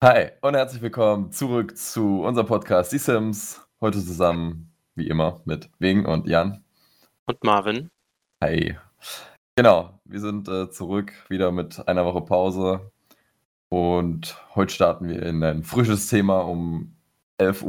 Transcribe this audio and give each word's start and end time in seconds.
Hi 0.00 0.30
und 0.42 0.54
herzlich 0.54 0.80
willkommen 0.80 1.32
zurück 1.32 1.76
zu 1.76 2.22
unserem 2.22 2.46
Podcast 2.46 2.92
Die 2.92 2.98
Sims. 2.98 3.66
Heute 3.80 3.98
zusammen, 3.98 4.72
wie 4.94 5.08
immer, 5.08 5.40
mit 5.44 5.70
Wing 5.80 6.06
und 6.06 6.28
Jan. 6.28 6.62
Und 7.26 7.42
Marvin. 7.42 7.90
Hi. 8.40 8.78
Genau, 9.56 9.98
wir 10.04 10.20
sind 10.20 10.46
äh, 10.46 10.70
zurück 10.70 11.12
wieder 11.28 11.50
mit 11.50 11.88
einer 11.88 12.04
Woche 12.04 12.20
Pause. 12.20 12.92
Und 13.70 14.40
heute 14.54 14.72
starten 14.72 15.08
wir 15.08 15.20
in 15.20 15.42
ein 15.42 15.64
frisches 15.64 16.06
Thema 16.06 16.42
um 16.42 16.94
11.20 17.40 17.64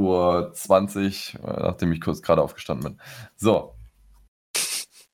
Uhr, 1.40 1.48
äh, 1.48 1.64
nachdem 1.64 1.92
ich 1.94 2.00
kurz 2.00 2.22
gerade 2.22 2.44
aufgestanden 2.44 2.92
bin. 2.92 3.02
So. 3.38 3.74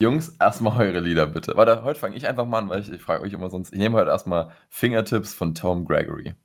Jungs, 0.02 0.36
erstmal 0.38 0.86
eure 0.86 1.00
Lieder 1.00 1.28
bitte. 1.28 1.56
Warte, 1.56 1.82
heute 1.84 1.98
fange 1.98 2.18
ich 2.18 2.28
einfach 2.28 2.46
mal 2.46 2.58
an, 2.58 2.68
weil 2.68 2.82
ich, 2.82 2.92
ich 2.92 3.02
frage 3.02 3.24
euch 3.24 3.32
immer 3.32 3.50
sonst. 3.50 3.72
Ich 3.72 3.80
nehme 3.80 3.96
heute 3.96 4.12
erstmal 4.12 4.52
Fingertips 4.68 5.34
von 5.34 5.56
Tom 5.56 5.86
Gregory. 5.86 6.36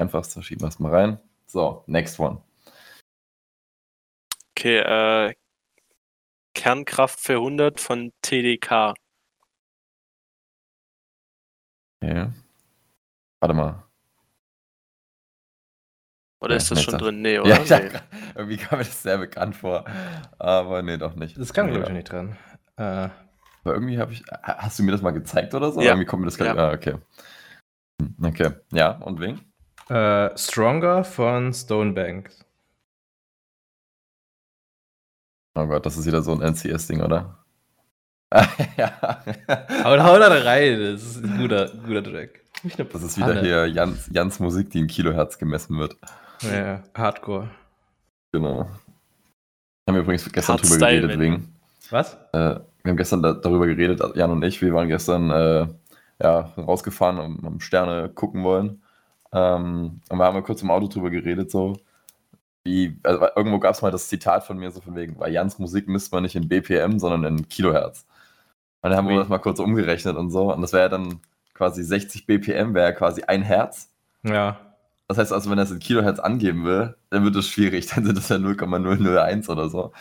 Einfachste 0.00 0.42
schieben 0.42 0.62
wir 0.62 0.68
es 0.68 0.78
mal 0.78 0.94
rein. 0.94 1.18
So, 1.46 1.84
next 1.86 2.18
one. 2.18 2.42
Okay, 4.56 4.78
äh, 4.78 5.34
Kernkraft 6.54 7.20
für 7.20 7.36
100 7.36 7.80
von 7.80 8.12
TDK. 8.22 8.94
Okay. 12.02 12.28
Warte 13.40 13.54
mal. 13.54 13.84
Oder 16.42 16.52
Ja, 16.54 16.56
ist 16.56 16.70
das 16.70 16.78
nee, 16.78 16.84
schon 16.84 16.92
das- 16.92 17.02
drin? 17.02 17.22
Nee, 17.22 17.38
oder? 17.38 17.62
Ja, 17.64 17.78
nee. 17.78 17.90
hab, 17.90 18.02
irgendwie 18.36 18.56
kam 18.56 18.78
mir 18.78 18.84
das 18.84 19.02
sehr 19.02 19.18
bekannt 19.18 19.56
vor. 19.56 19.84
Aber 20.38 20.82
nee, 20.82 20.96
doch 20.96 21.14
nicht. 21.14 21.38
Das 21.38 21.52
kam, 21.52 21.68
glaube 21.68 21.84
ich, 21.84 21.90
nicht 21.90 22.10
dran. 22.10 22.36
Äh, 22.76 22.82
Aber 22.82 23.74
irgendwie 23.74 23.98
habe 23.98 24.12
ich. 24.12 24.22
ha- 24.30 24.56
Hast 24.58 24.78
du 24.78 24.82
mir 24.82 24.92
das 24.92 25.02
mal 25.02 25.10
gezeigt 25.10 25.54
oder 25.54 25.70
so? 25.70 25.80
Ja. 25.80 25.88
Irgendwie 25.88 26.06
kommt 26.06 26.20
mir 26.22 26.26
das 26.28 26.38
gar 26.38 26.54
Ja. 26.56 26.68
Ah, 26.70 26.72
okay. 26.72 26.96
Hm, 28.00 28.16
Okay. 28.24 28.52
Ja, 28.72 28.92
und 28.98 29.20
wem? 29.20 29.40
Äh, 29.90 30.38
Stronger 30.38 31.04
von 31.04 31.52
Stonebank. 31.52 32.30
Oh 35.54 35.66
Gott, 35.66 35.84
das 35.84 35.96
ist 35.96 36.06
wieder 36.06 36.22
so 36.22 36.32
ein 36.32 36.40
NCS-Ding, 36.40 37.02
oder? 37.02 37.38
ja. 38.76 38.92
Aber 39.84 40.04
hau 40.04 40.18
da 40.18 40.28
rein, 40.28 40.78
das 40.78 41.02
ist 41.02 41.24
ein 41.24 41.38
guter, 41.38 41.68
guter 41.84 42.04
Track. 42.04 42.40
Ich 42.62 42.74
glaub, 42.74 42.90
Das 42.90 43.02
ist 43.02 43.18
wieder 43.18 43.40
hier 43.40 43.66
Jans, 43.66 44.08
Jans 44.12 44.38
Musik, 44.38 44.70
die 44.70 44.78
in 44.78 44.86
Kilohertz 44.86 45.38
gemessen 45.38 45.78
wird. 45.78 45.96
Ja, 46.42 46.82
Hardcore. 46.94 47.50
Genau. 48.32 48.68
Haben 49.88 49.96
wir 49.96 50.02
übrigens 50.02 50.30
gestern 50.30 50.58
drüber 50.58 50.78
geredet, 50.78 51.18
wegen. 51.18 51.54
Was? 51.90 52.14
Äh, 52.32 52.60
wir 52.82 52.90
haben 52.90 52.96
gestern 52.96 53.22
da, 53.22 53.32
darüber 53.32 53.66
geredet, 53.66 54.00
Jan 54.14 54.30
und 54.30 54.44
ich. 54.44 54.62
Wir 54.62 54.72
waren 54.72 54.88
gestern 54.88 55.30
äh, 55.30 55.66
ja, 56.22 56.40
rausgefahren 56.56 57.18
und 57.18 57.42
haben 57.44 57.60
Sterne 57.60 58.08
gucken 58.08 58.44
wollen. 58.44 58.82
Ähm, 59.32 60.00
und 60.08 60.18
wir 60.18 60.24
haben 60.24 60.34
ja 60.34 60.42
kurz 60.42 60.62
im 60.62 60.70
Auto 60.70 60.88
drüber 60.88 61.10
geredet, 61.10 61.50
so. 61.50 61.76
Wie, 62.64 62.98
also 63.02 63.26
irgendwo 63.36 63.58
gab 63.58 63.74
es 63.74 63.82
mal 63.82 63.90
das 63.90 64.08
Zitat 64.08 64.44
von 64.44 64.58
mir, 64.58 64.70
so 64.70 64.80
von 64.80 64.94
wegen, 64.94 65.16
bei 65.16 65.30
Jans 65.30 65.58
Musik 65.58 65.88
misst 65.88 66.12
man 66.12 66.22
nicht 66.22 66.36
in 66.36 66.48
BPM, 66.48 66.98
sondern 66.98 67.24
in 67.24 67.48
Kilohertz. 67.48 68.06
Und 68.82 68.90
dann 68.90 68.96
haben 68.96 69.08
wir 69.08 69.16
das 69.18 69.28
mal 69.28 69.38
kurz 69.38 69.60
umgerechnet 69.60 70.16
und 70.16 70.30
so. 70.30 70.52
Und 70.52 70.60
das 70.62 70.72
wäre 70.72 70.84
ja 70.84 70.88
dann 70.88 71.20
quasi 71.54 71.82
60 71.82 72.26
BPM, 72.26 72.74
wäre 72.74 72.90
ja 72.90 72.92
quasi 72.92 73.22
ein 73.22 73.42
Herz. 73.42 73.90
Ja. 74.22 74.58
Das 75.08 75.18
heißt 75.18 75.32
also, 75.32 75.50
wenn 75.50 75.58
er 75.58 75.64
es 75.64 75.70
in 75.70 75.80
Kilohertz 75.80 76.18
angeben 76.18 76.64
will, 76.64 76.94
dann 77.10 77.24
wird 77.24 77.36
es 77.36 77.48
schwierig. 77.48 77.86
Dann 77.94 78.04
sind 78.04 78.16
es 78.16 78.28
ja 78.28 78.38
0,001 78.38 79.48
oder 79.48 79.68
so. 79.68 79.92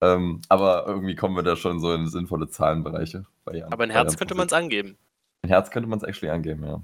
Ähm, 0.00 0.40
aber 0.48 0.86
irgendwie 0.86 1.14
kommen 1.14 1.36
wir 1.36 1.42
da 1.42 1.56
schon 1.56 1.80
so 1.80 1.92
in 1.92 2.08
sinnvolle 2.08 2.48
Zahlenbereiche. 2.48 3.26
Bei 3.44 3.56
Jan, 3.56 3.72
Aber 3.72 3.84
in 3.84 3.90
bei 3.90 3.94
Herz 3.94 4.16
könnte 4.16 4.34
man 4.34 4.46
es 4.46 4.52
angeben. 4.52 4.96
In 5.42 5.48
Herz 5.48 5.70
könnte 5.70 5.88
man 5.88 5.98
es 5.98 6.04
actually 6.04 6.30
angeben, 6.30 6.64
ja. 6.64 6.80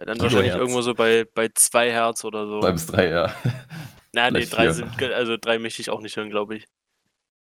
Ja, 0.00 0.06
dann 0.06 0.18
Kilo 0.18 0.22
wahrscheinlich 0.24 0.54
irgendwo 0.56 0.82
so 0.82 0.94
bei, 0.94 1.26
bei 1.34 1.48
zwei 1.54 1.90
Hertz 1.92 2.24
oder 2.24 2.46
so. 2.48 2.60
Zwei 2.60 2.72
bis 2.72 2.86
drei, 2.86 3.08
ja. 3.08 3.34
Na, 4.12 4.30
nee, 4.30 4.46
vielleicht 4.46 4.52
drei 4.52 4.68
vier. 4.68 4.72
sind, 4.72 4.96
ge- 4.98 5.12
also 5.14 5.36
drei 5.36 5.58
möchte 5.58 5.82
ich 5.82 5.90
auch 5.90 6.00
nicht 6.00 6.16
hören, 6.16 6.30
glaube 6.30 6.56
ich. 6.56 6.66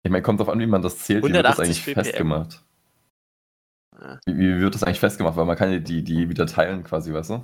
Ich 0.04 0.10
meine, 0.12 0.22
kommt 0.24 0.40
drauf 0.40 0.48
an, 0.48 0.60
wie 0.62 0.68
man 0.68 0.82
das 0.82 1.00
zählt. 1.00 1.28
Wie 1.28 1.36
wird 1.36 1.50
das 1.50 1.60
180 1.60 1.60
eigentlich 1.60 1.84
BPM. 1.84 1.94
festgemacht? 1.94 2.64
Ja. 4.02 4.20
Wie, 4.28 4.38
wie 4.38 4.60
wird 4.62 4.76
das 4.76 4.84
eigentlich 4.84 5.00
festgemacht? 5.00 5.36
Weil 5.36 5.46
man 5.46 5.58
kann 5.58 5.72
ja 5.72 5.80
die, 5.80 6.04
die 6.04 6.30
wieder 6.30 6.46
teilen 6.48 6.84
quasi, 6.84 7.12
weißt 7.14 7.32
du? 7.32 7.44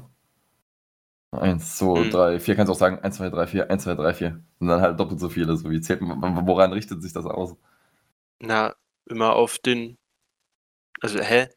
Eins, 1.31 1.77
zwei, 1.77 2.03
Hm. 2.03 2.09
drei, 2.09 2.39
vier, 2.39 2.55
kannst 2.55 2.69
du 2.69 2.73
auch 2.73 2.77
sagen, 2.77 2.99
eins, 2.99 3.17
zwei, 3.17 3.29
drei, 3.29 3.47
vier, 3.47 3.69
eins, 3.69 3.83
zwei, 3.83 3.95
drei, 3.95 4.13
vier. 4.13 4.43
Und 4.59 4.67
dann 4.67 4.81
halt 4.81 4.99
doppelt 4.99 5.19
so 5.19 5.29
viele. 5.29 5.55
So 5.57 5.69
wie 5.69 5.79
zählt 5.81 6.01
man, 6.01 6.45
woran 6.47 6.73
richtet 6.73 7.01
sich 7.01 7.13
das 7.13 7.25
aus? 7.25 7.55
Na, 8.39 8.75
immer 9.05 9.35
auf 9.35 9.57
den. 9.59 9.97
Also, 11.01 11.19
hä? 11.21 11.47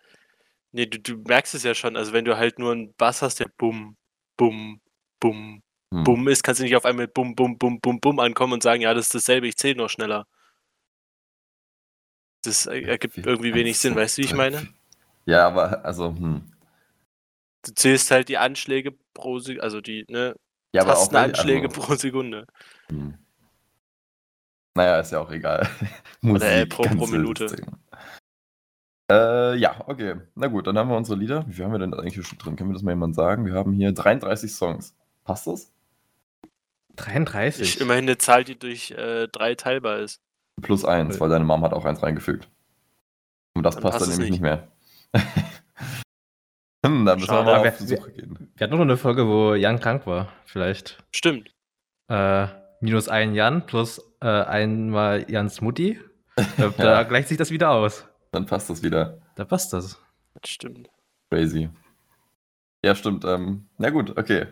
Nee, 0.74 0.86
du, 0.86 0.98
du 0.98 1.16
merkst 1.18 1.54
es 1.54 1.62
ja 1.62 1.72
schon. 1.72 1.96
Also, 1.96 2.12
wenn 2.12 2.24
du 2.24 2.36
halt 2.36 2.58
nur 2.58 2.72
einen 2.72 2.92
Bass 2.94 3.22
hast, 3.22 3.38
der 3.38 3.46
bum, 3.58 3.96
bum, 4.36 4.80
bum, 5.20 5.62
Hm. 5.92 6.02
bum 6.02 6.26
ist, 6.26 6.42
kannst 6.42 6.58
du 6.60 6.64
nicht 6.64 6.74
auf 6.74 6.84
einmal 6.84 7.06
bum, 7.06 7.36
bum, 7.36 7.56
bum, 7.56 7.80
bum, 7.80 8.00
bum 8.00 8.18
ankommen 8.18 8.54
und 8.54 8.62
sagen, 8.64 8.82
ja, 8.82 8.92
das 8.92 9.06
ist 9.06 9.14
dasselbe, 9.14 9.46
ich 9.46 9.56
zähle 9.56 9.76
noch 9.76 9.88
schneller. 9.88 10.26
Das 12.42 12.66
er- 12.66 12.88
ergibt 12.88 13.18
irgendwie 13.18 13.54
wenig 13.54 13.78
Sinn, 13.78 13.94
weißt 13.94 14.18
du, 14.18 14.22
wie 14.22 14.26
ich 14.26 14.34
meine? 14.34 14.66
Ja, 15.26 15.46
aber 15.46 15.84
also, 15.84 16.08
hm. 16.08 16.42
Du 17.62 17.72
zählst 17.72 18.10
halt 18.10 18.28
die 18.28 18.36
Anschläge 18.36 18.92
pro 19.14 19.38
Sekunde, 19.38 19.62
also 19.62 19.80
die, 19.80 20.04
ne, 20.08 20.34
Ja, 20.74 20.82
Tastenanschläge 20.84 21.68
also, 21.68 21.80
pro 21.80 21.94
Sekunde. 21.94 22.46
hm. 22.88 23.16
Naja, 24.76 24.98
ist 24.98 25.12
ja 25.12 25.20
auch 25.20 25.30
egal. 25.30 25.68
Oder, 26.24 26.50
äh, 26.50 26.66
Musik, 26.66 26.68
pro- 26.70 26.82
ganz 26.82 26.96
pro 26.96 27.12
wildes 27.12 27.12
Minute. 27.12 27.46
Thema. 27.56 27.78
Äh, 29.14 29.56
ja, 29.56 29.74
okay. 29.86 30.16
Na 30.34 30.46
gut, 30.48 30.66
dann 30.66 30.76
haben 30.78 30.88
wir 30.90 30.96
unsere 30.96 31.18
Lieder. 31.18 31.46
Wie 31.48 31.52
viel 31.52 31.64
haben 31.64 31.72
wir 31.72 31.78
denn 31.78 31.94
eigentlich 31.94 32.14
hier 32.14 32.24
schon 32.24 32.38
drin? 32.38 32.56
Können 32.56 32.70
wir 32.70 32.74
das 32.74 32.82
mal 32.82 32.92
jemand 32.92 33.14
sagen? 33.14 33.46
Wir 33.46 33.54
haben 33.54 33.72
hier 33.72 33.92
33 33.92 34.52
Songs. 34.52 34.94
Passt 35.24 35.46
das? 35.46 35.72
33. 36.96 37.62
Ich, 37.76 37.80
immerhin 37.80 38.04
eine 38.04 38.18
Zahl, 38.18 38.44
die 38.44 38.58
durch 38.58 38.92
äh, 38.92 39.26
drei 39.28 39.54
teilbar 39.54 39.98
ist. 39.98 40.20
Plus 40.62 40.84
eins, 40.84 41.14
Cool. 41.16 41.20
weil 41.22 41.30
deine 41.30 41.44
Mom 41.44 41.62
hat 41.64 41.72
auch 41.72 41.84
eins 41.84 42.02
reingefügt. 42.02 42.48
Und 43.56 43.64
das 43.64 43.74
Dann 43.74 43.82
passt 43.82 43.98
passt 43.98 44.10
dann 44.10 44.18
nämlich 44.18 44.40
nicht 44.40 44.42
nicht. 44.42 44.42
mehr. 44.42 44.68
hm, 46.86 47.04
dann 47.04 47.18
müssen 47.18 47.20
wir 47.20 47.26
Schade. 47.26 47.44
mal 47.44 47.54
Aber 47.60 47.68
auf 47.70 47.80
wir- 47.80 47.96
Suche 47.98 48.12
gehen. 48.12 48.52
Wir 48.56 48.64
hatten 48.66 48.74
noch 48.76 48.82
eine 48.82 48.96
Folge, 48.96 49.26
wo 49.26 49.54
Jan 49.54 49.80
krank 49.80 50.06
war. 50.06 50.28
Vielleicht. 50.44 51.02
Stimmt. 51.12 51.50
Äh, 52.08 52.46
minus 52.80 53.08
ein 53.08 53.34
Jan 53.34 53.66
plus 53.66 53.98
äh, 54.20 54.26
einmal 54.26 55.24
Jans 55.30 55.60
Mutti. 55.60 55.98
Da, 56.36 56.68
da 56.76 56.84
Ja. 56.84 57.02
gleicht 57.02 57.28
sich 57.28 57.38
das 57.38 57.50
wieder 57.50 57.70
aus. 57.70 58.06
Dann 58.34 58.46
passt 58.46 58.68
das 58.68 58.82
wieder. 58.82 59.18
Da 59.36 59.44
passt 59.44 59.72
das. 59.72 59.96
Das 60.40 60.50
stimmt. 60.50 60.90
Crazy. 61.30 61.70
Ja, 62.84 62.96
stimmt. 62.96 63.24
Ähm, 63.24 63.68
na 63.78 63.90
gut, 63.90 64.18
okay. 64.18 64.46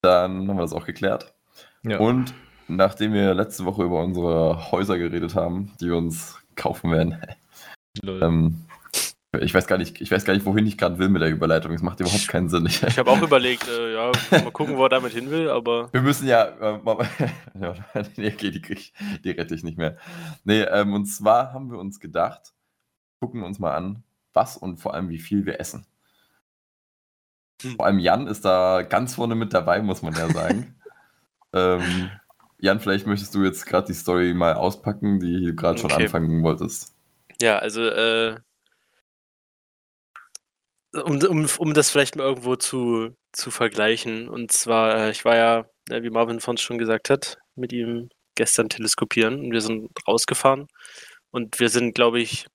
Dann 0.00 0.48
haben 0.48 0.56
wir 0.56 0.62
das 0.62 0.72
auch 0.72 0.86
geklärt. 0.86 1.34
Ja. 1.82 1.98
Und 1.98 2.32
nachdem 2.68 3.12
wir 3.12 3.34
letzte 3.34 3.66
Woche 3.66 3.84
über 3.84 4.02
unsere 4.02 4.70
Häuser 4.72 4.96
geredet 4.96 5.34
haben, 5.34 5.72
die 5.78 5.88
wir 5.88 5.96
uns 5.98 6.38
kaufen 6.56 6.90
werden, 6.90 7.18
ähm, 8.02 8.64
ich 9.38 9.52
weiß 9.52 9.66
gar 9.66 9.76
nicht, 9.76 10.00
ich 10.00 10.10
weiß 10.10 10.24
gar 10.24 10.32
nicht, 10.32 10.46
wohin 10.46 10.66
ich 10.66 10.78
gerade 10.78 10.98
will 10.98 11.10
mit 11.10 11.20
der 11.20 11.28
Überleitung. 11.28 11.72
Es 11.72 11.82
macht 11.82 12.00
überhaupt 12.00 12.28
keinen 12.28 12.48
Sinn. 12.48 12.64
Ich, 12.64 12.98
habe 12.98 13.10
auch 13.10 13.20
überlegt, 13.20 13.68
äh, 13.68 13.92
ja, 13.92 14.10
mal 14.30 14.50
gucken, 14.52 14.78
wo 14.78 14.84
er 14.84 14.88
damit 14.88 15.12
hin 15.12 15.30
will, 15.30 15.50
aber 15.50 15.88
wir 15.92 16.00
müssen 16.00 16.26
ja, 16.26 16.44
äh, 16.44 16.78
mal, 16.78 17.06
ja 17.60 17.74
nee, 18.16 18.32
okay, 18.32 18.50
die, 18.50 18.62
krieg 18.62 18.94
die 19.22 19.32
rette 19.32 19.54
ich 19.54 19.64
nicht 19.64 19.76
mehr. 19.76 19.98
Nee, 20.44 20.62
ähm, 20.62 20.94
und 20.94 21.04
zwar 21.04 21.52
haben 21.52 21.70
wir 21.70 21.78
uns 21.78 22.00
gedacht, 22.00 22.54
gucken 23.20 23.42
uns 23.42 23.58
mal 23.58 23.74
an, 23.74 24.02
was 24.32 24.56
und 24.56 24.78
vor 24.78 24.94
allem 24.94 25.08
wie 25.10 25.18
viel 25.18 25.46
wir 25.46 25.60
essen. 25.60 25.86
Hm. 27.62 27.76
Vor 27.76 27.86
allem 27.86 27.98
Jan 27.98 28.26
ist 28.26 28.44
da 28.44 28.82
ganz 28.82 29.14
vorne 29.14 29.34
mit 29.34 29.52
dabei, 29.54 29.82
muss 29.82 30.02
man 30.02 30.14
ja 30.16 30.30
sagen. 30.30 30.80
ähm, 31.52 32.10
Jan, 32.58 32.80
vielleicht 32.80 33.06
möchtest 33.06 33.34
du 33.34 33.44
jetzt 33.44 33.66
gerade 33.66 33.86
die 33.88 33.94
Story 33.94 34.34
mal 34.34 34.54
auspacken, 34.54 35.20
die 35.20 35.46
du 35.46 35.54
gerade 35.56 35.78
schon 35.78 35.92
Okay. 35.92 36.04
anfangen 36.04 36.42
wolltest. 36.42 36.94
ja, 37.40 37.58
also 37.58 37.82
äh, 37.86 38.36
um, 40.92 41.18
um, 41.24 41.46
um 41.58 41.74
das 41.74 41.90
vielleicht 41.90 42.16
mal 42.16 42.24
irgendwo 42.24 42.56
zu, 42.56 43.16
zu 43.32 43.50
vergleichen. 43.50 44.28
Und 44.28 44.52
zwar, 44.52 44.96
äh, 44.96 45.10
ich 45.10 45.24
war 45.24 45.36
ja, 45.36 45.64
äh, 45.90 46.02
wie 46.02 46.10
Marvin 46.10 46.40
von 46.40 46.52
uns 46.54 46.62
schon 46.62 46.78
gesagt 46.78 47.10
hat, 47.10 47.38
mit 47.54 47.72
ihm 47.72 48.08
gestern 48.34 48.68
teleskopieren 48.68 49.40
und 49.40 49.52
wir 49.52 49.60
sind 49.60 49.90
rausgefahren 50.08 50.66
und 51.30 51.60
wir 51.60 51.68
sind, 51.68 51.94
glaube 51.94 52.20
ich, 52.20 52.46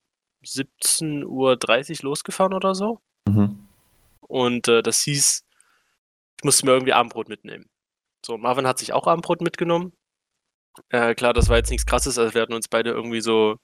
17.30 0.45 1.25
Uhr 1.25 2.09
losgefahren 2.09 2.53
oder 2.53 2.75
so. 2.75 2.99
Mhm. 3.27 3.67
Und 4.21 4.67
äh, 4.67 4.81
das 4.81 5.01
hieß, 5.01 5.43
ich 6.37 6.43
musste 6.43 6.65
mir 6.65 6.73
irgendwie 6.73 6.93
Abendbrot 6.93 7.29
mitnehmen. 7.29 7.69
So, 8.25 8.37
Marvin 8.37 8.67
hat 8.67 8.79
sich 8.79 8.93
auch 8.93 9.07
Abendbrot 9.07 9.41
mitgenommen. 9.41 9.93
Äh, 10.89 11.15
klar, 11.15 11.33
das 11.33 11.47
war 11.49 11.57
jetzt 11.57 11.69
nichts 11.69 11.85
krasses, 11.85 12.17
also 12.19 12.33
wir 12.33 12.41
hatten 12.41 12.53
uns 12.53 12.67
beide 12.67 12.89
irgendwie 12.91 13.21
so 13.21 13.57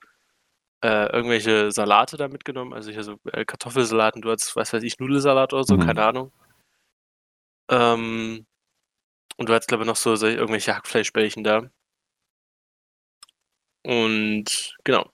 äh, 0.82 1.12
irgendwelche 1.14 1.72
Salate 1.72 2.18
da 2.18 2.28
mitgenommen, 2.28 2.74
also 2.74 2.92
hier 2.92 3.04
so 3.04 3.18
äh, 3.34 3.46
Kartoffelsalat 3.46 4.16
und 4.16 4.22
du 4.24 4.32
hattest, 4.32 4.56
was 4.56 4.72
weiß 4.74 4.84
ich, 4.84 5.00
Nudelsalat 5.00 5.54
oder 5.54 5.64
so, 5.64 5.76
Mhm. 5.76 5.82
keine 5.86 6.04
Ahnung. 6.06 6.32
Ähm, 7.70 8.46
und 9.38 9.50
du 9.50 9.54
hattest, 9.54 9.70
glaube 9.70 9.84
ich, 9.84 9.88
noch 9.88 9.96
so, 9.96 10.16
so 10.16 10.28
irgendwelche 10.28 10.76
Hackfleischbällchen 10.76 11.44
da. 11.44 11.70
Und 13.84 14.76
genau. 14.84 15.10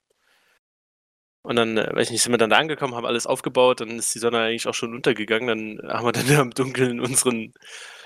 Und 1.47 1.55
dann, 1.55 1.77
äh, 1.77 1.95
weiß 1.95 2.07
ich 2.07 2.11
nicht, 2.11 2.23
sind 2.23 2.33
wir 2.33 2.37
dann 2.37 2.49
da 2.49 2.57
angekommen, 2.57 2.93
haben 2.93 3.05
alles 3.05 3.25
aufgebaut, 3.25 3.79
dann 3.79 3.91
ist 3.91 4.13
die 4.13 4.19
Sonne 4.19 4.39
eigentlich 4.39 4.67
auch 4.67 4.73
schon 4.73 4.93
untergegangen. 4.93 5.77
Dann 5.77 5.89
haben 5.89 6.05
wir 6.05 6.11
dann 6.11 6.41
im 6.41 6.51
Dunkeln 6.51 6.99
unseren 6.99 7.53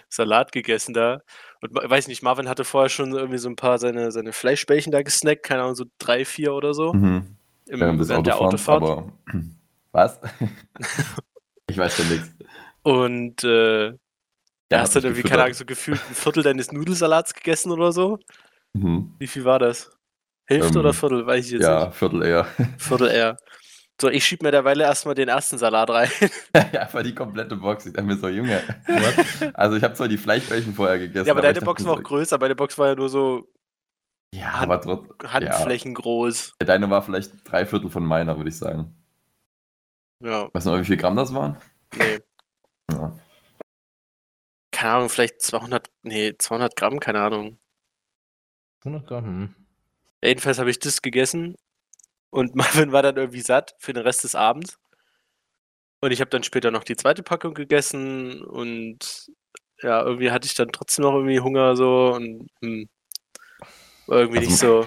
Salat 0.10 0.52
gegessen 0.52 0.94
da. 0.94 1.22
Und 1.60 1.74
weiß 1.74 2.08
nicht, 2.08 2.22
Marvin 2.22 2.48
hatte 2.48 2.66
vorher 2.66 2.90
schon 2.90 3.14
irgendwie 3.14 3.40
so 3.40 3.50
ein 3.50 3.56
paar 3.56 3.80
seine, 3.80 4.12
seine 4.12 4.32
Fleischbällchen 4.32 4.92
da 4.92 5.02
gesnackt, 5.02 5.42
keine 5.42 5.64
Ahnung, 5.64 5.74
so 5.74 5.86
drei, 5.98 6.24
vier 6.24 6.54
oder 6.54 6.76
so. 6.76 6.94
Mhm. 6.94 7.36
Im, 7.66 7.80
Während 7.80 8.00
des 8.00 8.10
während 8.10 8.28
der 8.28 8.40
Autofahrens, 8.40 8.92
Autofahrt. 8.92 9.14
aber. 9.34 9.40
Was? 9.92 10.22
ich 11.68 11.78
weiß 11.80 11.98
ja 11.98 12.06
nichts. 12.06 12.30
Und 12.84 13.44
äh, 13.44 13.86
Ja, 13.88 13.98
da 14.70 14.82
hast 14.82 14.96
du 14.96 15.00
dann 15.00 15.14
irgendwie, 15.14 15.28
keine 15.28 15.42
Ahnung, 15.42 15.56
so 15.56 15.66
gefühlt 15.66 16.00
ein 16.08 16.14
Viertel 16.14 16.44
deines 16.44 16.72
Nudelsalats 16.72 17.34
gegessen 17.34 17.72
oder 17.72 17.92
so. 17.92 18.20
Mhm. 18.74 19.16
Wie 19.18 19.26
viel 19.28 19.46
war 19.46 19.58
das? 19.58 19.92
Hälfte 20.52 20.74
Ähm, 20.74 20.80
oder 20.80 20.94
Viertel? 20.94 21.26
Weiß 21.26 21.46
ich 21.46 21.52
jetzt 21.54 21.64
Ja, 21.64 21.86
nicht. 21.86 21.96
Viertel 21.98 22.24
eher. 22.24 22.46
Viertel 22.78 23.08
eher. 23.10 23.38
So, 24.00 24.10
ich 24.10 24.26
schieb 24.26 24.42
mir 24.42 24.52
derweil 24.52 24.80
erstmal 24.82 25.14
den 25.16 25.28
ersten 25.30 25.58
Salat 25.60 25.90
rein. 25.92 26.10
ja, 26.74 26.82
einfach 26.82 27.04
die 27.04 27.14
komplette 27.14 27.56
Box. 27.56 27.86
Ich 27.86 27.94
dachte 27.94 28.08
mir 28.08 28.18
so, 28.18 28.28
Junge. 28.30 28.62
What? 28.88 29.54
Also, 29.56 29.78
ich 29.78 29.84
habe 29.84 29.94
zwar 29.94 30.08
die 30.08 30.18
Fleischbällchen 30.18 30.74
vorher 30.74 30.98
gegessen. 31.00 31.28
ja, 31.28 31.34
aber 31.34 31.42
deine 31.42 31.60
ich 31.60 31.64
Box 31.64 31.86
war 31.86 31.94
auch 31.94 31.98
so, 31.98 32.04
größer. 32.04 32.38
Meine 32.40 32.56
Box 32.56 32.78
war 32.80 32.88
ja 32.88 32.96
nur 32.96 33.10
so 33.10 33.48
Ja, 34.34 34.54
Hand- 34.60 34.64
aber 34.72 34.82
trotzdem. 34.82 35.32
Handflächen 35.32 35.94
groß. 35.94 36.56
Ja, 36.62 36.66
deine 36.66 36.90
war 36.90 37.02
vielleicht 37.04 37.32
drei 37.50 37.66
Viertel 37.66 37.90
von 37.92 38.04
meiner, 38.06 38.38
würde 38.38 38.50
ich 38.50 38.58
sagen. 38.58 38.96
Ja, 40.24 40.50
Weißt 40.54 40.66
du 40.66 40.72
noch, 40.72 40.80
wie 40.80 40.86
viel 40.86 40.98
Gramm 40.98 41.16
das 41.16 41.34
waren? 41.34 41.58
nee. 41.96 42.20
Ja. 42.92 43.18
Keine 44.72 44.94
Ahnung, 44.94 45.10
vielleicht 45.10 45.42
200, 45.42 45.90
nee, 46.02 46.34
200 46.38 46.76
Gramm, 46.76 47.00
keine 47.00 47.22
Ahnung. 47.22 47.60
100 48.84 49.08
Gramm. 49.08 49.26
hm. 49.26 49.56
Jedenfalls 50.24 50.60
habe 50.60 50.70
ich 50.70 50.80
das 50.80 51.02
gegessen 51.02 51.56
und 52.30 52.56
Marvin 52.86 52.92
war 52.92 53.02
dann 53.04 53.18
irgendwie 53.18 53.42
satt 53.42 53.76
für 53.80 53.94
den 53.94 54.04
Rest 54.04 54.24
des 54.24 54.36
Abends. 54.36 54.78
Und 56.04 56.12
ich 56.12 56.20
habe 56.22 56.30
dann 56.32 56.44
später 56.44 56.72
noch 56.72 56.84
die 56.84 56.96
zweite 56.96 57.22
Packung 57.24 57.54
gegessen 57.54 58.42
und 58.44 59.28
ja, 59.84 60.02
irgendwie 60.04 60.32
hatte 60.32 60.48
ich 60.48 60.56
dann 60.56 60.72
trotzdem 60.72 61.04
noch 61.04 61.14
irgendwie 61.14 61.40
Hunger 61.40 61.76
so 61.76 62.14
und 62.14 62.48
hm, 62.62 62.88
irgendwie 64.08 64.38
Also- 64.40 64.50
nicht 64.50 64.60
so. 64.60 64.86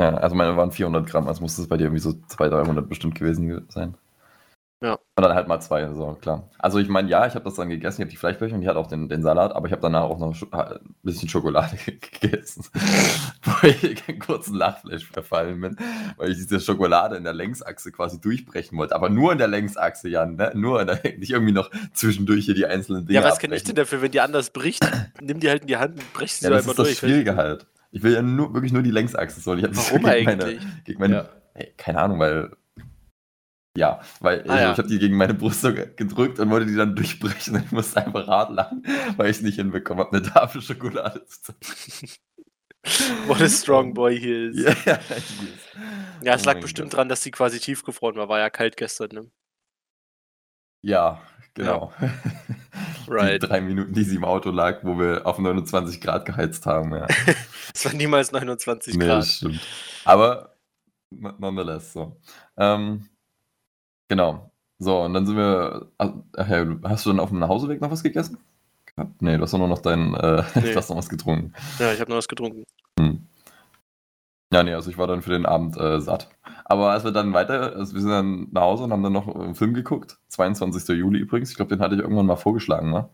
Ja, 0.00 0.12
also 0.16 0.34
meine 0.34 0.56
waren 0.56 0.72
400 0.72 1.06
Gramm, 1.08 1.28
also 1.28 1.40
muss 1.40 1.56
es 1.56 1.68
bei 1.68 1.76
dir 1.76 1.84
irgendwie 1.84 2.00
so 2.00 2.12
200, 2.12 2.66
300 2.66 2.88
bestimmt 2.88 3.14
gewesen 3.14 3.46
ge- 3.48 3.62
sein. 3.68 3.96
Ja. 4.82 4.94
Und 5.16 5.22
dann 5.22 5.34
halt 5.34 5.48
mal 5.48 5.60
zwei, 5.60 5.86
so 5.94 6.12
klar. 6.20 6.50
Also 6.58 6.78
ich 6.78 6.88
meine, 6.88 7.08
ja, 7.08 7.26
ich 7.26 7.34
habe 7.34 7.44
das 7.44 7.54
dann 7.54 7.70
gegessen, 7.70 8.00
ich 8.00 8.04
habe 8.04 8.10
die 8.10 8.16
Fleischbällchen 8.16 8.56
und 8.56 8.62
die 8.62 8.68
hat 8.68 8.76
auch 8.76 8.86
den, 8.86 9.08
den 9.08 9.22
Salat, 9.22 9.54
aber 9.54 9.66
ich 9.66 9.72
habe 9.72 9.80
danach 9.80 10.02
auch 10.02 10.18
noch 10.18 10.34
ein 10.52 10.78
bisschen 11.02 11.28
Schokolade 11.28 11.76
gegessen. 12.20 12.64
Wo 13.44 13.66
ich 13.66 14.02
einen 14.08 14.18
kurzen 14.18 14.54
Lachfleisch 14.56 15.06
verfallen 15.10 15.60
bin, 15.60 15.76
weil 16.18 16.30
ich 16.30 16.36
diese 16.36 16.60
Schokolade 16.60 17.16
in 17.16 17.24
der 17.24 17.32
Längsachse 17.32 17.92
quasi 17.92 18.20
durchbrechen 18.20 18.76
wollte. 18.76 18.94
Aber 18.94 19.08
nur 19.08 19.32
in 19.32 19.38
der 19.38 19.48
Längsachse, 19.48 20.08
Jan, 20.10 20.34
ne? 20.36 20.52
Nur 20.54 20.84
der, 20.84 21.00
nicht 21.18 21.30
irgendwie 21.30 21.52
noch 21.52 21.70
zwischendurch 21.94 22.44
hier 22.44 22.54
die 22.54 22.66
einzelnen 22.66 23.06
Dinge 23.06 23.20
Ja, 23.20 23.24
was 23.24 23.38
kann 23.38 23.52
ich 23.52 23.60
abbrechen. 23.62 23.66
denn 23.68 23.74
dafür, 23.76 24.02
wenn 24.02 24.10
die 24.10 24.20
anders 24.20 24.50
bricht? 24.50 24.86
Nimm 25.22 25.40
die 25.40 25.48
halt 25.48 25.62
in 25.62 25.68
die 25.68 25.76
Hand 25.78 25.98
und 25.98 26.12
brech 26.12 26.32
sie 26.34 26.44
Ja, 26.44 26.50
so 26.50 26.54
das 26.56 26.62
einmal 26.64 26.72
ist 26.72 26.78
das 26.78 26.86
durch. 26.88 26.98
Schwierige 26.98 27.36
halt. 27.36 27.66
Ich 27.90 28.02
will 28.02 28.12
ja 28.12 28.20
nur, 28.22 28.52
wirklich 28.52 28.72
nur 28.72 28.82
die 28.82 28.90
Längsachse. 28.90 29.40
So. 29.40 29.54
Ich 29.54 29.62
das 29.62 29.92
Warum 29.92 30.04
eigentlich? 30.04 30.26
Meine, 30.60 30.82
gegen 30.84 31.00
meine, 31.00 31.14
Ja. 31.14 31.28
Ey, 31.54 31.72
keine 31.76 32.00
Ahnung, 32.02 32.18
weil. 32.18 32.50
Ja, 33.76 34.00
weil 34.20 34.40
Ah, 34.48 34.54
ich, 34.54 34.60
ja. 34.60 34.72
ich 34.72 34.78
habe 34.78 34.88
die 34.88 34.98
gegen 35.00 35.16
meine 35.16 35.34
Brust 35.34 35.62
gedrückt 35.96 36.38
und 36.38 36.50
wollte 36.50 36.66
die 36.66 36.76
dann 36.76 36.94
durchbrechen. 36.94 37.56
Ich 37.64 37.72
musste 37.72 38.04
einfach 38.06 38.26
hart 38.28 38.50
lachen, 38.52 38.84
weil 39.16 39.30
ich 39.30 39.38
es 39.38 39.42
nicht 39.42 39.56
hinbekommen 39.56 40.04
habe, 40.04 40.16
eine 40.16 40.24
Tafel 40.26 40.62
Schokolade 40.62 41.24
zu 41.26 41.42
zeigen. 41.42 42.12
What 43.26 43.40
a 43.40 43.48
strong 43.48 43.94
boy 43.94 44.18
he 44.20 44.46
is. 44.48 44.62
Ja, 44.62 44.70
ja, 44.84 45.00
ich 45.16 45.38
weiß. 45.40 46.22
Ja, 46.22 46.34
es 46.34 46.42
Oh 46.42 46.46
lag 46.46 46.60
bestimmt 46.60 46.90
Gott. 46.90 46.98
dran, 46.98 47.08
dass 47.08 47.22
die 47.22 47.30
quasi 47.30 47.58
tiefgefroren 47.58 48.16
war. 48.16 48.28
War 48.28 48.38
ja 48.38 48.50
kalt 48.50 48.76
gestern, 48.76 49.08
ne? 49.12 49.30
Ja, 50.82 51.20
genau. 51.54 51.92
Right. 53.06 53.42
Die 53.42 53.46
drei 53.46 53.60
Minuten, 53.60 53.92
die 53.92 54.02
sie 54.02 54.16
im 54.16 54.24
Auto 54.24 54.50
lag, 54.50 54.82
wo 54.82 54.98
wir 54.98 55.26
auf 55.26 55.38
29 55.38 56.00
Grad 56.00 56.24
geheizt 56.24 56.64
haben. 56.66 56.92
Ja. 56.94 57.06
Es 57.74 57.84
war 57.84 57.92
niemals 57.92 58.32
29 58.32 58.94
Nee, 58.96 59.06
Grad. 59.06 59.26
stimmt. 59.26 59.60
Aber 60.04 60.56
no- 61.10 61.34
nonetheless 61.38 61.92
so. 61.92 62.18
Ähm, 62.56 63.08
genau. 64.08 64.50
So, 64.78 65.02
und 65.02 65.14
dann 65.14 65.26
sind 65.26 65.36
wir. 65.36 65.88
Ach, 65.98 66.10
ja, 66.36 66.66
hast 66.84 67.06
du 67.06 67.10
dann 67.10 67.20
auf 67.20 67.30
dem 67.30 67.38
Nachhauseweg 67.38 67.80
noch 67.80 67.90
was 67.90 68.02
gegessen? 68.02 68.38
Nee, 69.20 69.36
du 69.36 69.42
hast 69.42 69.52
doch 69.52 69.58
nur 69.58 69.68
noch 69.68 69.80
dein. 69.80 70.14
Äh, 70.14 70.42
Nee. 70.54 70.72
du 70.72 70.76
hast 70.76 70.90
noch 70.90 70.96
was 70.96 71.08
getrunken. 71.08 71.52
Ja, 71.78 71.92
ich 71.92 72.00
habe 72.00 72.10
noch 72.10 72.18
was 72.18 72.28
getrunken. 72.28 72.64
Ja, 74.52 74.62
nee, 74.62 74.72
also 74.74 74.88
ich 74.88 74.98
war 74.98 75.08
dann 75.08 75.22
für 75.22 75.32
den 75.32 75.46
Abend 75.46 75.76
äh, 75.76 76.00
satt. 76.00 76.28
Aber 76.64 76.90
als 76.92 77.02
wir 77.02 77.10
dann 77.10 77.32
weiter, 77.32 77.74
also 77.74 77.94
wir 77.94 78.00
sind 78.00 78.10
dann 78.10 78.48
nach 78.52 78.62
Hause 78.62 78.84
und 78.84 78.92
haben 78.92 79.02
dann 79.02 79.12
noch 79.12 79.26
einen 79.26 79.56
Film 79.56 79.74
geguckt. 79.74 80.18
22. 80.28 80.96
Juli 80.96 81.18
übrigens. 81.18 81.50
Ich 81.50 81.56
glaube, 81.56 81.74
den 81.74 81.82
hatte 81.82 81.96
ich 81.96 82.00
irgendwann 82.00 82.26
mal 82.26 82.36
vorgeschlagen, 82.36 82.90
ne? 82.90 83.08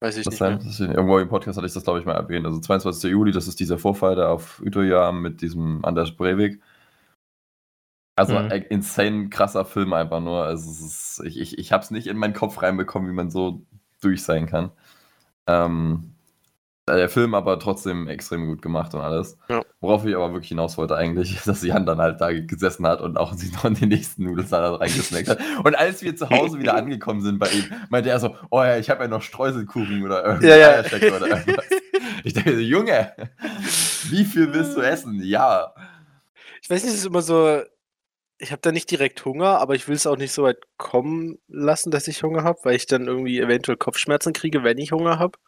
Weiß 0.00 0.16
ich 0.16 0.24
Das 0.24 0.40
nicht. 0.40 0.58
Das 0.60 0.66
ist, 0.66 0.80
irgendwo 0.80 1.18
im 1.18 1.28
Podcast 1.28 1.56
hatte 1.58 1.66
ich 1.66 1.74
das, 1.74 1.84
glaube 1.84 2.00
ich, 2.00 2.06
mal 2.06 2.14
erwähnt. 2.14 2.44
Also 2.44 2.58
22. 2.58 3.10
Juli, 3.10 3.30
das 3.30 3.46
ist 3.46 3.60
dieser 3.60 3.78
Vorfall 3.78 4.16
da 4.16 4.30
auf 4.30 4.60
Utøya 4.64 5.12
mit 5.12 5.42
diesem 5.42 5.84
Anders 5.84 6.12
Breivik. 6.12 6.60
Also 8.18 8.34
Mhm. 8.34 8.50
ein 8.50 8.62
insane 8.62 9.28
krasser 9.30 9.64
Film 9.64 9.92
einfach 9.92 10.20
nur. 10.20 10.44
Also 10.44 10.70
ist, 10.70 11.22
ich 11.24 11.38
ich, 11.40 11.58
ich 11.58 11.72
habe 11.72 11.82
es 11.84 11.90
nicht 11.90 12.06
in 12.06 12.16
meinen 12.16 12.34
Kopf 12.34 12.60
reinbekommen, 12.62 13.08
wie 13.10 13.14
man 13.14 13.30
so 13.30 13.62
durch 14.00 14.22
sein 14.24 14.46
kann. 14.46 14.70
Ähm, 15.46 16.14
der 16.86 17.10
Film 17.10 17.34
aber 17.34 17.58
trotzdem 17.58 18.08
extrem 18.08 18.46
gut 18.46 18.62
gemacht 18.62 18.94
und 18.94 19.02
alles. 19.02 19.36
Ja. 19.50 19.62
Worauf 19.80 20.06
ich 20.06 20.16
aber 20.16 20.32
wirklich 20.32 20.48
hinaus 20.48 20.78
wollte 20.78 20.96
eigentlich, 20.96 21.38
dass 21.44 21.62
Jan 21.62 21.84
dann 21.86 21.98
halt 21.98 22.20
da 22.20 22.32
gesessen 22.32 22.86
hat 22.86 23.00
und 23.02 23.18
auch 23.18 23.32
sich 23.34 23.52
noch 23.52 23.64
in 23.66 23.74
den 23.74 23.90
nächsten 23.90 24.24
Nudelsalat 24.24 24.80
reingesnackt 24.80 25.28
hat. 25.28 25.38
Und 25.64 25.74
als 25.76 26.02
wir 26.02 26.16
zu 26.16 26.28
Hause 26.30 26.58
wieder 26.58 26.74
angekommen 26.76 27.20
sind 27.20 27.38
bei 27.38 27.48
ihm, 27.50 27.64
meinte 27.90 28.08
er 28.10 28.20
so, 28.20 28.34
oh 28.50 28.62
ja, 28.62 28.78
ich 28.78 28.88
habe 28.90 29.02
ja 29.04 29.08
noch 29.08 29.22
Streuselkuchen 29.22 30.02
oder 30.02 30.24
irgendwas 30.24 30.48
Ja, 30.48 30.56
ja. 30.56 30.80
Oder 31.16 31.26
irgendwas. 31.28 31.66
Ich 32.24 32.32
dachte 32.32 32.54
so, 32.54 32.60
Junge, 32.60 33.12
wie 34.10 34.24
viel 34.24 34.52
willst 34.52 34.76
du 34.76 34.80
essen? 34.80 35.22
Ja. 35.22 35.72
Ich 36.62 36.70
weiß 36.70 36.82
nicht, 36.82 36.92
es 36.94 37.00
ist 37.00 37.06
immer 37.06 37.22
so. 37.22 37.60
Ich 38.40 38.52
habe 38.52 38.62
da 38.62 38.70
nicht 38.70 38.90
direkt 38.90 39.24
Hunger, 39.24 39.58
aber 39.58 39.74
ich 39.74 39.88
will 39.88 39.96
es 39.96 40.06
auch 40.06 40.16
nicht 40.16 40.32
so 40.32 40.44
weit 40.44 40.58
kommen 40.76 41.38
lassen, 41.48 41.90
dass 41.90 42.06
ich 42.08 42.22
Hunger 42.22 42.44
habe, 42.44 42.58
weil 42.62 42.76
ich 42.76 42.86
dann 42.86 43.06
irgendwie 43.06 43.38
eventuell 43.40 43.76
Kopfschmerzen 43.76 44.32
kriege, 44.32 44.62
wenn 44.62 44.78
ich 44.78 44.92
Hunger 44.92 45.18
habe. 45.18 45.38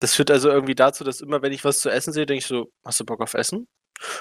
Das 0.00 0.14
führt 0.14 0.30
also 0.30 0.48
irgendwie 0.48 0.76
dazu, 0.76 1.02
dass 1.02 1.20
immer, 1.20 1.42
wenn 1.42 1.52
ich 1.52 1.64
was 1.64 1.80
zu 1.80 1.90
essen 1.90 2.12
sehe, 2.12 2.24
denke 2.24 2.38
ich 2.38 2.46
so, 2.46 2.70
hast 2.84 3.00
du 3.00 3.04
Bock 3.04 3.20
auf 3.20 3.34
Essen? 3.34 3.66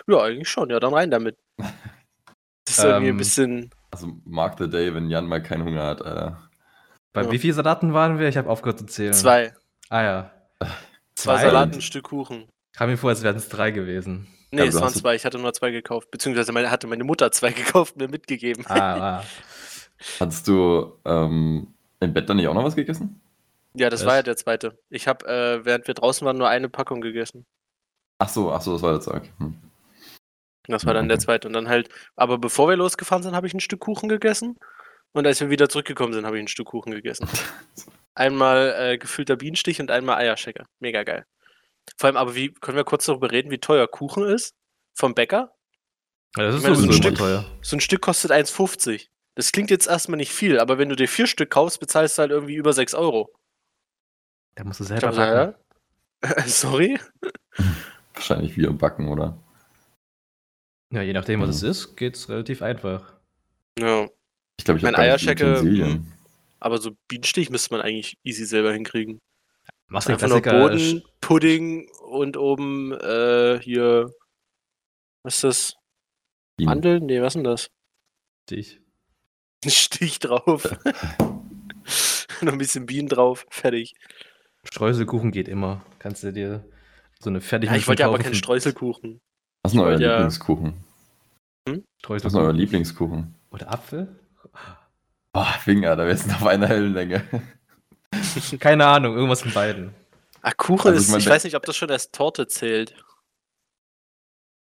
Ja, 0.08 0.24
eigentlich 0.24 0.50
schon, 0.50 0.72
ja, 0.72 0.80
dann 0.80 0.94
rein 0.94 1.12
damit. 1.12 1.38
Das 2.66 2.80
ist 2.80 2.84
irgendwie 2.84 3.06
ein 3.08 3.12
Ähm, 3.12 3.18
bisschen. 3.18 3.70
Also 3.92 4.08
mark 4.26 4.58
the 4.60 4.70
day, 4.70 4.94
wenn 4.94 5.10
Jan 5.10 5.26
mal 5.26 5.42
keinen 5.42 5.64
Hunger 5.64 5.86
hat, 5.86 6.02
Alter. 6.02 6.50
Bei 7.14 7.22
Ja. 7.24 7.32
wie 7.32 7.40
viel 7.40 7.54
Salaten 7.54 7.94
waren 7.94 8.20
wir? 8.20 8.28
Ich 8.28 8.36
habe 8.36 8.50
aufgehört 8.50 8.80
zu 8.80 8.86
zählen. 8.88 9.14
Zwei. 9.14 9.54
Ah 9.88 10.02
ja. 10.04 10.32
Zwei 10.60 11.36
Zwei? 11.38 11.42
Salaten, 11.44 11.76
ein 11.76 11.82
Stück 11.82 12.04
Kuchen. 12.04 12.50
Kam 12.76 12.90
mir 12.90 12.98
vor, 12.98 13.10
als 13.12 13.24
wären 13.24 13.38
es 13.38 13.48
drei 13.48 13.72
gewesen. 13.72 14.28
Nee, 14.52 14.62
Ja, 14.62 14.68
es 14.68 14.80
waren 14.80 14.94
zwei. 14.94 15.16
Ich 15.16 15.26
hatte 15.26 15.38
nur 15.40 15.54
zwei 15.54 15.72
gekauft. 15.72 16.10
Beziehungsweise 16.12 16.52
meine, 16.52 16.72
hatte 16.72 16.88
meine 16.88 17.04
Mutter 17.04 17.32
zwei 17.32 17.52
gekauft 17.54 17.94
und 17.96 18.02
mir 18.02 18.08
mitgegeben. 18.10 18.66
Ah, 18.68 19.20
ah. 19.20 19.24
Hattest 20.20 20.48
du 20.48 20.94
ähm, 21.06 21.74
im 22.00 22.14
Bett 22.14 22.30
dann 22.30 22.38
nicht 22.38 22.48
auch 22.48 22.54
noch 22.54 22.64
was 22.64 22.76
gegessen? 22.76 23.20
Ja, 23.74 23.90
das 23.90 24.02
Was? 24.02 24.08
war 24.08 24.16
ja 24.18 24.24
der 24.24 24.38
zweite. 24.38 24.78
Ich 24.90 25.08
habe, 25.08 25.26
äh, 25.28 25.66
während 25.66 25.88
wir 25.88 25.94
draußen 25.94 26.26
waren, 26.26 26.38
nur 26.38 26.50
eine 26.50 26.70
Packung 26.70 27.02
gegessen. 27.02 27.46
Ach 28.20 28.30
so, 28.30 28.52
ach 28.52 28.62
so, 28.62 28.74
das 28.74 28.82
war 28.82 28.92
der 28.92 29.02
Zeug. 29.02 29.24
Hm. 29.38 29.56
Das 30.68 30.86
war 30.86 30.94
dann 30.94 31.08
der 31.08 31.16
Okay. 31.18 31.26
zweite. 31.26 31.48
Und 31.48 31.54
dann 31.54 31.70
halt, 31.70 31.90
aber 32.16 32.38
bevor 32.38 32.68
wir 32.70 32.76
losgefahren 32.76 33.24
sind, 33.24 33.36
habe 33.36 33.48
ich 33.48 33.54
ein 33.54 33.60
Stück 33.60 33.80
Kuchen 33.82 34.10
gegessen. 34.10 34.58
Und 35.14 35.26
als 35.26 35.40
wir 35.40 35.50
wieder 35.50 35.70
zurückgekommen 35.70 36.14
sind, 36.14 36.26
habe 36.26 36.38
ich 36.38 36.44
ein 36.44 36.48
Stück 36.48 36.68
Kuchen 36.68 36.92
gegessen. 36.92 37.28
Einmal 38.16 38.76
äh, 38.78 38.98
gefüllter 38.98 39.36
Bienenstich 39.36 39.80
und 39.80 39.92
einmal 39.92 40.18
Eierschecker. 40.18 40.66
Mega 40.80 41.04
geil. 41.04 41.26
Vor 41.98 42.08
allem, 42.08 42.18
aber 42.18 42.36
wie, 42.36 42.52
können 42.54 42.78
wir 42.78 42.84
kurz 42.84 43.06
darüber 43.06 43.32
reden, 43.32 43.52
wie 43.52 43.60
teuer 43.60 43.88
Kuchen 43.88 44.24
ist? 44.26 44.54
Vom 44.98 45.14
Bäcker? 45.16 45.54
Ja, 46.36 46.44
das 46.44 46.56
ist 46.56 46.64
meine, 46.64 46.76
so 46.76 46.84
ein 46.84 46.92
Stück- 46.92 47.16
teuer. 47.18 47.46
So 47.62 47.78
ein 47.78 47.80
Stück 47.82 48.02
kostet 48.02 48.32
1,50. 48.32 49.08
Das 49.36 49.52
klingt 49.52 49.70
jetzt 49.72 49.88
erstmal 49.88 50.18
nicht 50.18 50.32
viel, 50.32 50.60
aber 50.60 50.78
wenn 50.78 50.90
du 50.90 50.96
dir 50.96 51.08
vier 51.08 51.28
Stück 51.28 51.52
kaufst, 51.52 51.80
bezahlst 51.80 52.18
du 52.18 52.22
halt 52.24 52.32
irgendwie 52.32 52.56
über 52.56 52.74
6 52.74 52.94
Euro. 52.96 53.34
Da 54.56 54.64
musst 54.64 54.80
du 54.80 54.84
selber 54.84 55.12
backen. 55.12 55.56
hä? 56.24 56.40
Sorry? 56.48 57.00
Wahrscheinlich 58.14 58.58
wieder 58.58 58.74
backen, 58.74 59.08
oder? 59.08 59.38
Ja, 60.92 61.02
je 61.02 61.14
nachdem, 61.14 61.42
was 61.42 61.48
Mhm. 61.62 61.70
es 61.70 61.78
ist, 61.78 61.96
geht's 61.98 62.30
relativ 62.30 62.62
einfach. 62.62 63.14
Ja. 63.80 64.08
Ich 64.60 64.66
glaube, 64.66 64.80
ich 64.80 64.84
Mein 64.84 64.96
Eierschecke. 64.96 66.02
Aber 66.60 66.80
so 66.80 66.96
Bienenstich 67.08 67.52
müsste 67.52 67.74
man 67.76 67.82
eigentlich 67.82 68.18
easy 68.24 68.46
selber 68.46 68.74
hinkriegen. 68.74 69.20
Machst 69.90 70.10
Einfach 70.10 70.28
nur 70.28 70.42
Klassiker. 70.42 70.70
Boden, 70.70 71.04
Pudding 71.22 71.90
und 72.10 72.36
oben 72.38 72.92
äh, 72.94 73.60
hier. 73.62 74.12
Was 75.24 75.36
ist 75.36 75.44
das? 75.44 75.76
Bienen. 76.58 76.70
Mandeln? 76.70 77.06
Nee, 77.06 77.22
was 77.22 77.28
ist 77.28 77.36
denn 77.36 77.44
das? 77.44 77.70
Stich. 78.50 78.82
Ein 79.66 79.72
Stich 79.72 80.20
drauf. 80.20 80.64
Noch 82.42 82.52
ein 82.54 82.58
bisschen 82.60 82.86
Bienen 82.86 83.08
drauf. 83.08 83.46
Fertig. 83.50 83.96
Streuselkuchen 84.64 85.32
geht 85.32 85.48
immer. 85.48 85.84
Kannst 86.00 86.24
du 86.24 86.32
dir 86.32 86.64
so 87.20 87.30
eine 87.30 87.42
fertige 87.42 87.72
Ja, 87.72 87.78
ich 87.78 87.88
wollte 87.88 88.02
ja 88.04 88.08
aber 88.10 88.20
keinen 88.20 88.36
Streuselkuchen. 88.36 89.20
Was 89.64 89.72
ist 89.72 89.76
denn 89.76 89.82
euer 89.82 89.92
wollte 89.94 90.04
ja- 90.04 90.12
Lieblingskuchen? 90.18 90.74
Hm? 91.68 91.84
Was 92.08 92.24
ist 92.24 92.34
denn 92.36 92.42
euer 92.42 92.54
Lieblingskuchen? 92.54 93.34
Oder 93.50 93.72
Apfel? 93.72 94.20
Boah, 95.34 95.46
Finger, 95.64 95.96
da 95.96 96.06
wär's 96.06 96.30
auf 96.30 96.46
einer 96.46 96.68
Hellenlänge. 96.68 97.24
Keine 98.60 98.86
Ahnung, 98.86 99.16
irgendwas 99.16 99.42
von 99.42 99.54
beiden. 99.54 99.94
Ah, 100.42 100.52
Kuchen 100.52 100.90
Also 100.90 101.00
ich 101.00 101.06
ist, 101.06 101.12
mein, 101.12 101.20
ich 101.20 101.28
weiß 101.28 101.44
nicht, 101.44 101.56
ob 101.56 101.66
das 101.66 101.76
schon 101.76 101.92
als 101.92 102.12
Torte 102.12 102.48
zählt. 102.48 102.96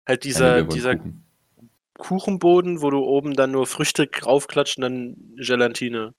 Halt 0.07 0.23
dieser, 0.23 0.63
dieser 0.63 0.95
Kuchen. 0.95 1.23
Kuchenboden, 1.97 2.81
wo 2.81 2.89
du 2.89 2.99
oben 2.99 3.33
dann 3.33 3.51
nur 3.51 3.67
Früchte 3.67 4.07
draufklatscht 4.07 4.77
und 4.77 4.81
dann 4.83 5.35
Gelatine. 5.35 6.13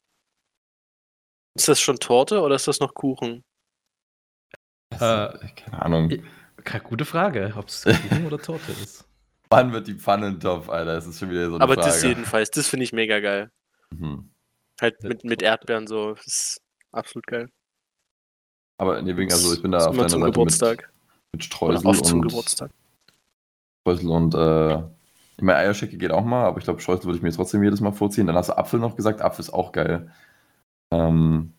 Ist 1.55 1.69
das 1.69 1.81
schon 1.81 1.99
Torte 1.99 2.41
oder 2.41 2.57
ist 2.57 2.69
das 2.69 2.81
noch 2.81 2.95
Kuchen? 2.95 3.45
Äh, 4.91 4.99
Keine 4.99 5.83
Ahnung. 5.83 6.23
Keine 6.65 6.85
gute 6.85 7.05
Frage, 7.05 7.55
ob 7.57 7.69
es 7.69 7.85
Kuchen 7.85 8.27
oder 8.27 8.39
Torte 8.39 8.73
ist. 8.73 9.05
Wann 9.51 9.73
wird 9.73 9.87
die 9.87 9.95
Pfanne 9.95 10.29
in 10.29 10.41
Topf, 10.41 10.69
Alter? 10.69 10.95
Das 10.95 11.07
ist 11.07 11.19
schon 11.19 11.31
wieder 11.31 11.49
so 11.49 11.55
eine 11.55 11.65
Aber 11.65 11.75
Frage. 11.75 11.87
das 11.87 12.03
jedenfalls, 12.03 12.51
das 12.51 12.69
finde 12.69 12.85
ich 12.85 12.93
mega 12.93 13.21
geil. 13.21 13.51
Mhm. 13.91 14.31
Halt 14.81 15.03
mit, 15.03 15.25
mit 15.25 15.43
Erdbeeren 15.43 15.87
so, 15.87 16.15
das 16.15 16.27
ist 16.27 16.61
absolut 16.93 17.27
geil. 17.27 17.51
Aber 18.81 19.01
nee, 19.03 19.17
wegen, 19.17 19.33
also 19.33 19.53
ich 19.55 19.63
bin 19.63 19.73
da 19.73 19.87
auf 19.87 19.97
deiner 19.97 20.09
zum 20.09 20.21
Seite 20.21 20.33
Geburtstag. 20.33 20.93
mit, 21.33 21.41
mit 21.43 21.43
Oder 21.63 21.79
Streusel 21.79 21.87
oft 21.87 22.05
zum 22.07 22.21
und 22.21 22.29
Geburtstag. 22.29 22.71
Streusel 23.83 24.09
und 24.11 24.35
äh, 24.35 24.79
ich 25.37 25.43
meine 25.43 25.59
Eierschecke 25.59 25.97
geht 25.99 26.11
auch 26.13 26.25
mal, 26.25 26.45
aber 26.47 26.59
ich 26.59 26.65
glaube 26.65 26.81
Streusel 26.81 27.05
würde 27.07 27.17
ich 27.17 27.23
mir 27.23 27.33
trotzdem 27.33 27.63
jedes 27.63 27.81
Mal 27.81 27.93
vorziehen. 27.93 28.27
Dann 28.27 28.37
hast 28.37 28.49
du 28.51 28.57
Apfel 28.59 28.79
noch 28.81 28.97
gesagt, 28.97 29.21
Apfel 29.21 29.43
ist 29.45 29.51
auch 29.51 29.73
geil. 29.73 30.13
Ähm, 30.93 31.53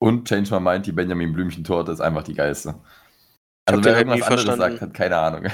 und 0.00 0.26
Change 0.28 0.50
My 0.54 0.60
Mind, 0.60 0.86
die 0.86 0.92
Benjamin 0.92 1.32
Blümchen 1.32 1.62
Torte 1.64 1.92
ist 1.92 2.00
einfach 2.00 2.24
die 2.24 2.34
geilste. 2.34 2.74
Also 3.66 3.78
hab 3.78 3.84
wer 3.84 3.98
irgendwas 3.98 4.22
anderes 4.22 4.44
verstanden. 4.44 4.60
sagt, 4.78 4.80
hat 4.82 4.94
keine 4.94 5.16
Ahnung. 5.18 5.46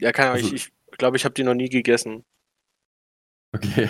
Ja, 0.00 0.12
keine 0.12 0.30
Ahnung, 0.30 0.42
Also- 0.44 0.54
ich, 0.56 0.72
ich 0.92 0.98
glaube, 0.98 1.16
ich 1.16 1.24
habe 1.24 1.34
die 1.34 1.44
noch 1.44 1.54
nie 1.54 1.68
gegessen. 1.68 2.24
Okay. 3.54 3.88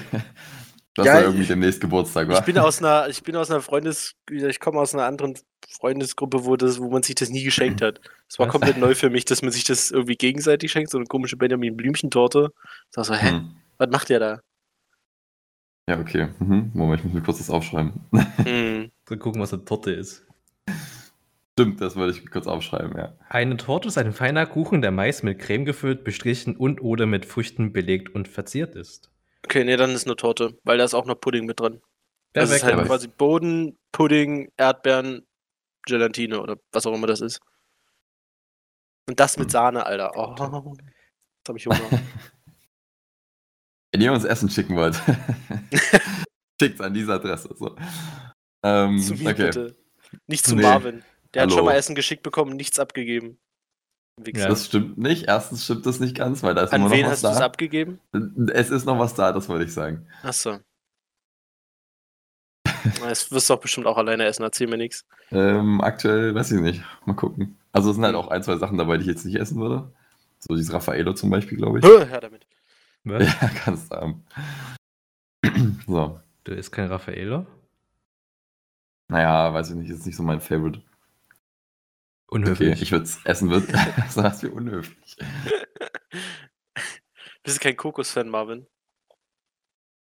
Das 0.96 1.06
Ja, 1.06 1.14
war 1.14 1.22
irgendwie 1.24 1.46
demnächst 1.46 1.80
Geburtstag, 1.80 2.28
wa? 2.28 2.38
Ich 2.38 2.44
bin 2.44 2.58
aus 2.58 2.78
einer, 2.80 3.08
ich 3.08 3.22
bin 3.22 3.36
aus 3.36 3.50
einer 3.50 3.60
Freundes, 3.60 4.14
ich 4.30 4.60
komme 4.60 4.80
aus 4.80 4.94
einer 4.94 5.04
anderen 5.04 5.34
Freundesgruppe, 5.68 6.44
wo 6.44 6.56
das, 6.56 6.80
wo 6.80 6.90
man 6.90 7.02
sich 7.02 7.14
das 7.16 7.28
nie 7.30 7.44
geschenkt 7.44 7.82
hat. 7.82 8.00
Es 8.28 8.38
war 8.38 8.46
Was? 8.46 8.52
komplett 8.52 8.78
neu 8.78 8.94
für 8.94 9.10
mich, 9.10 9.24
dass 9.26 9.42
man 9.42 9.52
sich 9.52 9.64
das 9.64 9.90
irgendwie 9.90 10.16
gegenseitig 10.16 10.72
schenkt, 10.72 10.90
so 10.90 10.98
eine 10.98 11.06
komische 11.06 11.36
Benjamin 11.36 11.76
Blümchen-Torte. 11.76 12.50
Ich 12.90 12.96
war 12.96 13.04
so, 13.04 13.14
hä, 13.14 13.30
Hm. 13.30 13.56
was 13.78 13.90
macht 13.90 14.08
der 14.08 14.20
da? 14.20 14.40
Ja, 15.88 16.00
okay. 16.00 16.28
Mhm. 16.40 16.70
Moment, 16.74 17.00
ich 17.00 17.04
muss 17.04 17.14
mir 17.14 17.22
kurz 17.22 17.38
das 17.38 17.50
aufschreiben. 17.50 17.92
Hm. 18.42 18.90
So 19.08 19.16
gucken, 19.16 19.40
was 19.40 19.52
eine 19.52 19.64
Torte 19.64 19.92
ist. 19.92 20.26
Stimmt, 21.58 21.80
das 21.80 21.96
wollte 21.96 22.18
ich 22.18 22.30
kurz 22.30 22.46
aufschreiben, 22.46 22.96
ja. 22.98 23.16
Eine 23.28 23.56
Torte 23.56 23.88
ist 23.88 23.96
ein 23.98 24.12
feiner 24.12 24.46
Kuchen, 24.46 24.82
der 24.82 24.90
meist 24.90 25.24
mit 25.24 25.38
Creme 25.38 25.64
gefüllt, 25.64 26.04
bestrichen 26.04 26.56
und 26.56 26.80
oder 26.82 27.06
mit 27.06 27.24
Früchten 27.24 27.72
belegt 27.72 28.14
und 28.14 28.28
verziert 28.28 28.74
ist. 28.74 29.10
Okay, 29.46 29.62
nee, 29.62 29.76
dann 29.76 29.90
ist 29.90 30.06
eine 30.06 30.16
Torte, 30.16 30.58
weil 30.64 30.76
da 30.76 30.84
ist 30.84 30.94
auch 30.94 31.06
noch 31.06 31.14
Pudding 31.14 31.46
mit 31.46 31.60
drin. 31.60 31.80
Das 32.32 32.50
ist 32.50 32.64
halt 32.64 32.84
quasi 32.84 33.06
Boden, 33.06 33.78
Pudding, 33.92 34.50
Erdbeeren, 34.56 35.24
Gelatine 35.86 36.40
oder 36.40 36.56
was 36.72 36.84
auch 36.84 36.94
immer 36.94 37.06
das 37.06 37.20
ist. 37.20 37.40
Und 39.08 39.20
das 39.20 39.36
mit 39.38 39.46
Hm. 39.46 39.50
Sahne, 39.50 39.86
Alter. 39.86 40.10
Oh, 40.16 40.30
jetzt 40.34 41.48
hab 41.48 41.56
ich 41.56 41.66
Hunger. 41.66 41.78
Wenn 43.92 44.00
ihr 44.00 44.12
uns 44.12 44.24
Essen 44.24 44.50
schicken 44.50 44.74
wollt, 44.74 44.96
schickt 46.60 46.80
an 46.80 46.92
diese 46.92 47.14
Adresse. 47.14 47.54
So. 47.56 47.76
Ähm, 48.64 48.98
zu 48.98 49.14
mir 49.14 49.30
okay. 49.30 49.44
bitte. 49.46 49.76
Nicht 50.26 50.44
zu 50.44 50.56
Nee. 50.56 50.62
Marvin. 50.62 51.04
Der 51.34 51.42
hat 51.42 51.50
Hallo. 51.50 51.58
schon 51.58 51.64
mal 51.66 51.76
Essen 51.76 51.94
geschickt 51.94 52.24
bekommen, 52.24 52.56
nichts 52.56 52.80
abgegeben. 52.80 53.38
Wichser. 54.18 54.44
Ja. 54.44 54.48
Das 54.48 54.64
stimmt 54.66 54.96
nicht. 54.98 55.24
Erstens 55.28 55.64
stimmt 55.64 55.84
das 55.86 56.00
nicht 56.00 56.16
ganz, 56.16 56.42
weil 56.42 56.54
da 56.54 56.62
ist 56.62 56.72
An 56.72 56.80
immer 56.82 56.90
wen 56.90 57.02
noch 57.02 57.10
hast 57.10 57.22
was 57.22 57.30
du 57.30 57.34
es 57.34 57.38
da. 57.40 57.44
abgegeben? 57.44 58.00
Es 58.52 58.70
ist 58.70 58.86
noch 58.86 58.98
was 58.98 59.14
da, 59.14 59.32
das 59.32 59.48
wollte 59.48 59.64
ich 59.64 59.72
sagen. 59.74 60.06
Achso. 60.22 60.58
Das 63.00 63.30
wirst 63.30 63.50
du 63.50 63.54
doch 63.54 63.60
bestimmt 63.60 63.86
auch 63.86 63.98
alleine 63.98 64.24
essen, 64.24 64.42
erzähl 64.42 64.68
mir 64.68 64.76
nichts. 64.78 65.04
Ähm, 65.30 65.80
aktuell 65.80 66.34
weiß 66.34 66.52
ich 66.52 66.60
nicht. 66.60 66.82
Mal 67.04 67.14
gucken. 67.14 67.58
Also 67.72 67.90
es 67.90 67.96
sind 67.96 68.04
halt 68.04 68.14
Hm. 68.14 68.20
auch 68.20 68.28
ein, 68.28 68.42
zwei 68.42 68.56
Sachen 68.56 68.78
dabei, 68.78 68.96
die 68.96 69.02
ich 69.02 69.08
jetzt 69.08 69.24
nicht 69.26 69.36
essen 69.36 69.60
würde. 69.60 69.92
So 70.38 70.54
dieses 70.54 70.72
Raffaello 70.72 71.12
zum 71.12 71.30
Beispiel, 71.30 71.58
glaube 71.58 71.80
ich. 71.80 71.84
Hör 71.84 72.20
damit. 72.20 72.46
Was? 73.04 73.22
Ja, 73.42 73.48
kannst 73.64 73.92
du 73.92 73.96
haben. 73.96 74.24
So. 75.86 76.20
Du 76.44 76.52
isst 76.52 76.72
kein 76.72 76.88
Raffaello? 76.88 77.46
Naja, 79.08 79.52
weiß 79.52 79.70
ich 79.70 79.76
nicht, 79.76 79.90
ist 79.90 80.06
nicht 80.06 80.16
so 80.16 80.22
mein 80.22 80.40
Favorite. 80.40 80.82
Okay, 82.28 82.42
Unhöflich. 82.42 82.82
ich 82.82 82.92
würde 82.92 83.04
es 83.04 83.24
essen, 83.24 83.50
wird. 83.50 83.64
so 84.10 84.22
das 84.22 84.42
wie 84.42 84.48
unhöflich. 84.48 85.16
Bist 87.42 87.58
du 87.58 87.60
kein 87.60 87.76
Kokos-Fan, 87.76 88.28
Marvin? 88.28 88.66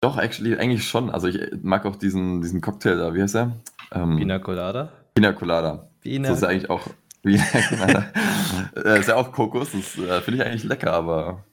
Doch, 0.01 0.17
actually, 0.17 0.55
eigentlich 0.55 0.87
schon. 0.87 1.09
Also 1.09 1.27
ich 1.27 1.39
mag 1.61 1.85
auch 1.85 1.95
diesen, 1.95 2.41
diesen 2.41 2.61
Cocktail 2.61 2.97
da, 2.97 3.13
wie 3.13 3.21
heißt 3.21 3.35
der? 3.35 3.59
Ähm, 3.91 4.17
Pina 4.17 4.39
Colada? 4.39 4.91
Pina 5.13 5.33
Colada. 5.33 5.89
Pina. 6.01 6.29
Das 6.29 6.37
ist 6.37 6.43
ja 6.43 6.49
eigentlich 6.49 6.69
auch. 6.69 6.87
Wie, 7.23 7.35
äh, 7.35 8.99
ist 8.99 9.09
ja 9.09 9.17
auch 9.17 9.33
Kokos, 9.33 9.73
das 9.73 9.97
äh, 9.97 10.21
finde 10.21 10.41
ich 10.41 10.45
eigentlich 10.45 10.63
lecker, 10.63 10.93
aber 10.93 11.43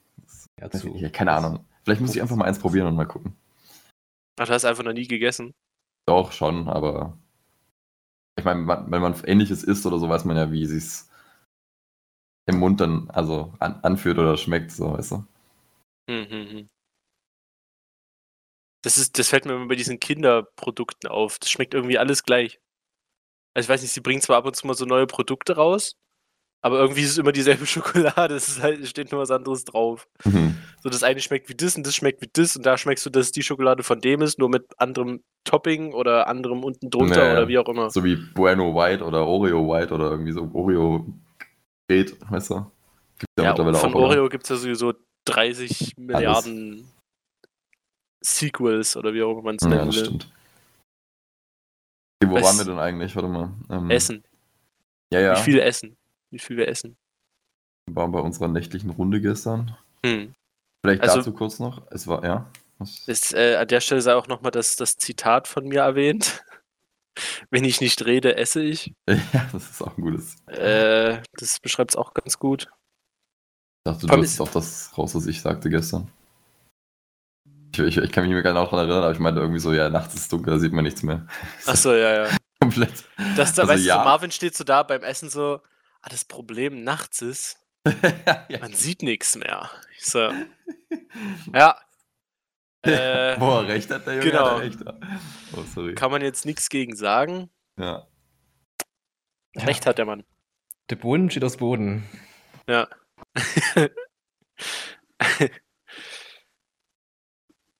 ja, 0.60 0.70
zu. 0.70 0.94
ja, 0.94 1.08
keine 1.08 1.32
Ahnung. 1.32 1.66
Vielleicht 1.82 2.00
muss 2.00 2.14
ich 2.14 2.22
einfach 2.22 2.36
mal 2.36 2.44
eins 2.44 2.60
probieren 2.60 2.86
und 2.86 2.94
mal 2.94 3.04
gucken. 3.04 3.34
Ach, 4.38 4.46
du 4.46 4.52
hast 4.52 4.64
einfach 4.64 4.84
noch 4.84 4.92
nie 4.92 5.08
gegessen. 5.08 5.54
Doch, 6.06 6.30
schon, 6.30 6.68
aber 6.68 7.18
ich 8.38 8.44
meine, 8.44 8.66
wenn 8.66 9.02
man 9.02 9.14
ähnliches 9.24 9.64
isst 9.64 9.86
oder 9.86 9.98
so, 9.98 10.08
weiß 10.08 10.24
man 10.24 10.36
ja, 10.36 10.52
wie 10.52 10.62
es 10.62 10.70
sich 10.70 11.10
im 12.46 12.58
Mund 12.58 12.80
dann 12.80 13.10
also 13.10 13.52
an, 13.58 13.80
anfühlt 13.82 14.18
oder 14.18 14.36
schmeckt, 14.36 14.70
so, 14.70 14.92
weißt 14.92 15.12
du. 15.12 15.24
Hm, 16.08 16.30
hm, 16.30 16.50
hm. 16.50 16.68
Das, 18.84 18.98
ist, 18.98 19.18
das 19.18 19.28
fällt 19.28 19.46
mir 19.46 19.54
immer 19.54 19.66
bei 19.66 19.74
diesen 19.74 19.98
Kinderprodukten 19.98 21.10
auf. 21.10 21.38
Das 21.40 21.50
schmeckt 21.50 21.74
irgendwie 21.74 21.98
alles 21.98 22.22
gleich. 22.22 22.60
Also 23.54 23.66
ich 23.66 23.68
weiß 23.70 23.82
nicht, 23.82 23.92
sie 23.92 24.00
bringen 24.00 24.20
zwar 24.20 24.36
ab 24.36 24.46
und 24.46 24.54
zu 24.54 24.66
mal 24.66 24.74
so 24.74 24.84
neue 24.84 25.06
Produkte 25.06 25.56
raus, 25.56 25.96
aber 26.62 26.80
irgendwie 26.80 27.02
ist 27.02 27.10
es 27.12 27.18
immer 27.18 27.32
dieselbe 27.32 27.66
Schokolade. 27.66 28.34
Es 28.34 28.60
halt, 28.60 28.86
steht 28.88 29.12
nur 29.12 29.20
was 29.20 29.30
anderes 29.30 29.64
drauf. 29.64 30.08
Mhm. 30.24 30.56
So, 30.82 30.88
das 30.88 31.02
eine 31.02 31.20
schmeckt 31.20 31.48
wie 31.48 31.54
das 31.54 31.76
und 31.76 31.86
das 31.86 31.94
schmeckt 31.94 32.22
wie 32.22 32.30
das 32.32 32.56
und 32.56 32.64
da 32.66 32.76
schmeckst 32.78 33.04
du, 33.06 33.10
dass 33.10 33.30
die 33.32 33.42
Schokolade 33.42 33.82
von 33.82 34.00
dem 34.00 34.22
ist, 34.22 34.38
nur 34.38 34.48
mit 34.48 34.66
anderem 34.78 35.22
Topping 35.44 35.92
oder 35.92 36.26
anderem 36.28 36.64
unten 36.64 36.90
drunter 36.90 37.16
Naja, 37.16 37.32
oder 37.32 37.48
wie 37.48 37.58
auch 37.58 37.68
immer. 37.68 37.90
So 37.90 38.02
wie 38.04 38.16
Bueno 38.16 38.74
White 38.74 39.04
oder 39.04 39.26
Oreo 39.26 39.68
White 39.68 39.92
oder 39.94 40.10
irgendwie 40.10 40.32
so 40.32 40.50
Oreo 40.52 41.06
Geht, 41.88 42.16
weißt 42.30 42.50
du? 42.50 42.70
Gibt 43.18 43.30
ja, 43.38 43.44
Ja, 43.44 43.50
mittlerweile 43.50 43.76
von 43.78 43.94
auch. 43.94 44.00
Oreo 44.00 44.28
gibt 44.28 44.42
es 44.44 44.50
ja 44.50 44.56
sowieso 44.56 44.92
30 45.26 45.94
Milliarden 45.96 46.88
Sequels 48.24 48.96
oder 48.96 49.14
wie 49.14 49.22
auch 49.22 49.32
immer 49.32 49.42
man 49.42 49.56
es 49.56 49.62
Ja, 49.62 49.68
nennen 49.68 49.86
das 49.86 49.96
stimmt. 50.00 50.28
Okay, 52.22 52.30
wo 52.32 52.36
Weiß- 52.38 52.42
waren 52.44 52.58
wir 52.58 52.64
denn 52.64 52.78
eigentlich? 52.78 53.14
Warte 53.14 53.28
mal. 53.28 53.50
Ähm, 53.70 53.90
Essen. 53.90 54.24
Ja, 55.12 55.20
ja. 55.20 55.36
Wie 55.38 55.42
viel 55.42 55.58
essen? 55.60 55.96
Wie 56.30 56.38
viel 56.38 56.56
wir 56.56 56.68
essen? 56.68 56.96
Wir 57.88 57.96
waren 57.96 58.12
bei 58.12 58.20
unserer 58.20 58.48
nächtlichen 58.48 58.90
Runde 58.90 59.20
gestern. 59.20 59.76
Hm. 60.04 60.34
Vielleicht 60.84 61.02
Also- 61.02 61.16
dazu 61.18 61.32
kurz 61.32 61.58
noch. 61.58 61.82
Es 61.90 62.06
war, 62.06 62.24
ja. 62.24 62.50
Ist, 63.06 63.32
äh, 63.32 63.56
an 63.56 63.68
der 63.68 63.80
Stelle 63.80 64.02
sei 64.02 64.14
auch 64.14 64.26
nochmal 64.28 64.50
das, 64.50 64.76
das 64.76 64.96
Zitat 64.96 65.48
von 65.48 65.64
mir 65.66 65.80
erwähnt. 65.80 66.44
Wenn 67.50 67.64
ich 67.64 67.80
nicht 67.80 68.04
rede, 68.04 68.36
esse 68.36 68.60
ich. 68.62 68.92
ja, 69.08 69.48
das 69.52 69.70
ist 69.70 69.82
auch 69.82 69.96
ein 69.96 70.02
gutes. 70.02 70.36
Äh, 70.46 71.22
das 71.32 71.58
beschreibt 71.60 71.92
es 71.92 71.96
auch 71.96 72.12
ganz 72.12 72.38
gut. 72.38 72.64
Ich 72.64 73.84
dachte, 73.92 74.00
du 74.02 74.06
Vor 74.08 74.14
allem 74.14 74.22
wirst 74.24 74.34
ist- 74.34 74.40
auf 74.40 74.50
das 74.52 74.98
raus, 74.98 75.14
was 75.14 75.26
ich 75.26 75.40
sagte 75.40 75.70
gestern. 75.70 76.10
Ich, 77.72 77.78
ich, 77.80 77.96
ich 77.98 78.12
kann 78.12 78.24
mich 78.24 78.28
nicht 78.34 78.42
mehr 78.42 78.42
genau 78.42 78.64
daran 78.64 78.80
erinnern, 78.80 79.04
aber 79.04 79.12
ich 79.12 79.18
meinte 79.18 79.40
irgendwie 79.40 79.60
so, 79.60 79.72
ja, 79.72 79.88
nachts 79.88 80.14
ist 80.14 80.20
es 80.22 80.28
dunkel, 80.28 80.52
da 80.52 80.58
sieht 80.58 80.72
man 80.72 80.84
nichts 80.84 81.02
mehr. 81.02 81.26
Achso, 81.66 81.92
ja, 81.94 82.24
ja. 82.26 82.36
Komplett. 82.60 83.04
Das, 83.36 83.54
da, 83.54 83.62
Also 83.62 83.72
weißt 83.72 83.84
du, 83.84 83.88
ja. 83.88 83.98
so 83.98 84.04
Marvin 84.04 84.30
steht 84.30 84.54
so 84.54 84.64
da 84.64 84.82
beim 84.82 85.02
Essen 85.02 85.30
so, 85.30 85.60
ah, 86.06 86.08
das 86.10 86.24
Problem 86.24 86.84
nachts 86.84 87.20
ist, 87.20 87.58
ja. 88.48 88.58
man 88.60 88.72
sieht 88.72 89.02
nichts 89.02 89.36
mehr. 89.36 89.70
Ich 89.96 90.04
so, 90.04 90.30
ja. 91.54 91.76
Äh, 92.82 93.36
Boah, 93.40 93.66
recht 93.66 93.90
hat 93.90 94.06
der 94.06 94.14
Junge. 94.14 94.26
genau. 94.30 94.50
Hat 94.52 94.60
recht. 94.60 94.80
ja. 94.80 94.98
Oh, 95.56 95.62
sorry. 95.74 95.94
kann 95.94 96.10
man 96.12 96.22
jetzt 96.22 96.46
nichts 96.46 96.68
gegen 96.68 96.94
sagen. 96.94 97.50
Ja. 97.78 98.06
Recht 99.56 99.86
hat 99.86 99.98
der 99.98 100.04
Mann. 100.06 100.24
Der 100.90 100.96
Boden 100.96 101.30
steht 101.30 101.42
aus 101.44 101.56
Boden. 101.56 102.04
Ja. 102.68 102.88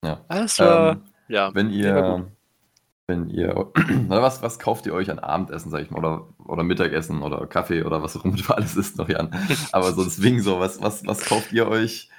ja. 0.03 0.25
Das 0.27 0.59
war, 0.59 0.91
Ähm, 0.93 1.13
ja. 1.27 1.53
wenn 1.55 1.69
ihr, 1.69 2.31
wenn 3.07 3.29
ihr, 3.29 3.71
was, 4.07 4.41
was 4.41 4.59
kauft 4.59 4.85
ihr 4.85 4.93
euch 4.93 5.09
an 5.09 5.19
Abendessen, 5.19 5.71
sag 5.71 5.81
ich 5.81 5.89
mal, 5.89 5.99
oder, 5.99 6.27
oder 6.45 6.63
Mittagessen 6.63 7.21
oder 7.21 7.47
Kaffee 7.47 7.83
oder 7.83 8.03
was 8.03 8.17
auch 8.17 8.25
immer 8.25 8.35
du 8.35 8.53
alles 8.53 8.75
isst 8.75 8.97
noch, 8.97 9.09
Jan. 9.09 9.33
Aber 9.71 9.93
so 9.93 10.03
deswegen 10.03 10.41
so, 10.41 10.59
was, 10.59 10.81
was, 10.81 11.05
was 11.05 11.21
kauft 11.21 11.53
ihr 11.53 11.67
euch 11.67 12.09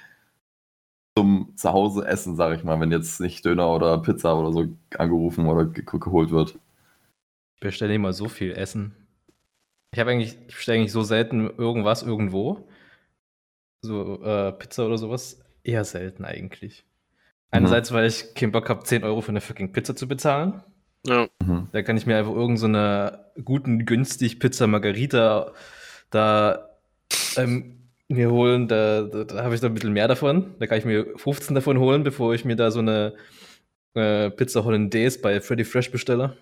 zum 1.15 1.53
Zuhause 1.55 2.07
essen, 2.07 2.35
sag 2.35 2.57
ich 2.57 2.63
mal, 2.63 2.79
wenn 2.79 2.91
jetzt 2.91 3.19
nicht 3.19 3.45
Döner 3.45 3.69
oder 3.69 3.99
Pizza 3.99 4.37
oder 4.37 4.51
so 4.51 4.67
angerufen 4.97 5.47
oder 5.47 5.65
ge 5.65 5.83
geholt 5.85 6.31
wird? 6.31 6.57
Ich 7.55 7.61
bestelle 7.61 7.93
immer 7.93 8.13
so 8.13 8.27
viel 8.27 8.51
Essen. 8.51 8.95
Ich 9.91 9.99
habe 9.99 10.11
eigentlich, 10.11 10.37
ich 10.47 10.55
bestelle 10.55 10.79
eigentlich 10.79 10.91
so 10.91 11.03
selten 11.03 11.49
irgendwas 11.57 12.03
irgendwo. 12.03 12.67
so 13.81 14.23
äh, 14.23 14.53
Pizza 14.53 14.85
oder 14.85 14.97
sowas, 14.97 15.43
eher 15.63 15.83
selten 15.83 16.25
eigentlich. 16.25 16.85
Einerseits, 17.51 17.91
weil 17.91 18.05
ich 18.05 18.33
keinen 18.35 18.51
Bock 18.51 18.69
habe, 18.69 18.83
10 18.83 19.03
Euro 19.03 19.21
für 19.21 19.29
eine 19.29 19.41
fucking 19.41 19.71
Pizza 19.71 19.95
zu 19.95 20.07
bezahlen. 20.07 20.63
Ja. 21.05 21.27
Mhm. 21.41 21.67
Da 21.71 21.81
kann 21.81 21.97
ich 21.97 22.05
mir 22.05 22.17
einfach 22.17 22.33
irgendeine 22.33 23.25
so 23.35 23.43
guten, 23.43 23.85
günstig 23.85 24.39
Pizza 24.39 24.67
Margarita 24.67 25.53
da 26.09 26.69
ähm, 27.37 27.79
mir 28.07 28.31
holen. 28.31 28.67
Da, 28.67 29.03
da, 29.03 29.23
da 29.23 29.43
habe 29.43 29.55
ich 29.55 29.61
dann 29.61 29.71
ein 29.71 29.75
bisschen 29.75 29.93
mehr 29.93 30.07
davon. 30.07 30.55
Da 30.59 30.67
kann 30.67 30.77
ich 30.77 30.85
mir 30.85 31.05
15 31.15 31.55
davon 31.55 31.79
holen, 31.79 32.03
bevor 32.03 32.33
ich 32.33 32.45
mir 32.45 32.55
da 32.55 32.71
so 32.71 32.79
eine 32.79 33.13
äh, 33.93 34.29
Pizza 34.31 34.63
Hollandaise 34.63 35.19
bei 35.19 35.39
Freddy 35.41 35.63
Fresh 35.63 35.91
bestelle. 35.91 36.37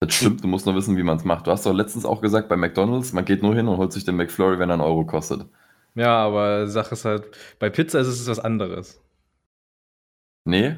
Das 0.00 0.14
stimmt, 0.14 0.44
du 0.44 0.48
musst 0.48 0.64
nur 0.64 0.76
wissen, 0.76 0.96
wie 0.96 1.02
man 1.02 1.16
es 1.16 1.24
macht. 1.24 1.46
Du 1.46 1.50
hast 1.50 1.66
doch 1.66 1.74
letztens 1.74 2.04
auch 2.04 2.20
gesagt, 2.20 2.48
bei 2.48 2.56
McDonalds, 2.56 3.12
man 3.12 3.24
geht 3.24 3.42
nur 3.42 3.54
hin 3.54 3.66
und 3.66 3.78
holt 3.78 3.92
sich 3.92 4.04
den 4.04 4.14
McFlurry, 4.14 4.58
wenn 4.58 4.70
er 4.70 4.74
einen 4.74 4.82
Euro 4.82 5.04
kostet. 5.04 5.44
Ja, 5.96 6.16
aber 6.18 6.66
die 6.66 6.70
Sache 6.70 6.94
ist 6.94 7.04
halt, 7.04 7.24
bei 7.58 7.68
Pizza 7.68 7.98
ist 7.98 8.06
es 8.06 8.28
was 8.28 8.38
anderes. 8.38 9.02
Nee, 10.44 10.76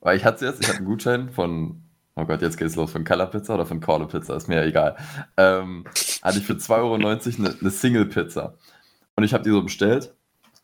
weil 0.00 0.16
ich 0.18 0.24
hatte 0.24 0.44
jetzt, 0.44 0.60
ich 0.62 0.68
hatte 0.68 0.78
einen 0.78 0.86
Gutschein 0.86 1.30
von, 1.30 1.82
oh 2.18 2.24
Gott, 2.26 2.42
jetzt 2.42 2.56
geht's 2.58 2.76
los, 2.76 2.92
von 2.92 3.04
Color 3.04 3.26
Pizza 3.26 3.54
oder 3.54 3.66
von 3.66 3.80
Corle 3.80 4.06
Pizza, 4.06 4.36
ist 4.36 4.48
mir 4.48 4.56
ja 4.56 4.64
egal. 4.64 4.96
Ähm, 5.36 5.84
hatte 6.22 6.38
ich 6.38 6.44
für 6.44 6.54
2,90 6.54 6.70
Euro 6.78 6.94
eine, 6.94 7.56
eine 7.60 7.70
Single 7.70 8.06
Pizza. 8.06 8.54
Und 9.16 9.24
ich 9.24 9.32
habe 9.34 9.44
die 9.44 9.50
so 9.50 9.62
bestellt, 9.62 10.14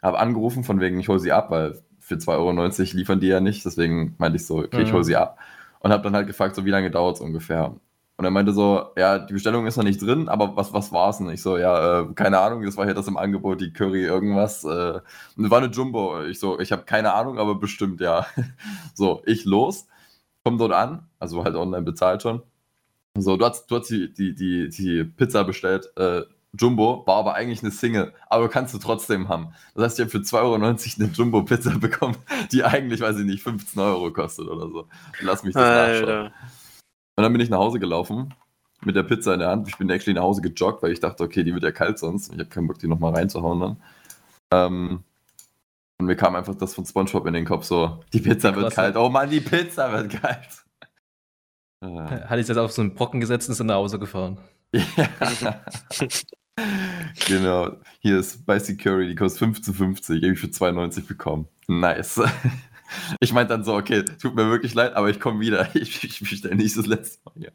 habe 0.03 0.19
angerufen, 0.19 0.65
von 0.65 0.81
wegen, 0.81 0.99
ich 1.01 1.09
hole 1.09 1.19
sie 1.21 1.33
ab, 1.33 1.51
weil 1.51 1.79
für 2.01 2.17
2,90 2.17 2.29
Euro 2.31 2.97
liefern 2.97 3.21
die 3.21 3.29
ja 3.29 3.41
nicht, 3.41 3.65
deswegen 3.65 4.15
meinte 4.19 4.37
ich 4.37 4.47
so, 4.47 4.59
okay, 4.59 4.83
ich 4.83 4.91
Mhm. 4.91 4.95
hole 4.95 5.05
sie 5.05 5.17
ab. 5.17 5.39
Und 5.81 5.93
habe 5.93 6.03
dann 6.03 6.15
halt 6.15 6.27
gefragt, 6.27 6.55
so 6.57 6.65
wie 6.65 6.71
lange 6.71 6.91
dauert 6.91 7.17
es 7.17 7.21
ungefähr. 7.21 7.75
Und 8.17 8.25
er 8.25 8.31
meinte 8.31 8.53
so, 8.53 8.93
ja, 8.97 9.19
die 9.19 9.33
Bestellung 9.33 9.67
ist 9.67 9.77
noch 9.77 9.83
nicht 9.85 10.01
drin, 10.01 10.29
aber 10.29 10.57
was, 10.57 10.73
was 10.73 10.93
war's 10.93 11.19
denn? 11.19 11.29
Ich 11.31 11.43
so, 11.43 11.59
ja, 11.59 12.03
äh, 12.03 12.07
keine 12.15 12.39
Ahnung, 12.39 12.63
das 12.65 12.77
war 12.77 12.85
hier 12.85 12.95
das 12.95 13.09
im 13.09 13.17
Angebot, 13.17 13.61
die 13.61 13.73
Curry 13.73 14.05
irgendwas. 14.05 14.63
Äh, 14.65 15.01
war 15.37 15.59
eine 15.59 15.67
Jumbo. 15.73 16.23
Ich 16.25 16.39
so, 16.39 16.61
ich 16.61 16.71
habe 16.71 16.85
keine 16.85 17.13
Ahnung, 17.15 17.39
aber 17.39 17.57
bestimmt, 17.57 18.01
ja. 18.01 18.27
So, 18.95 19.23
ich 19.27 19.45
los, 19.45 19.89
komm 20.45 20.59
dort 20.59 20.73
an, 20.73 21.09
also 21.19 21.45
halt 21.45 21.57
online 21.57 21.83
bezahlt 21.83 22.23
schon. 22.23 22.43
So, 23.17 23.37
du 23.37 23.45
hast, 23.45 23.67
du 23.71 23.77
hast 23.77 23.89
die, 23.89 24.13
die, 24.13 24.35
die, 24.35 24.69
die 24.69 25.05
Pizza 25.05 25.45
bestellt, 25.45 25.91
äh, 25.97 26.23
Jumbo, 26.57 27.03
war 27.07 27.17
aber 27.17 27.35
eigentlich 27.35 27.63
eine 27.63 27.73
Single, 27.73 28.13
aber 28.29 28.49
kannst 28.49 28.75
du 28.75 28.79
trotzdem 28.79 29.29
haben. 29.29 29.55
Das 29.75 29.85
heißt, 29.85 29.99
ich 29.99 30.05
habe 30.05 30.11
für 30.11 30.19
2,90 30.19 30.37
Euro 30.37 30.55
eine 30.55 31.13
Jumbo-Pizza 31.13 31.71
bekommen, 31.81 32.17
die 32.53 32.63
eigentlich, 32.63 33.01
weiß 33.01 33.19
ich 33.19 33.25
nicht, 33.25 33.43
15 33.43 33.81
Euro 33.81 34.13
kostet 34.13 34.49
oder 34.49 34.69
so. 34.69 34.87
Lass 35.21 35.43
mich 35.43 35.55
das 35.55 35.63
nachschauen. 35.63 36.09
Alter. 36.09 36.33
Und 37.17 37.23
dann 37.23 37.33
bin 37.33 37.41
ich 37.41 37.51
nach 37.51 37.59
Hause 37.59 37.79
gelaufen 37.81 38.35
mit 38.85 38.97
der 38.97 39.03
Pizza 39.05 39.35
in 39.35 39.41
der 39.41 39.49
Hand. 39.49 39.69
Ich 39.69 39.79
bin 39.79 39.89
actually 39.91 40.15
nach 40.15 40.23
Hause 40.23 40.43
gejoggt, 40.43 40.83
weil 40.83 40.93
ich 40.93 41.01
dachte, 41.01 41.23
okay, 41.25 41.43
die 41.43 41.55
wird 41.55 41.65
ja 41.65 41.73
kalt 41.73 41.99
sonst. 41.99 42.33
Ich 42.33 42.39
habe 42.39 42.49
keinen 42.49 42.67
Bock, 42.67 42.79
die 42.79 42.89
nochmal 42.89 43.15
reinzuhauen 43.15 43.61
dann. 43.61 43.77
Ähm, 44.53 45.05
und 45.99 46.07
mir 46.07 46.17
kam 46.17 46.35
einfach 46.35 46.55
das 46.55 46.75
von 46.75 46.85
Spongebob 46.87 47.27
in 47.27 47.35
den 47.35 47.45
Kopf 47.45 47.65
so, 47.65 48.03
die 48.13 48.21
Pizza 48.21 48.49
wird 48.55 48.67
Klasse. 48.73 48.77
kalt. 48.77 48.97
Oh 48.97 49.09
Mann, 49.09 49.31
die 49.31 49.41
Pizza 49.41 49.93
wird 49.93 50.21
kalt. 50.21 50.49
Äh, 51.83 51.87
Hatte 52.27 52.41
ich 52.41 52.47
das 52.47 52.57
auf 52.57 52.73
so 52.73 52.81
einen 52.81 52.95
Brocken 52.95 53.21
gesetzt 53.21 53.47
und 53.49 53.53
ist 53.53 53.59
dann 53.59 53.67
nach 53.67 53.75
Hause 53.75 53.99
gefahren. 53.99 54.39
ja. 54.73 55.61
genau. 57.27 57.73
Hier 58.01 58.21
ist 58.21 58.35
Spicy 58.41 58.77
Curry, 58.77 59.09
die 59.09 59.15
kostet 59.15 59.43
15,50. 59.51 60.19
Die 60.21 60.25
habe 60.25 60.33
ich 60.35 60.41
für 60.41 60.47
2,90 60.47 61.07
bekommen. 61.07 61.49
Nice. 61.69 62.21
Ich 63.19 63.33
meinte 63.33 63.53
dann 63.55 63.65
so, 63.65 63.75
okay, 63.75 64.05
tut 64.05 64.37
mir 64.37 64.49
wirklich 64.51 64.73
leid, 64.75 64.95
aber 64.95 65.11
ich 65.11 65.19
komme 65.19 65.41
wieder. 65.41 65.69
Ich, 65.75 66.05
ich 66.05 66.21
bestelle 66.21 66.55
nicht 66.55 66.77
das 66.77 66.87
letzte 66.87 67.19
Mal 67.25 67.33
hier. 67.35 67.53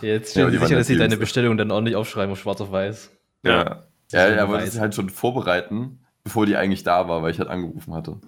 Jetzt 0.00 0.34
Ja, 0.34 0.48
stellen 0.48 0.50
die 0.52 0.58
Sie 0.58 0.64
sicher, 0.64 0.76
dass 0.78 0.86
Sie 0.88 0.96
deine. 0.96 1.16
Bestellung 1.18 1.56
dann 1.56 1.70
ordentlich 1.70 1.94
aufschreiben 1.94 2.32
auf 2.32 2.40
schwarz 2.40 2.60
auf 2.60 2.72
weiß. 2.72 3.10
Ja. 3.44 3.50
Ja. 3.52 3.58
Ja, 3.62 3.64
Das 3.64 3.84
ist 4.12 4.14
er 4.14 4.42
ein 4.42 4.48
wollte 4.48 4.60
Beweis. 4.62 4.72
sie 4.72 4.80
halt 4.80 4.94
schon 4.96 5.10
vorbereiten, 5.10 6.00
bevor 6.26 6.44
die 6.44 6.56
eigentlich 6.56 6.82
da 6.82 7.08
war, 7.08 7.22
weil 7.22 7.30
ich 7.30 7.38
halt 7.38 7.48
angerufen 7.48 7.94
hatte. 7.94 8.18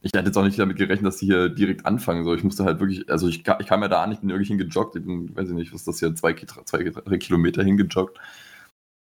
Ich 0.00 0.12
hatte 0.14 0.26
jetzt 0.26 0.36
auch 0.36 0.44
nicht 0.44 0.60
damit 0.60 0.76
gerechnet, 0.76 1.08
dass 1.08 1.16
die 1.16 1.26
hier 1.26 1.48
direkt 1.48 1.86
anfangen. 1.86 2.24
So, 2.24 2.32
ich 2.32 2.44
musste 2.44 2.64
halt 2.64 2.78
wirklich, 2.78 3.10
also 3.10 3.26
ich, 3.26 3.38
ich 3.38 3.66
kam 3.66 3.82
ja 3.82 3.88
da 3.88 4.04
an, 4.04 4.12
ich 4.12 4.20
bin 4.20 4.30
irgendwie 4.30 4.46
hingejoggt. 4.46 4.94
Ich 4.94 5.04
bin, 5.04 5.34
weiß 5.36 5.48
ich 5.48 5.54
nicht, 5.56 5.74
was 5.74 5.82
das 5.82 5.98
hier, 5.98 6.14
zwei, 6.14 6.34
zwei 6.34 6.84
drei 6.84 7.18
Kilometer 7.18 7.64
hingejoggt. 7.64 8.16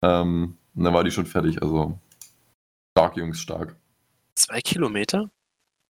Ähm, 0.01 0.57
und 0.75 0.83
dann 0.83 0.93
war 0.93 1.05
die 1.05 1.11
schon 1.11 1.25
fertig. 1.25 1.61
Also 1.61 1.97
stark, 2.97 3.15
Jungs, 3.15 3.39
stark. 3.39 3.77
Zwei 4.35 4.59
Kilometer? 4.59 5.29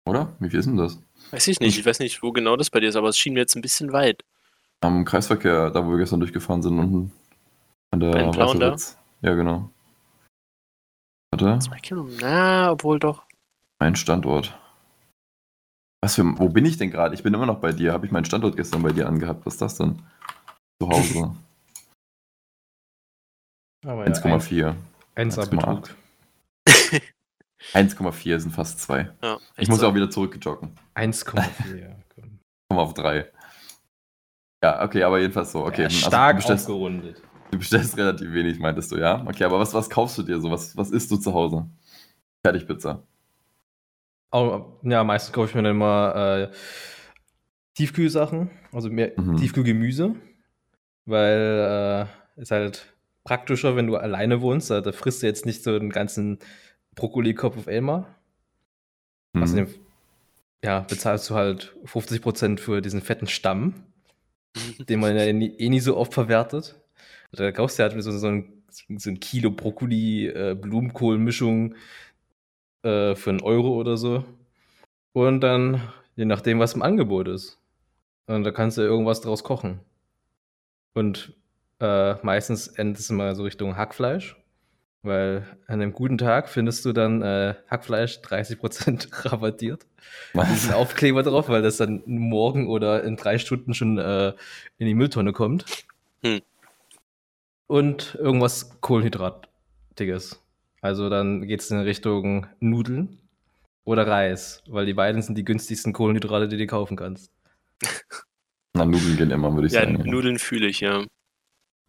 Oder? 0.06 0.36
Wie 0.40 0.50
viel 0.50 0.60
ist 0.60 0.66
denn 0.66 0.76
das? 0.76 1.02
Weiß 1.32 1.48
ich 1.48 1.62
nicht. 1.62 1.80
Ich 1.80 1.86
weiß 1.86 2.00
nicht, 2.00 2.22
wo 2.24 2.34
genau 2.34 2.58
das 2.58 2.70
bei 2.70 2.82
dir 2.82 2.90
ist, 2.90 2.98
aber 2.98 3.08
es 3.08 3.18
schien 3.18 3.36
mir 3.36 3.40
jetzt 3.40 3.56
ein 3.56 3.62
bisschen 3.62 3.94
weit. 3.94 4.26
Am 4.82 5.06
Kreisverkehr, 5.06 5.70
da 5.70 5.86
wo 5.86 5.92
wir 5.92 5.98
gestern 5.98 6.20
durchgefahren 6.20 6.62
sind, 6.62 6.78
unten 6.78 7.14
an 7.92 8.02
der? 8.02 8.36
Wasserwitz. 8.36 8.98
Ja, 9.22 9.34
genau. 9.34 9.70
Warte. 11.34 11.58
Zwei 11.60 11.80
Kilometer? 11.80 12.18
Na, 12.22 12.72
obwohl 12.72 13.00
doch. 13.00 13.24
Mein 13.80 13.96
Standort. 13.96 14.56
Was 16.04 16.14
für, 16.16 16.24
wo 16.38 16.50
bin 16.50 16.64
ich 16.66 16.78
denn 16.78 16.92
gerade? 16.92 17.16
Ich 17.16 17.24
bin 17.24 17.34
immer 17.34 17.48
noch 17.48 17.60
bei 17.60 17.72
dir. 17.72 17.92
Habe 17.94 18.06
ich 18.06 18.12
meinen 18.12 18.26
Standort 18.26 18.56
gestern 18.56 18.84
bei 18.84 18.92
dir 18.92 19.08
angehabt? 19.08 19.44
Was 19.46 19.56
ist 19.56 19.62
das 19.62 19.78
denn? 19.78 20.00
Zu 20.80 20.90
Hause. 20.90 21.36
Aber 23.86 24.06
ja, 24.08 24.14
1,4. 24.14 24.76
1 25.16 25.38
1,8. 25.40 25.50
Betrug. 25.50 25.96
1,4 27.74 28.40
sind 28.40 28.52
fast 28.52 28.80
2. 28.82 29.12
Ja, 29.24 29.40
Ich 29.58 29.70
muss 29.70 29.80
so. 29.80 29.88
auch 29.88 29.96
wieder 29.96 30.10
zurückgejoggen. 30.12 30.78
1,4. 30.96 31.76
ja, 31.78 31.96
komm. 32.14 32.40
Auf 32.78 32.94
3. 32.94 33.32
Ja, 34.64 34.84
okay, 34.84 35.04
aber 35.04 35.20
jedenfalls 35.20 35.52
so. 35.52 35.66
Okay, 35.66 35.82
Ja, 35.82 35.88
also 35.88 35.98
stark 36.08 36.36
bestellst, 36.36 36.66
aufgerundet. 36.66 37.22
Du 37.54 37.60
bestellst 37.60 37.98
relativ 37.98 38.34
wenig, 38.34 38.60
meintest 38.60 38.92
du, 38.92 38.98
ja? 38.98 39.26
Okay, 39.28 39.44
aber 39.46 39.60
was, 39.60 39.74
was 39.74 39.90
kaufst 39.90 40.18
du 40.18 40.24
dir 40.24 40.40
so? 40.42 40.52
Was, 40.52 40.76
was 40.78 40.92
isst 40.92 41.10
du 41.12 41.18
zu 41.18 41.34
Hause? 41.34 41.66
Fertigpizza. 42.46 43.04
Au- 44.32 44.80
ja, 44.84 45.04
meistens 45.04 45.34
kaufe 45.34 45.50
ich 45.50 45.56
mir 45.56 45.64
dann 45.64 45.76
immer 45.76 46.50
äh, 46.52 46.56
Tiefkühlsachen, 47.76 48.50
also 48.72 48.90
mehr 48.90 49.14
Mhm. 49.20 49.38
Tiefkühlgemüse, 49.38 50.16
weil 51.06 52.08
äh, 52.38 52.42
ist 52.42 52.52
halt 52.52 52.94
praktischer, 53.24 53.76
wenn 53.76 53.88
du 53.88 53.96
alleine 53.96 54.42
wohnst. 54.42 54.70
Da, 54.70 54.82
da 54.82 54.92
frisst 54.92 55.24
du 55.24 55.28
jetzt 55.28 55.46
nicht 55.46 55.64
so 55.64 55.78
den 55.78 55.90
ganzen 55.90 56.40
Brokkoli-Kopf 56.96 57.58
auf 57.58 57.68
einmal. 57.68 58.06
Mhm. 59.34 59.44
Außerdem, 59.44 59.68
ja, 60.64 60.80
bezahlst 60.82 61.30
du 61.30 61.36
halt 61.36 61.76
50% 61.86 62.60
für 62.60 62.82
diesen 62.82 63.02
fetten 63.02 63.28
Stamm, 63.28 63.84
den 64.88 65.00
man 65.00 65.16
ja 65.16 65.24
eh 65.24 65.34
nie 65.70 65.80
so 65.80 65.98
oft 65.98 66.14
verwertet. 66.14 66.80
Da 67.34 67.52
kaufst 67.52 67.80
du 67.80 67.84
halt 67.84 68.02
so, 68.02 68.12
so, 68.12 68.28
ein, 68.28 68.64
so 68.70 69.10
ein 69.10 69.20
Kilo 69.20 69.52
Brokkoli, 69.52 70.28
äh, 70.28 70.56
Blumenkohl-Mischung 70.56 71.76
äh, 72.84 73.16
für 73.16 73.30
einen 73.32 73.42
Euro 73.42 73.76
oder 73.76 73.98
so. 73.98 74.24
Und 75.14 75.42
dann, 75.42 75.82
je 76.16 76.26
nachdem, 76.26 76.60
was 76.60 76.74
im 76.74 76.82
Angebot 76.82 77.28
ist. 77.28 77.60
Und 78.28 78.44
da 78.44 78.52
kannst 78.52 78.78
du 78.78 78.82
irgendwas 78.82 79.22
draus 79.22 79.44
kochen. 79.44 79.80
Und 80.94 81.34
äh, 81.80 82.16
meistens 82.24 82.68
endet 82.68 83.00
es 83.00 83.10
immer 83.10 83.36
so 83.36 83.44
Richtung 83.44 83.76
Hackfleisch. 83.76 84.38
Weil 85.02 85.46
an 85.68 85.82
einem 85.82 85.92
guten 85.92 86.18
Tag 86.18 86.48
findest 86.48 86.86
du 86.86 86.94
dann 86.94 87.22
äh, 87.22 87.56
Hackfleisch 87.68 88.20
30% 88.20 89.26
rabattiert. 89.32 89.86
Diesen 90.34 90.74
Aufkleber 90.74 91.24
drauf, 91.24 91.50
weil 91.50 91.62
das 91.62 91.78
dann 91.78 92.04
morgen 92.06 92.68
oder 92.70 93.04
in 93.04 93.18
drei 93.18 93.38
Stunden 93.38 93.74
schon 93.74 93.98
äh, 93.98 94.30
in 94.78 94.88
die 94.88 94.94
Mülltonne 94.94 95.34
kommt. 95.34 95.66
Hm. 96.24 96.42
Und 97.74 98.14
irgendwas 98.22 98.80
Kohlenhydratiges. 98.82 100.40
Also 100.82 101.10
dann 101.10 101.42
geht 101.48 101.62
es 101.62 101.72
in 101.72 101.80
Richtung 101.80 102.46
Nudeln 102.60 103.18
oder 103.84 104.06
Reis, 104.06 104.62
weil 104.68 104.86
die 104.86 104.94
beiden 104.94 105.24
sind 105.24 105.40
die 105.40 105.44
günstigsten 105.44 105.92
Kohlenhydrate, 105.92 106.48
die 106.48 106.58
du 106.58 106.68
kaufen 106.68 106.96
kannst. 106.96 107.32
Na, 108.76 108.86
Nudeln 108.86 109.18
gehen 109.18 109.32
immer, 109.32 109.56
würde 109.56 109.66
ich 109.66 109.74
Ja, 109.74 109.86
sagen. 109.86 110.04
Nudeln 110.08 110.38
fühle 110.38 110.68
ich, 110.68 110.82
ja. 110.82 111.04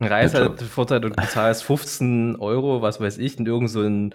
Reis 0.00 0.32
Ja, 0.32 0.46
hat 0.46 0.58
den 0.58 0.68
Vorteil, 0.68 1.02
du 1.02 1.10
bezahlst 1.10 1.64
15 1.64 2.36
Euro, 2.36 2.80
was 2.80 2.98
weiß 2.98 3.18
ich, 3.18 3.38
in 3.38 3.44
irgendeinem 3.44 3.68
so 3.68 3.80
einen, 3.80 4.14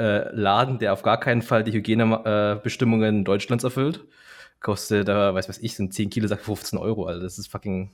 äh, 0.00 0.34
Laden, 0.34 0.80
der 0.80 0.94
auf 0.94 1.02
gar 1.02 1.20
keinen 1.20 1.42
Fall 1.42 1.62
die 1.62 1.70
Hygienebestimmungen 1.74 3.20
äh, 3.20 3.24
Deutschlands 3.24 3.62
erfüllt. 3.62 4.04
Kostet 4.58 5.06
da, 5.06 5.32
weiß 5.32 5.48
was 5.48 5.58
ich, 5.58 5.76
so 5.76 5.84
ein 5.84 5.92
10 5.92 6.10
Kilo 6.10 6.26
Sack 6.26 6.44
15 6.44 6.76
Euro. 6.76 7.06
Also 7.06 7.22
das 7.22 7.38
ist 7.38 7.46
fucking. 7.46 7.92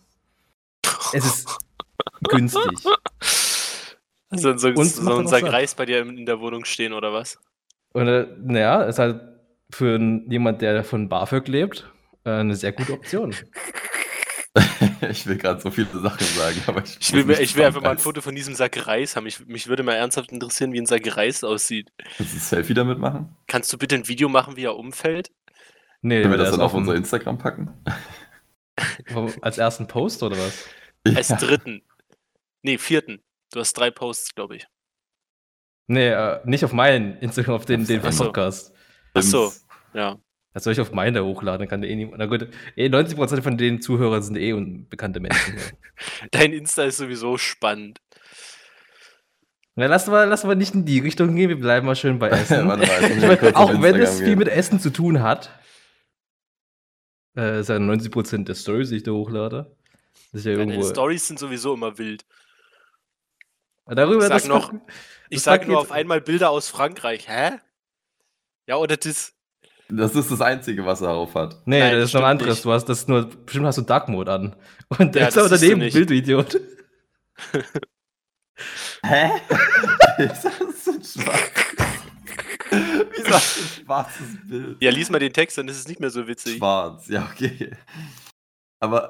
Es 1.13 1.27
ist 1.27 1.59
günstig. 2.29 2.63
Also 4.33 4.57
so, 4.57 4.69
Und 4.69 4.85
so 4.87 5.17
ein 5.17 5.27
Sack. 5.27 5.43
Reis 5.43 5.75
bei 5.75 5.87
dir 5.87 6.03
in 6.03 6.25
der 6.25 6.39
Wohnung 6.39 6.65
stehen 6.65 6.93
oder 6.93 7.13
was? 7.13 7.37
Und 7.93 8.07
äh, 8.07 8.29
naja, 8.41 8.85
ist 8.85 9.01
halt 9.01 9.21
für 9.73 9.99
jemand, 10.29 10.63
der 10.63 10.85
von 10.85 11.09
BAföG 11.09 11.49
lebt, 11.49 11.91
äh, 12.25 12.31
eine 12.31 12.55
sehr 12.55 12.71
gute 12.71 12.93
Option. 12.93 13.35
ich 15.11 15.27
will 15.27 15.37
gerade 15.37 15.61
so 15.61 15.73
viele 15.73 15.89
Sachen 16.01 16.25
sagen, 16.29 16.63
aber 16.69 16.85
ich, 16.85 16.97
Ich 17.01 17.13
will, 17.13 17.25
mir- 17.25 17.41
ich 17.41 17.57
will 17.57 17.65
einfach 17.65 17.83
mal 17.83 17.91
ein. 17.91 17.99
Foto 17.99 18.21
von 18.21 18.37
diesem 18.37 18.55
Sack 18.55 18.87
Reis 18.87 19.17
haben. 19.17 19.27
Ich, 19.27 19.45
mich 19.49 19.67
würde 19.67 19.83
mal 19.83 19.95
ernsthaft 19.95 20.31
interessieren, 20.31 20.73
wie 20.73 20.81
ein 20.81 20.87
Sack 20.87 21.17
Reis 21.17 21.43
aussieht. 21.43 21.91
Willst 22.19 22.33
du 22.33 22.37
ein 22.37 22.41
Selfie 22.41 22.75
damit 22.75 23.01
machen? 23.01 23.37
Kannst 23.49 23.73
du 23.73 23.79
bitte 23.79 23.97
ein 23.97 24.07
Video 24.07 24.29
machen, 24.29 24.55
wie 24.57 24.63
er 24.65 24.77
umfällt? 24.77 25.33
Nee, 26.03 26.23
Können 26.23 26.35
wir 26.35 26.39
das 26.39 26.53
dann 26.53 26.61
auf 26.61 26.73
unser 26.73 26.95
Instagram 26.95 27.39
packen? 27.39 27.75
Als 29.43 29.59
ersten 29.59 29.89
Post 29.89 30.23
oder 30.23 30.37
was? 30.39 30.65
Als 31.17 31.29
dritten. 31.29 31.83
Nee, 32.63 32.79
vierten. 32.79 33.23
Du 33.53 33.61
hast 33.61 33.75
drei 33.75 33.91
Posts, 33.91 34.35
glaube 34.35 34.57
ich. 34.57 34.67
Nee, 35.87 36.09
äh, 36.09 36.41
nicht 36.45 36.65
auf 36.65 36.73
meinen 36.73 37.19
Instagram, 37.19 37.55
auf 37.55 37.65
den, 37.65 37.85
den 37.85 38.01
Ach 38.05 38.13
so. 38.13 38.25
Podcast. 38.25 38.73
Ach 39.15 39.23
so, 39.23 39.53
ja. 39.93 40.19
Das 40.53 40.65
soll 40.65 40.73
ich 40.73 40.81
auf 40.81 40.93
meinen 40.93 41.15
da 41.15 41.23
hochladen, 41.23 41.61
dann 41.61 41.69
kann 41.69 41.81
der 41.81 41.91
eh 41.91 41.97
niemand. 41.97 42.19
Na 42.19 42.27
gut, 42.27 42.49
eh 42.77 42.87
90% 42.87 43.43
von 43.43 43.57
den 43.57 43.81
Zuhörern 43.81 44.23
sind 44.23 44.37
eh 44.37 44.53
unbekannte 44.53 45.21
Menschen. 45.21 45.57
ja. 45.57 46.27
Dein 46.31 46.53
Insta 46.53 46.85
ist 46.85 46.97
sowieso 46.97 47.39
spannend. 47.39 48.01
Na, 49.77 49.87
lass 49.87 50.09
mal, 50.09 50.29
lass 50.29 50.45
mal 50.45 50.57
nicht 50.57 50.75
in 50.75 50.85
die 50.85 50.99
Richtung 50.99 51.35
gehen, 51.37 51.49
wir 51.49 51.59
bleiben 51.59 51.87
mal 51.87 51.97
schön 51.97 52.19
bei 52.19 52.29
Essen. 52.31 52.69
Warte 52.69 52.87
mal, 52.87 53.01
jetzt 53.01 53.03
muss 53.03 53.11
ich 53.11 53.17
ich 53.17 53.29
mein, 53.29 53.39
kurz 53.39 53.57
auf 53.57 53.71
auch 53.71 53.83
wenn 53.83 53.97
es 53.97 54.21
viel 54.21 54.37
mit 54.37 54.49
Essen 54.49 54.81
zu 54.81 54.91
tun 54.91 55.23
hat, 55.23 55.51
äh, 57.37 57.61
ist 57.61 57.69
ja 57.69 57.77
90% 57.77 58.45
der 58.45 58.55
Stories, 58.55 58.91
die 58.91 58.97
ich 58.97 59.03
da 59.05 59.13
hochlade. 59.13 59.77
Das 60.33 60.41
ist 60.41 60.47
ja 60.47 60.57
Deine. 60.57 60.83
Stories 60.85 61.29
sind 61.29 61.39
sowieso 61.39 61.75
immer 61.75 61.97
wild. 61.99 62.25
Darüber 63.95 64.23
Ich 64.23 64.29
sag 64.29 64.39
das 64.39 64.47
noch- 64.49 64.73
macht- 64.73 64.83
Ich 65.29 65.43
sagt 65.43 65.69
nur 65.69 65.79
auf 65.79 65.93
einmal 65.93 66.21
Bilder 66.21 66.51
aus 66.51 66.69
Frankreich. 66.69 67.29
Hä? 67.29 67.59
Ja, 68.67 68.77
oder 68.77 68.97
das. 68.97 69.33
Das 69.89 70.15
ist 70.15 70.31
das 70.31 70.41
Einzige, 70.41 70.87
was 70.87 71.01
er 71.01 71.11
auf 71.11 71.35
hat. 71.35 71.57
Nee, 71.67 71.81
Nein, 71.81 71.93
das 71.95 72.05
ist 72.05 72.15
noch 72.15 72.21
stimmt 72.21 72.25
anderes. 72.31 72.55
nicht. 72.57 72.65
Du 72.65 72.73
hast 72.73 72.85
das 72.89 73.09
nur, 73.09 73.25
bestimmt 73.29 73.67
hast 73.67 73.79
du 73.79 73.83
Dark 73.83 74.09
Mode 74.09 74.33
an. 74.33 74.57
Und 74.99 75.15
Ja, 75.17 75.23
da 75.23 75.29
ist 75.29 75.37
du 75.37 75.49
daneben 75.49 75.83
ein. 75.83 75.93
Bild, 75.93 76.11
du 76.11 76.15
Idiot. 76.15 76.61
Hä? 79.05 79.31
ist 80.19 80.45
das 80.45 80.85
so 80.85 80.93
schwarz? 80.93 81.51
Wieso 82.71 83.31
hast 83.31 83.57
du 83.57 83.61
ein 83.63 83.85
schwarzes 83.85 84.27
Bild? 84.49 84.77
Ja, 84.81 84.91
lies 84.91 85.11
mal 85.11 85.19
den 85.19 85.33
Text, 85.33 85.59
dann 85.59 85.67
ist 85.69 85.79
es 85.79 85.89
nicht 85.89 85.99
mehr 86.01 86.11
so 86.11 86.29
witzig. 86.29 86.59
Schwarz, 86.59 87.09
ja, 87.09 87.29
okay. 87.33 87.77
Aber. 88.79 89.09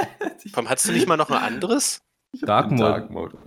Warum 0.52 0.68
hattest 0.68 0.88
du 0.88 0.92
nicht 0.92 1.08
mal 1.08 1.16
noch 1.16 1.30
ein 1.30 1.42
anderes? 1.42 2.02
Dark 2.42 2.70
Mode. 2.70 2.82
Dark 2.90 3.10
Mode. 3.10 3.38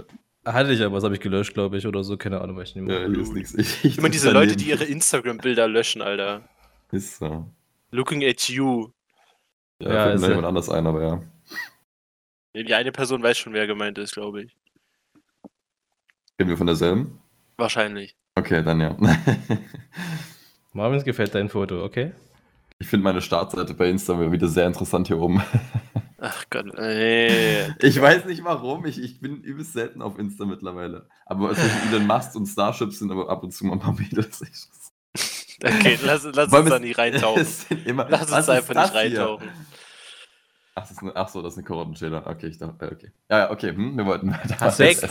Hatte 0.45 0.73
ich 0.73 0.81
aber, 0.81 0.95
das 0.95 1.03
habe 1.05 1.15
ich 1.15 1.21
gelöscht, 1.21 1.53
glaube 1.53 1.77
ich, 1.77 1.87
oder 1.87 2.03
so. 2.03 2.17
Keine 2.17 2.41
Ahnung, 2.41 2.57
weiß 2.57 2.69
ich 2.69 2.75
nicht 2.75 2.85
mehr. 2.85 3.07
Ja, 3.07 3.21
ist 3.21 3.33
nichts. 3.33 3.53
Ich, 3.53 3.85
ich 3.85 3.97
Immer 3.97 4.09
diese 4.09 4.31
Leute, 4.31 4.55
die 4.57 4.69
ihre 4.69 4.83
Instagram-Bilder 4.83 5.67
löschen, 5.67 6.01
Alter. 6.01 6.47
Ist 6.91 7.17
so. 7.19 7.47
Looking 7.91 8.23
at 8.25 8.41
you. 8.49 8.89
Ja, 9.79 9.93
Ja, 9.93 10.03
fällt 10.03 10.15
ist 10.15 10.21
mir 10.21 10.27
jemand 10.29 10.47
anders 10.47 10.69
ein, 10.69 10.85
aber 10.85 11.01
ja. 11.01 11.23
Die 12.55 12.73
eine 12.73 12.91
Person 12.91 13.23
weiß 13.23 13.37
schon, 13.37 13.53
wer 13.53 13.67
gemeint 13.67 13.97
ist, 13.97 14.13
glaube 14.13 14.43
ich. 14.43 14.55
Reden 16.39 16.49
wir 16.49 16.57
von 16.57 16.67
derselben? 16.67 17.19
Wahrscheinlich. 17.57 18.15
Okay, 18.35 18.63
dann 18.63 18.81
ja. 18.81 18.97
Marvin, 20.73 21.03
gefällt 21.03 21.35
dein 21.35 21.49
Foto, 21.49 21.83
okay? 21.83 22.11
Ich 22.83 22.89
finde 22.89 23.05
meine 23.05 23.21
Startseite 23.21 23.73
bei 23.75 23.89
Insta 23.89 24.19
wieder 24.29 24.49
sehr 24.49 24.67
interessant 24.67 25.07
hier 25.07 25.17
oben. 25.17 25.41
Ach 26.17 26.43
Gott, 26.49 26.65
nee. 26.77 27.65
Ich 27.79 27.99
weiß 27.99 28.25
nicht 28.25 28.43
warum, 28.43 28.85
ich, 28.85 29.01
ich 29.01 29.21
bin 29.21 29.37
übelst 29.41 29.71
selten 29.71 30.01
auf 30.01 30.19
Insta 30.19 30.43
mittlerweile. 30.43 31.07
Aber 31.25 31.55
solche 31.55 31.71
Elon 31.89 32.05
Musk 32.05 32.35
und 32.35 32.45
Starships 32.45 32.99
sind 32.99 33.09
aber 33.09 33.29
ab 33.29 33.41
und 33.41 33.51
zu 33.53 33.65
mal 33.65 33.73
ein 33.75 33.79
paar 33.79 33.93
Mädels. 33.93 34.41
Okay, 35.63 35.97
lass, 36.03 36.27
lass 36.33 36.51
uns 36.51 36.69
da 36.69 36.79
nicht 36.79 36.97
reintauchen. 36.97 37.45
immer, 37.85 38.07
Lass 38.09 38.29
uns 38.29 38.49
einfach 38.49 38.93
nicht 38.93 39.11
hier? 39.11 39.37
Ach, 40.75 40.81
das 40.81 40.91
ist 40.91 41.01
eine, 41.03 41.15
ach 41.15 41.27
so, 41.29 41.41
das 41.43 41.53
ist 41.53 41.59
eine 41.59 41.67
Korottenschäler. 41.67 42.25
Okay, 42.25 42.47
ich 42.47 42.57
dachte, 42.57 42.85
äh, 42.85 42.91
okay. 42.93 43.11
Ja, 43.29 43.37
ja, 43.39 43.51
okay, 43.51 43.75
hm, 43.75 43.95
wir 43.95 44.05
wollten 44.07 44.31
weiter. 44.31 44.55
Hast 44.59 44.79
jetzt, 44.79 45.07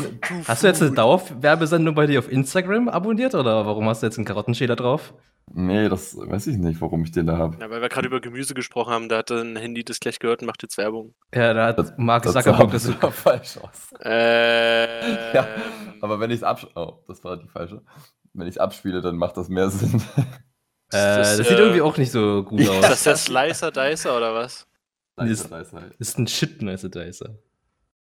hast 0.49 0.63
du 0.63 0.67
jetzt 0.67 0.83
eine. 0.83 0.91
Dauerwerbesendung 0.93 1.95
bei 1.95 2.07
dir 2.07 2.19
auf 2.19 2.31
Instagram 2.31 2.89
abonniert 2.89 3.35
oder 3.37 3.65
warum 3.65 3.89
hast 3.89 4.03
du 4.03 4.07
jetzt 4.07 4.19
einen 4.19 4.25
Karottenschäler 4.25 4.75
drauf? 4.75 5.15
Nee, 5.55 5.89
das 5.89 6.17
weiß 6.17 6.47
ich 6.49 6.57
nicht, 6.57 6.81
warum 6.81 7.05
ich 7.05 7.13
den 7.13 7.27
da 7.27 7.37
habe. 7.37 7.59
Ja, 7.61 7.69
weil 7.71 7.81
wir 7.81 7.89
gerade 7.89 8.07
über 8.09 8.21
Gemüse 8.21 8.55
gesprochen 8.55 8.93
haben, 8.93 9.09
da 9.09 9.19
hat 9.19 9.31
ein 9.31 9.55
Handy 9.57 9.85
das 9.85 10.01
gleich 10.01 10.19
gehört 10.19 10.41
und 10.41 10.47
macht 10.47 10.63
jetzt 10.63 10.79
Werbung. 10.79 11.15
Ja, 11.35 11.53
da 11.55 11.67
hat 11.67 11.79
Das- 11.79 11.93
Mark 11.97 12.23
Das 12.25 12.33
Zuckerberg 12.33 12.71
das 12.73 12.83
sogar 12.85 13.13
falsch 13.13 13.59
aus. 13.59 13.93
Ähm, 14.03 14.89
Ja, 15.35 15.47
Aber 16.01 16.19
wenn 16.21 16.31
ich 16.31 16.39
es 16.39 16.43
abspiele. 16.43 16.73
Oh, 16.75 16.99
das 17.07 17.23
war 17.23 17.37
die 17.37 17.49
falsche. 17.49 17.83
Wenn 18.35 18.47
ich 18.47 18.55
es 18.55 18.59
abspiele, 18.59 19.01
dann 19.01 19.17
macht 19.17 19.37
das 19.37 19.49
mehr 19.49 19.69
Sinn. 19.71 20.01
Äh, 20.17 20.23
das, 20.91 21.37
das, 21.39 21.49
sieht 21.49 21.57
äh, 21.59 21.61
irgendwie 21.61 21.83
auch 21.83 21.97
nicht 21.99 22.11
so 22.13 22.43
gut 22.45 22.61
Ja. 22.61 22.73
ist 22.79 22.85
aus. 22.85 22.89
das 22.89 23.03
der 23.05 23.17
Slicer 23.17 23.71
Dicer 23.71 24.17
oder 24.17 24.35
was? 24.35 24.67
Halt. 25.17 25.31
Das 25.31 26.09
ist 26.09 26.19
ein 26.19 26.27
Shit-Nice 26.27 26.83
Dicer. 26.91 27.39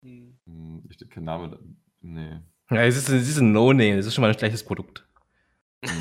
Hm. 0.01 0.37
Hm, 0.45 0.83
Ich 0.89 1.09
kein 1.09 1.23
Name 1.23 1.49
da. 1.49 1.57
Nee. 2.01 2.39
Ja, 2.71 2.83
es 2.83 2.97
ist, 2.97 3.09
es 3.09 3.27
ist 3.29 3.37
ein 3.39 3.51
No-Name, 3.51 3.97
es 3.99 4.07
ist 4.07 4.15
schon 4.15 4.21
mal 4.23 4.31
ein 4.31 4.37
schlechtes 4.37 4.63
Produkt. 4.63 5.05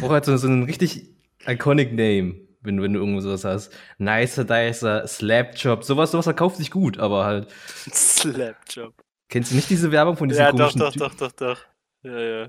Braucht 0.01 0.13
halt 0.13 0.25
so, 0.25 0.37
so 0.37 0.47
einen 0.49 0.63
richtig 0.63 1.11
iconic 1.47 1.91
Name, 1.93 2.37
wenn, 2.63 2.81
wenn 2.81 2.93
du 2.95 3.01
irgendwo 3.01 3.21
sowas 3.21 3.45
hast. 3.45 3.73
Nicer 3.99 4.45
Dicer, 4.45 5.07
Slapjob, 5.07 5.85
sowas, 5.85 6.11
sowas 6.11 6.25
verkauft 6.25 6.57
sich 6.57 6.71
gut, 6.71 6.99
aber 6.99 7.25
halt. 7.27 7.51
Slapjob. 7.93 8.95
Kennst 9.29 9.51
du 9.53 9.57
nicht 9.57 9.69
diese 9.69 9.93
Werbung 9.93 10.17
von 10.17 10.29
diesem 10.29 10.43
Ja, 10.45 10.53
doch, 10.53 10.59
komischen 10.75 10.81
doch, 10.81 10.93
Typ? 10.93 11.01
doch, 11.03 11.15
doch, 11.15 11.33
doch. 11.33 11.61
Ja, 12.03 12.19
ja. 12.19 12.49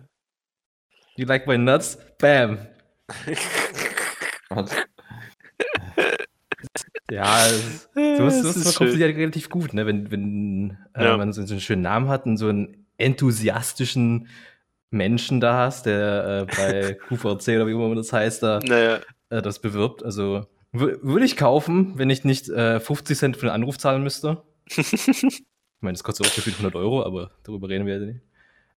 You 1.17 1.25
like 1.25 1.45
my 1.47 1.57
nuts? 1.57 1.97
Bam. 2.19 2.57
Ja, 7.11 7.45
es- 7.47 7.89
Das 7.93 8.17
sowas, 8.17 8.35
ist 8.35 8.41
sowas 8.43 8.63
verkauft 8.73 8.91
sich 8.91 8.99
ja 9.01 9.07
relativ 9.07 9.49
gut, 9.49 9.73
ne? 9.73 9.85
wenn, 9.85 10.09
wenn 10.11 10.77
äh, 10.93 11.03
Ja. 11.05 11.17
man 11.17 11.33
so, 11.33 11.45
so 11.45 11.53
einen 11.53 11.61
schönen 11.61 11.81
Namen 11.83 12.07
hat 12.09 12.25
und 12.25 12.37
so 12.37 12.47
einen 12.49 12.85
enthusiastischen 12.97 14.27
Menschen 14.91 15.41
da 15.41 15.65
hast, 15.65 15.85
der 15.85 16.47
äh, 16.49 16.55
bei 16.55 16.93
QVC 17.07 17.49
oder 17.55 17.67
wie 17.67 17.71
immer 17.71 17.93
das 17.95 18.13
heißt, 18.13 18.41
da 18.43 18.59
Naja, 18.59 18.99
äh, 19.29 19.41
das 19.41 19.59
bewirbt. 19.59 20.03
Also 20.03 20.45
wür- 20.73 20.99
würde 21.03 21.25
ich 21.25 21.35
kaufen, 21.37 21.93
wenn 21.97 22.09
ich 22.09 22.23
nicht 22.23 22.49
äh, 22.49 22.79
50 22.79 23.17
Cent 23.17 23.37
für 23.37 23.47
den 23.47 23.53
Anruf 23.53 23.77
zahlen 23.77 24.03
müsste. 24.03 24.41
Ich 25.77 25.81
meine, 25.85 25.93
das 25.93 26.03
kostet 26.05 26.25
auch 26.25 26.33
gefühlt 26.33 26.55
100 26.55 26.73
Euro, 26.75 27.03
aber 27.05 27.31
darüber 27.43 27.69
reden 27.69 27.85
wir 27.85 27.99
ja 27.99 28.05
nicht. 28.05 28.21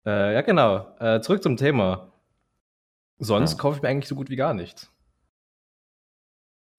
Äh, 0.05 0.35
ja, 0.35 0.43
genau. 0.43 0.95
Äh, 0.99 1.21
zurück 1.23 1.43
zum 1.43 1.57
Thema. 1.57 2.13
Sonst 3.19 3.53
Ja. 3.53 3.59
kaufe 3.59 3.77
ich 3.77 3.83
mir 3.83 3.89
eigentlich 3.89 4.09
so 4.09 4.15
gut 4.17 4.29
wie 4.29 4.37
gar 4.37 4.53
nichts. 4.53 4.93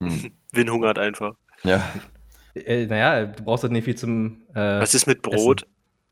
Hm. 0.02 0.32
Win 0.52 0.72
hungert 0.72 1.00
einfach. 1.00 1.36
Ja, 1.64 1.94
Äh, 2.56 2.88
naja, 2.88 3.26
du 3.28 3.44
brauchst 3.44 3.64
halt 3.64 3.74
nicht 3.74 3.86
viel 3.86 3.96
zum 3.96 4.44
äh, 4.54 4.80
Was 4.82 4.96
ist 4.96 5.06
mit 5.06 5.22
Brot? 5.22 5.68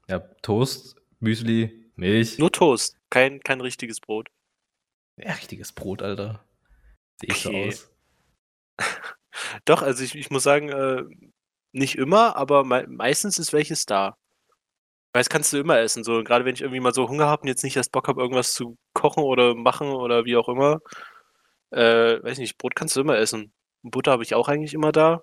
ja, 0.08 0.20
Toast, 0.42 0.96
Müsli, 1.20 1.92
Milch. 1.96 2.38
Nur 2.38 2.52
Toast. 2.52 2.96
Kein, 3.10 3.40
kein 3.42 3.60
richtiges 3.62 4.00
Brot. 4.00 4.30
Ja, 5.18 5.32
richtiges 5.34 5.72
Brot, 5.74 6.02
Alter. 6.02 6.44
Sehe 7.22 7.32
ich 7.32 7.46
Okay. 7.46 7.72
so 7.72 7.88
aus. 7.88 7.92
Doch, 9.66 9.82
also 9.82 10.04
ich, 10.04 10.16
ich 10.16 10.30
muss 10.30 10.44
sagen, 10.44 10.70
äh, 10.70 11.04
nicht 11.72 11.96
immer, 11.98 12.36
aber 12.36 12.64
mei 12.64 12.86
meistens 12.88 13.40
ist 13.40 13.54
welches 13.54 13.86
da. 13.86 14.18
Weil 15.14 15.22
das 15.22 15.30
kannst 15.30 15.52
du 15.54 15.58
immer 15.58 15.80
essen. 15.80 16.04
So, 16.04 16.24
gerade 16.24 16.46
wenn 16.46 16.54
ich 16.54 16.62
irgendwie 16.62 16.80
mal 16.80 16.94
so 16.94 17.10
Hunger 17.10 17.26
habe 17.28 17.42
und 17.44 17.48
jetzt 17.48 17.64
nicht 17.64 17.76
erst 17.78 17.92
Bock 17.92 18.08
habe, 18.08 18.22
irgendwas 18.22 18.54
zu 18.54 18.78
kochen 18.94 19.24
oder 19.24 19.56
machen 19.56 19.88
oder 19.90 20.26
wie 20.26 20.38
auch 20.38 20.50
immer. 20.50 20.80
Äh, 21.72 22.22
weiß 22.24 22.38
nicht, 22.38 22.58
Brot 22.58 22.76
kannst 22.76 22.96
du 22.96 23.02
immer 23.02 23.18
essen. 23.18 23.52
Butter 23.84 24.12
habe 24.12 24.24
ich 24.24 24.36
auch 24.36 24.48
eigentlich 24.48 24.74
immer 24.74 24.92
da. 24.92 25.22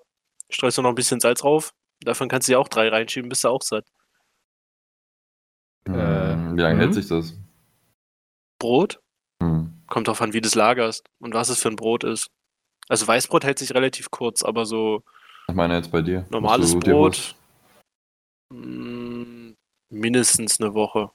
Streust 0.49 0.77
du 0.77 0.81
noch 0.81 0.89
ein 0.89 0.95
bisschen 0.95 1.19
Salz 1.19 1.41
drauf. 1.41 1.73
Davon 2.01 2.27
kannst 2.29 2.47
du 2.47 2.53
ja 2.53 2.59
auch 2.59 2.67
drei 2.67 2.89
reinschieben, 2.89 3.29
bist 3.29 3.43
du 3.43 3.49
auch 3.49 3.61
satt. 3.61 3.85
Äh, 5.87 5.91
Hm, 5.91 6.57
Wie 6.57 6.61
lange 6.61 6.75
mhm. 6.75 6.79
hält 6.79 6.93
sich 6.93 7.07
das? 7.07 7.33
Brot? 8.59 8.99
Hm. 9.41 9.73
Kommt 9.87 10.07
drauf 10.07 10.21
an, 10.21 10.33
wie 10.33 10.41
du 10.41 10.47
es 10.47 10.55
lagerst 10.55 11.07
und 11.19 11.33
was 11.33 11.49
es 11.49 11.61
für 11.61 11.69
ein 11.69 11.75
Brot 11.75 12.03
ist. 12.03 12.29
Also 12.87 13.07
Weißbrot 13.07 13.43
hält 13.43 13.59
sich 13.59 13.73
relativ 13.73 14.11
kurz, 14.11 14.43
aber 14.43 14.65
so 14.65 15.03
Ich 15.49 15.55
meine 15.55 15.75
jetzt 15.75 15.91
bei 15.91 16.01
dir. 16.01 16.25
normales 16.29 16.71
du. 16.71 16.79
Brot 16.79 17.35
mm, 18.51 19.51
mindestens 19.89 20.59
eine 20.59 20.73
Woche. 20.73 21.11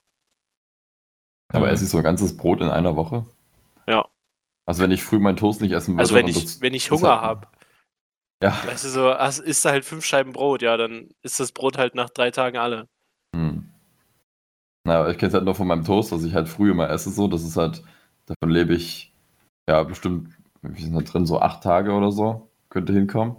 Aber 1.53 1.67
Mhm. 1.67 1.73
esse 1.73 1.85
ich 1.85 1.91
so 1.91 1.99
ein 1.99 2.05
ganzes 2.05 2.37
Brot 2.37 2.61
in 2.61 2.69
einer 2.69 2.95
Woche? 2.97 3.27
Also 4.71 4.85
wenn 4.85 4.93
ich 4.93 5.03
früh 5.03 5.19
meinen 5.19 5.37
Toast 5.37 5.61
nicht 5.61 5.73
essen 5.73 5.95
würde. 5.95 6.01
Also 6.03 6.15
wenn 6.15 6.29
ich, 6.29 6.41
das- 6.45 6.61
wenn 6.61 6.75
ich 6.75 6.91
Hunger 6.93 7.21
habe, 7.21 7.49
Ja. 8.41 8.57
weißt 8.67 8.85
du 8.85 8.89
so, 8.89 9.11
ach, 9.11 9.37
isst 9.41 9.65
du 9.65 9.69
halt 9.69 9.85
fünf 9.85 10.05
Scheiben 10.05 10.33
Brot, 10.33 10.63
ja, 10.63 10.77
dann 10.77 11.09
ist 11.23 11.41
das 11.41 11.51
Brot 11.51 11.77
halt 11.77 11.97
nach 11.97 12.09
drei 12.11 12.31
Tagen 12.31 12.57
alle. 12.57 12.87
Hm. 13.35 13.69
Naja, 14.85 15.11
ich 15.11 15.19
kenne 15.19 15.29
es 15.29 15.35
halt 15.35 15.45
nur 15.45 15.57
von 15.57 15.67
meinem 15.67 15.85
Toast, 15.85 16.13
was 16.13 16.23
ich 16.23 16.35
halt 16.35 16.49
früh 16.49 16.71
immer 16.71 16.89
esse, 16.89 17.11
so. 17.11 17.27
Das 17.27 17.43
ist 17.43 17.57
halt, 17.57 17.83
davon 18.27 18.49
lebe 18.55 18.73
ich, 18.75 19.13
ja, 19.69 19.83
bestimmt, 19.83 20.31
wie 20.63 20.83
sind 20.83 20.95
da 20.95 21.01
drin, 21.01 21.27
so 21.27 21.41
acht 21.41 21.63
Tage 21.65 21.91
oder 21.93 22.13
so, 22.13 22.49
könnte 22.69 22.93
hinkommen. 22.93 23.37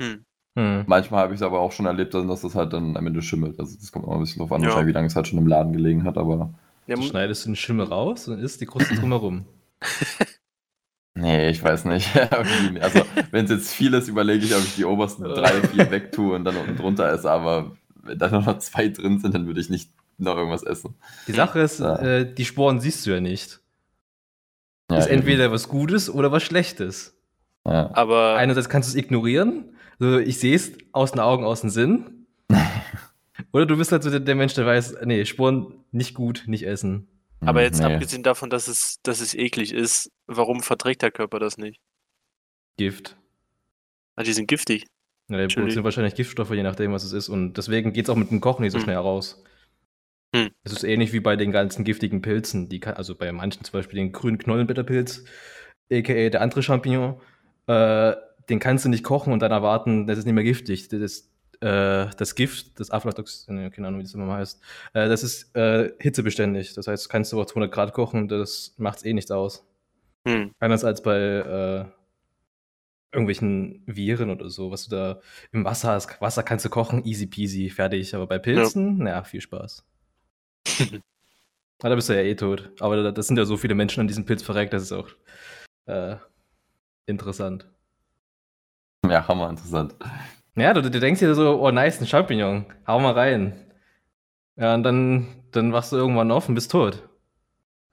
Hm. 0.00 0.24
Hm. 0.58 0.84
Manchmal 0.88 1.22
habe 1.22 1.32
ich 1.34 1.38
es 1.40 1.46
aber 1.46 1.60
auch 1.60 1.70
schon 1.70 1.86
erlebt, 1.86 2.12
dass 2.12 2.42
das 2.42 2.54
halt 2.56 2.72
dann 2.72 2.96
am 2.96 3.06
Ende 3.06 3.22
schimmelt. 3.22 3.58
Also 3.60 3.78
das 3.78 3.92
kommt 3.92 4.06
auch 4.08 4.14
ein 4.14 4.20
bisschen 4.20 4.40
drauf 4.40 4.50
an, 4.52 4.62
Ja. 4.64 4.84
wie 4.84 4.90
lange 4.92 5.06
es 5.06 5.14
halt 5.14 5.28
schon 5.28 5.38
im 5.38 5.46
Laden 5.46 5.72
gelegen 5.72 6.02
hat, 6.04 6.18
aber. 6.18 6.52
Ja, 6.88 6.96
Du 6.96 7.02
schneidest 7.02 7.46
den 7.46 7.54
Schimmel 7.56 7.86
raus 7.86 8.26
und 8.26 8.40
isst 8.40 8.60
die 8.60 8.66
Kruste 8.66 8.96
drumherum. 8.96 9.46
Ich 11.52 11.62
weiß 11.62 11.84
nicht. 11.86 12.08
Also, 12.80 13.02
wenn 13.30 13.44
es 13.44 13.50
jetzt 13.50 13.72
viel 13.74 13.92
ist, 13.94 14.08
überlege 14.08 14.44
ich, 14.44 14.54
ob 14.54 14.62
ich 14.62 14.74
die 14.76 14.84
obersten 14.84 15.24
drei, 15.24 15.50
vier 15.72 15.90
wegtue 15.90 16.34
und 16.34 16.44
dann 16.44 16.56
unten 16.56 16.76
drunter 16.76 17.12
esse. 17.12 17.30
Aber 17.30 17.76
wenn 18.02 18.18
da 18.18 18.28
nur 18.28 18.40
noch 18.42 18.58
zwei 18.58 18.88
drin 18.88 19.18
sind, 19.20 19.34
dann 19.34 19.46
würde 19.46 19.60
ich 19.60 19.68
nicht 19.70 19.90
noch 20.18 20.36
irgendwas 20.36 20.62
essen. 20.62 20.94
Die 21.26 21.32
Sache 21.32 21.60
ist, 21.60 21.80
Ja. 21.80 21.96
äh, 21.98 22.34
die 22.34 22.44
Sporen 22.44 22.80
siehst 22.80 23.06
du 23.06 23.10
ja 23.10 23.20
nicht. 23.20 23.60
Ja, 24.90 24.98
ist 24.98 25.06
eben. 25.06 25.18
entweder 25.18 25.50
was 25.52 25.68
Gutes 25.68 26.10
oder 26.10 26.32
was 26.32 26.42
Schlechtes. 26.42 27.16
Ja. 27.66 27.90
aber 27.94 28.34
Einerseits 28.36 28.68
kannst 28.68 28.88
du 28.92 28.98
es 28.98 29.04
ignorieren, 29.04 29.76
so, 30.00 30.18
ich 30.18 30.38
sehe 30.40 30.56
es 30.56 30.72
aus 30.90 31.12
den 31.12 31.20
Augen, 31.20 31.44
aus 31.44 31.60
dem 31.60 31.70
Sinn. 31.70 32.26
oder 33.52 33.66
du 33.66 33.76
bist 33.76 33.92
halt 33.92 34.02
so 34.02 34.10
der, 34.10 34.18
der 34.20 34.34
Mensch, 34.34 34.54
der 34.54 34.66
weiß, 34.66 34.96
nee, 35.04 35.24
Sporen 35.24 35.74
nicht 35.92 36.14
gut, 36.14 36.44
nicht 36.46 36.66
essen. 36.66 37.06
Aber 37.44 37.60
Hm, 37.60 37.66
jetzt 37.66 37.80
nee. 37.80 37.86
abgesehen 37.94 38.22
davon, 38.22 38.50
dass 38.50 38.68
es, 38.68 39.00
dass 39.02 39.20
es 39.20 39.34
eklig 39.34 39.72
ist, 39.72 40.10
warum 40.26 40.62
verträgt 40.62 41.02
der 41.02 41.10
Körper 41.10 41.38
das 41.38 41.58
nicht? 41.58 41.80
Gift. 42.76 43.16
Ah, 44.16 44.22
die 44.22 44.32
sind 44.32 44.46
giftig. 44.46 44.86
Ja, 45.28 45.46
die 45.46 45.54
produzieren 45.54 45.84
wahrscheinlich 45.84 46.14
Giftstoffe, 46.14 46.50
je 46.52 46.62
nachdem, 46.62 46.92
was 46.92 47.04
es 47.04 47.12
ist. 47.12 47.28
Und 47.28 47.54
deswegen 47.54 47.92
geht 47.92 48.06
es 48.06 48.10
auch 48.10 48.16
mit 48.16 48.30
dem 48.30 48.40
Kochen 48.40 48.62
nicht 48.62 48.72
so 48.72 48.78
Hm. 48.78 48.84
schnell 48.84 48.96
raus. 48.96 49.42
Hm. 50.34 50.50
Es 50.64 50.72
ist 50.72 50.84
ähnlich 50.84 51.12
wie 51.12 51.20
bei 51.20 51.36
den 51.36 51.52
ganzen 51.52 51.84
giftigen 51.84 52.22
Pilzen. 52.22 52.68
Die 52.68 52.80
kann, 52.80 52.94
also 52.94 53.14
bei 53.14 53.30
manchen 53.32 53.64
zum 53.64 53.72
Beispiel 53.72 53.96
den 53.98 54.12
grünen 54.12 54.38
Knollenblätterpilz, 54.38 55.24
a.k.a. 55.90 56.30
der 56.30 56.40
andere 56.40 56.62
Champignon. 56.62 57.20
Äh, 57.66 58.14
den 58.48 58.58
kannst 58.58 58.84
du 58.84 58.88
nicht 58.88 59.04
kochen 59.04 59.32
und 59.32 59.40
dann 59.40 59.52
erwarten, 59.52 60.06
das 60.06 60.18
ist 60.18 60.24
nicht 60.24 60.34
mehr 60.34 60.44
giftig. 60.44 60.88
Das, 60.88 61.00
ist, 61.00 61.31
äh, 61.62 62.10
das 62.16 62.34
Gift, 62.34 62.78
das 62.80 62.90
Aflatox, 62.90 63.46
ne, 63.48 63.70
keine 63.70 63.88
Ahnung, 63.88 64.00
wie 64.00 64.04
das 64.04 64.14
immer 64.14 64.34
heißt, 64.34 64.60
äh, 64.94 65.08
das 65.08 65.22
ist 65.22 65.54
äh, 65.56 65.92
hitzebeständig. 65.98 66.74
Das 66.74 66.86
heißt, 66.86 67.08
kannst 67.08 67.32
du 67.32 67.40
auf 67.40 67.46
200 67.46 67.72
Grad 67.72 67.92
kochen, 67.92 68.28
das 68.28 68.74
macht 68.78 69.04
eh 69.04 69.12
nichts 69.12 69.30
aus. 69.30 69.66
Hm. 70.26 70.52
Anders 70.58 70.84
als 70.84 71.02
bei 71.02 71.18
äh, 71.18 71.84
irgendwelchen 73.12 73.82
Viren 73.86 74.30
oder 74.30 74.48
so, 74.50 74.70
was 74.70 74.88
du 74.88 74.96
da 74.96 75.20
im 75.52 75.64
Wasser 75.64 75.92
hast. 75.92 76.20
Wasser 76.20 76.42
kannst 76.42 76.64
du 76.64 76.70
kochen, 76.70 77.04
easy 77.04 77.26
peasy, 77.26 77.70
fertig. 77.70 78.14
Aber 78.14 78.26
bei 78.26 78.38
Pilzen, 78.38 78.98
naja, 78.98 79.22
viel 79.22 79.40
Spaß. 79.40 79.84
Na, 81.82 81.88
da 81.88 81.94
bist 81.94 82.08
du 82.08 82.14
ja 82.14 82.22
eh 82.22 82.34
tot. 82.34 82.72
Aber 82.80 83.02
da, 83.02 83.10
das 83.10 83.26
sind 83.26 83.36
ja 83.36 83.44
so 83.44 83.56
viele 83.56 83.74
Menschen 83.74 84.00
an 84.00 84.08
diesem 84.08 84.24
Pilz 84.24 84.42
verreckt, 84.42 84.72
das 84.72 84.84
ist 84.84 84.92
auch 84.92 85.08
äh, 85.86 86.16
interessant. 87.06 87.68
Ja, 89.04 89.26
hammer 89.26 89.50
interessant. 89.50 89.96
Ja, 90.56 90.74
du, 90.74 90.82
du 90.82 91.00
denkst 91.00 91.20
dir 91.20 91.34
so, 91.34 91.60
oh 91.60 91.70
nice, 91.70 92.00
ein 92.00 92.06
Champignon, 92.06 92.66
hau 92.86 93.00
mal 93.00 93.12
rein. 93.12 93.54
Ja, 94.56 94.74
und 94.74 94.82
dann, 94.82 95.26
dann 95.50 95.72
wachst 95.72 95.92
du 95.92 95.96
irgendwann 95.96 96.30
auf 96.30 96.48
und 96.48 96.54
bist 96.54 96.70
tot. 96.70 97.08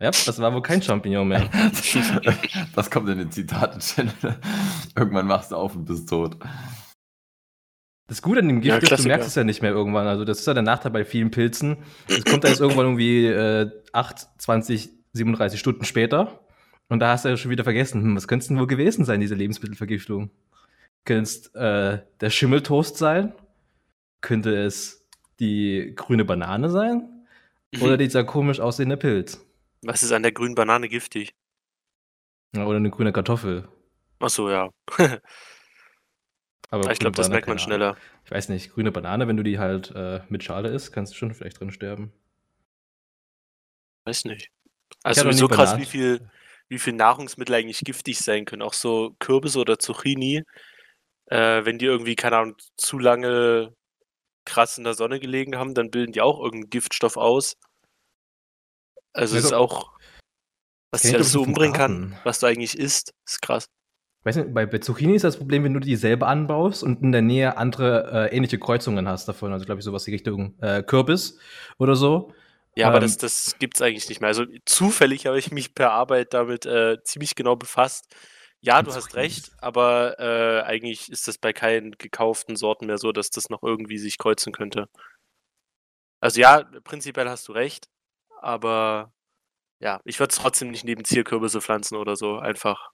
Ja, 0.01 0.11
das 0.11 0.39
war 0.39 0.53
wohl 0.53 0.61
kein 0.61 0.81
Champignon 0.81 1.27
mehr. 1.27 1.49
Das 2.75 2.89
kommt 2.89 3.09
in 3.09 3.17
den 3.17 3.31
Zitaten. 3.31 3.81
Irgendwann 4.95 5.27
machst 5.27 5.51
du 5.51 5.55
auf 5.55 5.75
und 5.75 5.85
bist 5.85 6.07
tot. 6.07 6.37
Das 8.07 8.21
Gute 8.21 8.39
an 8.39 8.47
dem 8.47 8.61
Gift 8.61 8.83
Ja, 8.83 8.95
ist, 8.95 9.03
du 9.03 9.07
merkst 9.07 9.27
es 9.27 9.35
ja 9.35 9.43
nicht 9.43 9.61
mehr 9.61 9.71
irgendwann. 9.71 10.07
Also, 10.07 10.23
das 10.25 10.39
ist 10.39 10.47
ja 10.47 10.53
der 10.53 10.63
Nachteil 10.63 10.91
bei 10.91 11.03
vielen 11.05 11.31
Pilzen. 11.31 11.77
Es 12.07 12.23
kommt 12.23 12.43
dann 12.43 12.51
jetzt 12.51 12.61
irgendwann 12.61 12.85
irgendwie 12.85 13.27
äh, 13.27 13.69
8, 13.91 14.27
20, 14.37 14.89
37 15.13 15.59
Stunden 15.59 15.83
später. 15.83 16.39
Und 16.87 16.99
da 16.99 17.11
hast 17.11 17.25
du 17.25 17.29
ja 17.29 17.37
schon 17.37 17.51
wieder 17.51 17.63
vergessen, 17.63 18.01
hm, 18.01 18.15
was 18.15 18.27
könnte 18.27 18.43
es 18.43 18.47
denn 18.47 18.57
wohl 18.57 18.67
gewesen 18.67 19.05
sein, 19.05 19.19
diese 19.19 19.35
Lebensmittelvergiftung? 19.35 20.31
Könnte 21.05 21.23
es 21.23 21.47
äh, 21.55 21.99
der 22.21 22.29
Schimmeltoast 22.29 22.97
sein? 22.97 23.33
Könnte 24.21 24.55
es 24.55 25.07
die 25.39 25.93
grüne 25.95 26.25
Banane 26.25 26.69
sein? 26.69 27.27
Oder 27.79 27.97
dieser 27.97 28.23
komisch 28.23 28.59
aussehende 28.59 28.97
Pilz? 28.97 29.45
Was 29.81 30.03
ist 30.03 30.11
an 30.13 30.23
der 30.23 30.31
grünen 30.31 30.55
Banane 30.55 30.87
giftig? 30.89 31.33
Ja, 32.55 32.65
Oder 32.65 32.77
eine 32.77 32.89
grüne 32.91 33.11
Kartoffel? 33.11 33.67
Achso, 34.19 34.49
ja. 34.49 34.69
Aber 36.71 36.91
ich 36.91 36.99
grüne 36.99 36.99
glaube, 36.99 37.15
das 37.15 37.29
merkt 37.29 37.47
man 37.47 37.57
Ahnung. 37.57 37.63
schneller. 37.63 37.97
Ich 38.25 38.31
weiß 38.31 38.49
nicht, 38.49 38.71
grüne 38.73 38.91
Banane, 38.91 39.27
wenn 39.27 39.37
du 39.37 39.43
die 39.43 39.59
halt 39.59 39.91
äh, 39.95 40.21
mit 40.29 40.43
Schale 40.43 40.69
isst, 40.69 40.91
kannst 40.93 41.13
du 41.13 41.17
schon 41.17 41.33
vielleicht 41.33 41.59
drin 41.59 41.71
sterben. 41.71 42.13
Weiß 44.05 44.25
nicht. 44.25 44.51
Ich 44.91 44.97
Also 45.03 45.23
sowieso 45.23 45.47
krass, 45.47 45.77
wie 45.77 45.85
viel, 45.85 46.29
wie 46.67 46.79
viel 46.79 46.93
Nahrungsmittel 46.93 47.55
eigentlich 47.55 47.81
giftig 47.81 48.19
sein 48.19 48.45
können. 48.45 48.61
Auch 48.61 48.73
so 48.73 49.15
Kürbis 49.19 49.55
oder 49.57 49.79
Zucchini. 49.79 50.43
Äh, 51.29 51.63
wenn 51.65 51.77
die 51.77 51.85
irgendwie, 51.85 52.15
keine 52.15 52.37
Ahnung, 52.37 52.55
zu 52.77 52.99
lange 52.99 53.73
krass 54.45 54.77
in 54.77 54.83
der 54.83 54.95
Sonne 54.95 55.19
gelegen 55.19 55.57
haben, 55.57 55.73
dann 55.75 55.91
bilden 55.91 56.11
die 56.11 56.21
auch 56.21 56.39
irgendeinen 56.39 56.69
Giftstoff 56.71 57.17
aus. 57.17 57.55
Also 59.13 59.37
es 59.37 59.45
Also- 59.45 59.47
ist 59.47 59.53
auch, 59.53 59.91
was 60.91 61.01
dich 61.03 61.11
ich 61.11 61.15
alles 61.15 61.31
so 61.31 61.41
umbringen 61.43 61.73
kann, 61.75 62.19
was 62.23 62.39
du 62.39 62.47
eigentlich 62.47 62.77
isst, 62.77 63.13
ist 63.25 63.41
krass. 63.41 63.65
Weiß 64.23 64.35
nicht, 64.35 64.53
bei, 64.53 64.65
Zucchini 64.65 65.15
ist 65.15 65.23
das 65.23 65.37
Problem, 65.37 65.63
wenn 65.63 65.73
du 65.73 65.79
die 65.79 65.95
selber 65.95 66.27
anbaust 66.27 66.83
und 66.83 67.01
in 67.01 67.11
der 67.13 67.21
Nähe 67.21 67.55
andere 67.57 68.29
äh, 68.29 68.35
ähnliche 68.35 68.59
Kreuzungen 68.59 69.07
hast 69.07 69.27
davon. 69.27 69.53
Also, 69.53 69.65
glaube 69.65 69.79
ich, 69.79 69.85
sowas 69.85 70.05
in 70.07 70.13
Richtung 70.13 70.59
äh, 70.61 70.83
Kürbis 70.83 71.39
oder 71.77 71.95
so. 71.95 72.33
Ja, 72.75 72.87
aber 72.87 72.97
Ähm, 72.97 73.03
das, 73.03 73.17
das 73.17 73.55
gibt's 73.59 73.81
eigentlich 73.81 74.09
nicht 74.09 74.19
mehr. 74.19 74.27
Also 74.27 74.45
zufällig 74.65 75.25
habe 75.25 75.39
ich 75.39 75.51
mich 75.51 75.73
per 75.73 75.91
Arbeit 75.91 76.33
damit 76.33 76.65
äh, 76.65 77.01
ziemlich 77.03 77.35
genau 77.35 77.55
befasst. 77.55 78.13
Ja, 78.61 78.81
du 78.81 78.93
hast 78.93 79.15
recht, 79.15 79.51
aber 79.59 80.19
äh, 80.19 80.63
eigentlich 80.63 81.09
ist 81.09 81.27
das 81.27 81.37
bei 81.37 81.53
keinen 81.53 81.91
gekauften 81.97 82.57
Sorten 82.57 82.87
mehr 82.87 82.97
so, 82.97 83.13
dass 83.13 83.29
das 83.29 83.49
noch 83.49 83.63
irgendwie 83.63 83.97
sich 83.97 84.17
kreuzen 84.17 84.51
könnte. 84.51 84.89
Also 86.19 86.41
ja, 86.41 86.63
prinzipiell 86.83 87.29
hast 87.29 87.47
du 87.47 87.53
recht, 87.53 87.87
aber 88.41 89.13
ja, 89.79 90.01
ich 90.03 90.19
würde 90.19 90.31
es 90.31 90.37
trotzdem 90.37 90.71
nicht 90.71 90.83
neben 90.83 91.05
Zierkürbisse 91.05 91.61
pflanzen 91.61 91.95
oder 91.95 92.17
so, 92.17 92.37
einfach 92.37 92.91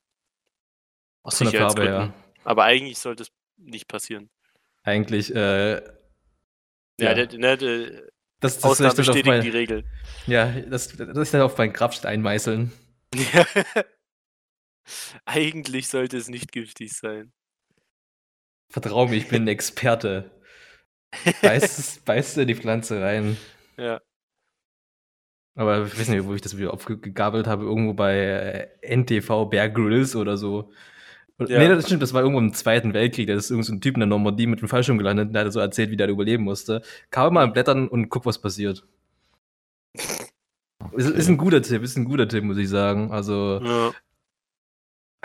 aus 1.24 1.40
Von 1.40 1.50
der 1.50 1.60
Farbe 1.60 1.82
Sicherheitsgründen. 1.82 2.14
her. 2.14 2.44
Aber 2.44 2.64
eigentlich 2.66 3.00
sollte 3.00 3.24
es 3.24 3.32
nicht 3.58 3.88
passieren. 3.88 4.30
Eigentlich, 4.84 5.34
äh, 5.34 5.78
Ja, 5.78 5.82
Ja. 7.00 7.14
Der, 7.16 7.40
ne, 7.40 7.58
der, 7.58 8.12
das, 8.40 8.56
das 8.58 8.64
Ausnahmen 8.64 8.96
bestätigen 8.96 9.30
mein, 9.30 9.42
die 9.42 9.50
Regel. 9.50 9.84
Ja, 10.28 10.52
das, 10.52 10.90
das 10.90 11.18
ist 11.18 11.34
dann 11.34 11.42
auf 11.42 11.58
meinen 11.58 11.74
Grabstein 11.74 12.14
einmeißeln. 12.14 12.72
Eigentlich 15.26 15.88
sollte 15.88 16.18
es 16.18 16.30
nicht 16.30 16.52
giftig 16.52 16.94
sein. 16.94 17.32
Vertrau 18.70 19.08
mir, 19.08 19.16
ich 19.16 19.28
bin 19.28 19.44
ein 19.44 19.48
Experte. 19.48 20.32
Beiß, 21.42 22.02
beißt 22.06 22.38
in 22.40 22.48
die 22.48 22.56
Pflanze 22.56 23.02
rein. 23.02 23.38
Ja. 23.78 24.02
Aber 25.58 25.86
ich 25.86 25.98
weiß 25.98 26.10
nicht, 26.10 26.26
wo 26.26 26.34
ich 26.34 26.42
das 26.42 26.58
wieder 26.58 26.74
aufgegabelt 26.74 27.48
habe, 27.48 27.64
irgendwo 27.64 27.94
bei 27.94 28.18
äh, 28.82 28.96
NTV 28.96 29.46
Bear 29.46 29.70
Grylls 29.70 30.16
oder 30.16 30.36
so. 30.36 30.72
Ja. 31.40 31.60
Nee, 31.60 31.68
das 31.68 31.86
stimmt, 31.86 32.02
das 32.02 32.14
war 32.14 32.22
irgendwo 32.22 32.40
im 32.40 32.54
Zweiten 32.54 32.94
Weltkrieg. 32.94 33.28
Da 33.28 33.34
ist 33.36 33.50
irgend 33.50 33.66
so 33.66 33.74
ein 33.74 33.82
Typ 33.82 33.96
in 33.96 34.02
der 34.02 34.08
Normandie 34.08 34.48
mit 34.48 34.62
dem 34.62 34.68
Fallschirm 34.68 34.98
gelandet 34.98 35.28
und 35.28 35.34
der 35.34 35.46
hat 35.46 35.54
so 35.54 35.60
erzählt, 35.60 35.92
wie 35.92 35.98
der 35.98 36.08
überleben 36.08 36.44
musste. 36.44 36.82
Kann 37.10 37.34
mal 37.34 37.48
blättern 37.50 37.88
und 37.88 38.10
guck, 38.10 38.26
was 38.26 38.40
passiert. 38.40 38.86
Ist, 40.94 41.10
ist 41.10 41.28
ein 41.28 41.38
guter 41.38 41.62
Tipp, 41.62 41.82
ist 41.82 41.98
ein 41.98 42.06
guter 42.06 42.28
Tipp, 42.28 42.44
muss 42.44 42.58
ich 42.58 42.70
sagen. 42.70 43.12
Also 43.12 43.60
Ja. 43.62 43.92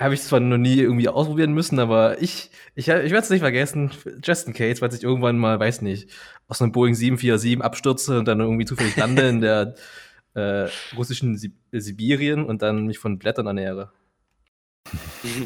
Habe 0.00 0.14
ich 0.14 0.22
zwar 0.22 0.40
noch 0.40 0.56
nie 0.58 0.78
irgendwie 0.78 1.08
ausprobieren 1.08 1.52
müssen, 1.52 1.78
aber 1.78 2.20
ich, 2.22 2.50
ich, 2.74 2.88
ich 2.88 2.88
werde 2.88 3.18
es 3.18 3.30
nicht 3.30 3.40
vergessen. 3.40 3.90
Just 4.24 4.46
in 4.48 4.54
case, 4.54 4.76
falls 4.80 4.96
ich 4.96 5.02
irgendwann 5.04 5.38
mal, 5.38 5.60
weiß 5.60 5.82
nicht, 5.82 6.10
aus 6.48 6.60
einem 6.62 6.72
Boeing 6.72 6.94
747 6.94 7.62
abstürze 7.64 8.18
und 8.18 8.26
dann 8.26 8.40
irgendwie 8.40 8.64
zufällig 8.64 8.96
lande 8.96 9.28
in 9.28 9.40
der 9.40 9.74
äh, 10.34 10.68
russischen 10.96 11.36
Sib 11.36 11.52
Sibirien 11.72 12.44
und 12.44 12.62
dann 12.62 12.86
mich 12.86 12.98
von 12.98 13.18
Blättern 13.18 13.46
ernähre. 13.46 13.92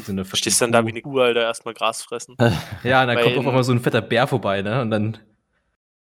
So 0.03 0.11
eine 0.13 0.23
Stehst 0.25 0.61
dann 0.61 0.71
da 0.71 0.85
wie 0.85 0.89
eine 0.89 1.01
Kuh, 1.01 1.19
Alter, 1.19 1.41
erstmal 1.41 1.73
Gras 1.73 2.01
fressen. 2.01 2.35
Ja, 2.83 3.01
und 3.01 3.07
dann 3.07 3.15
Bei 3.17 3.23
kommt 3.23 3.35
auf 3.37 3.43
in- 3.43 3.49
einmal 3.49 3.63
so 3.63 3.73
ein 3.73 3.79
fetter 3.81 4.01
Bär 4.01 4.25
vorbei, 4.27 4.61
ne? 4.61 4.81
Und 4.81 4.89
dann 4.91 5.17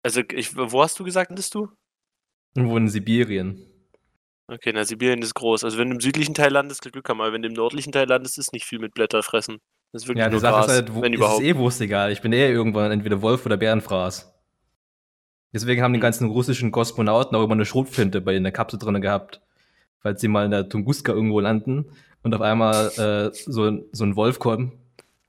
Also, 0.04 0.22
ich, 0.34 0.56
wo 0.56 0.82
hast 0.84 1.00
du 1.00 1.04
gesagt, 1.04 1.34
bist 1.36 1.56
du? 1.56 1.70
irgendwo 2.54 2.78
in 2.78 2.88
Sibirien. 2.88 3.60
Okay, 4.48 4.72
na, 4.74 4.86
Sibirien 4.86 5.22
ist 5.22 5.34
groß. 5.34 5.64
Also, 5.64 5.78
wenn 5.78 5.90
du 5.90 5.96
im 5.96 6.02
südlichen 6.02 6.36
Teil 6.36 6.52
landest, 6.52 6.82
Glück 6.92 7.10
haben, 7.10 7.20
aber 7.22 7.34
wenn 7.34 7.42
du 7.42 7.48
im 7.48 7.54
nördlichen 7.56 7.92
Teil 7.92 8.08
landest, 8.08 8.38
ist 8.38 8.54
nicht 8.54 8.66
viel 8.66 8.80
mit 8.80 8.94
Blätter 8.94 9.24
fressen. 9.24 9.58
Das 9.92 10.04
ist 10.04 10.08
wirklich 10.08 10.22
Ja, 10.22 10.28
die 10.30 10.34
nur 10.34 10.42
Sache 10.42 10.54
Gras, 10.54 10.66
ist 10.68 10.72
halt, 10.74 10.94
wo, 10.94 11.02
wenn 11.02 11.14
es 11.14 11.18
überhaupt. 11.18 11.42
ist 11.42 11.48
eh 11.48 11.56
wurstegal. 11.56 12.12
Ich 12.12 12.22
bin 12.22 12.32
eh 12.34 12.50
irgendwann 12.52 12.92
entweder 12.92 13.22
Wolf 13.22 13.46
oder 13.46 13.58
Bärenfraß. 13.58 14.32
Deswegen 15.54 15.82
haben 15.82 15.94
die 15.94 15.98
Hm. 15.98 16.02
ganzen 16.04 16.30
russischen 16.30 16.72
Kosmonauten 16.72 17.36
auch 17.36 17.44
immer 17.44 17.54
eine 17.54 17.66
Schrotflinte 17.66 18.22
bei 18.22 18.36
in 18.36 18.44
der 18.44 18.52
Kapsel 18.52 18.78
drin 18.78 19.00
gehabt. 19.02 19.42
Falls 20.00 20.22
sie 20.22 20.28
mal 20.28 20.46
in 20.46 20.52
der 20.52 20.70
Tunguska 20.70 21.12
irgendwo 21.14 21.40
landen 21.40 21.86
und 22.22 22.36
auf 22.36 22.42
einmal 22.42 22.88
äh, 22.98 23.32
so, 23.34 23.64
ein- 23.64 23.86
so 23.94 24.04
ein 24.04 24.16
Wolf 24.16 24.38
kommt. 24.38 24.74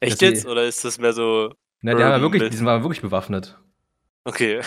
Echt 0.01 0.21
jetzt? 0.21 0.47
Oder 0.47 0.65
ist 0.65 0.85
das 0.85 0.99
mehr 0.99 1.13
so. 1.15 1.55
Na, 1.81 1.95
die, 1.95 2.03
haben 2.03 2.11
ja 2.11 2.21
wirklich, 2.21 2.51
die 2.51 2.57
sind 2.57 2.67
wirklich 2.67 3.01
bewaffnet. 3.01 3.57
Okay. 4.25 4.61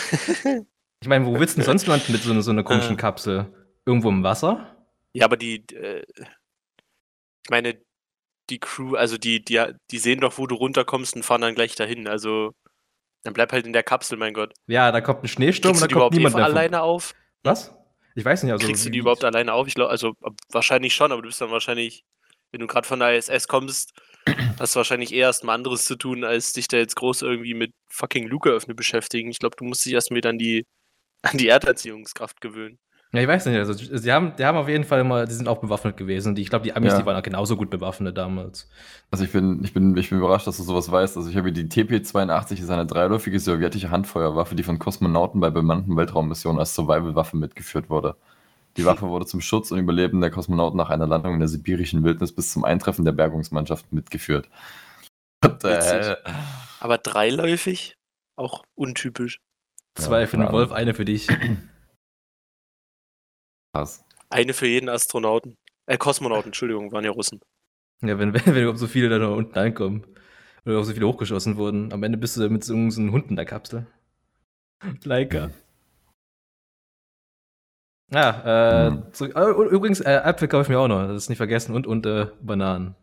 Ich 1.02 1.08
meine, 1.08 1.26
wo 1.26 1.38
willst 1.40 1.56
du 1.58 1.62
denn 1.62 1.66
sonst 1.78 1.86
landen 1.88 2.12
mit 2.14 2.24
so, 2.24 2.32
einer- 2.32 2.42
so 2.42 2.52
einer 2.52 2.64
komischen 2.64 2.94
Äh. 2.94 3.00
Kapsel? 3.00 3.48
Irgendwo 3.90 4.10
im 4.10 4.24
Wasser? 4.24 4.76
ja, 5.14 5.26
aber 5.26 5.36
die. 5.38 5.66
Äh, 5.74 6.04
ich 7.44 7.50
meine, 7.50 7.82
die 8.52 8.60
Crew, 8.60 8.96
also 8.96 9.18
die, 9.18 9.44
die, 9.44 9.64
die 9.90 9.98
sehen 9.98 10.20
doch, 10.22 10.38
wo 10.38 10.46
du 10.48 10.56
runterkommst 10.56 11.16
und 11.16 11.24
fahren 11.24 11.42
dann 11.42 11.56
gleich 11.56 11.76
dahin. 11.76 12.08
Also. 12.08 12.54
Dann 13.24 13.34
bleib 13.34 13.52
halt 13.52 13.66
in 13.66 13.74
der 13.74 13.84
Kapsel, 13.84 14.18
mein 14.18 14.34
Gott. 14.34 14.54
Ja, 14.68 14.94
da 14.94 15.02
kommt 15.02 15.24
ein 15.24 15.28
Schneesturm 15.28 15.74
Kriegst 15.74 15.84
und 15.84 15.92
du 15.92 15.96
da 15.96 16.00
die 16.00 16.04
kommt 16.06 16.16
niemand 16.16 16.32
von 16.34 16.40
mehr. 16.42 16.48
von- 16.50 16.58
alleine 16.58 16.82
auf? 16.84 17.14
Was? 17.44 17.76
Ich 18.16 18.24
weiß 18.24 18.44
nicht. 18.44 18.54
Also, 18.54 18.66
Kriegst 18.66 18.86
du 18.86 18.90
die 18.90 19.00
überhaupt 19.00 19.26
alleine 19.26 19.52
auf? 19.52 19.68
Ich 19.68 19.74
glaube, 19.76 19.90
also 19.92 20.14
wahrscheinlich 20.54 20.94
schon, 20.96 21.12
aber 21.12 21.22
du 21.22 21.28
bist 21.28 21.42
dann 21.42 21.52
wahrscheinlich, 21.52 22.06
wenn 22.52 22.62
du 22.62 22.68
gerade 22.68 22.88
von 22.88 23.00
der 23.00 23.18
ISS 23.18 23.50
kommst, 23.50 23.92
hast 24.60 24.74
du 24.74 24.78
wahrscheinlich 24.78 25.12
eher 25.14 25.26
erstmal 25.28 25.56
anderes 25.56 25.84
zu 25.84 25.98
tun, 25.98 26.24
als 26.24 26.54
dich 26.54 26.70
da 26.70 26.78
jetzt 26.78 26.96
groß 26.96 27.24
irgendwie 27.24 27.56
mit 27.56 27.74
fucking 27.92 28.26
Luke 28.30 28.50
öffnen 28.50 28.78
beschäftigen. 28.78 29.30
Ich 29.32 29.40
glaube, 29.40 29.58
du 29.58 29.66
musst 29.66 29.84
dich 29.86 29.92
erst 29.94 30.12
wieder 30.12 30.30
an 30.30 30.38
die, 30.38 30.66
an 31.22 31.38
die 31.38 31.50
Erdanziehungskraft 31.50 32.40
gewöhnen. 32.40 32.80
Ja, 33.12 33.22
ich 33.22 33.28
weiß 33.28 33.48
nicht. 33.48 33.58
Also, 33.58 33.74
sie 33.74 34.12
haben, 34.14 34.34
die 34.38 34.46
haben 34.46 34.58
auf 34.58 34.70
jeden 34.70 34.84
Fall 34.84 35.00
immer, 35.00 35.26
die 35.26 35.34
sind 35.34 35.48
auch 35.48 35.58
bewaffnet 35.58 35.98
gewesen. 35.98 36.36
Die, 36.36 36.44
ich 36.44 36.50
glaube, 36.50 36.64
die 36.64 36.76
Amis, 36.76 36.94
Ja. 36.94 37.00
die 37.00 37.06
waren 37.08 37.16
auch 37.16 37.24
genauso 37.24 37.58
gut 37.58 37.72
bewaffnet 37.72 38.16
damals. 38.18 38.70
Also 39.10 39.24
ich 39.24 39.32
bin, 39.32 39.64
ich 39.64 39.74
bin, 39.74 39.98
ich 39.98 40.10
bin 40.10 40.20
überrascht, 40.20 40.46
dass 40.46 40.58
du 40.58 40.64
sowas 40.64 40.92
weißt. 40.92 41.18
Also 41.18 41.28
ich 41.28 41.36
habe 41.36 41.52
die 41.52 41.64
TP-82 41.68 42.60
ist 42.62 42.70
eine 42.70 42.86
dreiläufige 42.86 43.40
sowjetische 43.40 43.90
Handfeuerwaffe, 43.90 44.54
die 44.56 44.62
von 44.62 44.78
Kosmonauten 44.78 45.42
bei 45.42 45.50
bemannten 45.50 45.98
Weltraummissionen 45.98 46.60
als 46.60 46.76
Survival-Waffe 46.76 47.36
mitgeführt 47.36 47.90
wurde. 47.90 48.16
Die 48.78 48.86
Waffe 48.86 49.08
wurde 49.08 49.26
zum 49.26 49.42
Schutz 49.42 49.72
und 49.72 49.80
Überleben 49.80 50.22
der 50.22 50.30
Kosmonauten 50.30 50.78
nach 50.78 50.92
einer 50.92 51.08
Landung 51.08 51.34
in 51.34 51.40
der 51.40 51.50
sibirischen 51.50 52.04
Wildnis 52.04 52.32
bis 52.32 52.54
zum 52.54 52.64
Eintreffen 52.64 53.06
der 53.06 53.12
Bergungsmannschaft 53.14 53.92
mitgeführt. 53.92 54.48
What 55.44 55.64
the 55.64 55.70
Witzig. 55.70 55.92
hell? 55.92 56.18
Aber 56.80 57.00
dreiläufig? 57.00 57.96
Auch 58.36 58.64
untypisch. 58.76 59.40
Zwei 59.96 60.28
für 60.28 60.38
den 60.38 60.52
Wolf, 60.52 60.72
eine 60.72 60.94
für 60.94 61.06
dich. 61.06 61.28
Krass. 63.74 64.04
Eine 64.30 64.54
für 64.54 64.68
jeden 64.68 64.90
Astronauten. 64.90 65.58
Äh, 65.86 65.98
Kosmonauten, 65.98 66.48
Entschuldigung, 66.48 66.92
waren 66.92 67.04
ja 67.06 67.12
Russen. 67.12 67.40
Ja, 68.02 68.18
wenn, 68.20 68.34
wenn, 68.34 68.46
wenn 68.46 68.58
überhaupt 68.62 68.80
so 68.80 68.88
viele 68.88 69.10
da 69.10 69.18
noch 69.20 69.36
unten 69.36 69.58
ankommen. 69.58 70.06
Oder 70.66 70.80
auch 70.80 70.84
so 70.84 70.94
viele 70.94 71.08
hochgeschossen 71.08 71.58
wurden. 71.58 71.92
Am 71.94 72.04
Ende 72.04 72.18
bist 72.18 72.38
du 72.38 72.50
mit 72.50 72.64
so, 72.64 72.74
einem- 72.74 73.12
Hund 73.12 73.30
in 73.30 73.36
der 73.36 73.46
Kapsel. 73.46 73.88
Leica. 75.04 75.52
Ja, 78.12 78.88
äh, 78.88 78.90
Mhm. 78.90 79.14
zurück, 79.14 79.34
oh, 79.36 79.64
übrigens, 79.66 80.00
äh, 80.02 80.16
Äpfel 80.24 80.48
kaufe 80.48 80.64
ich 80.64 80.70
mir 80.70 80.80
auch 80.80 80.88
noch, 80.88 81.08
das 81.08 81.16
ist 81.24 81.30
nicht 81.30 81.38
vergessen. 81.38 81.76
Und, 81.76 81.86
und 81.86 82.06
äh, 82.08 82.28
Bananen. 82.42 82.96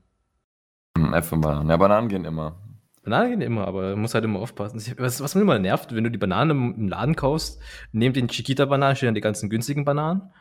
Hm, 0.99 1.15
Äpfel, 1.15 1.39
Bananen. 1.39 1.71
Ja, 1.71 1.77
Bananen 1.77 2.09
gehen 2.09 2.25
immer. 2.25 2.61
Bananen 3.05 3.31
gehen 3.31 3.41
immer, 3.41 3.69
aber 3.69 3.91
man 3.91 4.01
muss 4.01 4.15
halt 4.15 4.25
immer 4.25 4.41
aufpassen. 4.41 4.81
Was, 4.99 5.21
was 5.21 5.35
mir 5.37 5.43
immer 5.43 5.61
nervt, 5.61 5.95
wenn 5.95 6.03
du 6.03 6.11
die 6.11 6.19
Bananen 6.19 6.51
im, 6.51 6.75
im 6.75 6.89
Laden 6.89 7.15
kaufst, 7.15 7.61
neben 7.93 8.15
den 8.15 8.27
Chiquita-Bananen 8.29 8.97
stehen 8.97 9.09
dann 9.09 9.15
die 9.15 9.21
ganzen 9.21 9.49
günstigen 9.49 9.85
Bananen. 9.85 10.33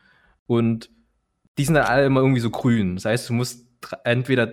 Und 0.47 0.89
die 1.57 1.65
sind 1.65 1.75
dann 1.75 1.85
alle 1.85 2.05
immer 2.05 2.21
irgendwie 2.21 2.41
so 2.41 2.49
grün. 2.49 2.95
Das 2.95 3.05
heißt, 3.05 3.29
du 3.29 3.33
musst 3.33 3.65
entweder, 4.03 4.47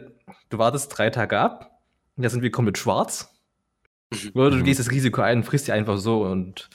du 0.50 0.59
wartest 0.59 0.96
drei 0.96 1.11
Tage 1.11 1.38
ab, 1.38 1.70
da 2.16 2.28
sind 2.28 2.42
wir 2.42 2.50
komplett 2.50 2.78
schwarz. 2.78 3.28
Oder 4.35 4.50
du 4.50 4.57
Mhm. 4.59 4.64
gehst 4.64 4.78
das 4.81 4.90
Risiko 4.90 5.22
ein, 5.22 5.42
frisst 5.42 5.68
die 5.68 5.72
einfach 5.72 5.96
so 5.98 6.22
und, 6.24 6.68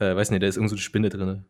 äh, 0.00 0.14
weiß 0.16 0.30
nicht, 0.30 0.42
da 0.42 0.46
ist 0.46 0.56
irgend 0.56 0.70
so 0.70 0.74
eine 0.74 0.80
Spinne 0.82 1.08
drin. 1.08 1.44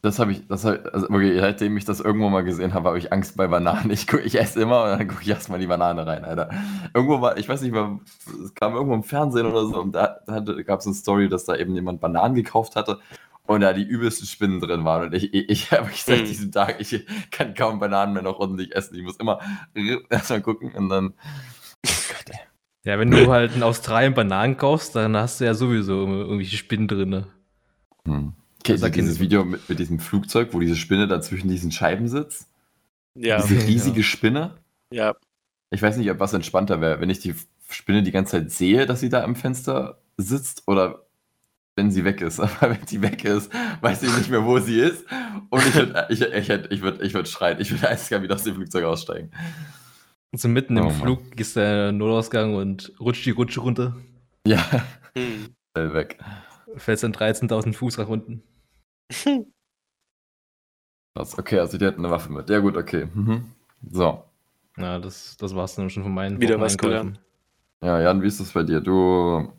Das 0.00 0.18
habe 0.18 0.32
ich, 0.32 0.46
das 0.48 0.64
hab, 0.64 0.86
also 0.94 1.08
wirklich, 1.10 1.38
seitdem 1.38 1.76
ich 1.76 1.84
das 1.84 2.00
irgendwo 2.00 2.30
mal 2.30 2.42
gesehen 2.44 2.72
habe, 2.72 2.88
habe 2.88 2.98
ich 2.98 3.12
Angst 3.12 3.36
bei 3.36 3.46
Bananen. 3.46 3.90
Ich, 3.90 4.10
ich 4.12 4.38
esse 4.40 4.60
immer 4.60 4.84
und 4.84 4.98
dann 4.98 5.08
gucke 5.08 5.22
ich 5.22 5.28
erstmal 5.28 5.58
die 5.58 5.66
Banane 5.66 6.06
rein, 6.06 6.24
Alter. 6.24 6.48
Irgendwo 6.94 7.20
war, 7.20 7.36
ich 7.36 7.46
weiß 7.48 7.60
nicht 7.60 7.72
mehr, 7.72 7.98
es 8.42 8.54
kam 8.54 8.74
irgendwo 8.74 8.94
im 8.94 9.02
Fernsehen 9.02 9.46
oder 9.46 9.66
so 9.66 9.80
und 9.80 9.92
da, 9.92 10.20
da 10.26 10.40
gab 10.40 10.80
es 10.80 10.86
eine 10.86 10.94
Story, 10.94 11.28
dass 11.28 11.44
da 11.44 11.56
eben 11.56 11.74
jemand 11.74 12.00
Bananen 12.00 12.34
gekauft 12.34 12.74
hatte 12.76 13.00
und 13.54 13.62
da 13.62 13.72
die 13.72 13.82
übelsten 13.82 14.26
Spinnen 14.28 14.60
drin 14.60 14.84
waren. 14.84 15.06
Und 15.06 15.14
ich, 15.14 15.34
ich, 15.34 15.48
ich 15.48 15.72
habe 15.72 15.86
wirklich 15.86 16.04
seit 16.04 16.20
Hm. 16.20 16.26
diesem 16.26 16.52
Tag, 16.52 16.80
ich 16.80 17.04
kann 17.30 17.54
kaum 17.54 17.80
Bananen 17.80 18.14
mehr 18.14 18.22
noch 18.22 18.38
ordentlich 18.38 18.74
essen. 18.74 18.94
Ich 18.94 19.02
muss 19.02 19.16
immer 19.16 19.40
erstmal 20.08 20.40
gucken 20.40 20.72
und 20.72 20.88
dann. 20.88 21.14
Gott, 21.82 22.30
ey. 22.30 22.38
Ja, 22.84 22.98
wenn 22.98 23.10
du 23.10 23.30
halt 23.30 23.54
in 23.56 23.62
Australien 23.62 24.14
Bananen 24.14 24.56
kaufst, 24.56 24.94
dann 24.94 25.16
hast 25.16 25.40
du 25.40 25.44
ja 25.44 25.54
sowieso 25.54 26.06
irgendwelche 26.06 26.56
Spinnen 26.56 26.86
drin. 26.88 27.26
Hm. 28.06 28.32
Kennst 28.62 28.82
du 28.82 28.86
Sag 28.86 28.92
dieses. 28.92 29.18
Video 29.20 29.44
mit, 29.44 29.68
mit 29.68 29.78
diesem 29.78 29.98
Flugzeug, 29.98 30.50
wo 30.52 30.60
diese 30.60 30.76
Spinne 30.76 31.08
da 31.08 31.20
zwischen 31.20 31.48
diesen 31.48 31.72
Scheiben 31.72 32.08
sitzt? 32.08 32.46
Ja, 33.16 33.42
Diese 33.42 33.56
Ja. 33.56 33.66
riesige 33.66 34.02
Spinne? 34.02 34.54
ja. 34.92 35.14
Ich 35.72 35.82
weiß 35.82 35.96
nicht, 35.98 36.10
ob 36.10 36.18
was 36.18 36.32
entspannter 36.32 36.80
wäre, 36.80 37.00
wenn 37.00 37.10
ich 37.10 37.20
die 37.20 37.34
Spinne 37.68 38.02
die 38.02 38.10
ganze 38.10 38.32
Zeit 38.32 38.50
sehe, 38.50 38.86
dass 38.86 39.00
sie 39.00 39.08
da 39.08 39.22
im 39.22 39.36
Fenster 39.36 39.98
sitzt 40.16 40.64
oder 40.66 41.06
wenn 41.80 41.90
sie 41.90 42.04
weg 42.04 42.20
ist. 42.20 42.38
Aber 42.40 42.70
wenn 42.70 42.86
sie 42.86 43.00
weg 43.02 43.24
ist, 43.24 43.50
weiß 43.80 44.02
ich 44.02 44.14
nicht 44.16 44.30
mehr, 44.30 44.44
wo 44.44 44.58
sie 44.58 44.78
ist. 44.80 45.04
Und 45.48 45.66
ich 45.66 45.74
würde 45.74 46.06
ich, 46.10 46.20
ich, 46.20 46.48
ich 46.48 46.82
würd, 46.82 47.00
ich 47.02 47.14
würd 47.14 47.26
schreien. 47.28 47.58
Ich 47.60 47.70
würde 47.70 47.88
eiskalt 47.88 48.22
wieder 48.22 48.34
aus 48.34 48.44
dem 48.44 48.54
Flugzeug 48.54 48.84
aussteigen. 48.84 49.30
Und 50.32 50.38
so 50.40 50.48
mitten 50.48 50.76
im 50.76 50.84
Oh 50.84 50.88
Mann. 50.90 50.94
Flug 51.00 51.30
gehst 51.36 51.56
du 51.56 51.60
in 51.60 51.66
den 51.66 51.96
Notausgang 51.98 52.54
und 52.54 52.92
rutscht 53.00 53.24
die 53.26 53.30
Rutsche 53.30 53.60
runter, 53.60 53.96
Ja, 54.46 54.64
Hm. 55.16 55.48
schnell 55.72 55.92
weg. 55.94 56.18
fällst 56.76 57.02
dann 57.02 57.12
13.000 57.12 57.72
Fuß 57.74 57.98
nach 57.98 58.08
unten. 58.08 58.42
Krass. 61.16 61.36
Okay, 61.38 61.58
also 61.58 61.78
die 61.78 61.86
hatten 61.86 62.04
eine 62.04 62.10
Waffe 62.12 62.30
mit. 62.32 62.48
Ja, 62.50 62.60
gut, 62.60 62.76
okay. 62.76 63.08
Mhm. 63.12 63.50
So. 63.90 64.22
Ja, 64.76 64.98
das, 65.00 65.36
das 65.36 65.54
war's 65.54 65.74
dann 65.74 65.90
schon 65.90 66.04
von 66.04 66.14
meinen 66.14 66.40
Wieder 66.40 66.60
was 66.60 66.78
gelernt. 66.78 67.20
Ja, 67.82 68.00
Jan, 68.00 68.22
wie 68.22 68.26
ist 68.28 68.38
das 68.40 68.52
bei 68.52 68.62
dir? 68.62 68.80
Du, 68.80 69.52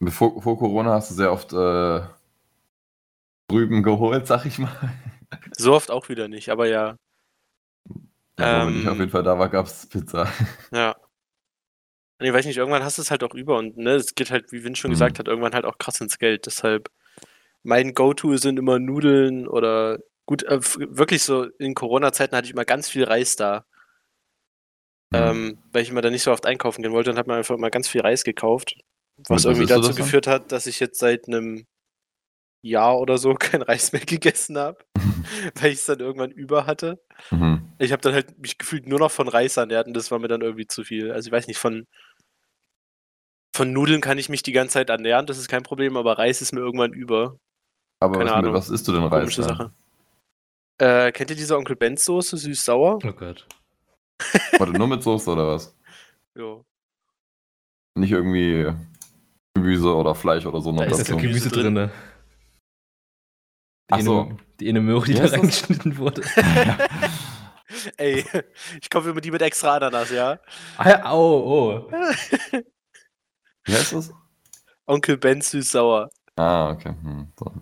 bevor, 0.00 0.40
vor 0.42 0.58
Corona 0.58 0.92
hast 0.94 1.10
du 1.10 1.14
sehr 1.14 1.32
oft 1.32 1.52
äh, 1.52 2.00
drüben 3.48 3.82
geholt, 3.82 4.26
sag 4.26 4.46
ich 4.46 4.58
mal. 4.58 4.70
So 5.58 5.74
oft 5.74 5.90
auch 5.90 6.08
wieder 6.08 6.26
nicht, 6.26 6.48
aber 6.48 6.68
ja. 6.68 6.96
Wenn 8.36 8.68
Ähm. 8.68 8.80
ich 8.80 8.88
auf 8.88 8.98
jeden 8.98 9.10
Fall 9.10 9.22
da 9.22 9.38
war, 9.38 9.50
gab 9.50 9.66
es 9.66 9.86
Pizza. 9.86 10.26
Ja. 10.72 10.96
Nee, 12.20 12.32
weiß 12.32 12.46
nicht, 12.46 12.56
irgendwann 12.56 12.82
hast 12.82 12.98
du 12.98 13.02
es 13.02 13.10
halt 13.10 13.22
auch 13.22 13.34
über 13.34 13.58
und 13.58 13.76
ne, 13.76 13.90
es 13.94 14.14
geht 14.14 14.30
halt, 14.30 14.50
wie 14.52 14.64
Vin 14.64 14.74
schon 14.74 14.90
Mhm. 14.90 14.94
gesagt 14.94 15.18
hat, 15.18 15.28
irgendwann 15.28 15.54
halt 15.54 15.64
auch 15.66 15.78
krass 15.78 16.00
ins 16.00 16.18
Geld. 16.18 16.46
Deshalb, 16.46 16.90
mein 17.62 17.94
Go-To 17.94 18.36
sind 18.38 18.58
immer 18.58 18.78
Nudeln 18.78 19.46
oder 19.48 19.98
gut, 20.26 20.42
äh, 20.44 20.60
wirklich 20.62 21.22
so 21.22 21.44
in 21.58 21.74
Corona-Zeiten 21.74 22.36
hatte 22.36 22.46
ich 22.46 22.52
immer 22.54 22.64
ganz 22.64 22.88
viel 22.88 23.04
Reis 23.04 23.36
da. 23.36 23.66
Mhm. 25.10 25.18
Ähm, 25.18 25.58
weil 25.72 25.82
ich 25.82 25.90
immer 25.90 26.02
da 26.02 26.10
nicht 26.10 26.22
so 26.22 26.32
oft 26.32 26.46
einkaufen 26.46 26.82
gehen 26.82 26.92
wollte, 26.92 27.10
dann 27.10 27.18
hat 27.18 27.26
man 27.26 27.38
einfach 27.38 27.54
immer 27.54 27.70
ganz 27.70 27.88
viel 27.88 28.00
Reis 28.02 28.24
gekauft. 28.24 28.74
Was 29.28 29.44
irgendwie 29.44 29.66
dazu 29.66 29.88
dann? 29.88 29.96
geführt 29.96 30.26
hat, 30.26 30.52
dass 30.52 30.66
ich 30.66 30.80
jetzt 30.80 30.98
seit 30.98 31.26
einem 31.26 31.66
Jahr 32.62 32.98
oder 32.98 33.18
so 33.18 33.34
kein 33.38 33.62
Reis 33.62 33.92
mehr 33.92 34.04
gegessen 34.04 34.58
habe, 34.58 34.78
weil 35.54 35.72
ich 35.72 35.80
es 35.80 35.86
dann 35.86 36.00
irgendwann 36.00 36.30
über 36.30 36.66
hatte. 36.66 37.00
Mhm. 37.30 37.72
Ich 37.78 37.92
habe 37.92 38.02
dann 38.02 38.14
halt 38.14 38.38
mich 38.38 38.58
gefühlt 38.58 38.86
nur 38.86 38.98
noch 38.98 39.10
von 39.10 39.28
Reis 39.28 39.56
ernährt 39.56 39.86
und 39.86 39.94
das 39.94 40.10
war 40.10 40.18
mir 40.18 40.28
dann 40.28 40.42
irgendwie 40.42 40.66
zu 40.66 40.84
viel. 40.84 41.12
Also 41.12 41.28
ich 41.28 41.32
weiß 41.32 41.46
nicht, 41.46 41.58
von, 41.58 41.86
von 43.54 43.72
Nudeln 43.72 44.00
kann 44.00 44.18
ich 44.18 44.28
mich 44.28 44.42
die 44.42 44.52
ganze 44.52 44.74
Zeit 44.74 44.90
ernähren, 44.90 45.26
das 45.26 45.38
ist 45.38 45.48
kein 45.48 45.62
Problem, 45.62 45.96
aber 45.96 46.18
Reis 46.18 46.42
ist 46.42 46.52
mir 46.52 46.60
irgendwann 46.60 46.92
über. 46.92 47.38
Aber 48.00 48.18
Keine 48.18 48.30
was, 48.30 48.36
Ahnung. 48.36 48.52
was 48.54 48.70
isst 48.70 48.86
du 48.86 48.92
denn 48.92 49.02
Reis? 49.04 49.20
Komische? 49.20 49.42
Sache. 49.42 49.72
Äh, 50.80 51.10
kennt 51.10 51.30
ihr 51.30 51.36
diese 51.36 51.56
Onkel 51.56 51.74
Benz 51.74 52.04
Soße, 52.04 52.36
süß-sauer? 52.36 53.00
Oh 53.04 53.12
Gott. 53.12 53.46
Warte, 54.58 54.72
nur 54.72 54.86
mit 54.86 55.02
Soße 55.02 55.30
oder 55.30 55.48
was? 55.48 55.76
Jo. 56.36 56.64
Nicht 57.96 58.12
irgendwie 58.12 58.72
Gemüse 59.62 59.94
oder 59.94 60.14
Fleisch 60.14 60.46
oder 60.46 60.60
so 60.60 60.72
noch 60.72 60.84
Da 60.84 60.86
ist 60.86 60.98
Da 60.98 61.02
ist 61.02 61.08
ja 61.08 61.14
ja 61.14 61.16
dazu. 61.16 61.26
Gemüse 61.26 61.48
drin. 61.50 61.74
drin. 61.74 61.90
Die, 63.90 63.94
Ach 63.94 64.00
so. 64.00 64.36
die 64.60 64.68
eine 64.68 64.80
Möhre, 64.80 65.06
die 65.06 65.14
da 65.14 65.22
das? 65.22 65.32
reingeschnitten 65.32 65.96
wurde. 65.98 66.22
Ey, 67.96 68.24
ich 68.80 68.90
kaufe 68.90 69.10
immer 69.10 69.20
die 69.20 69.30
mit 69.30 69.42
extra 69.42 69.76
Ananas, 69.76 70.10
ja? 70.10 70.38
Ah, 70.78 70.88
ja, 70.88 71.12
oh, 71.12 71.86
oh. 71.88 71.92
Wie 73.64 73.72
heißt 73.74 73.92
das? 73.92 74.12
Onkel 74.86 75.18
Benz 75.18 75.50
süß-sauer. 75.50 76.10
Ah, 76.36 76.70
okay. 76.70 76.94
Hm. 77.02 77.32
So. 77.38 77.52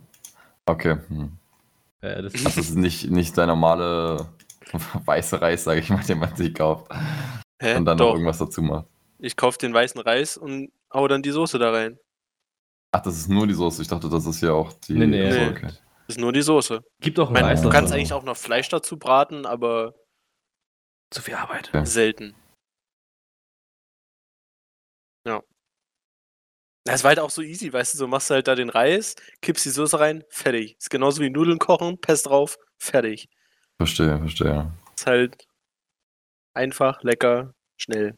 Okay. 0.66 0.96
Hm. 1.08 1.38
Ja, 2.02 2.22
das, 2.22 2.32
Das 2.34 2.56
ist 2.56 2.76
nicht, 2.76 3.10
nicht 3.10 3.36
der 3.36 3.46
normale 3.46 4.28
weiße 5.04 5.40
Reis, 5.40 5.64
sage 5.64 5.80
ich 5.80 5.90
mal, 5.90 6.02
den 6.04 6.18
man 6.18 6.34
sich 6.36 6.54
kauft. 6.54 6.86
Hä? 7.60 7.76
Und 7.76 7.84
dann 7.86 7.98
noch 7.98 8.06
Doch, 8.06 8.12
irgendwas 8.14 8.38
dazu 8.38 8.62
macht. 8.62 8.86
ich 9.18 9.36
kaufe 9.36 9.58
den 9.58 9.72
weißen 9.74 10.00
Reis 10.00 10.36
und 10.36 10.70
hau 10.92 11.08
dann 11.08 11.22
die 11.22 11.30
Soße 11.30 11.58
da 11.58 11.70
rein. 11.70 11.98
Ach, 12.92 13.02
das 13.02 13.16
ist 13.16 13.28
nur 13.28 13.46
die 13.46 13.54
Soße. 13.54 13.82
Ich 13.82 13.88
dachte, 13.88 14.08
das 14.08 14.26
ist 14.26 14.40
ja 14.40 14.52
auch 14.52 14.72
die. 14.72 14.94
Nee, 14.94 15.06
nee. 15.06 15.30
Nee. 15.30 15.50
okay. 15.50 15.72
Das 16.06 16.16
ist 16.16 16.20
nur 16.20 16.32
die 16.32 16.42
Soße. 16.42 16.82
gibt 17.00 17.18
auch 17.18 17.34
Reis. 17.34 17.62
du 17.62 17.68
kannst 17.68 17.92
eigentlich 17.92 18.12
auch 18.12 18.22
noch 18.22 18.36
Fleisch 18.36 18.68
dazu 18.68 18.96
braten, 18.96 19.44
aber 19.44 19.94
Zu 21.10 21.20
viel 21.20 21.34
Arbeit. 21.34 21.70
Ja. 21.74 21.84
selten. 21.84 22.34
Ja. 25.26 25.42
Das 26.84 27.02
war 27.02 27.08
halt 27.08 27.18
auch 27.18 27.30
so 27.30 27.42
easy, 27.42 27.72
weißt 27.72 27.94
du, 27.94 27.98
so 27.98 28.06
machst 28.06 28.30
du 28.30 28.34
halt 28.34 28.46
da 28.46 28.54
den 28.54 28.70
Reis, 28.70 29.16
kippst 29.42 29.64
die 29.64 29.70
Soße 29.70 29.98
rein, 29.98 30.22
fertig. 30.28 30.76
Ist 30.78 30.90
genauso 30.90 31.20
wie 31.20 31.30
Nudeln 31.30 31.58
kochen, 31.58 32.00
Pest 32.00 32.26
drauf, 32.26 32.56
fertig. 32.78 33.28
Verstehe, 33.78 34.16
verstehe. 34.18 34.72
Ist 34.96 35.06
halt 35.06 35.48
einfach, 36.54 37.02
lecker, 37.02 37.52
schnell. 37.76 38.14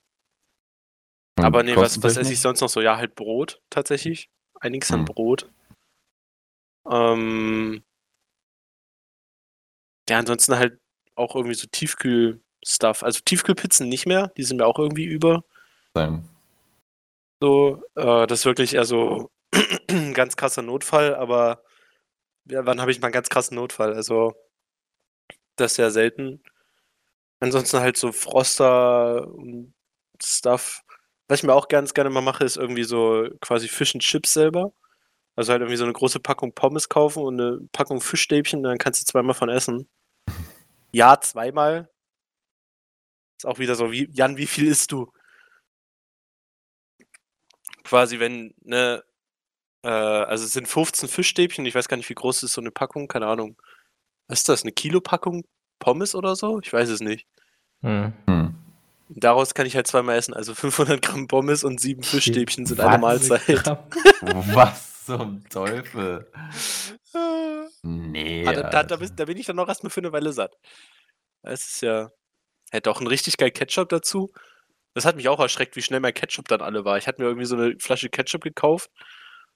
Und 1.39 1.45
Aber 1.45 1.63
nee, 1.63 1.77
was, 1.77 2.03
was 2.03 2.17
esse 2.17 2.33
ich 2.33 2.41
sonst 2.41 2.61
noch 2.61 2.69
so? 2.69 2.81
Ja, 2.81 2.97
halt 2.97 3.15
Brot, 3.15 3.61
tatsächlich. 3.71 4.29
Einiges 4.61 4.91
an 4.91 5.01
Hm. 5.01 5.05
Brot. 5.05 5.49
Ähm, 6.91 7.83
ja, 10.09 10.19
ansonsten 10.19 10.57
halt 10.57 10.81
auch 11.15 11.37
irgendwie 11.37 11.55
so 11.55 11.69
Tiefkühl-Stuff. 11.69 13.05
Also 13.05 13.21
Tiefkühlpizzen 13.25 13.89
nicht 13.89 14.07
mehr, 14.07 14.33
die 14.37 14.43
sind 14.43 14.57
mir 14.57 14.67
auch 14.67 14.79
irgendwie 14.79 15.05
über. 15.05 15.45
Sein. 15.95 16.29
So, 17.41 17.85
äh, 17.95 18.27
das 18.27 18.41
ist 18.41 18.45
wirklich 18.47 18.75
eher 18.75 18.85
so 18.85 19.31
ein 19.89 20.15
ganz 20.15 20.37
krasser 20.37 20.63
Notfall, 20.63 21.15
aber 21.15 21.63
ja, 22.47 22.67
wann 22.67 22.81
habe 22.81 22.91
ich 22.91 23.01
mal 23.01 23.07
einen 23.07 23.13
ganz 23.13 23.29
krassen 23.29 23.55
Notfall? 23.55 23.95
Also, 23.95 24.35
das 25.55 25.73
ist 25.73 25.77
sehr 25.77 25.91
selten. 25.93 26.43
Ansonsten 27.39 27.79
halt 27.79 27.97
so 27.97 28.11
Froster 28.11 29.29
und 29.29 29.75
Stuff. 30.21 30.83
Was 31.29 31.41
ich 31.41 31.45
mir 31.45 31.55
auch 31.55 31.69
ganz 31.69 31.95
gerne 31.95 32.11
mal 32.11 32.23
mache, 32.23 32.45
ist 32.45 32.57
irgendwie 32.57 32.85
so 32.85 33.29
quasi 33.41 33.69
Fish 33.69 33.95
and 33.95 34.03
Chips 34.03 34.33
selber. 34.33 34.73
Also 35.37 35.53
halt 35.53 35.61
irgendwie 35.61 35.77
so 35.77 35.85
eine 35.85 35.93
große 35.93 36.21
Packung 36.21 36.53
Pommes 36.53 36.89
kaufen 36.89 37.23
und 37.23 37.41
eine 37.41 37.61
Packung 37.71 38.01
Fischstäbchen, 38.01 38.63
dann 38.63 38.79
kannst 38.79 39.03
du 39.03 39.07
zweimal 39.07 39.35
von 39.35 39.49
essen. 39.49 39.89
Ja, 40.91 41.21
zweimal. 41.21 41.89
Ist 43.39 43.47
auch 43.47 43.59
wieder 43.59 43.77
so, 43.77 43.93
wie, 43.93 44.09
Jan, 44.13 44.37
wie 44.37 44.47
viel 44.47 44.67
isst 44.67 44.91
du? 44.91 45.13
Quasi, 47.85 48.19
wenn, 48.19 48.53
ne, 48.63 49.05
äh, 49.85 49.89
also 49.89 50.45
es 50.45 50.53
sind 50.55 50.67
15 50.67 51.09
Fischstäbchen, 51.09 51.67
ich 51.67 51.75
weiß 51.75 51.89
gar 51.89 51.97
nicht, 51.97 52.11
wie 52.11 52.15
groß 52.15 52.43
ist 52.43 52.55
so 52.55 52.61
eine 52.61 52.73
Packung, 52.73 53.07
keine 53.07 53.27
Ahnung. 53.27 53.57
was 54.27 54.41
ist 54.41 54.49
das, 54.49 54.63
eine 54.63 54.73
Kilopackung 54.73 55.45
Pommes 55.79 56.15
oder 56.15 56.35
so? 56.35 56.59
Ich 56.61 56.73
weiß 56.73 56.89
es 56.89 57.01
nicht. 57.01 57.27
Hm. 57.83 58.13
Daraus 59.09 59.55
kann 59.55 59.67
ich 59.67 59.75
halt 59.75 59.87
zweimal 59.87 60.17
essen. 60.17 60.35
Also 60.35 60.55
500 60.55 61.01
Gramm 61.01 61.29
Pommes 61.29 61.65
und 61.65 61.81
sieben 61.81 62.03
Fischstäbchen 62.03 62.67
sind 62.67 62.81
eine 62.81 63.01
20 63.01 63.31
Mahlzeit. 63.31 63.79
Was 64.55 65.05
zum 65.07 65.49
Teufel? 65.49 66.31
Nee. 67.83 68.47
Ah, 68.47 68.53
da, 68.53 68.83
da, 68.83 68.97
da, 68.97 69.25
bin 69.25 69.39
ich 69.39 69.47
dann 69.47 69.57
noch 69.57 69.69
erstmal 69.69 69.91
für 69.91 70.01
eine 70.01 70.13
Weile 70.13 70.33
satt. 70.33 70.55
Es 71.43 71.67
ist 71.67 71.83
ja. 71.83 72.11
Hätte 72.71 72.91
auch 72.91 73.01
ein 73.01 73.07
richtig 73.07 73.39
geil 73.39 73.51
Ketchup 73.51 73.89
dazu. 73.89 74.31
Das 74.93 75.07
hat 75.07 75.17
mich 75.17 75.29
auch 75.29 75.41
erschreckt, 75.41 75.77
wie 75.77 75.83
schnell 75.83 76.01
mein 76.01 76.13
Ketchup 76.13 76.49
dann 76.49 76.61
alle 76.61 76.85
war. 76.85 76.99
Ich 76.99 77.07
hatte 77.07 77.23
mir 77.23 77.29
irgendwie 77.29 77.47
so 77.47 77.57
eine 77.57 77.77
Flasche 77.79 78.11
Ketchup 78.11 78.43
gekauft 78.43 78.91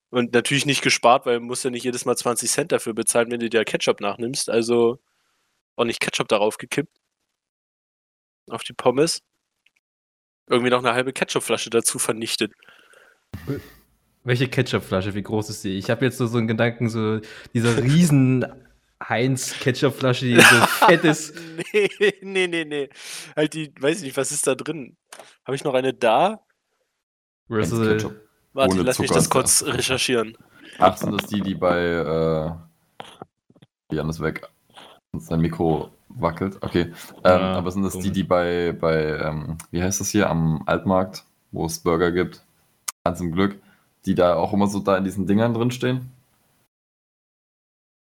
und 0.09 0.32
natürlich 0.32 0.66
nicht 0.66 0.82
gespart, 0.82 1.26
weil 1.26 1.40
du 1.40 1.44
musst 1.44 1.64
ja 1.64 1.70
nicht 1.70 1.84
jedes 1.84 2.05
Mal 2.07 2.16
20 2.16 2.50
Cent 2.50 2.72
dafür 2.72 2.94
bezahlen, 2.94 3.30
wenn 3.30 3.40
du 3.40 3.50
dir 3.50 3.64
Ketchup 3.64 4.00
nachnimmst. 4.00 4.48
Also 4.48 4.98
auch 5.76 5.84
nicht 5.84 6.00
Ketchup 6.00 6.28
darauf 6.28 6.57
gekippt. 6.59 6.96
Auf 8.48 8.62
die 8.62 8.72
Pommes. 8.72 9.22
Irgendwie 10.49 10.70
noch 10.70 10.80
eine 10.80 10.93
halbe 10.93 11.12
Ketchupflasche 11.12 11.70
dazu 11.70 11.99
vernichtet. 11.99 12.53
Welche 14.24 14.49
Ketchupflasche, 14.49 15.14
wie 15.14 15.22
groß 15.22 15.51
ist 15.51 15.64
die? 15.64 15.78
Ich 15.78 15.90
habe 15.90 16.05
jetzt 16.05 16.18
so, 16.18 16.26
so 16.26 16.38
einen 16.38 16.49
Gedanken, 16.49 16.88
so 16.88 17.20
dieser 17.55 17.82
riesen 17.82 18.45
Heinz 19.09 19.59
Ketchupflasche, 19.59 20.26
die 20.26 20.36
so 20.36 20.43
fett 20.86 21.05
ist. 21.05 21.34
nee, 21.72 21.88
nee, 22.22 22.47
nee, 22.47 22.64
nee. 22.64 22.88
Halt 23.34 23.55
die, 23.55 23.72
weiß 23.80 23.99
ich 23.99 24.05
nicht, 24.05 24.16
was 24.16 24.32
ist 24.32 24.47
da 24.47 24.55
drin? 24.55 24.97
Habe 25.45 25.57
ich 25.57 25.64
noch 25.64 25.74
eine 25.74 25.93
da? 25.93 26.40
Ketchup. 27.49 28.14
Warte, 28.53 28.74
Ohne 28.74 28.82
lass 28.82 28.99
mich 28.99 29.09
Zucker 29.09 29.18
das 29.18 29.24
ist 29.24 29.30
kurz 29.30 29.59
das. 29.61 29.74
recherchieren. 29.74 30.36
Ach, 30.78 30.97
sind 30.97 31.12
das 31.12 31.28
die, 31.28 31.40
die 31.40 31.55
bei. 31.55 31.78
Äh, 31.80 33.95
Jan 33.95 34.09
ist 34.09 34.20
weg. 34.20 34.47
Und 35.12 35.22
sein 35.22 35.40
Mikro 35.40 35.90
wackelt. 36.08 36.58
Okay. 36.62 36.82
Ähm, 36.82 36.94
Ja, 37.24 37.54
aber 37.54 37.70
sind 37.70 37.82
das 37.82 37.92
die, 37.92 37.98
komisch. 38.00 38.12
die 38.14 38.22
bei. 38.24 38.72
bei 38.72 39.18
ähm, 39.18 39.58
wie 39.70 39.82
heißt 39.82 40.00
das 40.00 40.08
hier? 40.08 40.30
Am 40.30 40.62
Altmarkt, 40.66 41.24
wo 41.50 41.66
es 41.66 41.78
Burger 41.80 42.12
gibt? 42.12 42.44
Ganz 43.04 43.18
zum 43.18 43.32
Glück. 43.32 43.60
Die 44.06 44.14
da 44.14 44.34
auch 44.34 44.52
immer 44.52 44.66
so 44.66 44.80
da 44.80 44.96
in 44.96 45.04
diesen 45.04 45.26
Dingern 45.26 45.54
drin 45.54 45.70
stehen? 45.70 46.10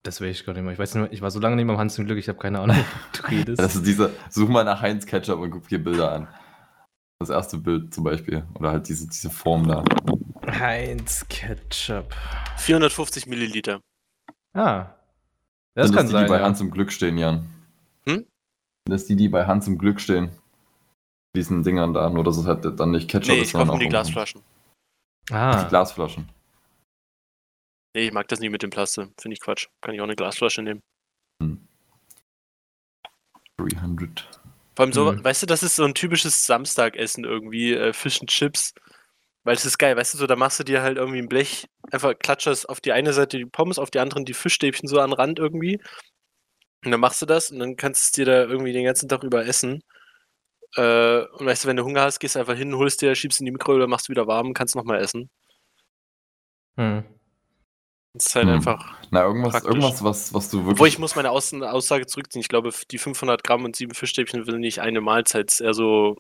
das 0.08 0.22
weiß 0.22 0.40
ich 0.40 0.46
gar 0.46 0.54
nicht 0.54 0.64
mehr. 0.64 0.72
Ich 0.72 0.80
weiß 0.80 0.96
nicht 0.96 1.04
mehr, 1.04 1.14
ich 1.14 1.22
war 1.22 1.32
so 1.32 1.40
lange 1.40 1.58
nicht 1.58 1.66
mehr 1.66 1.74
am 1.74 1.80
Hans 1.80 1.96
zum 1.96 2.06
Glück, 2.06 2.18
ich 2.18 2.30
habe 2.30 2.40
keine 2.40 2.60
Ahnung, 2.60 2.78
du 3.14 3.28
redest. 3.28 3.62
Das 3.62 3.76
ist 3.76 3.86
diese. 3.86 4.12
Such 4.30 4.48
mal 4.48 4.64
nach 4.64 4.82
Heinz 4.82 5.06
Ketchup 5.06 5.40
und 5.40 5.52
guck 5.52 5.68
dir 5.68 5.84
Bilder 5.84 6.12
an. 6.14 6.28
Das 7.20 7.30
erste 7.30 7.58
Bild 7.58 7.94
zum 7.94 8.04
Beispiel. 8.04 8.46
Oder 8.56 8.72
halt 8.72 8.88
diese, 8.88 9.08
diese 9.08 9.30
Form 9.30 9.68
da. 9.68 9.84
Heinz 10.48 11.26
Ketchup. 11.28 12.16
450 12.58 13.28
Milliliter. 13.28 13.82
Ah. 14.54 14.97
Das 15.78 15.88
sind 15.88 15.96
kann 15.96 16.06
das 16.06 16.10
die, 16.10 16.14
sein. 16.14 16.26
die 16.26 16.30
bei 16.30 16.40
ja. 16.40 16.44
Hans 16.46 16.60
im 16.60 16.72
Glück 16.72 16.92
stehen, 16.92 17.18
Jan? 17.20 17.46
Hm? 18.08 18.16
Sind 18.16 18.28
das 18.88 19.06
die, 19.06 19.16
die 19.16 19.30
bei 19.30 19.46
Hans 19.46 19.68
im 19.68 19.78
Glück 19.78 20.02
stehen? 20.02 20.32
Diesen 21.36 21.62
Dingern 21.62 21.94
da, 21.94 22.10
nur 22.10 22.24
dass 22.24 22.38
es 22.38 22.48
halt 22.48 22.66
dann 22.80 22.92
nicht 22.92 23.10
Ketchup 23.10 23.30
Nee, 23.36 23.42
ist, 23.42 23.48
ich 23.50 23.54
kaufe 23.54 23.68
sondern 23.68 23.76
nur 23.76 23.80
die 23.80 23.86
auch 23.86 23.90
Glasflaschen. 23.92 24.42
ah. 25.32 25.64
Die 25.64 25.70
Glasflaschen. 25.70 26.30
Nee, 27.96 28.08
ich 28.08 28.12
mag 28.14 28.28
das 28.28 28.40
nie 28.40 28.50
mit 28.50 28.64
dem 28.64 28.72
Plaste. 28.72 29.12
Finde 29.20 29.34
ich 29.34 29.40
Quatsch. 29.40 29.68
Kann 29.82 29.94
ich 29.94 30.00
auch 30.02 30.06
eine 30.06 30.16
Glasflasche 30.16 30.64
nehmen. 30.64 30.82
300. 33.58 34.42
Vor 34.76 34.84
allem 34.84 34.94
so, 34.94 35.12
Mhm. 35.12 35.24
weißt 35.24 35.44
du, 35.44 35.46
das 35.48 35.64
ist 35.64 35.76
so 35.76 35.84
ein 35.84 35.94
typisches 35.96 36.46
Samstagessen 36.46 37.24
irgendwie, 37.24 37.74
äh, 37.74 37.94
Fish 37.94 38.20
and 38.22 38.30
Chips. 38.30 38.74
Weil 39.48 39.56
es 39.56 39.64
ist 39.66 39.78
geil, 39.78 39.96
weißt 39.96 40.14
du, 40.14 40.18
so, 40.18 40.28
da 40.28 40.36
machst 40.36 40.60
du 40.60 40.66
dir 40.66 40.82
halt 40.82 40.98
irgendwie 40.98 41.20
ein 41.20 41.30
Blech, 41.30 41.68
einfach 41.90 42.14
klatscherst 42.20 42.68
auf 42.68 42.82
die 42.82 42.92
eine 42.92 43.14
Seite 43.14 43.38
die 43.38 43.46
Pommes, 43.46 43.80
auf 43.80 43.90
die 43.90 44.00
anderen 44.00 44.26
die 44.26 44.34
Fischstäbchen 44.34 44.90
so 44.90 45.00
an 45.00 45.12
den 45.12 45.16
Rand 45.16 45.40
irgendwie. 45.40 45.80
Und 46.84 46.92
dann 46.92 47.00
machst 47.00 47.22
du 47.22 47.26
das 47.26 47.50
und 47.50 47.60
dann 47.60 47.78
kannst 47.78 48.02
du 48.02 48.06
es 48.08 48.12
dir 48.12 48.26
da 48.26 48.44
irgendwie 48.44 48.74
den 48.74 48.84
ganzen 48.84 49.08
Tag 49.08 49.24
über 49.24 49.46
essen. 49.46 49.82
Äh, 50.76 51.22
und 51.22 51.46
weißt 51.46 51.64
du, 51.64 51.70
wenn 51.70 51.78
du 51.78 51.86
Hunger 51.86 52.02
hast, 52.02 52.20
gehst 52.20 52.36
du 52.36 52.40
einfach 52.40 52.58
hin, 52.58 52.76
holst 52.76 53.02
dir, 53.02 53.16
schiebst 53.16 53.40
in 53.40 53.46
die 53.46 53.54
Mikrowelle, 53.54 53.88
machst 53.88 54.10
wieder 54.10 54.28
warm, 54.28 54.54
kannst 54.54 54.76
nochmal 54.76 55.00
essen. 55.02 55.30
Hm. 56.78 57.06
Das 58.16 58.26
ist 58.26 58.36
halt 58.36 58.48
Hm. 58.48 58.54
einfach. 58.56 58.98
Na, 59.12 59.24
irgendwas, 59.24 59.52
Praktisch. 59.54 59.70
irgendwas 59.70 60.04
was, 60.04 60.34
was 60.34 60.50
du 60.50 60.60
Obwohl 60.60 60.76
wirklich. 60.76 60.94
ich 60.96 61.00
muss 61.00 61.16
meine 61.16 61.32
Aus 61.32 61.54
Aussage 61.54 62.06
zurückziehen. 62.06 62.42
Ich 62.42 62.50
glaube, 62.50 62.72
die 62.92 62.98
500 62.98 63.46
Gramm 63.46 63.64
und 63.64 63.78
sieben 63.78 63.94
Fischstäbchen 63.94 64.44
sind 64.44 64.60
nicht 64.60 64.80
eine 64.82 65.00
Mahlzeit, 65.00 65.50
es 65.50 65.62
ist 65.62 65.62
eher 65.62 65.74
so 65.74 66.18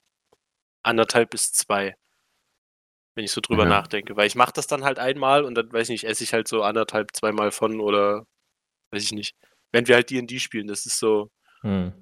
anderthalb 0.83 1.31
bis 1.31 1.51
zwei. 1.51 1.95
Wenn 3.17 3.23
ich 3.25 3.31
so 3.31 3.41
drüber 3.41 3.63
Okay. 3.63 3.69
nachdenke. 3.69 4.15
Weil 4.15 4.27
ich 4.27 4.35
mache 4.35 4.53
das 4.53 4.67
dann 4.67 4.83
halt 4.83 4.99
einmal 4.99 5.43
und 5.43 5.55
dann, 5.55 5.73
weiß 5.73 5.89
ich 5.89 5.89
nicht, 5.89 6.03
esse 6.03 6.23
ich 6.23 6.33
halt 6.33 6.47
so 6.47 6.61
anderthalb, 6.61 7.15
zweimal 7.15 7.49
von 7.49 7.79
oder 7.81 8.23
weiß 8.91 9.01
ich 9.03 9.11
nicht. 9.11 9.35
Wenn 9.71 9.87
wir 9.87 9.95
halt 9.95 10.11
D&D 10.11 10.37
spielen, 10.39 10.67
das 10.67 10.85
ist 10.85 10.99
so. 10.99 11.31
Hm. 11.61 11.93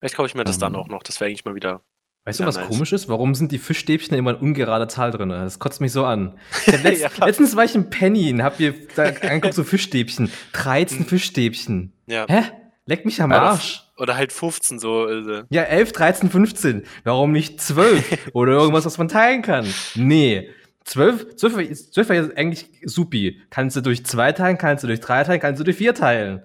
Vielleicht 0.00 0.16
kaufe 0.16 0.26
ich 0.26 0.34
mir 0.34 0.42
das 0.44 0.58
dann 0.58 0.74
Ähm. 0.74 0.80
auch 0.80 0.88
noch. 0.88 1.04
Das 1.04 1.20
wäre 1.20 1.28
eigentlich 1.28 1.44
mal 1.44 1.54
wieder. 1.54 1.82
Weißt 2.24 2.38
du, 2.40 2.42
Ja, 2.42 2.48
was 2.48 2.56
nice. 2.56 2.68
komisch 2.68 2.92
ist? 2.92 3.08
Warum 3.08 3.34
sind 3.36 3.52
die 3.52 3.58
Fischstäbchen 3.58 4.16
immer 4.16 4.30
in 4.32 4.36
ungerader 4.36 4.88
Zahl 4.88 5.12
drin? 5.12 5.28
Das 5.28 5.58
kotzt 5.60 5.80
mich 5.80 5.92
so 5.92 6.04
an. 6.04 6.38
Letzt, 6.66 7.02
Ja, 7.02 7.24
letztens 7.24 7.54
war 7.56 7.64
ich 7.64 7.74
im 7.76 7.88
Penny 7.88 8.32
und 8.32 8.42
hab 8.42 8.58
mir 8.58 8.74
da 8.96 9.04
angeguckt, 9.04 9.54
so 9.54 9.62
Fischstäbchen. 9.64 10.30
13 10.52 10.98
Hm. 11.00 11.06
Fischstäbchen. 11.06 11.92
Ja. 12.06 12.26
Hä? 12.28 12.42
Leck 12.86 13.04
mich 13.04 13.22
am 13.22 13.30
Ja, 13.30 13.42
Arsch. 13.42 13.84
Oder 14.02 14.16
halt 14.16 14.32
15 14.32 14.78
so. 14.80 15.06
Äh, 15.08 15.44
Ja, 15.50 15.62
11, 15.62 15.92
13, 15.92 16.28
15. 16.30 16.82
Warum 17.04 17.30
nicht 17.32 17.60
12? 17.60 18.30
Oder 18.34 18.52
irgendwas, 18.52 18.84
was 18.84 18.98
man 18.98 19.08
teilen 19.08 19.42
kann? 19.42 19.66
Nee. 19.94 20.50
12, 20.84 21.36
12, 21.36 21.56
war- 21.56 21.62
12 21.92 22.08
war 22.08 22.16
jetzt 22.16 22.36
eigentlich 22.36 22.68
supi. 22.84 23.40
Kannst 23.50 23.76
du 23.76 23.80
durch 23.80 24.04
2 24.04 24.32
teilen, 24.32 24.58
kannst 24.58 24.82
du 24.82 24.88
durch 24.88 24.98
3 25.00 25.22
teilen, 25.24 25.40
kannst 25.40 25.60
du 25.60 25.64
durch 25.64 25.76
4 25.76 25.94
teilen. 25.94 26.42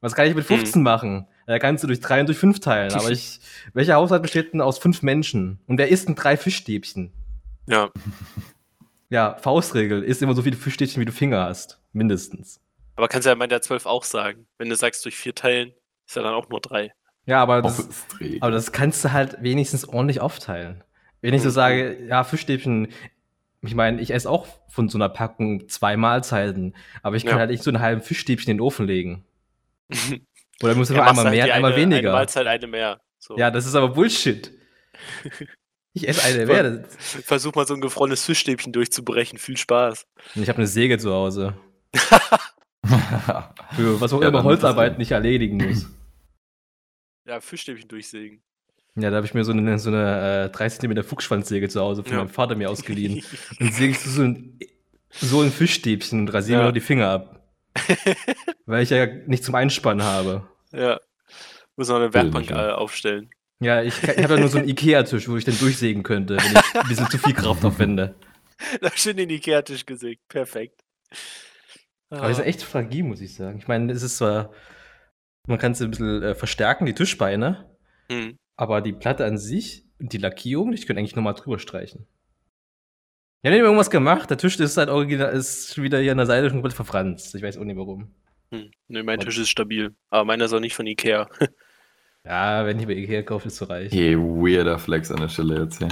Was 0.00 0.14
kann 0.14 0.26
ich 0.28 0.34
mit 0.36 0.46
15 0.46 0.82
machen? 0.82 1.26
Da 1.46 1.58
kannst 1.58 1.82
du 1.82 1.88
durch 1.88 1.98
3 2.00 2.20
und 2.20 2.26
durch 2.28 2.38
5 2.38 2.60
teilen. 2.60 2.92
Aber 2.94 3.10
ich, 3.10 3.40
welcher 3.74 3.96
Haushalt 3.96 4.22
besteht 4.22 4.52
denn 4.52 4.60
aus 4.60 4.78
5 4.78 5.02
Menschen? 5.02 5.58
Und 5.66 5.78
wer 5.78 5.88
isst 5.88 6.06
denn 6.06 6.14
3 6.14 6.36
Fischstäbchen? 6.36 7.12
ja. 7.66 7.90
Ja, 9.12 9.36
Faustregel, 9.40 10.04
isst 10.04 10.22
immer 10.22 10.34
so 10.34 10.42
viele 10.42 10.56
Fischstäbchen, 10.56 11.00
wie 11.00 11.04
du 11.04 11.10
Finger 11.10 11.42
hast. 11.44 11.80
Mindestens. 11.92 12.60
Aber 12.94 13.08
kannst 13.08 13.26
du 13.26 13.30
ja 13.30 13.34
bei 13.34 13.48
der 13.48 13.60
12 13.60 13.86
auch 13.86 14.04
sagen. 14.04 14.46
Wenn 14.56 14.68
du 14.68 14.76
sagst, 14.76 15.04
durch 15.04 15.16
vier 15.16 15.34
teilen, 15.34 15.72
ist 16.06 16.14
ja 16.14 16.22
dann 16.22 16.34
auch 16.34 16.48
nur 16.48 16.60
drei. 16.60 16.92
Ja, 17.30 17.40
aber 17.42 17.62
das. 17.62 17.88
Aber 18.40 18.50
das 18.50 18.72
kannst 18.72 19.04
du 19.04 19.12
halt 19.12 19.36
wenigstens 19.40 19.88
ordentlich 19.88 20.20
aufteilen. 20.20 20.82
Wenn 21.22 21.32
ich 21.34 21.42
so 21.42 21.48
Mhm. 21.48 21.52
sage, 21.54 22.06
ja, 22.08 22.24
Fischstäbchen, 22.24 22.88
ich 23.62 23.74
meine, 23.74 24.00
ich 24.00 24.12
esse 24.12 24.28
auch 24.28 24.46
von 24.68 24.88
so 24.88 24.98
einer 24.98 25.08
Packung 25.08 25.68
zwei 25.68 25.96
Mahlzeiten, 25.96 26.74
aber 27.02 27.16
ich 27.16 27.24
kann 27.24 27.34
Ja. 27.34 27.40
halt 27.40 27.50
nicht 27.50 27.62
so 27.62 27.70
einen 27.70 27.80
halben 27.80 28.00
Fischstäbchen 28.02 28.50
in 28.50 28.56
den 28.56 28.60
Ofen 28.62 28.86
legen. 28.86 29.24
Oder 30.62 30.74
muss 30.74 30.90
ich 30.90 30.96
Ja, 30.96 31.06
einmal 31.06 31.24
halt 31.26 31.34
mehr, 31.36 31.54
einmal 31.54 31.72
eine, 31.72 31.80
weniger. 31.80 32.10
Eine 32.10 32.18
Mahlzeit, 32.18 32.46
eine 32.46 32.66
mehr. 32.66 33.00
So. 33.18 33.36
Ja, 33.38 33.50
das 33.50 33.66
ist 33.66 33.74
aber 33.74 33.88
Bullshit. 33.90 34.52
Ich 35.92 36.06
esse 36.08 36.22
eine 36.24 36.46
mehr. 36.46 36.84
Versuch 36.88 37.52
mal 37.56 37.66
so 37.66 37.74
ein 37.74 37.80
gefrorenes 37.80 38.24
Fischstäbchen 38.24 38.72
durchzubrechen. 38.72 39.40
Viel 39.40 39.56
Spaß. 39.56 40.06
Ich 40.36 40.48
habe 40.48 40.58
eine 40.58 40.68
Säge 40.68 40.98
zu 40.98 41.12
Hause. 41.12 41.54
Für 43.74 44.00
was 44.00 44.12
auch 44.12 44.22
Ja, 44.22 44.28
immer 44.28 44.44
Holzarbeit 44.44 44.98
nicht 44.98 45.10
erledigen 45.10 45.56
muss. 45.56 45.86
Ja, 47.26 47.40
Fischstäbchen 47.40 47.88
durchsägen. 47.88 48.42
Ja, 48.96 49.10
da 49.10 49.16
habe 49.16 49.26
ich 49.26 49.34
mir 49.34 49.44
so 49.44 49.52
eine, 49.52 49.78
so 49.78 49.90
eine 49.90 50.46
äh, 50.46 50.50
3 50.50 50.68
cm 50.68 51.04
Fuchsschwanzsäge 51.04 51.68
zu 51.68 51.80
Hause 51.80 52.02
von 52.02 52.12
Ja. 52.12 52.18
meinem 52.18 52.28
Vater 52.28 52.56
mir 52.56 52.70
ausgeliehen. 52.70 53.22
Dann 53.58 53.70
säge 53.72 53.92
ich 53.92 53.98
so 54.00 54.22
ein, 54.22 54.58
so 55.10 55.40
ein 55.42 55.52
Fischstäbchen 55.52 56.20
und 56.20 56.28
rasiere 56.34 56.58
mir 56.58 56.62
Ja. 56.62 56.68
noch 56.68 56.74
die 56.74 56.80
Finger 56.80 57.08
ab. 57.08 57.36
Weil 58.66 58.82
ich 58.82 58.90
ja 58.90 59.06
nicht 59.06 59.44
zum 59.44 59.54
Einspannen 59.54 60.04
habe. 60.04 60.48
ja. 60.72 60.98
Muss 61.76 61.88
noch 61.88 61.96
eine 61.96 62.12
Werkbank 62.12 62.50
ja. 62.50 62.70
äh, 62.70 62.72
aufstellen. 62.72 63.30
Ja, 63.60 63.80
ich, 63.82 63.94
ich 64.02 64.22
habe 64.22 64.34
ja 64.34 64.40
nur 64.40 64.48
so 64.48 64.58
einen 64.58 64.68
Ikea-Tisch, 64.68 65.28
wo 65.28 65.36
ich 65.36 65.44
dann 65.44 65.58
durchsägen 65.58 66.02
könnte, 66.02 66.36
wenn 66.36 66.44
ich 66.52 66.74
ein 66.82 66.88
bisschen 66.88 67.08
zu 67.08 67.16
viel 67.16 67.32
Kraft 67.32 67.64
aufwende. 67.64 68.14
Da 68.82 68.90
schön 68.94 69.16
den 69.16 69.30
Ikea-Tisch 69.30 69.86
gesägt. 69.86 70.26
Perfekt. 70.28 70.82
Aber 72.10 72.28
die 72.28 72.34
sind 72.34 72.44
echt 72.44 72.62
fragil, 72.62 73.04
muss 73.04 73.20
ich 73.22 73.34
sagen. 73.34 73.58
Ich 73.58 73.68
meine, 73.68 73.90
es 73.92 74.02
ist 74.02 74.18
zwar, 74.18 74.52
man 75.46 75.58
kann 75.58 75.72
es 75.72 75.80
ein 75.82 75.90
bisschen 75.90 76.22
äh, 76.22 76.34
verstärken, 76.34 76.86
die 76.86 76.94
Tischbeine, 76.94 77.66
Hm. 78.10 78.36
aber 78.56 78.80
die 78.80 78.92
Platte 78.92 79.24
an 79.24 79.38
sich, 79.38 79.84
die 79.98 80.18
Lackierung, 80.18 80.72
ich 80.72 80.86
könnte 80.86 81.00
eigentlich 81.00 81.16
nochmal 81.16 81.34
drüber 81.34 81.58
streichen. 81.58 82.06
Ja, 83.42 83.50
nicht 83.50 83.60
irgendwas 83.60 83.90
gemacht. 83.90 84.28
Der 84.30 84.36
Tisch 84.36 84.58
ist 84.60 84.76
halt 84.76 84.90
original, 84.90 85.32
ist 85.32 85.80
wieder 85.80 85.98
hier 86.00 86.12
an 86.12 86.18
der 86.18 86.26
Seite 86.26 86.48
schon 86.48 86.58
komplett 86.58 86.74
verfranst. 86.74 87.34
Ich 87.34 87.42
weiß 87.42 87.56
auch 87.56 87.64
nicht 87.64 87.76
warum. 87.78 88.14
Hm. 88.52 88.70
Nee, 88.88 89.02
mein 89.02 89.18
Und- 89.18 89.24
Tisch 89.24 89.38
ist 89.38 89.48
stabil. 89.48 89.94
Aber 90.10 90.24
meiner 90.24 90.44
ist 90.44 90.52
auch 90.52 90.60
nicht 90.60 90.74
von 90.74 90.86
Ikea. 90.86 91.28
Ja, 92.22 92.66
wenn 92.66 92.78
ich 92.78 92.86
bei 92.86 92.92
Ikea 92.92 93.22
kaufe, 93.22 93.48
ist 93.48 93.56
so 93.56 93.64
reich. 93.64 93.90
Hey, 93.92 94.14
weirder 94.14 94.78
Flex 94.78 95.10
an 95.10 95.20
der 95.22 95.30
Stelle 95.30 95.62
jetzt 95.62 95.78
hier. 95.78 95.88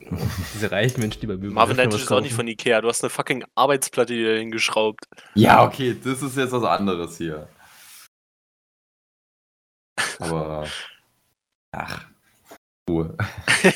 Diese 0.54 0.70
reichen 0.70 1.00
Menschen, 1.00 1.20
die 1.22 1.26
bei 1.26 1.32
Möbel 1.36 1.52
Marvin, 1.52 1.74
dein 1.78 1.88
Tisch 1.88 2.02
ist 2.02 2.12
auch 2.12 2.20
nicht 2.20 2.34
von 2.34 2.46
Ikea. 2.46 2.82
Du 2.82 2.88
hast 2.88 3.02
eine 3.02 3.08
fucking 3.08 3.44
Arbeitsplatte, 3.54 4.12
die 4.12 4.22
da 4.22 4.32
hingeschraubt. 4.32 5.06
Ja, 5.34 5.64
okay, 5.64 5.96
das 6.04 6.20
ist 6.20 6.36
jetzt 6.36 6.52
was 6.52 6.64
anderes 6.64 7.16
hier. 7.16 7.48
Aber. 10.18 10.66
Ach. 11.72 12.06
Ruhe. 12.88 13.16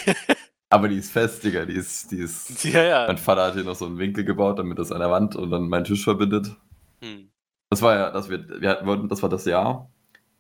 Aber 0.71 0.89
die 0.89 0.97
ist 0.97 1.13
fest, 1.13 1.45
Digga. 1.45 1.65
Die 1.67 1.75
ist, 1.75 2.11
die 2.11 2.19
ist. 2.19 2.65
Ja, 2.65 2.83
ja. 2.83 3.07
Mein 3.07 3.19
Vater 3.19 3.47
hat 3.47 3.55
hier 3.55 3.65
noch 3.65 3.77
so 3.77 3.87
einen 3.87 3.99
Winkel 3.99 4.25
gebaut, 4.25 4.59
damit 4.59 4.79
das 4.79 4.91
an 4.91 4.99
der 5.01 5.11
Wand 5.11 5.37
und 5.37 5.51
dann 5.51 5.69
meinen 5.69 5.85
Tisch 5.85 6.03
verbindet. 6.03 6.57
Hm. 7.03 7.29
Das 7.71 7.81
war 7.83 7.95
ja, 7.95 8.11
dass 8.11 8.29
wir, 8.29 8.61
wir 8.61 8.71
hatten, 8.71 9.09
das 9.09 9.23
war 9.23 9.29
das 9.29 9.45
Jahr, 9.45 9.89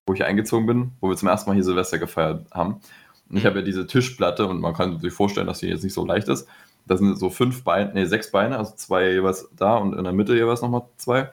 wo 0.06 0.14
ich 0.14 0.24
eingezogen 0.24 0.66
bin, 0.66 0.92
wo 1.00 1.08
wir 1.08 1.16
zum 1.16 1.28
ersten 1.28 1.48
Mal 1.50 1.54
hier 1.54 1.64
Silvester 1.64 1.98
gefeiert 1.98 2.46
haben. 2.52 2.80
Und 3.28 3.36
ich 3.36 3.44
Mhm. 3.44 3.48
habe 3.48 3.58
ja 3.60 3.64
diese 3.64 3.86
Tischplatte 3.86 4.46
und 4.46 4.60
man 4.60 4.74
kann 4.74 5.00
sich 5.00 5.12
vorstellen, 5.12 5.46
dass 5.46 5.60
die 5.60 5.68
jetzt 5.68 5.84
nicht 5.84 5.94
so 5.94 6.04
leicht 6.04 6.28
ist. 6.28 6.48
Da 6.86 6.96
sind 6.96 7.16
so 7.18 7.30
fünf 7.30 7.64
Beine, 7.64 7.92
nee, 7.94 8.04
sechs 8.04 8.30
Beine, 8.30 8.58
also 8.58 8.74
zwei 8.74 9.10
jeweils 9.12 9.48
da 9.56 9.76
und 9.76 9.94
in 9.94 10.04
der 10.04 10.12
Mitte 10.12 10.34
jeweils 10.34 10.60
nochmal 10.62 10.82
zwei. 10.96 11.32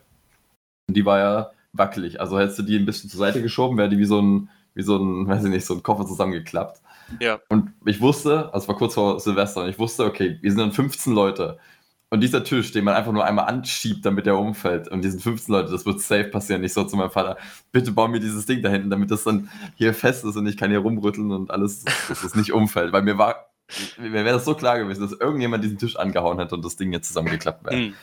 Und 0.88 0.96
die 0.96 1.06
war 1.06 1.20
ja 1.20 1.52
wackelig. 1.74 2.20
Also 2.20 2.40
hättest 2.40 2.60
du 2.60 2.64
die 2.64 2.78
ein 2.78 2.86
bisschen 2.86 3.10
zur 3.10 3.20
Seite 3.20 3.42
geschoben, 3.42 3.78
wäre 3.78 3.90
die 3.90 3.98
wie 3.98 4.06
so 4.06 4.22
ein, 4.22 4.50
wie 4.74 4.84
so 4.84 4.98
ein, 4.98 5.28
weiß 5.28 5.44
ich 5.44 5.50
nicht, 5.50 5.66
so 5.66 5.74
ein 5.74 5.84
Koffer 5.84 6.06
zusammengeklappt. 6.06 6.82
Ja. 7.20 7.40
Und 7.50 7.74
ich 7.86 8.02
wusste, 8.02 8.54
also 8.54 8.64
es 8.64 8.68
war 8.68 8.76
kurz 8.76 8.94
vor 8.94 9.20
Silvester, 9.20 9.64
und 9.64 9.70
ich 9.70 9.80
wusste, 9.80 10.06
okay, 10.06 10.38
wir 10.42 10.52
sind 10.52 10.60
dann 10.60 10.72
15 10.72 11.14
Leute. 11.14 11.58
Und 12.10 12.20
dieser 12.22 12.44
Tisch, 12.44 12.74
den 12.74 12.84
man 12.84 12.96
einfach 12.96 13.14
nur 13.14 13.24
einmal 13.24 13.46
anschiebt, 13.46 14.06
damit 14.06 14.26
der 14.26 14.38
umfällt, 14.38 14.90
und 14.90 15.02
diesen 15.02 15.20
15 15.20 15.54
Leute, 15.54 15.72
das 15.72 15.86
wird 15.86 16.02
safe 16.02 16.26
passieren. 16.26 16.64
Ich 16.64 16.74
so 16.74 16.84
zu 16.84 16.98
meinem 16.98 17.12
Vater, 17.12 17.38
bitte 17.72 17.92
bau 17.92 18.08
mir 18.08 18.20
dieses 18.20 18.46
Ding 18.46 18.62
da 18.62 18.70
hinten, 18.70 18.90
damit 18.90 19.12
das 19.12 19.24
dann 19.24 19.50
hier 19.76 19.94
fest 19.94 20.26
ist 20.26 20.36
und 20.36 20.46
ich 20.46 20.58
kann 20.58 20.70
hier 20.70 20.80
rumrütteln 20.80 21.32
und 21.32 21.52
alles, 21.52 21.86
dass 22.10 22.24
es 22.24 22.36
nicht 22.36 22.52
umfällt. 22.52 22.92
Weil 22.92 23.04
mir 23.04 23.18
war, 23.18 23.52
mir 23.98 24.12
wäre 24.12 24.34
das 24.34 24.46
so 24.46 24.56
klar 24.56 24.78
gewesen, 24.80 25.02
dass 25.02 25.14
irgendjemand 25.14 25.64
diesen 25.64 25.78
Tisch 25.78 25.96
angehauen 25.96 26.38
hätte 26.40 26.56
und 26.56 26.66
das 26.66 26.76
Ding 26.76 26.92
jetzt 26.92 27.08
zusammengeklappt 27.08 27.66
wäre. 27.66 27.76
Hm. 27.76 27.94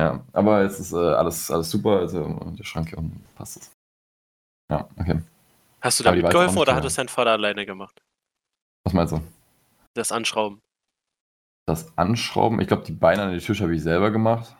Ja, 0.00 0.24
aber 0.32 0.62
jetzt 0.62 0.80
ist 0.80 0.94
äh, 0.94 0.96
alles, 0.96 1.50
alles 1.50 1.70
super, 1.70 1.98
also 1.98 2.24
der 2.58 2.64
Schrank 2.64 2.88
hier 2.88 2.96
unten 2.96 3.22
passt 3.34 3.58
es. 3.58 3.70
Ja, 4.70 4.88
okay. 4.98 5.20
Hast 5.82 6.00
du 6.00 6.04
da 6.04 6.08
Aber 6.10 6.16
die 6.16 6.22
weiß 6.22 6.28
auch 6.28 6.40
mitgeholfen 6.40 6.54
nicht, 6.54 6.62
oder 6.62 6.74
hat 6.74 6.84
es 6.86 6.94
dein 6.94 7.08
Vater 7.08 7.32
alleine 7.32 7.66
gemacht? 7.66 8.00
Was 8.84 8.94
meinst 8.94 9.12
du? 9.12 9.20
Das 9.92 10.10
Anschrauben. 10.10 10.62
Das 11.66 11.98
Anschrauben, 11.98 12.62
ich 12.62 12.68
glaube, 12.68 12.84
die 12.84 12.92
Beine 12.92 13.24
an 13.24 13.30
den 13.32 13.40
Tisch 13.40 13.60
habe 13.60 13.74
ich 13.74 13.82
selber 13.82 14.10
gemacht. 14.10 14.56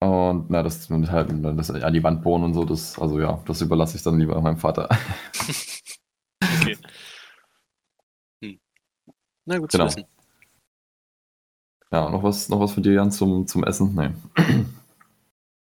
Und 0.00 0.48
na, 0.48 0.62
das 0.62 0.88
halt 0.88 1.32
das 1.58 1.70
an 1.72 1.92
die 1.92 2.04
Wand 2.04 2.22
bohren 2.22 2.44
und 2.44 2.54
so, 2.54 2.64
das, 2.64 3.00
also 3.00 3.18
ja, 3.18 3.42
das 3.46 3.60
überlasse 3.62 3.96
ich 3.96 4.04
dann 4.04 4.20
lieber 4.20 4.40
meinem 4.40 4.58
Vater. 4.58 4.88
Okay. 6.60 6.78
Hm. 8.44 8.60
Na 9.44 9.58
gut 9.58 9.72
Genau. 9.72 9.88
zu 9.88 9.96
wissen. 9.96 10.17
Ja, 11.92 12.08
noch 12.10 12.22
was, 12.22 12.48
noch 12.48 12.60
was 12.60 12.72
für 12.72 12.80
dir, 12.82 12.92
Jan, 12.94 13.10
zum, 13.10 13.46
zum 13.46 13.64
Essen? 13.64 13.94
Nee. 13.94 14.10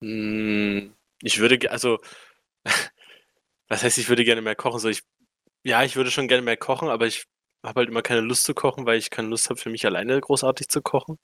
Hm, 0.03 0.95
Ich 1.23 1.39
würde, 1.39 1.71
also, 1.71 1.99
was 3.69 3.83
heißt, 3.83 3.99
ich 3.99 4.09
würde 4.09 4.25
gerne 4.25 4.43
mehr 4.43 4.57
kochen? 4.57 4.81
So, 4.81 4.89
ich, 4.89 5.03
ja, 5.65 5.85
ich 5.85 5.97
würde 5.97 6.11
schon 6.11 6.29
gerne 6.29 6.43
mehr 6.45 6.57
kochen, 6.57 6.89
aber 6.89 7.07
ich 7.09 7.27
habe 7.65 7.81
halt 7.81 7.91
immer 7.91 8.03
keine 8.03 8.21
Lust 8.23 8.45
zu 8.45 8.55
kochen, 8.55 8.87
weil 8.87 8.99
ich 8.99 9.11
keine 9.11 9.29
Lust 9.29 9.51
habe, 9.51 9.61
für 9.61 9.71
mich 9.71 9.87
alleine 9.87 10.21
großartig 10.21 10.69
zu 10.69 10.83
kochen. 10.83 11.19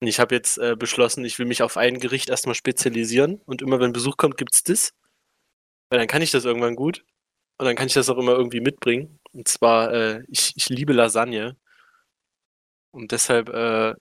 Und 0.00 0.08
ich 0.08 0.18
habe 0.18 0.34
jetzt 0.34 0.58
äh, 0.58 0.74
beschlossen, 0.76 1.24
ich 1.24 1.38
will 1.38 1.46
mich 1.46 1.62
auf 1.62 1.76
ein 1.76 2.00
Gericht 2.00 2.28
erstmal 2.28 2.54
spezialisieren 2.56 3.40
und 3.46 3.62
immer 3.62 3.78
wenn 3.80 3.92
Besuch 3.92 4.16
kommt, 4.16 4.36
gibt's 4.36 4.62
das. 4.64 4.92
Weil 5.90 5.98
dann 6.00 6.08
kann 6.08 6.22
ich 6.22 6.30
das 6.30 6.44
irgendwann 6.44 6.76
gut 6.76 7.04
und 7.58 7.66
dann 7.66 7.76
kann 7.76 7.88
ich 7.88 7.94
das 7.94 8.10
auch 8.10 8.18
immer 8.18 8.32
irgendwie 8.32 8.60
mitbringen. 8.60 9.20
Und 9.32 9.48
zwar, 9.48 9.92
äh, 9.92 10.24
ich, 10.28 10.54
ich 10.56 10.70
liebe 10.70 10.92
Lasagne. 10.94 11.56
Und 12.92 13.12
deshalb 13.12 13.48
äh, 13.48 13.94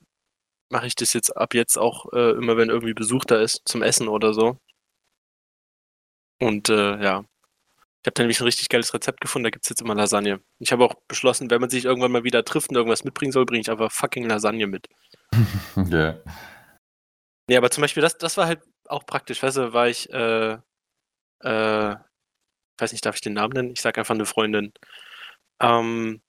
mache 0.69 0.87
ich 0.87 0.95
das 0.95 1.13
jetzt 1.13 1.35
ab 1.35 1.53
jetzt 1.53 1.77
auch 1.77 2.11
äh, 2.13 2.31
immer, 2.31 2.57
wenn 2.57 2.69
irgendwie 2.69 2.93
Besuch 2.93 3.25
da 3.25 3.39
ist, 3.41 3.61
zum 3.65 3.81
Essen 3.81 4.07
oder 4.07 4.33
so. 4.33 4.57
Und 6.39 6.69
äh, 6.69 7.01
ja, 7.03 7.23
ich 8.03 8.07
habe 8.07 8.13
da 8.15 8.23
nämlich 8.23 8.39
ein 8.41 8.45
richtig 8.45 8.69
geiles 8.69 8.93
Rezept 8.95 9.21
gefunden, 9.21 9.43
da 9.43 9.49
gibt 9.51 9.63
es 9.65 9.69
jetzt 9.69 9.81
immer 9.81 9.93
Lasagne. 9.93 10.41
Ich 10.59 10.71
habe 10.71 10.83
auch 10.83 10.95
beschlossen, 11.07 11.51
wenn 11.51 11.61
man 11.61 11.69
sich 11.69 11.85
irgendwann 11.85 12.11
mal 12.11 12.23
wieder 12.23 12.43
trifft 12.43 12.69
und 12.69 12.75
irgendwas 12.75 13.03
mitbringen 13.03 13.31
soll, 13.31 13.45
bringe 13.45 13.61
ich 13.61 13.69
einfach 13.69 13.91
fucking 13.91 14.27
Lasagne 14.27 14.67
mit. 14.67 14.87
Okay. 15.75 16.15
Nee, 17.47 17.57
aber 17.57 17.69
zum 17.71 17.81
Beispiel, 17.81 18.01
das, 18.01 18.17
das 18.17 18.37
war 18.37 18.47
halt 18.47 18.61
auch 18.85 19.05
praktisch. 19.05 19.41
Weißt 19.43 19.57
du, 19.57 19.73
war 19.73 19.87
ich, 19.87 20.09
äh, 20.11 20.53
äh, 21.41 21.95
weiß 22.77 22.91
nicht, 22.91 23.05
darf 23.05 23.15
ich 23.15 23.21
den 23.21 23.33
Namen 23.33 23.53
nennen? 23.53 23.71
Ich 23.71 23.81
sag 23.81 23.97
einfach 23.97 24.15
eine 24.15 24.25
Freundin. 24.25 24.73
Ähm, 25.61 26.21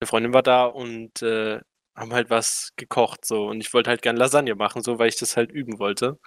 eine 0.00 0.06
Freundin 0.06 0.32
war 0.32 0.42
da 0.42 0.66
und 0.66 1.22
äh, 1.22 1.60
haben 1.96 2.12
halt 2.12 2.30
was 2.30 2.72
gekocht, 2.76 3.24
so. 3.24 3.46
Und 3.48 3.60
ich 3.60 3.72
wollte 3.74 3.90
halt 3.90 4.02
gern 4.02 4.16
Lasagne 4.16 4.54
machen, 4.54 4.82
so, 4.82 4.98
weil 4.98 5.08
ich 5.08 5.16
das 5.16 5.36
halt 5.36 5.52
üben 5.52 5.78
wollte. 5.78 6.18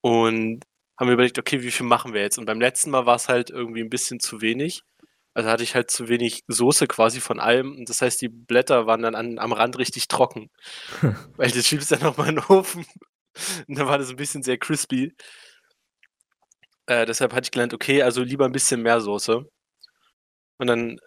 Und 0.00 0.64
haben 0.98 1.08
wir 1.08 1.14
überlegt, 1.14 1.38
okay, 1.38 1.62
wie 1.62 1.70
viel 1.70 1.86
machen 1.86 2.14
wir 2.14 2.22
jetzt? 2.22 2.38
Und 2.38 2.46
beim 2.46 2.60
letzten 2.60 2.90
Mal 2.90 3.06
war 3.06 3.16
es 3.16 3.28
halt 3.28 3.50
irgendwie 3.50 3.82
ein 3.82 3.90
bisschen 3.90 4.20
zu 4.20 4.40
wenig. 4.40 4.82
Also 5.34 5.48
hatte 5.50 5.62
ich 5.62 5.74
halt 5.74 5.90
zu 5.90 6.08
wenig 6.08 6.44
Soße 6.48 6.86
quasi 6.88 7.20
von 7.20 7.40
allem. 7.40 7.72
Und 7.76 7.88
das 7.88 8.02
heißt, 8.02 8.20
die 8.20 8.28
Blätter 8.28 8.86
waren 8.86 9.02
dann 9.02 9.14
an, 9.14 9.38
am 9.38 9.52
Rand 9.52 9.78
richtig 9.78 10.08
trocken. 10.08 10.50
Weil 11.36 11.50
das 11.50 11.66
schiebst 11.66 11.92
dann 11.92 12.02
nochmal 12.02 12.28
in 12.28 12.36
den 12.36 12.44
Ofen. 12.44 12.84
Und 13.68 13.78
dann 13.78 13.88
war 13.88 13.98
das 13.98 14.10
ein 14.10 14.16
bisschen 14.16 14.42
sehr 14.42 14.58
crispy. 14.58 15.14
Äh, 16.86 17.06
deshalb 17.06 17.32
hatte 17.32 17.46
ich 17.46 17.50
gelernt, 17.50 17.74
okay, 17.74 18.02
also 18.02 18.22
lieber 18.22 18.44
ein 18.44 18.52
bisschen 18.52 18.82
mehr 18.82 19.00
Soße. 19.00 19.44
Und 20.58 20.66
dann 20.66 20.98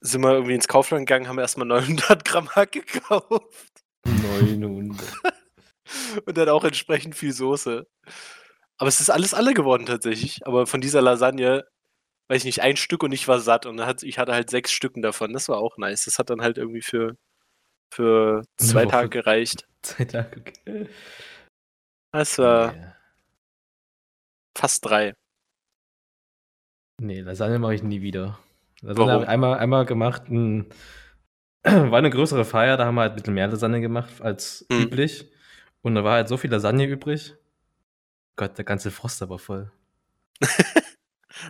sind 0.00 0.22
wir 0.22 0.32
irgendwie 0.32 0.54
ins 0.54 0.68
Kaufland 0.68 1.06
gegangen, 1.06 1.28
haben 1.28 1.38
erstmal 1.38 1.66
900 1.66 2.24
Gramm 2.24 2.48
Hack 2.50 2.72
gekauft. 2.72 3.82
900. 4.04 4.96
Und 6.26 6.36
dann 6.36 6.48
auch 6.48 6.64
entsprechend 6.64 7.14
viel 7.14 7.32
Soße. 7.32 7.86
Aber 8.78 8.88
es 8.88 9.00
ist 9.00 9.10
alles 9.10 9.34
alle 9.34 9.54
geworden 9.54 9.86
tatsächlich. 9.86 10.46
Aber 10.46 10.66
von 10.66 10.80
dieser 10.80 11.00
Lasagne, 11.00 11.64
weiß 12.28 12.42
ich 12.42 12.44
nicht, 12.46 12.62
ein 12.62 12.76
Stück 12.76 13.02
und 13.04 13.12
ich 13.12 13.28
war 13.28 13.38
satt. 13.40 13.66
Und 13.66 13.80
hat, 13.86 14.02
ich 14.02 14.18
hatte 14.18 14.32
halt 14.32 14.50
sechs 14.50 14.72
Stücken 14.72 15.00
davon. 15.00 15.32
Das 15.32 15.48
war 15.48 15.58
auch 15.58 15.78
nice. 15.78 16.04
Das 16.04 16.18
hat 16.18 16.28
dann 16.30 16.42
halt 16.42 16.58
irgendwie 16.58 16.82
für, 16.82 17.16
für 17.94 18.42
zwei 18.58 18.82
Woche. 18.84 18.90
Tage 18.90 19.08
gereicht. 19.10 19.66
Zwei 19.82 20.04
Tage, 20.04 20.40
okay. 20.40 20.88
Das 22.12 22.36
war 22.38 22.72
Nee. 22.72 22.86
fast 24.58 24.84
drei. 24.84 25.14
Nee, 27.00 27.20
Lasagne 27.20 27.58
mache 27.58 27.74
ich 27.74 27.82
nie 27.82 28.00
wieder. 28.00 28.38
Lasagne 28.82 29.06
Warum? 29.10 29.22
ich 29.22 29.28
einmal, 29.28 29.58
einmal 29.58 29.86
gemacht. 29.86 30.28
Ein, 30.28 30.66
war 31.64 31.98
eine 31.98 32.10
größere 32.10 32.44
Feier, 32.44 32.76
da 32.76 32.84
haben 32.86 32.94
wir 32.94 33.02
halt 33.02 33.12
ein 33.12 33.16
bisschen 33.16 33.34
mehr 33.34 33.48
Lasagne 33.48 33.80
gemacht 33.80 34.20
als 34.20 34.66
Hm. 34.70 34.82
üblich. 34.82 35.30
Und 35.82 35.94
da 35.94 36.04
war 36.04 36.14
halt 36.14 36.28
so 36.28 36.36
viel 36.36 36.50
Lasagne 36.50 36.84
übrig. 36.86 37.34
Gott, 38.36 38.58
der 38.58 38.64
ganze 38.64 38.90
Frost 38.90 39.22
aber 39.22 39.38
voll. 39.38 39.70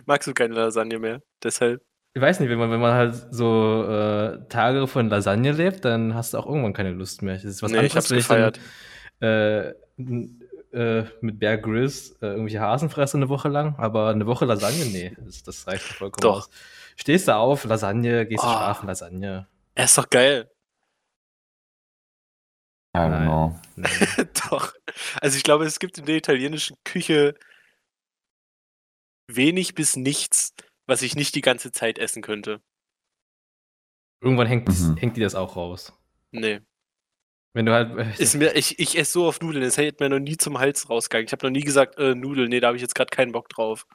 Magst 0.05 0.27
du 0.27 0.33
keine 0.33 0.53
Lasagne 0.55 0.99
mehr? 0.99 1.21
Deshalb. 1.43 1.81
Ich 2.13 2.21
weiß 2.21 2.39
nicht, 2.39 2.49
wenn 2.49 2.57
man, 2.57 2.71
wenn 2.71 2.79
man 2.79 2.93
halt 2.93 3.15
so 3.31 3.83
äh, 3.87 4.47
Tage 4.49 4.87
von 4.87 5.09
Lasagne 5.09 5.51
lebt, 5.51 5.85
dann 5.85 6.15
hast 6.15 6.33
du 6.33 6.39
auch 6.39 6.47
irgendwann 6.47 6.73
keine 6.73 6.91
Lust 6.91 7.21
mehr. 7.21 7.35
Das 7.35 7.43
ist 7.43 7.61
was 7.61 7.71
nee, 7.71 7.85
ich 7.85 7.95
hab's 7.95 8.09
gefeiert. 8.09 8.59
dann 9.19 9.73
äh, 9.99 10.27
äh, 10.71 11.05
mit 11.21 11.39
Bear 11.39 11.57
Grylls 11.57 12.11
äh, 12.21 12.27
irgendwelche 12.27 12.59
Hasen 12.59 12.89
fresse 12.89 13.17
eine 13.17 13.29
Woche 13.29 13.49
lang, 13.49 13.75
aber 13.77 14.09
eine 14.09 14.25
Woche 14.25 14.45
Lasagne, 14.45 14.85
nee, 14.85 15.15
das, 15.25 15.43
das 15.43 15.67
reicht 15.67 15.83
vollkommen 15.83 16.21
Doch. 16.21 16.47
aus. 16.47 16.49
Stehst 16.99 17.27
du 17.27 17.35
auf, 17.35 17.63
Lasagne, 17.63 18.25
gehst 18.25 18.43
du 18.43 18.47
Oh. 18.47 18.51
schlafen, 18.51 18.87
Lasagne. 18.87 19.47
Er 19.75 19.85
ist 19.85 19.97
doch 19.97 20.09
geil. 20.09 20.49
Ja, 22.95 23.07
Nein. 23.09 23.21
genau. 23.21 23.59
Nee. 23.75 23.85
doch. 24.49 24.73
Also 25.21 25.37
ich 25.37 25.43
glaube, 25.43 25.65
es 25.65 25.79
gibt 25.79 25.97
in 25.99 26.05
der 26.05 26.15
italienischen 26.15 26.77
Küche 26.83 27.37
wenig 29.29 29.75
bis 29.75 29.95
nichts, 29.95 30.53
was 30.87 31.01
ich 31.01 31.15
nicht 31.15 31.35
die 31.35 31.41
ganze 31.41 31.71
Zeit 31.71 31.99
essen 31.99 32.21
könnte. 32.23 32.61
Irgendwann 34.23 34.47
hängt, 34.47 34.67
Mhm. 34.67 34.97
hängt 34.97 35.17
dir 35.17 35.23
das 35.25 35.35
auch 35.35 35.55
raus. 35.55 35.93
Nee. 36.31 36.61
Wenn 37.53 37.65
du 37.67 37.73
halt. 37.73 37.95
äh, 37.97 38.21
Ist 38.21 38.35
mir, 38.35 38.55
ich, 38.55 38.79
ich 38.79 38.97
esse 38.97 39.11
so 39.11 39.25
oft 39.25 39.41
Nudeln, 39.43 39.63
das 39.63 39.77
hätte 39.77 40.03
mir 40.03 40.09
noch 40.09 40.19
nie 40.19 40.37
zum 40.37 40.57
Hals 40.59 40.89
rausgegangen. 40.89 41.25
Ich 41.27 41.31
habe 41.31 41.45
noch 41.45 41.51
nie 41.51 41.61
gesagt, 41.63 41.97
äh, 41.99 42.15
Nudeln, 42.15 42.49
nee, 42.49 42.59
da 42.59 42.67
habe 42.67 42.77
ich 42.77 42.81
jetzt 42.81 42.95
gerade 42.95 43.09
keinen 43.15 43.31
Bock 43.31 43.49
drauf. 43.49 43.85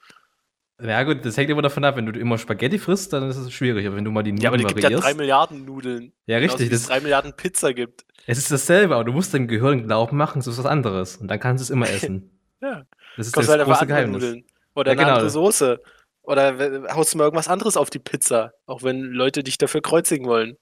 Ja, 0.83 1.03
gut, 1.05 1.25
das 1.25 1.37
hängt 1.37 1.51
immer 1.51 1.63
davon 1.63 1.85
ab, 1.85 1.97
wenn 1.97 2.07
du 2.07 2.19
immer 2.19 2.39
Spaghetti 2.39 2.79
frisst, 2.79 3.13
dann 3.13 3.29
ist 3.29 3.37
es 3.37 3.53
schwierig. 3.53 3.87
Aber 3.87 3.97
wenn 3.97 4.05
du 4.05 4.11
mal 4.11 4.23
die 4.23 4.33
Nudeln 4.33 4.43
Ja, 4.45 4.51
aber 4.51 4.59
es 4.59 4.67
gibt 4.67 4.83
ja 4.91 4.99
drei 4.99 5.15
Milliarden 5.15 5.65
Nudeln. 5.65 6.13
Ja, 6.27 6.39
Genauso 6.39 6.57
richtig. 6.59 6.71
wie 6.71 6.75
es 6.75 6.87
drei 6.87 7.01
Milliarden 7.01 7.35
Pizza 7.37 7.73
gibt. 7.75 8.05
es 8.27 8.39
ist 8.39 8.51
dasselbe, 8.51 8.95
aber 8.95 9.05
du 9.05 9.13
musst 9.13 9.33
deinem 9.35 9.49
Gehirn 9.49 9.87
glauben 9.87 10.17
machen, 10.17 10.39
es 10.41 10.47
ist 10.47 10.59
was 10.59 10.67
anderes. 10.67 11.17
Und 11.17 11.29
dann 11.29 11.39
kannst 11.41 11.61
du 11.61 11.65
es 11.65 11.71
immer 11.71 11.89
essen. 11.91 12.31
Ja. 12.61 12.85
Das 13.17 13.27
ist 13.27 13.33
Kommst 13.35 13.49
das 13.49 13.57
halt 13.59 13.67
große 13.67 13.87
Geheimnis. 13.87 14.23
Nudeln. 14.23 14.45
Oder 14.75 14.93
Ja, 14.93 14.99
eine 14.99 15.01
genau. 15.03 15.15
andere 15.15 15.31
Soße. 15.31 15.81
Oder 16.23 16.87
haust 16.95 17.13
du 17.13 17.19
mal 17.19 17.25
irgendwas 17.25 17.49
anderes 17.49 17.77
auf 17.77 17.91
die 17.91 17.99
Pizza. 17.99 18.53
Auch 18.67 18.83
wenn 18.83 19.03
Leute 19.03 19.43
dich 19.43 19.59
dafür 19.59 19.83
kreuzigen 19.83 20.27
wollen. 20.27 20.57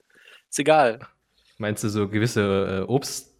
Ist 0.48 0.58
egal. 0.58 0.98
Meinst 1.58 1.84
du 1.84 1.88
so 1.90 2.08
gewisse 2.08 2.80
äh, 2.88 2.90
Obstfrüchte, 2.90 3.30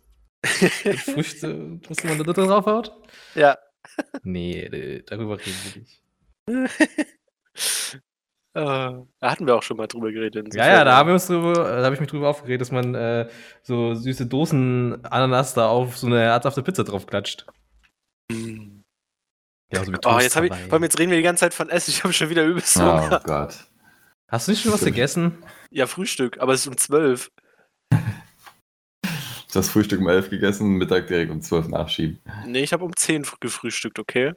was 1.89 2.05
man 2.05 2.19
da 2.23 2.33
drauf 2.33 2.67
haut? 2.67 2.93
ja. 3.35 3.59
Nee, 4.23 5.03
darüber 5.07 5.39
reden 5.39 5.57
wir 5.73 5.81
nicht. 5.83 6.01
Äh, 8.53 8.61
da 8.63 9.07
hatten 9.23 9.47
wir 9.47 9.55
auch 9.55 9.63
schon 9.63 9.77
mal 9.77 9.87
drüber 9.87 10.11
geredet. 10.11 10.53
Ja, 10.55 10.67
ja, 10.67 10.73
da 10.73 10.77
Folgen. 10.79 10.97
haben 10.97 11.07
wir 11.07 11.15
uns 11.15 11.27
drüber, 11.29 11.53
da 11.55 11.85
habe 11.85 11.95
ich 11.95 12.01
mich 12.01 12.11
drüber 12.11 12.29
aufgeregt, 12.29 12.61
dass 12.61 12.73
man 12.73 12.97
äh, 12.97 13.29
so 13.63 13.95
süße 13.95 14.27
Dosen 14.27 15.05
Ananas 15.05 15.55
da 15.55 15.69
auf 15.69 15.97
so 15.97 16.09
eine 16.09 16.19
herzhafte 16.21 16.61
Pizza 16.65 16.83
drauf 16.83 17.07
klatscht. 17.07 17.47
Mm. 18.33 18.81
Ja, 19.73 19.85
so 19.85 19.93
mit 19.93 20.05
Oh, 20.05 20.11
Toast 20.11 20.25
jetzt, 20.25 20.35
hab 20.35 20.43
ich, 20.43 20.53
vor 20.53 20.73
allem 20.73 20.83
jetzt 20.83 20.99
reden 20.99 21.11
wir 21.11 21.19
die 21.19 21.23
ganze 21.23 21.43
Zeit 21.43 21.55
von 21.55 21.69
Essen. 21.71 21.91
Ich 21.95 22.03
habe 22.03 22.13
schon 22.13 22.29
wieder 22.29 22.45
übelst 22.45 22.77
Oh 22.79 22.81
Hunger. 22.81 23.21
Gott. 23.25 23.71
Hast 24.29 24.49
du 24.49 24.51
nicht 24.51 24.63
schon 24.65 24.73
was 24.73 24.85
gegessen? 24.85 25.45
Ja, 25.71 25.87
Frühstück, 25.87 26.41
aber 26.41 26.53
es 26.53 26.63
ist 26.63 26.67
um 26.67 26.77
12. 26.77 27.31
Das 29.53 29.69
Frühstück 29.69 30.01
um 30.01 30.09
11 30.09 30.29
gegessen, 30.31 30.73
Mittag 30.77 31.07
direkt 31.07 31.31
um 31.31 31.41
12 31.41 31.69
nachschieben. 31.69 32.19
Nee, 32.47 32.63
ich 32.65 32.73
habe 32.73 32.85
um 32.85 32.97
10 32.97 33.25
gefrühstückt, 33.39 34.01
okay? 34.01 34.33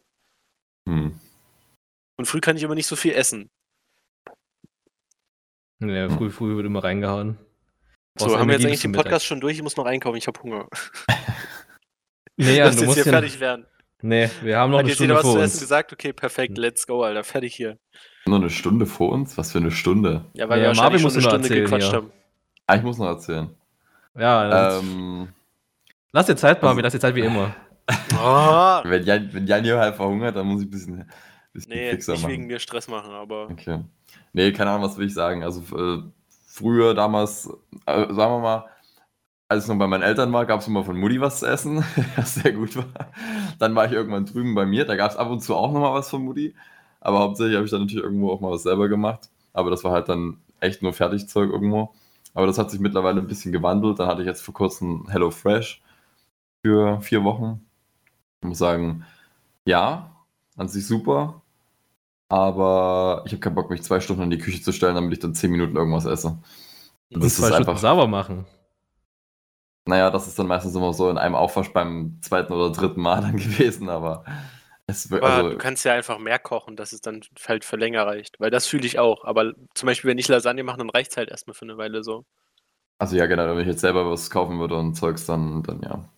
Hm. 0.88 1.20
Und 2.18 2.26
früh 2.26 2.40
kann 2.40 2.56
ich 2.58 2.64
immer 2.64 2.76
nicht 2.76 2.88
so 2.88 2.96
viel 2.96 3.14
essen. 3.14 3.50
Ja, 5.80 6.10
früh, 6.10 6.30
früh 6.30 6.56
wird 6.56 6.66
immer 6.66 6.84
reingehauen. 6.84 7.38
So, 8.18 8.26
Brauchst 8.28 8.40
haben 8.40 8.48
wir 8.48 8.56
jetzt 8.56 8.66
eigentlich 8.66 8.82
den 8.82 8.92
Podcast 8.92 9.26
schon 9.26 9.42
durch? 9.42 9.56
Ich 9.58 9.64
muss 9.64 9.76
noch 9.76 9.86
einkaufen, 9.86 10.18
ich 10.18 10.28
habe 10.28 10.40
Hunger. 10.42 10.68
Nee, 12.38 12.46
Ja, 12.46 12.52
ja, 12.52 12.66
Lass 12.66 12.76
du 12.76 12.82
jetzt 12.82 12.88
musst 12.88 13.04
hier 13.04 13.06
ja, 13.06 13.12
fertig 13.20 13.40
werden. 13.40 13.66
Nee, 14.02 14.30
wir 14.42 14.58
haben 14.58 14.72
noch 14.72 14.78
Hat 14.80 14.84
eine 14.86 14.90
jetzt 14.90 15.00
jeder 15.00 15.16
Stunde 15.16 15.16
was 15.16 15.22
vor 15.24 15.34
zu 15.34 15.40
essen 15.40 15.54
uns. 15.56 15.60
gesagt? 15.62 15.94
Okay, 15.94 16.14
perfekt, 16.14 16.58
let's 16.58 16.86
go, 16.88 17.04
Alter. 17.04 17.24
Fertig 17.24 17.56
hier. 17.56 17.78
Nur 18.26 18.38
eine 18.38 18.50
Stunde 18.50 18.86
vor 18.86 19.12
uns? 19.12 19.38
Was 19.38 19.52
für 19.52 19.58
eine 19.60 19.72
Stunde? 19.72 20.26
Ja, 20.34 20.48
weil 20.50 20.60
Ja, 20.60 20.64
wir 20.64 20.68
wahrscheinlich 20.70 20.78
Marvin 20.78 21.00
schon 21.00 21.04
muss 21.04 21.14
eine 21.16 21.24
noch 21.24 21.30
Stunde 21.32 21.48
erzählen, 21.48 21.64
gequatscht 21.66 21.92
ja. 21.92 21.98
haben. 21.98 22.12
Ah, 22.68 22.76
ich 22.76 22.82
muss 22.84 22.98
noch 22.98 23.08
erzählen. 23.08 23.50
Ja, 24.18 24.80
Ähm, 24.80 25.30
lass 26.12 26.26
dir 26.28 26.36
Zeit, 26.36 26.58
also- 26.58 26.66
Marvin, 26.68 26.84
lass 26.84 26.94
dir 26.94 27.00
Zeit 27.00 27.16
wie 27.16 27.22
immer. 27.22 27.56
Oh, 28.14 28.82
wenn, 28.90 29.04
Jan, 29.04 29.34
wenn 29.34 29.48
Jan 29.48 29.64
hier 29.64 29.78
halb 29.80 29.96
verhungert, 29.96 30.36
dann 30.36 30.48
muss 30.48 30.62
ich 30.62 30.68
ein 30.68 30.72
bisschen, 30.72 31.10
bisschen 31.54 31.74
nee, 31.74 31.92
fixer 31.92 32.14
nicht 32.14 32.22
machen. 32.24 32.32
wegen 32.32 32.48
mir 32.48 32.60
Stress 32.60 32.88
machen, 32.88 33.12
aber 33.12 33.50
Okay. 33.50 33.80
Nee, 34.34 34.52
keine 34.52 34.72
Ahnung, 34.72 34.90
was 34.90 34.98
will 34.98 35.08
ich 35.08 35.14
sagen. 35.14 35.44
Also 35.44 35.62
äh, 35.78 36.04
früher, 36.48 36.94
damals, 36.94 37.48
äh, 37.86 38.14
sagen 38.14 38.16
wir 38.16 38.40
mal, 38.40 38.66
als 39.48 39.66
ich 39.66 39.70
noch 39.70 39.78
bei 39.78 39.88
meinen 39.88 40.04
Eltern 40.04 40.34
war, 40.34 40.46
gab 40.46 40.62
es 40.62 40.68
immer 40.68 40.84
von 40.84 40.98
Mutti 40.98 41.22
was 41.22 41.40
zu 41.40 41.48
essen, 41.48 41.84
was 42.16 42.36
sehr 42.36 42.54
gut 42.54 42.76
war. 42.76 42.86
Dann 43.60 43.76
war 43.76 43.86
ich 43.86 43.92
irgendwann 43.92 44.26
drüben 44.26 44.56
bei 44.56 44.66
mir, 44.66 44.86
da 44.86 44.96
gab 44.96 45.12
es 45.12 45.18
ab 45.18 45.30
und 45.30 45.42
zu 45.42 45.56
auch 45.56 45.72
nochmal 45.72 45.94
was 45.94 46.10
von 46.10 46.24
Mutti. 46.24 46.56
Aber 47.02 47.20
hauptsächlich 47.20 47.56
habe 47.56 47.66
ich 47.66 47.72
dann 47.72 47.82
natürlich 47.82 48.04
irgendwo 48.04 48.32
auch 48.32 48.42
mal 48.42 48.52
was 48.52 48.64
selber 48.64 48.90
gemacht. 48.90 49.30
Aber 49.54 49.70
das 49.70 49.84
war 49.84 49.92
halt 49.92 50.10
dann 50.10 50.38
echt 50.60 50.82
nur 50.82 50.94
Fertigzeug 50.94 51.52
irgendwo. 51.52 51.94
Aber 52.34 52.48
das 52.48 52.58
hat 52.58 52.72
sich 52.72 52.80
mittlerweile 52.80 53.22
ein 53.22 53.28
bisschen 53.28 53.52
gewandelt. 53.52 54.00
Dann 54.00 54.08
hatte 54.08 54.22
ich 54.22 54.28
jetzt 54.28 54.42
vor 54.42 54.54
kurzem 54.54 55.08
Hello 55.10 55.30
Fresh 55.30 55.82
für 56.66 57.02
vier 57.02 57.24
Wochen. 57.24 57.66
Ich 58.42 58.48
muss 58.48 58.58
sagen, 58.58 59.06
ja, 59.66 60.16
an 60.58 60.68
sich 60.70 60.88
super. 60.88 61.43
Aber 62.34 63.24
ich 63.26 63.32
habe 63.34 63.42
keinen 63.42 63.56
Bock, 63.56 63.70
mich 63.70 63.84
zwei 63.84 64.00
Stunden 64.00 64.24
in 64.24 64.30
die 64.32 64.38
Küche 64.40 64.62
zu 64.62 64.72
stellen, 64.72 64.96
damit 64.96 65.14
ich 65.14 65.20
dann 65.20 65.36
zehn 65.36 65.52
Minuten 65.52 65.76
irgendwas 65.78 66.06
esse. 66.06 66.40
Und 67.14 67.24
Das 67.24 67.38
zwei 67.38 67.50
ist 67.50 67.52
Stunden 67.52 67.56
einfach, 67.56 67.78
sauber 67.78 68.08
machen. 68.08 68.46
naja, 69.86 70.10
das 70.12 70.28
ist 70.28 70.40
dann 70.40 70.48
meistens 70.48 70.76
immer 70.76 70.94
so 70.94 71.10
in 71.10 71.18
einem 71.18 71.36
Aufwasch 71.36 71.74
beim 71.74 72.20
zweiten 72.22 72.54
oder 72.54 72.72
dritten 72.72 73.02
Mal 73.02 73.22
dann 73.22 73.38
gewesen, 73.38 73.90
aber 73.90 74.24
es 74.88 75.10
wird, 75.12 75.24
Aber 75.24 75.30
also, 75.30 75.50
du 75.50 75.58
kannst 75.58 75.86
ja 75.86 75.94
einfach 75.94 76.20
mehr 76.20 76.38
kochen, 76.40 76.76
dass 76.76 76.94
es 76.94 77.02
dann 77.02 77.22
halt 77.48 77.66
für 77.66 77.78
länger 77.78 78.06
reicht. 78.06 78.40
Weil 78.40 78.52
das 78.52 78.68
fühle 78.68 78.86
ich 78.86 79.00
auch. 79.00 79.24
Aber 79.26 79.54
zum 79.74 79.88
Beispiel, 79.88 80.10
wenn 80.12 80.18
ich 80.20 80.28
Lasagne 80.28 80.64
mache, 80.64 80.78
dann 80.78 80.90
reicht 80.90 81.12
es 81.12 81.18
halt 81.18 81.30
erstmal 81.30 81.54
für 81.56 81.66
eine 81.66 81.78
Weile 81.78 82.04
so. 82.04 82.26
also 83.00 83.16
ja, 83.18 83.26
genau, 83.26 83.48
wenn 83.56 83.60
ich 83.62 83.68
jetzt 83.68 83.82
selber 83.82 84.10
was 84.10 84.30
kaufen 84.30 84.60
würde 84.60 84.76
und 84.78 84.96
Zeugs, 84.96 85.26
dann, 85.26 85.64
dann 85.64 85.82
ja. 85.82 86.10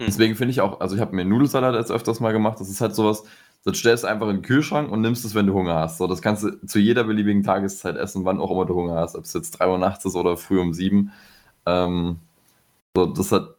Hm. 0.00 0.06
Deswegen 0.06 0.36
finde 0.36 0.52
ich 0.52 0.60
auch, 0.62 0.80
also 0.80 0.96
ich 0.96 1.00
habe 1.02 1.16
mir 1.16 1.24
Nudelsalat 1.24 1.74
jetzt 1.76 1.92
öfters 1.92 2.20
mal 2.20 2.32
gemacht, 2.32 2.60
das 2.60 2.70
ist 2.70 2.80
halt 2.82 2.94
sowas, 2.94 3.24
das 3.66 3.78
stellst 3.78 4.04
du 4.04 4.08
einfach 4.08 4.28
in 4.28 4.36
den 4.36 4.42
Kühlschrank 4.42 4.90
und 4.92 5.00
nimmst 5.00 5.24
es, 5.24 5.34
wenn 5.34 5.46
du 5.48 5.54
Hunger 5.54 5.74
hast. 5.74 5.98
So, 5.98 6.06
das 6.06 6.22
kannst 6.22 6.44
du 6.44 6.66
zu 6.66 6.78
jeder 6.78 7.04
beliebigen 7.04 7.42
Tageszeit 7.42 7.96
essen, 7.96 8.24
wann 8.24 8.40
auch 8.40 8.50
immer 8.52 8.64
du 8.64 8.74
Hunger 8.76 8.94
hast, 8.94 9.16
ob 9.16 9.24
es 9.24 9.32
jetzt 9.32 9.52
3 9.58 9.68
Uhr 9.68 9.78
nachts 9.78 10.04
ist 10.04 10.14
oder 10.14 10.36
früh 10.36 10.60
um 10.60 10.72
7. 10.72 11.10
Ähm, 11.66 12.20
so, 12.96 13.06
das 13.06 13.32
hat 13.32 13.56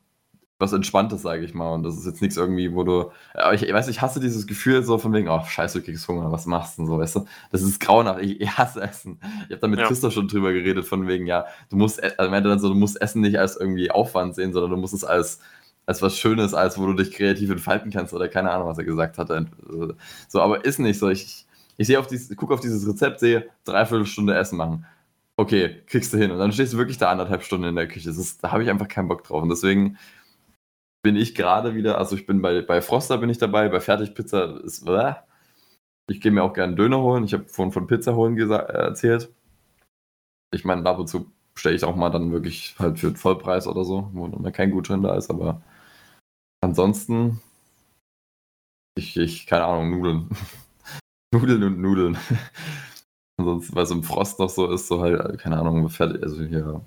was 0.59 0.73
Entspanntes, 0.73 1.21
sage 1.21 1.43
ich 1.43 1.53
mal. 1.53 1.73
Und 1.73 1.83
das 1.83 1.97
ist 1.97 2.05
jetzt 2.05 2.21
nichts 2.21 2.37
irgendwie, 2.37 2.73
wo 2.73 2.83
du. 2.83 3.11
Aber 3.33 3.53
ich, 3.53 3.63
ich 3.63 3.73
weiß, 3.73 3.89
ich 3.89 4.01
hasse 4.01 4.19
dieses 4.19 4.47
Gefühl 4.47 4.81
so 4.83 4.97
von 4.97 5.13
wegen, 5.13 5.29
oh, 5.29 5.43
scheiße, 5.43 5.79
du 5.79 5.85
kriegst 5.85 6.07
Hunger, 6.07 6.31
was 6.31 6.45
machst 6.47 6.77
du 6.77 6.81
denn 6.83 6.87
so, 6.87 6.97
weißt 6.99 7.17
du? 7.17 7.25
Das 7.51 7.61
ist 7.61 7.79
grauenhaft. 7.79 8.21
Ich, 8.21 8.41
ich 8.41 8.57
hasse 8.57 8.81
Essen. 8.81 9.19
Ich 9.45 9.51
habe 9.51 9.59
da 9.59 9.67
mit 9.67 9.79
Ja. 9.79 9.87
Christoph 9.87 10.13
schon 10.13 10.27
drüber 10.27 10.53
geredet, 10.53 10.85
von 10.85 11.07
wegen, 11.07 11.27
ja, 11.27 11.45
du 11.69 11.75
musst, 11.75 12.01
also 12.01 12.31
meinte 12.31 12.49
dann 12.49 12.59
so, 12.59 12.69
du 12.69 12.75
musst 12.75 12.99
Essen 13.01 13.21
nicht 13.21 13.37
als 13.37 13.55
irgendwie 13.57 13.91
Aufwand 13.91 14.35
sehen, 14.35 14.53
sondern 14.53 14.71
du 14.71 14.77
musst 14.77 14.93
es 14.95 15.03
als, 15.03 15.39
als 15.87 16.01
was 16.01 16.17
Schönes, 16.17 16.53
als 16.53 16.77
wo 16.77 16.85
du 16.85 16.93
dich 16.93 17.11
kreativ 17.11 17.49
entfalten 17.49 17.91
kannst 17.91 18.13
oder 18.13 18.27
keine 18.27 18.51
Ahnung, 18.51 18.67
was 18.67 18.77
er 18.77 18.83
gesagt 18.83 19.17
hatte. 19.17 19.47
So, 20.27 20.41
aber 20.41 20.65
ist 20.65 20.79
nicht 20.79 20.99
so. 20.99 21.09
Ich, 21.09 21.47
ich 21.77 21.87
sehe 21.87 21.97
auf 21.99 22.07
dieses, 22.07 22.35
gucke 22.35 22.53
auf 22.53 22.59
dieses 22.59 22.87
Rezept, 22.87 23.19
sehe, 23.21 23.49
dreiviertel 23.63 24.05
Stunde 24.05 24.35
Essen 24.35 24.57
machen. 24.57 24.85
Okay, 25.37 25.81
kriegst 25.87 26.13
du 26.13 26.17
hin. 26.17 26.31
Und 26.31 26.39
dann 26.39 26.51
stehst 26.51 26.73
du 26.73 26.77
wirklich 26.77 26.97
da 26.97 27.09
anderthalb 27.11 27.43
Stunden 27.43 27.67
in 27.69 27.75
der 27.75 27.87
Küche. 27.87 28.09
Ist, 28.09 28.43
da 28.43 28.51
habe 28.51 28.63
ich 28.63 28.69
einfach 28.69 28.87
keinen 28.87 29.07
Bock 29.07 29.23
drauf. 29.23 29.41
Und 29.41 29.49
deswegen 29.49 29.97
bin 31.03 31.15
ich 31.15 31.35
gerade 31.35 31.75
wieder, 31.75 31.97
also 31.97 32.15
ich 32.15 32.25
bin 32.25 32.41
bei, 32.41 32.61
bei 32.61 32.81
Froster 32.81 33.17
bin 33.17 33.29
ich 33.29 33.37
dabei, 33.37 33.69
bei 33.69 33.79
Fertigpizza 33.79 34.59
ist, 34.63 34.87
äh, 34.87 35.13
ich 36.09 36.21
gehe 36.21 36.31
mir 36.31 36.43
auch 36.43 36.53
gerne 36.53 36.75
Döner 36.75 37.01
holen. 37.01 37.23
Ich 37.23 37.33
habe 37.33 37.45
vorhin 37.47 37.71
von 37.71 37.87
Pizza 37.87 38.15
holen 38.15 38.37
äh, 38.37 38.53
erzählt. 38.55 39.33
Ich 40.53 40.65
meine, 40.65 40.85
ab 40.89 40.99
und 40.99 41.07
zu 41.07 41.31
stelle 41.55 41.75
ich 41.75 41.83
auch 41.85 41.95
mal 41.95 42.09
dann 42.09 42.31
wirklich 42.31 42.75
halt 42.79 42.99
für 42.99 43.11
den 43.11 43.15
Vollpreis 43.15 43.67
oder 43.67 43.85
so, 43.85 44.09
wo 44.13 44.27
dann 44.27 44.51
kein 44.53 44.71
Gutschein 44.71 45.01
da 45.01 45.15
ist, 45.15 45.29
aber 45.29 45.61
ansonsten, 46.67 47.39
ich, 48.97 49.17
ich 49.17 49.47
keine 49.47 49.65
Ahnung, 49.65 49.91
Nudeln. 49.91 50.29
Nudeln 51.33 51.63
und 51.63 51.81
Nudeln. 51.81 52.17
Ansonsten, 53.39 53.75
weil 53.75 53.83
es 53.83 53.91
im 53.91 54.03
Frost 54.03 54.39
noch 54.39 54.49
so 54.49 54.71
ist, 54.71 54.87
so 54.87 55.01
halt, 55.01 55.37
keine 55.39 55.59
Ahnung, 55.59 55.87
fertig, 55.89 56.23
also 56.23 56.43
hier 56.43 56.81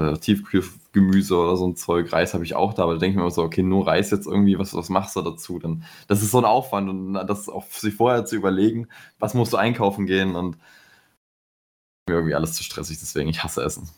äh, 0.00 0.14
Tiefkühlgemüse 0.18 1.36
oder 1.36 1.56
so 1.56 1.68
ein 1.68 1.76
Zeug, 1.76 2.12
Reis 2.12 2.34
habe 2.34 2.44
ich 2.44 2.56
auch 2.56 2.74
da, 2.74 2.82
aber 2.82 2.94
da 2.94 2.98
denke 2.98 3.12
ich 3.12 3.16
mir 3.16 3.22
immer 3.22 3.30
so, 3.30 3.42
okay, 3.42 3.62
nur 3.62 3.86
Reis 3.86 4.10
jetzt 4.10 4.26
irgendwie, 4.26 4.58
was, 4.58 4.74
was 4.74 4.88
machst 4.88 5.14
du 5.14 5.22
dazu? 5.22 5.60
Dann, 5.60 5.84
das 6.08 6.22
ist 6.22 6.32
so 6.32 6.38
ein 6.38 6.44
Aufwand 6.44 6.88
und 6.90 7.14
das 7.14 7.48
auch 7.48 7.66
sich 7.66 7.94
vorher 7.94 8.24
zu 8.24 8.34
überlegen, 8.34 8.88
was 9.20 9.34
musst 9.34 9.52
du 9.52 9.56
einkaufen 9.56 10.06
gehen 10.06 10.34
und 10.34 10.58
mir 12.08 12.16
irgendwie 12.16 12.34
alles 12.34 12.54
zu 12.54 12.64
stressig, 12.64 12.98
deswegen 12.98 13.28
ich 13.30 13.44
hasse 13.44 13.62
Essen. 13.62 13.88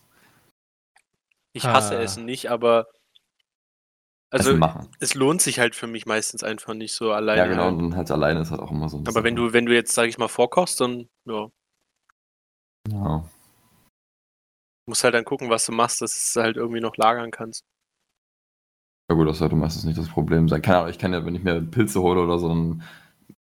Ich 1.54 1.64
hasse 1.64 1.96
Ah. 1.96 2.02
Essen 2.02 2.26
nicht, 2.26 2.50
aber 2.50 2.88
also 4.40 4.56
machen. 4.56 4.88
es 5.00 5.14
lohnt 5.14 5.42
sich 5.42 5.58
halt 5.58 5.74
für 5.74 5.86
mich 5.86 6.06
meistens 6.06 6.42
einfach 6.42 6.74
nicht 6.74 6.94
so 6.94 7.12
alleine. 7.12 7.40
Ja, 7.40 7.46
genau, 7.46 7.68
und 7.68 7.78
dann 7.78 7.96
halt 7.96 8.10
alleine 8.10 8.40
ist 8.40 8.50
halt 8.50 8.60
auch 8.60 8.70
immer 8.70 8.88
so. 8.88 8.98
eine 8.98 9.08
Aber 9.08 9.24
wenn 9.24 9.36
du, 9.36 9.52
wenn 9.52 9.66
du 9.66 9.74
jetzt, 9.74 9.94
sag 9.94 10.08
ich 10.08 10.18
mal, 10.18 10.28
vorkochst, 10.28 10.80
dann 10.80 11.08
ja, 11.26 11.48
Ja. 12.90 13.24
musst 14.86 15.04
halt 15.04 15.14
dann 15.14 15.24
gucken, 15.24 15.50
was 15.50 15.66
du 15.66 15.72
machst, 15.72 16.00
dass 16.00 16.12
du 16.12 16.40
es 16.40 16.44
halt 16.44 16.56
irgendwie 16.56 16.80
noch 16.80 16.96
lagern 16.96 17.30
kannst. 17.30 17.64
Ja 19.10 19.16
gut, 19.16 19.28
das 19.28 19.38
sollte 19.38 19.56
meistens 19.56 19.84
nicht 19.84 19.98
das 19.98 20.08
Problem 20.08 20.48
sein. 20.48 20.62
Keine 20.62 20.78
Ahnung, 20.78 20.90
ich 20.90 20.98
kann 20.98 21.12
ja, 21.12 21.24
wenn 21.26 21.34
ich 21.34 21.42
mir 21.42 21.60
Pilze 21.60 22.00
hole 22.00 22.20
oder 22.22 22.38
so, 22.38 22.48
dann 22.48 22.82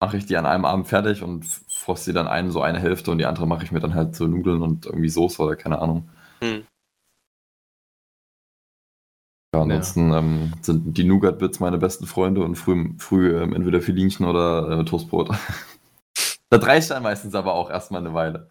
mache 0.01 0.17
ich 0.17 0.27
die 0.27 0.37
an 0.37 0.47
einem 0.47 0.65
Abend 0.65 0.89
fertig 0.89 1.23
und 1.23 1.45
frost 1.69 2.07
die 2.07 2.13
dann 2.13 2.29
ein, 2.29 2.51
so 2.51 2.63
eine 2.63 2.79
Hälfte 2.81 3.11
und 3.11 3.19
die 3.19 3.27
andere 3.27 3.47
mache 3.47 3.65
ich 3.65 3.73
mir 3.73 3.81
dann 3.81 3.95
halt 3.95 4.17
so 4.17 4.27
Nudeln 4.27 4.63
und 4.63 4.87
irgendwie 4.87 5.09
Soße 5.11 5.43
oder 5.43 5.57
keine 5.57 5.81
Ahnung. 5.81 6.09
Hm. 6.43 6.67
Ja, 9.55 9.63
ansonsten 9.63 10.13
ähm, 10.13 10.53
sind 10.61 10.97
die 10.97 11.05
Nougat-Bits 11.05 11.59
meine 11.59 11.79
besten 11.79 12.07
Freunde 12.07 12.45
und 12.45 12.55
früh, 12.55 12.93
früh 12.99 13.37
ähm, 13.37 13.53
entweder 13.53 13.81
Filinchen 13.81 14.27
oder 14.27 14.81
äh, 14.81 14.85
Toastbrot. 14.85 15.31
das 16.51 16.67
reicht 16.67 16.91
dann 16.91 17.03
meistens 17.03 17.35
aber 17.35 17.55
auch 17.55 17.69
erstmal 17.69 18.01
eine 18.01 18.15
Weile. 18.15 18.49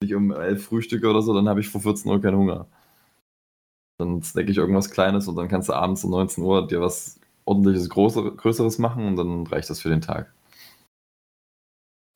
Wenn 0.00 0.08
ich 0.08 0.14
um 0.14 0.32
11 0.32 0.64
Frühstücke 0.64 1.08
oder 1.08 1.22
so, 1.22 1.32
dann 1.34 1.48
habe 1.48 1.60
ich 1.60 1.68
vor 1.68 1.80
14 1.80 2.10
Uhr 2.10 2.20
keinen 2.20 2.36
Hunger. 2.36 2.66
Dann 3.98 4.22
snack 4.22 4.48
ich 4.48 4.56
irgendwas 4.56 4.90
Kleines 4.90 5.28
und 5.28 5.36
dann 5.36 5.48
kannst 5.48 5.68
du 5.68 5.72
abends 5.72 6.02
um 6.02 6.10
19 6.10 6.42
Uhr 6.42 6.66
dir 6.66 6.80
was 6.80 7.20
ordentliches, 7.44 7.88
Große, 7.88 8.32
Größeres 8.32 8.78
machen 8.78 9.06
und 9.06 9.16
dann 9.16 9.46
reicht 9.46 9.70
das 9.70 9.80
für 9.80 9.88
den 9.88 10.00
Tag. 10.00 10.32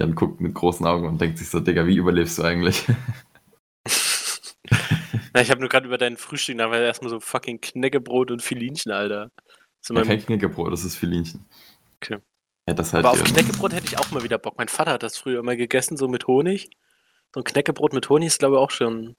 Dann 0.01 0.17
guckt 0.17 0.41
mit 0.41 0.55
großen 0.55 0.87
Augen 0.87 1.07
und 1.07 1.21
denkt 1.21 1.39
sich 1.39 1.49
so, 1.49 1.61
Digga, 1.61 1.87
wie 1.87 1.97
überlebst 1.97 2.39
du 2.39 2.43
eigentlich? 2.43 2.85
Ja, 5.35 5.43
ich 5.43 5.51
habe 5.51 5.61
nur 5.61 5.69
gerade 5.69 5.87
über 5.87 5.99
dein 5.99 6.17
Frühstück, 6.17 6.59
da 6.59 6.71
war 6.71 6.79
erstmal 6.79 7.11
so 7.11 7.21
fucking 7.21 7.61
Knäckebrot 7.61 8.31
und 8.31 8.43
Filinchen, 8.43 8.93
Alter. 8.93 9.31
Das 9.81 9.97
Ja, 9.97 10.03
kein 10.03 10.25
Knäckebrot, 10.25 10.73
das 10.73 10.85
ist 10.85 10.97
Filinchen. 10.97 11.45
Okay. 11.97 12.19
Ja, 12.67 12.75
das 12.75 12.93
halt 12.93 13.05
Aber 13.05 13.13
auf 13.13 13.21
ähm, 13.21 13.33
Knäckebrot 13.33 13.73
hätte 13.73 13.87
ich 13.87 13.99
auch 13.99 14.11
mal 14.11 14.23
wieder 14.23 14.39
Bock. 14.39 14.59
Mein 14.59 14.69
Vater 14.69 14.93
hat 14.93 15.03
das 15.03 15.17
früher 15.17 15.41
immer 15.41 15.57
gegessen, 15.57 15.97
so 15.97 16.09
mit 16.09 16.27
Honig. 16.27 16.71
So 17.35 17.41
ein 17.41 17.45
Knäckebrot 17.45 17.93
mit 17.93 18.09
Honig 18.09 18.29
ist, 18.29 18.39
glaube 18.39 18.57
ich, 18.57 18.61
auch 18.61 18.71
schon. 18.71 19.17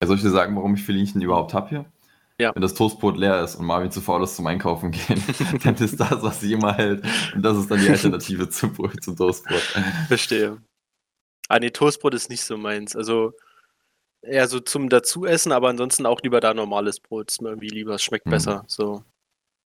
Ja, 0.00 0.06
soll 0.06 0.16
ich 0.16 0.22
dir 0.22 0.30
sagen, 0.30 0.56
warum 0.56 0.74
ich 0.74 0.82
Filinchen 0.82 1.20
überhaupt 1.20 1.52
habe 1.52 1.68
hier? 1.68 1.92
Ja. 2.38 2.54
Wenn 2.54 2.62
das 2.62 2.74
Toastbrot 2.74 3.18
leer 3.18 3.44
ist 3.44 3.56
und 3.56 3.66
Marvin 3.66 3.90
zu 3.90 4.00
faul 4.00 4.22
ist 4.24 4.36
zum 4.36 4.46
Einkaufen 4.46 4.92
gehen, 4.92 5.22
dann 5.62 5.74
ist 5.74 6.00
das, 6.00 6.22
was 6.22 6.40
sie 6.40 6.52
immer 6.52 6.74
hält. 6.74 7.04
Und 7.34 7.42
das 7.42 7.58
ist 7.58 7.70
dann 7.70 7.80
die 7.80 7.90
Alternative 7.90 8.48
zum, 8.48 8.74
zum 9.00 9.16
Toastbrot. 9.16 9.60
Verstehe. 10.08 10.58
Ah, 11.48 11.58
nee, 11.58 11.70
Toastbrot 11.70 12.14
ist 12.14 12.30
nicht 12.30 12.42
so 12.42 12.56
meins. 12.56 12.96
Also 12.96 13.32
eher 14.22 14.46
so 14.48 14.60
zum 14.60 14.88
Dazuessen, 14.88 15.52
aber 15.52 15.68
ansonsten 15.68 16.06
auch 16.06 16.20
lieber 16.22 16.40
da 16.40 16.54
normales 16.54 17.00
Brot. 17.00 17.30
Ist 17.30 17.42
mir 17.42 17.50
irgendwie 17.50 17.68
lieber, 17.68 17.94
es 17.94 18.02
schmeckt 18.02 18.26
Mhm. 18.26 18.30
besser. 18.30 18.64
So. 18.66 19.02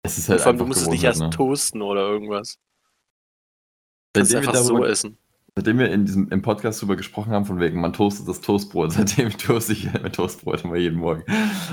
Es 0.04 0.18
ist 0.18 0.30
halt 0.30 0.40
vor 0.42 0.48
allem, 0.48 0.58
du 0.60 0.66
musst 0.66 0.82
es 0.82 0.88
nicht 0.90 1.04
erst 1.04 1.22
ne? 1.22 1.30
toasten 1.30 1.82
oder 1.82 2.02
irgendwas. 2.02 2.58
Du 4.14 4.20
kannst 4.22 4.32
Seitdem 4.32 4.44
wir, 4.44 4.50
einfach 4.50 4.64
so 4.64 4.74
darüber, 4.74 4.90
essen. 4.90 5.18
seitdem 5.56 5.78
wir 5.80 5.92
in 5.92 6.06
diesem, 6.06 6.30
im 6.30 6.42
Podcast 6.42 6.82
darüber 6.82 6.96
gesprochen 6.96 7.32
haben, 7.32 7.46
von 7.46 7.60
wegen, 7.60 7.80
man 7.80 7.94
toastet 7.94 8.28
das 8.28 8.42
Toastbrot, 8.42 8.92
seitdem 8.94 9.30
toaste 9.38 9.74
ich 9.74 9.92
mit 10.02 10.16
Toastbrot 10.16 10.64
immer 10.64 10.78
jeden 10.78 10.98
Morgen. 11.00 11.24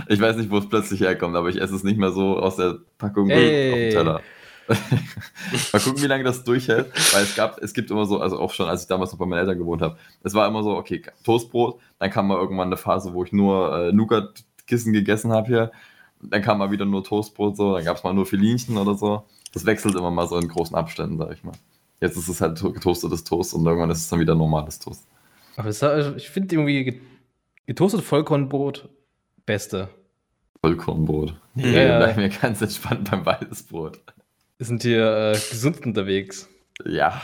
Ich 0.09 0.21
weiß 0.21 0.37
nicht, 0.37 0.51
wo 0.51 0.59
es 0.59 0.69
plötzlich 0.69 1.01
herkommt, 1.01 1.35
aber 1.37 1.49
ich 1.49 1.61
esse 1.61 1.75
es 1.75 1.85
nicht 1.85 1.99
mehr 1.99 2.11
so 2.13 2.39
aus 2.39 2.57
der 2.57 2.79
Packung 2.99 3.31
Ey. 3.31 3.71
auf 3.73 3.77
dem 3.79 3.91
Teller. 3.91 4.23
Mal 4.69 5.81
gucken, 5.81 6.03
wie 6.03 6.07
lange 6.07 6.25
das 6.25 6.45
durchhält, 6.45 6.93
weil 7.15 7.23
es 7.23 7.35
gab, 7.37 7.59
es 7.63 7.73
gibt 7.73 7.91
immer 7.91 8.05
so, 8.07 8.21
also 8.21 8.39
auch 8.39 8.53
schon, 8.53 8.69
als 8.69 8.83
ich 8.83 8.89
damals 8.89 9.13
noch 9.13 9.19
bei 9.19 9.27
meinen 9.27 9.41
Eltern 9.41 9.59
gewohnt 9.59 9.83
habe, 9.83 9.97
es 10.23 10.35
war 10.35 10.47
immer 10.49 10.63
so, 10.63 10.77
okay, 10.77 11.03
Toastbrot, 11.25 11.79
dann 11.99 12.11
kam 12.11 12.27
mal 12.29 12.37
irgendwann 12.39 12.69
eine 12.69 12.77
Phase, 12.77 13.15
wo 13.15 13.23
ich 13.25 13.33
nur 13.33 13.77
äh, 13.89 13.93
Nougat-Kissen 13.93 14.93
gegessen 14.93 15.33
habe 15.33 15.47
hier 15.47 15.71
Dann 16.23 16.43
kam 16.43 16.59
mal 16.59 16.71
wieder 16.71 16.85
nur 16.85 17.05
Toastbrot 17.05 17.57
so, 17.57 17.75
dann 17.75 17.85
gab 17.85 17.97
es 17.97 18.03
mal 18.05 18.13
nur 18.15 18.27
Filinchen 18.27 18.77
oder 18.77 18.95
so. 18.95 19.25
Das 19.53 19.65
wechselt 19.67 19.95
immer 19.95 20.11
mal 20.11 20.27
so 20.29 20.37
in 20.39 20.49
großen 20.49 20.75
Abständen, 20.77 21.17
sag 21.19 21.33
ich 21.33 21.45
mal. 21.45 21.55
Jetzt 22.01 22.17
ist 22.17 22.29
es 22.29 22.41
halt 22.41 22.59
to- 22.59 22.73
getoastetes 22.73 23.25
Toast 23.25 23.55
und 23.55 23.65
irgendwann 23.65 23.91
ist 23.91 23.99
es 23.99 24.09
dann 24.09 24.21
wieder 24.21 24.35
normales 24.35 24.79
Toast. 24.79 25.07
Aber 25.57 25.69
es, 25.69 25.83
also 25.83 26.15
ich 26.17 26.29
finde 26.29 26.55
irgendwie 26.57 26.85
get- 26.85 27.01
getoastet 27.67 28.03
Vollkornbrot 28.03 28.89
beste. 29.47 29.89
Vollkornbrot. 30.61 31.35
Nee, 31.55 31.73
Ja, 31.75 31.83
ja. 31.83 31.99
bleib 31.99 32.17
mir 32.17 32.29
ganz 32.29 32.61
entspannt 32.61 33.11
beim 33.11 33.25
Weißbrot. 33.25 34.01
Wir 34.59 34.67
sind 34.67 34.83
hier 34.83 35.05
äh, 35.05 35.33
gesund 35.33 35.85
unterwegs. 35.85 36.49
Ja. 36.85 37.21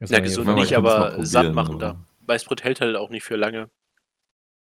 Das 0.00 0.10
Ja, 0.10 0.16
war 0.18 0.22
gesund 0.22 0.54
nicht, 0.56 0.76
aber 0.76 1.24
satt 1.24 1.54
machen 1.54 1.78
da. 1.78 1.96
Weißbrot 2.26 2.64
hält 2.64 2.80
halt 2.80 2.96
auch 2.96 3.10
nicht 3.10 3.24
für 3.24 3.36
lange. 3.36 3.68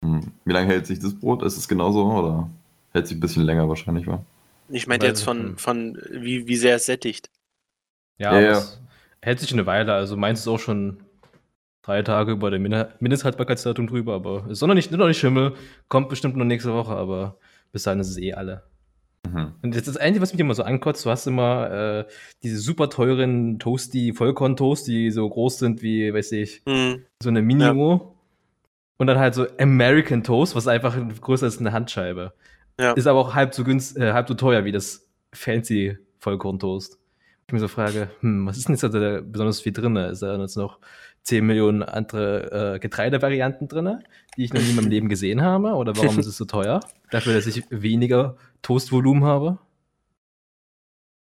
Hm. 0.04 0.32
Wie 0.46 0.54
lange 0.54 0.68
hält 0.68 0.86
sich 0.86 1.00
das 1.00 1.18
Brot? 1.18 1.44
Ist 1.44 1.58
es 1.58 1.68
genauso 1.68 2.06
oder 2.06 2.50
hält 2.94 3.08
sich 3.08 3.18
ein 3.18 3.20
bisschen 3.22 3.44
länger 3.44 3.68
wahrscheinlich, 3.68 4.06
wa? 4.08 4.24
Ich 4.70 4.88
meinte 4.88 5.06
jetzt 5.06 5.24
von, 5.24 5.58
von 5.58 5.98
wie, 6.12 6.48
wie 6.48 6.56
sehr 6.56 6.76
es 6.76 6.86
sättigt. 6.86 7.30
Ja, 8.18 8.34
Ja, 8.36 8.42
ja. 8.42 8.52
es 8.58 8.82
hält 9.22 9.40
sich 9.40 9.54
eine 9.54 9.66
Weile. 9.66 9.94
Also 9.94 10.18
meins 10.18 10.42
ist 10.42 10.48
auch 10.48 10.60
schon 10.60 11.04
drei 11.82 12.04
Tage 12.04 12.34
über 12.34 12.52
der 12.52 12.60
Min- 12.60 12.86
Mindesthaltbarkeitsdatum 13.00 13.88
drüber, 13.88 14.16
aber 14.16 14.46
ist 14.50 14.62
noch 14.62 14.74
nicht, 14.74 14.92
noch 14.92 15.08
nicht 15.08 15.20
Schimmel. 15.20 15.56
Kommt 15.88 16.10
bestimmt 16.10 16.36
noch 16.36 16.46
nächste 16.46 16.74
Woche, 16.74 16.94
aber 16.94 17.38
bis 17.72 17.84
dahin 17.84 18.00
ist 18.02 18.10
es 18.10 18.18
eh 18.18 18.34
alle. 18.34 18.64
Mhm. 19.32 19.54
Und 19.62 19.76
jetzt 19.76 19.88
das 19.88 19.98
Einzige, 19.98 20.22
was 20.22 20.32
mich 20.34 20.40
immer 20.40 20.54
so 20.56 20.64
ankotzt, 20.64 21.06
du 21.06 21.10
hast 21.10 21.28
immer 21.28 21.72
äh, 21.72 22.06
diese 22.44 22.58
super 22.58 22.90
teuren 22.90 23.60
Toasty, 23.60 24.14
Vollkorn-Toast, 24.14 24.88
die 24.88 25.12
so 25.12 25.28
groß 25.28 25.60
sind 25.60 25.82
wie, 25.82 26.14
weiß 26.14 26.32
ich, 26.34 26.62
Hm. 26.68 27.04
so 27.22 27.30
eine 27.30 27.42
Mini-Uhr. 27.42 28.14
Und 29.00 29.08
dann 29.08 29.20
halt 29.20 29.36
so 29.36 29.46
American 29.60 30.24
Toast, 30.24 30.56
was 30.56 30.68
einfach 30.68 30.98
größer 31.22 31.46
ist 31.48 31.54
als 31.56 31.60
eine 31.60 31.72
Handscheibe. 31.72 32.34
Ja. 32.80 32.94
Ist 32.94 33.08
aber 33.08 33.20
auch 33.20 33.36
halb 33.36 33.54
so 33.54 33.64
günst, 33.64 33.98
äh, 33.98 34.14
halb 34.14 34.28
so 34.28 34.34
teuer 34.34 34.66
wie 34.66 34.72
das 34.72 35.08
fancy 35.34 35.98
Vollkorn-Toast. 36.20 36.98
Ich 37.48 37.54
mir 37.54 37.60
so 37.60 37.68
frage, 37.68 38.10
hm, 38.22 38.46
was 38.46 38.58
ist 38.58 38.68
denn 38.68 38.76
jetzt 38.76 38.84
da 38.84 39.22
besonders 39.22 39.62
viel 39.62 39.72
drin? 39.72 39.96
Ist 39.96 40.22
da 40.22 40.38
jetzt 40.38 40.58
noch 40.58 40.80
10 41.28 41.46
Millionen 41.46 41.84
andere 41.84 42.76
äh, 42.76 42.80
Getreidevarianten 42.80 43.68
drin, 43.68 44.02
die 44.38 44.46
ich 44.46 44.54
noch 44.54 44.62
nie 44.62 44.70
in 44.70 44.76
meinem 44.78 44.90
Leben 44.90 45.10
gesehen 45.10 45.42
habe? 45.42 45.74
Oder 45.74 45.96
warum 45.98 46.18
ist 46.20 46.26
es 46.26 46.38
so 46.38 46.46
teuer? 46.46 46.80
Dafür, 47.12 47.34
dass 47.34 47.46
ich 47.48 47.66
weniger 47.70 48.38
Toastvolumen 48.62 49.26
habe? 49.26 49.60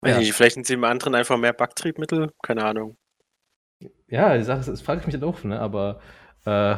Ja. 0.05 0.17
nicht, 0.17 0.31
vielleicht 0.33 0.53
sind 0.55 0.65
sie 0.65 0.75
im 0.75 0.83
anderen 0.85 1.13
einfach 1.13 1.37
mehr 1.37 1.51
Backtriebmittel? 1.51 2.31
Keine 2.41 2.63
Ahnung. 2.63 2.95
Ja, 4.07 4.37
die 4.37 4.43
Sache 4.43 4.71
das 4.71 4.81
frage 4.81 5.01
ich 5.01 5.07
mich 5.07 5.15
halt 5.15 5.25
auch, 5.25 5.43
ne? 5.43 5.59
Aber 5.59 5.99
äh, 6.45 6.77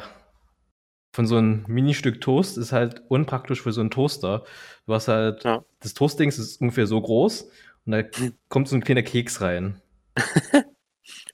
von 1.15 1.27
so 1.27 1.37
einem 1.37 1.65
Ministück 1.67 2.19
Toast 2.19 2.57
ist 2.57 2.71
halt 2.71 3.03
unpraktisch 3.09 3.61
für 3.61 3.71
so 3.71 3.81
einen 3.81 3.91
Toaster. 3.91 4.43
Du 4.87 4.93
hast 4.93 5.07
halt, 5.07 5.43
Ja. 5.43 5.63
das 5.81 5.93
Toastdings 5.93 6.39
ist 6.39 6.59
ungefähr 6.61 6.87
so 6.87 6.99
groß 6.99 7.49
und 7.85 7.91
da 7.91 8.01
kommt 8.49 8.67
so 8.69 8.75
ein 8.75 8.83
kleiner 8.83 9.03
Keks 9.03 9.39
rein. 9.41 9.79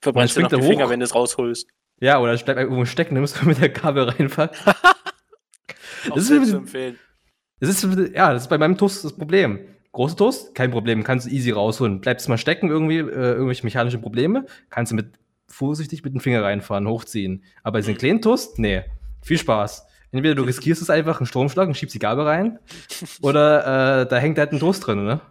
Verbrennst 0.02 0.36
du 0.36 0.41
noch 0.41 0.50
springt 0.50 0.64
die 0.64 0.68
Finger, 0.68 0.86
hoch. 0.86 0.89
wenn 0.89 1.00
du 1.00 1.06
es 1.06 1.16
rausholst. 1.16 1.68
Ja, 2.00 2.20
oder 2.20 2.34
es 2.34 2.43
bleibt 2.43 2.60
irgendwo 2.60 2.86
stecken, 2.86 3.16
du 3.16 3.22
musst 3.22 3.43
mit 3.45 3.62
der 3.62 3.72
Kabel 3.72 4.04
reinfahren. 4.04 4.52
Das 6.16 6.30
ist 6.30 6.50
zu 6.50 6.58
empfehlen. 6.58 6.97
Das 7.60 7.70
ist, 7.70 7.84
ja, 8.16 8.32
das 8.32 8.43
ist 8.43 8.47
bei 8.47 8.58
meinem 8.58 8.78
Toast 8.78 9.04
das 9.04 9.14
Problem. 9.14 9.60
Große 9.91 10.16
Toast, 10.16 10.56
kein 10.56 10.72
Problem, 10.72 11.04
kannst 11.04 11.28
du 11.28 11.32
easy 11.32 11.52
rausholen. 11.52 12.00
Bleibst 12.00 12.30
mal 12.30 12.38
stecken 12.38 12.70
irgendwie, 12.70 13.00
äh, 13.00 13.34
irgendwelche 13.34 13.66
mechanischen 13.66 14.02
Probleme, 14.02 14.45
kannst 14.70 14.93
du 14.93 14.95
mit 14.95 15.20
vorsichtig 15.47 16.04
mit 16.04 16.14
dem 16.14 16.22
Finger 16.22 16.43
reinfahren, 16.43 16.88
hochziehen. 16.88 17.43
Aber 17.64 17.74
bei 17.74 17.80
diesen 17.80 17.97
kleinen 17.97 18.22
Toast, 18.22 18.60
nee, 18.60 18.84
viel 19.22 19.38
Spaß. 19.38 19.86
Entweder 20.12 20.36
du 20.36 20.43
riskierst 20.43 20.82
es 20.82 20.89
einfach, 20.89 21.20
einen 21.20 21.28
Stromschlag 21.28 21.68
und 21.68 21.76
schiebst 21.76 21.95
die 21.95 22.00
Gabel 22.00 22.26
rein, 22.26 22.60
oder 23.22 24.02
äh, 24.02 24.08
da 24.08 24.18
hängt 24.18 24.38
halt 24.38 24.54
ein 24.54 24.60
Toast 24.60 24.88
drin, 24.88 25.04
ne? 25.04 25.22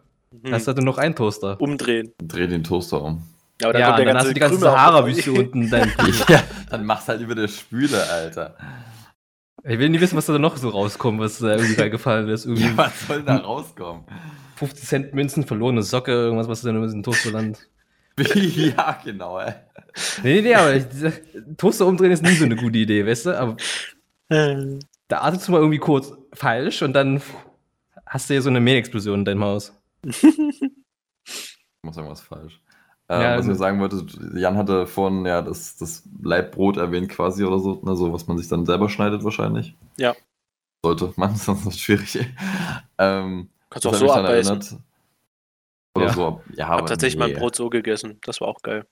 Hm. 0.42 0.52
Hast 0.52 0.66
halt 0.66 0.76
nur 0.76 0.84
noch 0.84 0.98
einen 0.98 1.14
Toaster. 1.14 1.58
Umdrehen. 1.60 2.12
Dreh 2.22 2.46
den 2.46 2.62
Toaster 2.62 3.02
um. 3.02 3.22
Ja, 3.60 3.68
aber 3.68 3.78
ja, 3.78 3.86
kommt 3.86 3.98
und 3.98 4.04
der 4.04 4.14
dann 4.14 4.18
hast 4.18 4.30
du 4.30 4.34
die 4.34 4.40
ganze 4.40 4.58
Sahara-Wüste 4.58 5.32
unten 5.32 5.62
in 5.62 5.70
deinem 5.70 5.92
ja, 6.28 6.42
dann 6.70 6.84
mach's 6.84 7.08
halt 7.08 7.20
über 7.20 7.34
der 7.34 7.48
Spüle, 7.48 8.02
Alter. 8.08 8.56
Ich 9.64 9.78
will 9.78 9.88
nicht 9.88 10.00
wissen, 10.00 10.16
was 10.16 10.26
da 10.26 10.38
noch 10.38 10.56
so 10.56 10.68
rauskommt, 10.68 11.20
was 11.20 11.38
da 11.38 11.56
irgendwie 11.56 11.80
reingefallen 11.80 12.28
ist. 12.28 12.44
Irgendwie 12.46 12.68
Ja, 12.68 12.76
was 12.76 13.06
soll 13.06 13.22
da 13.22 13.36
rauskommen? 13.38 14.04
50 14.56 14.88
Cent 14.88 15.14
Münzen, 15.14 15.44
verlorene 15.44 15.82
Socke, 15.82 16.12
irgendwas, 16.12 16.48
was 16.48 16.62
da 16.62 16.70
in 16.70 16.82
diesem 16.82 17.02
Toaster 17.02 17.32
landet. 17.32 17.68
ja, 18.34 19.00
genau, 19.04 19.38
ey. 19.38 19.54
Nee, 20.22 20.34
nee, 20.34 20.40
nee, 20.42 20.54
aber 20.54 20.74
ich, 20.74 20.84
Toaster 21.56 21.86
umdrehen 21.86 22.12
ist 22.12 22.22
nie 22.22 22.34
so 22.34 22.44
eine 22.44 22.56
gute 22.56 22.78
Idee, 22.78 23.06
weißt 23.06 23.26
du? 23.26 23.38
Aber 23.38 23.56
Äh, 24.28 24.78
da 25.08 25.22
atmest 25.22 25.48
du 25.48 25.52
mal 25.52 25.58
irgendwie 25.58 25.78
kurz 25.78 26.12
falsch 26.32 26.82
und 26.82 26.92
dann 26.92 27.20
hast 28.06 28.30
du 28.30 28.34
ja 28.34 28.40
so 28.40 28.50
eine 28.50 28.60
Mehlexplosion 28.60 29.20
in 29.20 29.24
deinem 29.24 29.44
Haus. 29.44 29.72
Ich 30.04 30.22
muss 31.82 31.96
irgendwas 31.96 32.20
falsch. 32.20 32.60
Ähm, 33.10 33.22
Ja, 33.22 33.36
was 33.38 33.44
ich 33.46 33.50
also- 33.50 33.58
sagen 33.58 33.80
wollte, 33.80 34.04
Jan 34.38 34.56
hatte 34.56 34.86
vorhin 34.86 35.24
ja 35.24 35.40
das, 35.42 35.76
das 35.78 36.06
Leibbrot 36.22 36.76
erwähnt 36.76 37.08
quasi 37.08 37.44
oder 37.44 37.58
so, 37.58 37.80
ne, 37.82 37.96
so, 37.96 38.12
was 38.12 38.26
man 38.26 38.36
sich 38.38 38.48
dann 38.48 38.66
selber 38.66 38.88
schneidet 38.88 39.24
wahrscheinlich. 39.24 39.74
Ja. 39.96 40.14
Sollte 40.84 41.12
man, 41.16 41.34
sonst 41.36 41.60
ist 41.62 41.66
es 41.74 41.80
schwierig. 41.80 42.18
ähm, 42.98 43.48
Kannst 43.70 43.84
du 43.84 43.88
auch 43.90 43.94
so 43.94 44.12
abbeißen. 44.12 44.82
Oder 45.94 46.06
Ja. 46.06 46.12
so. 46.12 46.42
Ja, 46.50 46.64
Ich 46.64 46.68
hab 46.80 46.86
tatsächlich 46.86 47.18
nee. 47.18 47.32
mein 47.32 47.40
Brot 47.40 47.56
so 47.56 47.68
gegessen. 47.70 48.18
Das 48.22 48.40
war 48.40 48.48
auch 48.48 48.60
geil. 48.62 48.86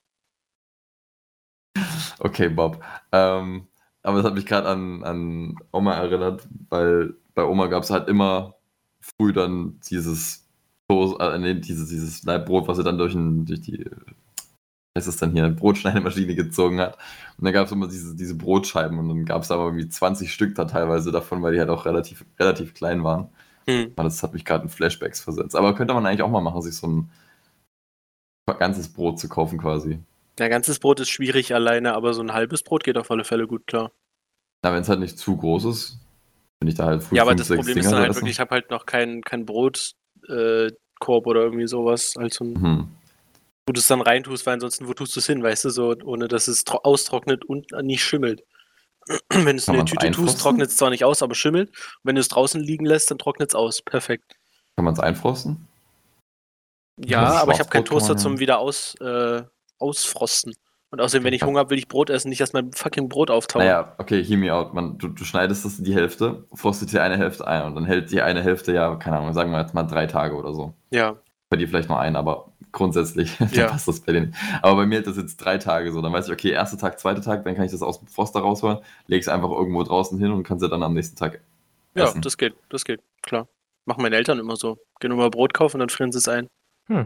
Okay, 2.18 2.48
Bob. 2.48 2.82
Ähm, 3.12 3.66
aber 4.02 4.16
das 4.18 4.26
hat 4.26 4.34
mich 4.34 4.46
gerade 4.46 4.68
an, 4.68 5.04
an 5.04 5.56
Oma 5.72 5.94
erinnert, 5.94 6.48
weil 6.70 7.14
bei 7.34 7.44
Oma 7.44 7.66
gab 7.66 7.82
es 7.82 7.90
halt 7.90 8.08
immer 8.08 8.54
früh 9.00 9.32
dann 9.32 9.78
dieses 9.90 10.45
Toast, 10.89 11.20
äh, 11.20 11.39
nee, 11.39 11.55
dieses, 11.55 11.89
dieses 11.89 12.22
Leibbrot, 12.24 12.68
was 12.68 12.76
sie 12.76 12.84
dann 12.84 12.99
durch, 12.99 13.14
ein, 13.14 13.45
durch 13.45 13.61
die, 13.61 13.84
ist 14.95 15.09
das 15.09 15.16
dann 15.16 15.32
hier, 15.32 15.49
Brotschneidemaschine 15.49 16.34
gezogen 16.34 16.80
hat. 16.80 16.97
Und 17.37 17.45
dann 17.45 17.53
gab 17.53 17.66
es 17.66 17.72
immer 17.72 17.89
diese, 17.89 18.14
diese 18.14 18.37
Brotscheiben 18.37 18.99
und 18.99 19.09
dann 19.09 19.24
gab 19.24 19.43
es 19.43 19.51
aber 19.51 19.64
irgendwie 19.64 19.89
20 19.89 20.32
Stück 20.32 20.55
da 20.55 20.64
teilweise 20.64 21.12
davon, 21.12 21.43
weil 21.43 21.55
die 21.55 21.61
halt 21.61 21.70
auch 21.70 21.84
relativ, 21.87 22.24
relativ 22.39 22.74
klein 22.74 23.05
waren. 23.05 23.28
Hm. 23.68 23.93
Aber 23.97 24.05
das 24.05 24.22
hat 24.22 24.32
mich 24.32 24.45
gerade 24.45 24.64
in 24.64 24.70
Flashbacks 24.70 25.20
versetzt. 25.20 25.57
Aber 25.57 25.74
könnte 25.74 25.95
man 25.95 26.07
eigentlich 26.07 26.22
auch 26.22 26.30
mal 26.30 26.41
machen, 26.41 26.62
sich 26.62 26.76
so 26.76 26.87
ein 26.87 27.11
ganzes 28.59 28.93
Brot 28.93 29.18
zu 29.18 29.28
kaufen 29.28 29.59
quasi. 29.59 29.99
Ein 30.39 30.51
ganzes 30.51 30.78
Brot 30.78 31.01
ist 31.01 31.11
schwierig 31.11 31.55
alleine, 31.55 31.95
aber 31.95 32.14
so 32.14 32.22
ein 32.22 32.32
halbes 32.32 32.62
Brot 32.62 32.84
geht 32.84 32.97
auf 32.97 33.11
alle 33.11 33.24
Fälle 33.24 33.47
gut 33.47 33.66
klar. 33.66 33.91
Na, 34.62 34.72
wenn 34.72 34.82
es 34.82 34.89
halt 34.89 35.01
nicht 35.01 35.18
zu 35.18 35.37
groß 35.37 35.64
ist, 35.64 35.99
finde 36.62 36.70
ich 36.70 36.74
da 36.74 36.87
halt 36.87 37.03
früh 37.03 37.16
ja, 37.16 37.22
aber 37.22 37.34
das 37.34 37.49
Problem 37.49 37.78
ist 37.78 37.91
dann 37.91 38.01
halt 38.01 38.14
wirklich, 38.14 38.32
ich 38.32 38.41
habe 38.41 38.51
halt 38.51 38.70
noch 38.70 38.87
kein, 38.87 39.22
kein 39.22 39.47
Brotkorb 39.47 39.97
äh, 40.29 40.70
Korb 40.99 41.27
oder 41.27 41.43
irgendwie 41.43 41.66
sowas, 41.68 42.16
also 42.16 42.45
ein, 42.45 42.55
Hm. 42.62 42.89
wo 43.66 43.72
du 43.72 43.81
es 43.81 43.87
dann 43.89 44.01
reintust, 44.01 44.47
weil 44.47 44.55
ansonsten, 44.55 44.89
wo 44.89 44.95
tust 44.95 45.14
du 45.16 45.20
es 45.20 45.27
hin, 45.27 45.43
weißt 45.43 45.64
du, 45.66 45.70
so, 45.70 45.95
ohne 46.05 46.29
dass 46.29 46.49
es 46.49 46.64
tro- 46.64 46.83
austrocknet 46.85 47.45
und 47.45 47.70
nicht 47.83 48.03
schimmelt. 48.03 48.45
wenn 49.31 49.45
du 49.45 49.55
es 49.57 49.68
in 49.68 49.74
eine 49.74 49.85
Tüte 49.85 50.11
tust, 50.11 50.41
trocknet 50.41 50.68
es 50.70 50.77
zwar 50.77 50.91
nicht 50.91 51.05
aus, 51.05 51.22
aber 51.22 51.35
schimmelt. 51.37 51.68
Und 51.70 51.77
wenn 52.05 52.14
du 52.16 52.20
es 52.20 52.29
draußen 52.29 52.61
liegen 52.61 52.87
lässt, 52.87 53.11
dann 53.11 53.18
trocknet 53.18 53.51
es 53.51 53.55
aus. 53.55 53.83
Perfekt. 53.83 54.35
Kann 54.74 54.85
man 54.85 54.95
es 54.95 55.01
einfrosten? 55.01 55.68
Ja, 57.05 57.43
aber 57.43 57.53
ich 57.53 57.61
habe 57.61 57.68
kein 57.68 57.83
Schwarzbrot 57.83 57.85
kann 57.85 57.85
Toaster 57.85 58.09
man 58.14 58.16
ja- 58.18 58.22
zum 58.22 58.39
wieder 58.41 58.59
aus, 58.59 58.95
äh, 59.01 59.43
ausfrosten. 59.79 60.55
Und 60.97 61.03
außerdem, 61.03 61.24
wenn 61.24 61.34
ich 61.34 61.42
Ja. 61.42 61.47
Hunger 61.47 61.59
habe, 61.61 61.70
will 61.70 61.78
ich 61.78 61.88
Brot 61.88 62.09
essen, 62.09 62.30
nicht 62.30 62.40
erst 62.40 62.55
mein 62.55 62.72
fucking 62.72 63.11
Brot 63.11 63.30
auftauen. 63.30 63.61
Naja, 63.62 63.92
okay, 63.99 64.24
hear 64.24 64.38
me 64.38 64.53
out. 64.53 64.72
Man, 64.72 64.97
du, 64.97 65.09
du 65.09 65.24
schneidest 65.24 65.64
das 65.66 65.78
in 65.78 65.84
die 65.84 65.94
Hälfte, 65.94 66.44
frostet 66.55 66.90
dir 66.90 67.03
eine 67.03 67.18
Hälfte 67.18 67.47
ein 67.47 67.64
und 67.64 67.74
dann 67.74 67.84
hält 67.84 68.11
die 68.12 68.22
eine 68.22 68.42
Hälfte 68.42 68.72
ja, 68.72 68.94
keine 68.97 69.18
Ahnung, 69.18 69.34
sagen 69.34 69.51
wir 69.53 69.61
jetzt 69.61 69.74
mal 69.74 69.82
drei 69.82 70.07
Tage 70.07 70.34
oder 70.36 70.55
so. 70.55 70.72
Ja, 70.90 71.16
Bei 71.51 71.59
dir 71.59 71.68
vielleicht 71.68 71.90
noch 71.90 71.99
ein, 71.99 72.16
aber 72.16 72.51
grundsätzlich 72.72 73.38
Ja. 73.53 73.66
passt 73.68 73.86
das 73.88 74.01
bei 74.01 74.12
dir 74.12 74.22
nicht. 74.22 74.34
Aber 74.62 74.76
bei 74.76 74.86
mir 74.86 74.94
hält 74.97 75.07
das 75.07 75.18
jetzt 75.18 75.36
drei 75.36 75.59
Tage 75.59 75.92
so. 75.92 76.01
Dann 76.01 76.14
weiß 76.14 76.28
ich, 76.28 76.32
okay, 76.32 76.51
erster 76.51 76.78
Tag, 76.78 76.99
zweiter 76.99 77.20
Tag, 77.20 77.44
dann 77.44 77.55
kann 77.55 77.66
ich 77.66 77.72
das 77.72 77.82
aus 77.82 77.99
dem 77.99 78.09
Froster 78.09 78.40
rausholen, 78.40 78.78
lege 79.07 79.20
es 79.20 79.28
einfach 79.28 79.51
irgendwo 79.51 79.82
draußen 79.82 80.18
hin 80.18 80.32
und 80.32 80.44
kann 80.44 80.57
es 80.57 80.68
dann 80.68 80.82
am 80.82 80.94
nächsten 80.94 81.16
Tag 81.16 81.40
ja, 81.94 82.05
essen. 82.05 82.22
das 82.22 82.38
geht, 82.38 82.55
das 82.70 82.84
geht, 82.86 83.01
klar. 83.22 83.49
Machen 83.84 84.01
meine 84.03 84.16
Eltern 84.16 84.38
immer 84.38 84.57
so. 84.57 84.78
Gehen 84.99 85.12
immer 85.12 85.28
Brot 85.30 85.53
kaufen 85.53 85.76
und 85.76 85.80
dann 85.80 85.88
frieren 85.90 86.11
sie 86.11 86.18
es 86.18 86.26
ein. 86.28 86.49
Hm. 86.86 87.05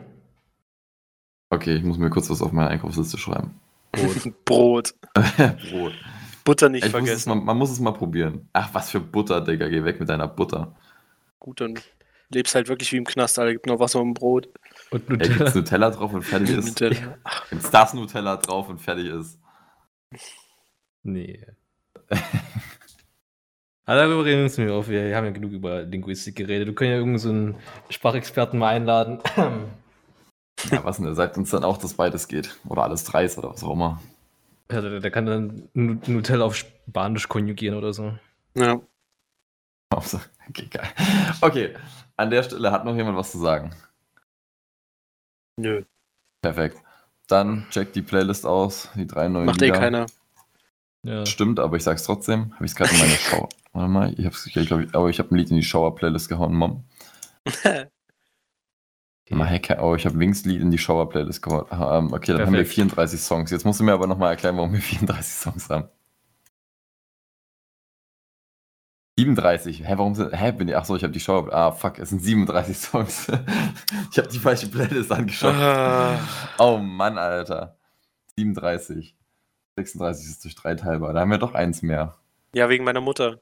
Okay, 1.50 1.74
ich 1.74 1.82
muss 1.82 1.98
mir 1.98 2.10
kurz 2.10 2.30
was 2.30 2.40
auf 2.42 2.52
meine 2.52 2.68
Einkaufsliste 2.68 3.18
schreiben. 3.18 3.58
Brot. 3.92 4.24
Brot. 4.44 4.94
Brot. 5.14 5.92
Butter 6.44 6.68
nicht 6.68 6.84
Ich 6.86 6.92
muss 6.92 7.02
es 7.02 7.06
vergessen. 7.24 7.28
mal, 7.30 7.34
man 7.44 7.56
muss 7.58 7.70
es 7.70 7.80
mal 7.80 7.92
probieren. 7.92 8.48
Ach, 8.52 8.70
was 8.72 8.90
für 8.90 9.00
Butter, 9.00 9.40
Digga. 9.40 9.68
Geh 9.68 9.84
weg 9.84 10.00
mit 10.00 10.08
deiner 10.08 10.28
Butter. 10.28 10.74
Gut, 11.38 11.60
dann 11.60 11.78
lebst 12.30 12.54
halt 12.54 12.68
wirklich 12.68 12.92
wie 12.92 12.96
im 12.96 13.04
Knast, 13.04 13.38
Alter. 13.38 13.52
Gibt 13.52 13.66
noch 13.66 13.78
Wasser 13.78 14.00
und 14.00 14.14
Brot. 14.14 14.48
Und 14.90 15.08
Ey, 15.10 15.28
gibt's 15.28 15.54
Nutella. 15.54 15.88
Nutella 15.88 15.90
drauf 15.90 16.12
und 16.12 16.22
fertig 16.22 16.50
ist? 16.50 16.66
Nutella. 16.66 17.18
Gibt's 17.50 17.70
das 17.70 17.94
Nutella 17.94 18.36
drauf 18.36 18.68
und 18.68 18.80
fertig 18.80 19.06
ist? 19.08 19.38
Nee. 21.02 21.44
Aber 22.08 22.18
darüber 23.86 24.24
reden 24.24 24.38
wir 24.38 24.44
uns 24.44 24.58
nicht 24.58 24.70
auf. 24.70 24.88
Wir 24.88 25.14
haben 25.16 25.26
ja 25.26 25.30
genug 25.30 25.52
über 25.52 25.82
Linguistik 25.82 26.36
geredet. 26.36 26.68
Du 26.68 26.72
können 26.72 26.90
ja 26.90 26.96
irgendeinen 26.96 27.18
so 27.18 27.28
einen 27.30 27.56
Sprachexperten 27.90 28.58
mal 28.58 28.74
einladen. 28.74 29.18
Ja, 30.70 30.84
was 30.84 30.96
denn? 30.98 31.06
Er 31.06 31.14
sagt 31.14 31.36
uns 31.38 31.50
dann 31.50 31.64
auch, 31.64 31.78
dass 31.78 31.94
beides 31.94 32.28
geht. 32.28 32.58
Oder 32.68 32.82
alles 32.84 33.04
drei 33.04 33.24
ist 33.24 33.38
oder 33.38 33.50
was 33.50 33.62
auch 33.62 33.72
immer. 33.72 34.00
Ja, 34.70 34.80
der, 34.80 35.00
der 35.00 35.10
kann 35.10 35.26
dann 35.26 35.68
Nu- 35.74 36.00
Nutella 36.06 36.44
auf 36.44 36.54
Spanisch 36.56 37.28
konjugieren 37.28 37.76
oder 37.76 37.92
so. 37.92 38.12
Ja. 38.54 38.80
Okay, 39.92 40.66
geil. 40.70 40.88
Okay. 41.40 41.74
an 42.16 42.30
der 42.30 42.42
Stelle 42.42 42.70
hat 42.70 42.84
noch 42.84 42.94
jemand 42.94 43.16
was 43.16 43.32
zu 43.32 43.38
sagen. 43.38 43.74
Nö. 45.58 45.82
Perfekt. 46.42 46.78
Dann 47.26 47.66
check 47.70 47.92
die 47.92 48.02
Playlist 48.02 48.46
aus, 48.46 48.88
die 48.94 49.06
drei 49.06 49.28
neuen 49.28 49.46
Macht 49.46 49.62
eh 49.62 49.66
Lieder. 49.66 49.78
keiner. 49.78 50.06
Ja. 51.02 51.24
Stimmt, 51.26 51.58
aber 51.60 51.76
ich 51.76 51.82
sag's 51.84 52.02
trotzdem. 52.04 52.52
Habe 52.54 52.64
ich 52.66 52.72
es 52.72 52.76
gerade 52.76 52.92
in 52.92 52.98
meine 52.98 53.12
Show. 53.14 53.48
Warte 53.72 53.88
mal, 53.88 54.14
ich 54.18 54.26
hab's, 54.26 54.46
ich 54.46 54.52
glaub, 54.66 54.80
ich, 54.80 54.94
aber 54.94 55.08
ich 55.08 55.18
habe 55.18 55.34
ein 55.34 55.38
Lied 55.38 55.50
in 55.50 55.56
die 55.56 55.62
Shower-Playlist 55.62 56.28
gehauen, 56.28 56.54
Mom. 56.54 56.84
Mal 59.36 59.60
oh, 59.80 59.94
ich 59.94 60.06
habe 60.06 60.18
Wings 60.18 60.44
Lied 60.44 60.60
in 60.60 60.70
die 60.70 60.78
Shower-Playlist 60.78 61.40
gehauen. 61.42 61.66
Ähm, 61.70 62.12
okay, 62.12 62.32
dann 62.32 62.46
haben 62.46 62.52
wir 62.52 62.60
Perfekt. 62.60 62.74
34 62.74 63.20
Songs. 63.20 63.50
Jetzt 63.50 63.64
musst 63.64 63.78
du 63.78 63.84
mir 63.84 63.92
aber 63.92 64.06
nochmal 64.08 64.30
erklären, 64.30 64.56
warum 64.56 64.72
wir 64.72 64.80
34 64.80 65.32
Songs 65.32 65.70
haben. 65.70 65.88
37. 69.18 69.86
Hä, 69.86 69.94
warum 69.96 70.14
sind. 70.14 70.32
Hä, 70.32 70.52
bin 70.52 70.68
ich. 70.68 70.76
Achso, 70.76 70.96
ich 70.96 71.02
habe 71.02 71.12
die 71.12 71.20
Shower. 71.20 71.52
Ah, 71.52 71.72
fuck, 71.72 71.98
es 71.98 72.08
sind 72.10 72.22
37 72.22 72.76
Songs. 72.80 73.28
ich 74.10 74.18
habe 74.18 74.28
die 74.28 74.38
falsche 74.38 74.68
Playlist 74.68 75.12
angeschaut. 75.12 75.54
Ah. 75.54 76.18
Oh 76.58 76.78
Mann, 76.78 77.18
Alter. 77.18 77.76
37. 78.36 79.16
36 79.76 80.26
ist 80.26 80.44
durch 80.44 80.54
drei 80.54 80.74
teilbar. 80.74 81.12
Da 81.12 81.20
haben 81.20 81.30
wir 81.30 81.38
doch 81.38 81.54
eins 81.54 81.82
mehr. 81.82 82.16
ja, 82.54 82.68
wegen 82.68 82.84
meiner 82.84 83.00
Mutter. 83.00 83.40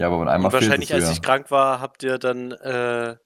Ja, 0.00 0.06
aber 0.08 0.20
wenn 0.20 0.28
einmal 0.28 0.46
Und 0.48 0.52
wahrscheinlich, 0.54 0.92
als 0.94 1.10
ich 1.10 1.22
krank 1.22 1.50
war, 1.50 1.80
habt 1.80 2.02
ihr 2.02 2.18
dann. 2.18 2.52
Äh, 2.52 3.16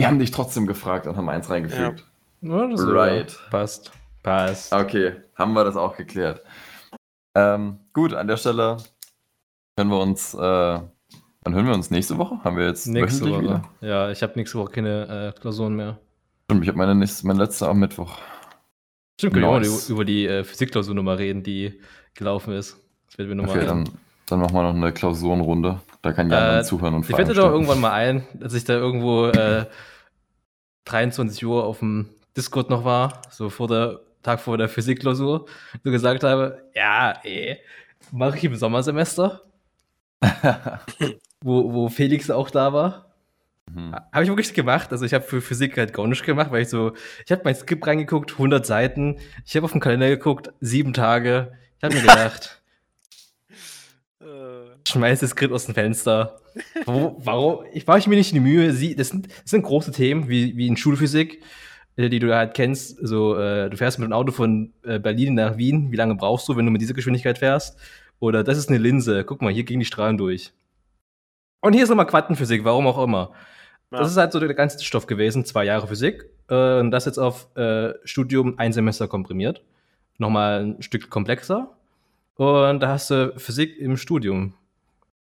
Wir 0.00 0.06
haben 0.08 0.18
dich 0.18 0.30
trotzdem 0.30 0.66
gefragt 0.66 1.06
und 1.06 1.16
haben 1.16 1.28
eins 1.28 1.48
reingefügt. 1.50 2.04
Ja, 2.42 2.66
das 2.68 2.80
Right. 2.86 3.38
Passt. 3.50 3.92
Passt. 4.22 4.72
Okay, 4.72 5.12
haben 5.36 5.52
wir 5.52 5.64
das 5.64 5.76
auch 5.76 5.96
geklärt. 5.96 6.42
Ähm, 7.34 7.78
gut, 7.92 8.12
an 8.14 8.26
der 8.26 8.36
Stelle 8.36 8.78
können 9.76 9.90
wir 9.90 9.98
uns, 10.00 10.34
äh, 10.34 10.38
wann 10.38 11.54
hören 11.54 11.66
wir 11.66 11.74
uns 11.74 11.90
nächste 11.90 12.18
Woche? 12.18 12.42
Haben 12.44 12.56
wir 12.56 12.66
jetzt 12.66 12.86
Nächste 12.86 13.30
Woche. 13.30 13.42
wieder? 13.42 13.64
Ja, 13.80 14.10
ich 14.10 14.22
habe 14.22 14.32
nächste 14.36 14.58
Woche 14.58 14.72
keine 14.72 15.32
äh, 15.36 15.40
Klausuren 15.40 15.76
mehr. 15.76 15.98
Stimmt, 16.50 16.62
ich 16.64 16.68
habe 16.68 16.78
meine, 16.78 16.94
nächste, 16.94 17.26
meine 17.26 17.38
letzte 17.44 17.68
am 17.68 17.78
Mittwoch. 17.78 18.18
Stimmt, 19.18 19.34
können 19.34 19.44
wir 19.46 19.50
auch 19.50 19.58
Nice. 19.58 19.88
mal 19.88 19.94
über 19.94 20.04
die 20.04 20.26
äh, 20.26 20.44
Physikklausur 20.44 20.94
nochmal 20.94 21.16
reden, 21.16 21.42
die 21.42 21.80
gelaufen 22.14 22.52
ist. 22.54 22.76
Das 23.06 23.18
werden 23.18 23.28
wir 23.28 23.34
nochmal. 23.36 23.56
Okay, 23.58 23.66
dann, 23.66 23.88
dann 24.26 24.40
machen 24.40 24.54
wir 24.54 24.62
noch 24.62 24.74
eine 24.74 24.92
Klausurenrunde. 24.92 25.80
Da 26.02 26.12
kann 26.12 26.30
Jan 26.30 26.42
Äh, 26.42 26.52
dann 26.56 26.64
zuhören 26.64 26.94
und 26.94 27.02
Ich 27.02 27.10
Fragen 27.14 27.28
wette 27.28 27.34
doch 27.38 27.50
irgendwann 27.50 27.80
mal 27.80 27.92
ein, 27.92 28.26
dass 28.34 28.54
ich 28.54 28.64
da 28.64 28.72
irgendwo 28.74 29.26
äh, 29.26 29.66
23 30.84 31.44
Uhr 31.46 31.64
auf 31.64 31.80
dem 31.80 32.10
Discord 32.36 32.70
noch 32.70 32.84
war, 32.84 33.22
so 33.30 33.50
vor 33.50 33.68
der 33.68 34.00
Tag 34.22 34.40
vor 34.40 34.58
der 34.58 34.68
Physikklausur, 34.68 35.46
so 35.82 35.90
gesagt 35.90 36.24
habe, 36.24 36.62
ja, 36.74 37.18
ey, 37.24 37.58
mache 38.12 38.36
ich 38.36 38.44
im 38.44 38.54
Sommersemester, 38.54 39.42
wo, 41.40 41.72
wo 41.72 41.88
Felix 41.88 42.30
auch 42.30 42.50
da 42.50 42.72
war. 42.72 43.10
Mhm. 43.72 43.94
Habe 44.12 44.24
ich 44.24 44.28
wirklich 44.28 44.54
gemacht. 44.54 44.90
Also 44.92 45.04
ich 45.04 45.14
habe 45.14 45.24
für 45.24 45.40
Physik 45.40 45.76
halt 45.76 45.92
gar 45.92 46.06
nichts 46.06 46.24
gemacht, 46.24 46.50
weil 46.50 46.62
ich 46.62 46.68
so, 46.68 46.92
ich 47.24 47.32
habe 47.32 47.42
mein 47.44 47.54
Skript 47.54 47.86
reingeguckt, 47.86 48.32
100 48.32 48.66
Seiten. 48.66 49.18
Ich 49.46 49.56
habe 49.56 49.64
auf 49.64 49.72
den 49.72 49.80
Kalender 49.80 50.08
geguckt, 50.08 50.52
sieben 50.60 50.92
Tage. 50.92 51.52
Ich 51.78 51.84
habe 51.84 51.94
mir 51.94 52.02
gedacht, 52.02 52.62
äh, 54.20 54.88
schmeiß 54.88 55.20
das 55.20 55.30
Skript 55.30 55.54
aus 55.54 55.66
dem 55.66 55.74
Fenster. 55.74 56.39
Wo, 56.86 57.16
warum? 57.18 57.64
Ich 57.72 57.86
mache 57.86 57.98
ich 57.98 58.06
mir 58.06 58.16
nicht 58.16 58.34
die 58.34 58.40
Mühe. 58.40 58.72
Sie, 58.72 58.94
das, 58.94 59.08
sind, 59.08 59.28
das 59.28 59.50
sind 59.50 59.62
große 59.62 59.92
Themen, 59.92 60.28
wie, 60.28 60.56
wie 60.56 60.66
in 60.66 60.76
Schulphysik, 60.76 61.42
äh, 61.96 62.08
die 62.08 62.18
du 62.18 62.34
halt 62.34 62.54
kennst. 62.54 62.98
So, 63.02 63.36
äh, 63.36 63.70
du 63.70 63.76
fährst 63.76 63.98
mit 63.98 64.08
dem 64.08 64.12
Auto 64.12 64.32
von 64.32 64.72
äh, 64.82 64.98
Berlin 64.98 65.34
nach 65.34 65.56
Wien. 65.56 65.92
Wie 65.92 65.96
lange 65.96 66.14
brauchst 66.14 66.48
du, 66.48 66.56
wenn 66.56 66.66
du 66.66 66.72
mit 66.72 66.80
dieser 66.80 66.94
Geschwindigkeit 66.94 67.38
fährst? 67.38 67.78
Oder 68.18 68.44
das 68.44 68.58
ist 68.58 68.68
eine 68.68 68.78
Linse. 68.78 69.24
Guck 69.24 69.42
mal, 69.42 69.52
hier 69.52 69.64
gehen 69.64 69.80
die 69.80 69.86
Strahlen 69.86 70.18
durch. 70.18 70.52
Und 71.60 71.74
hier 71.74 71.82
ist 71.82 71.88
nochmal 71.88 72.06
Quantenphysik, 72.06 72.64
warum 72.64 72.86
auch 72.86 73.02
immer. 73.02 73.32
ja. 73.90 73.98
Das 73.98 74.10
ist 74.10 74.16
halt 74.16 74.32
so 74.32 74.40
der 74.40 74.54
ganze 74.54 74.82
Stoff 74.84 75.06
gewesen, 75.06 75.44
zwei 75.44 75.64
Jahre 75.64 75.86
Physik. 75.86 76.26
Äh, 76.48 76.80
und 76.80 76.90
das 76.90 77.04
jetzt 77.04 77.18
auf 77.18 77.54
äh, 77.56 77.94
Studium 78.04 78.58
ein 78.58 78.72
Semester 78.72 79.08
komprimiert. 79.08 79.62
Nochmal 80.18 80.64
ein 80.64 80.82
Stück 80.82 81.10
komplexer. 81.10 81.76
Und 82.36 82.80
da 82.80 82.88
hast 82.88 83.10
du 83.10 83.34
Physik 83.36 83.78
im 83.78 83.96
Studium. 83.96 84.54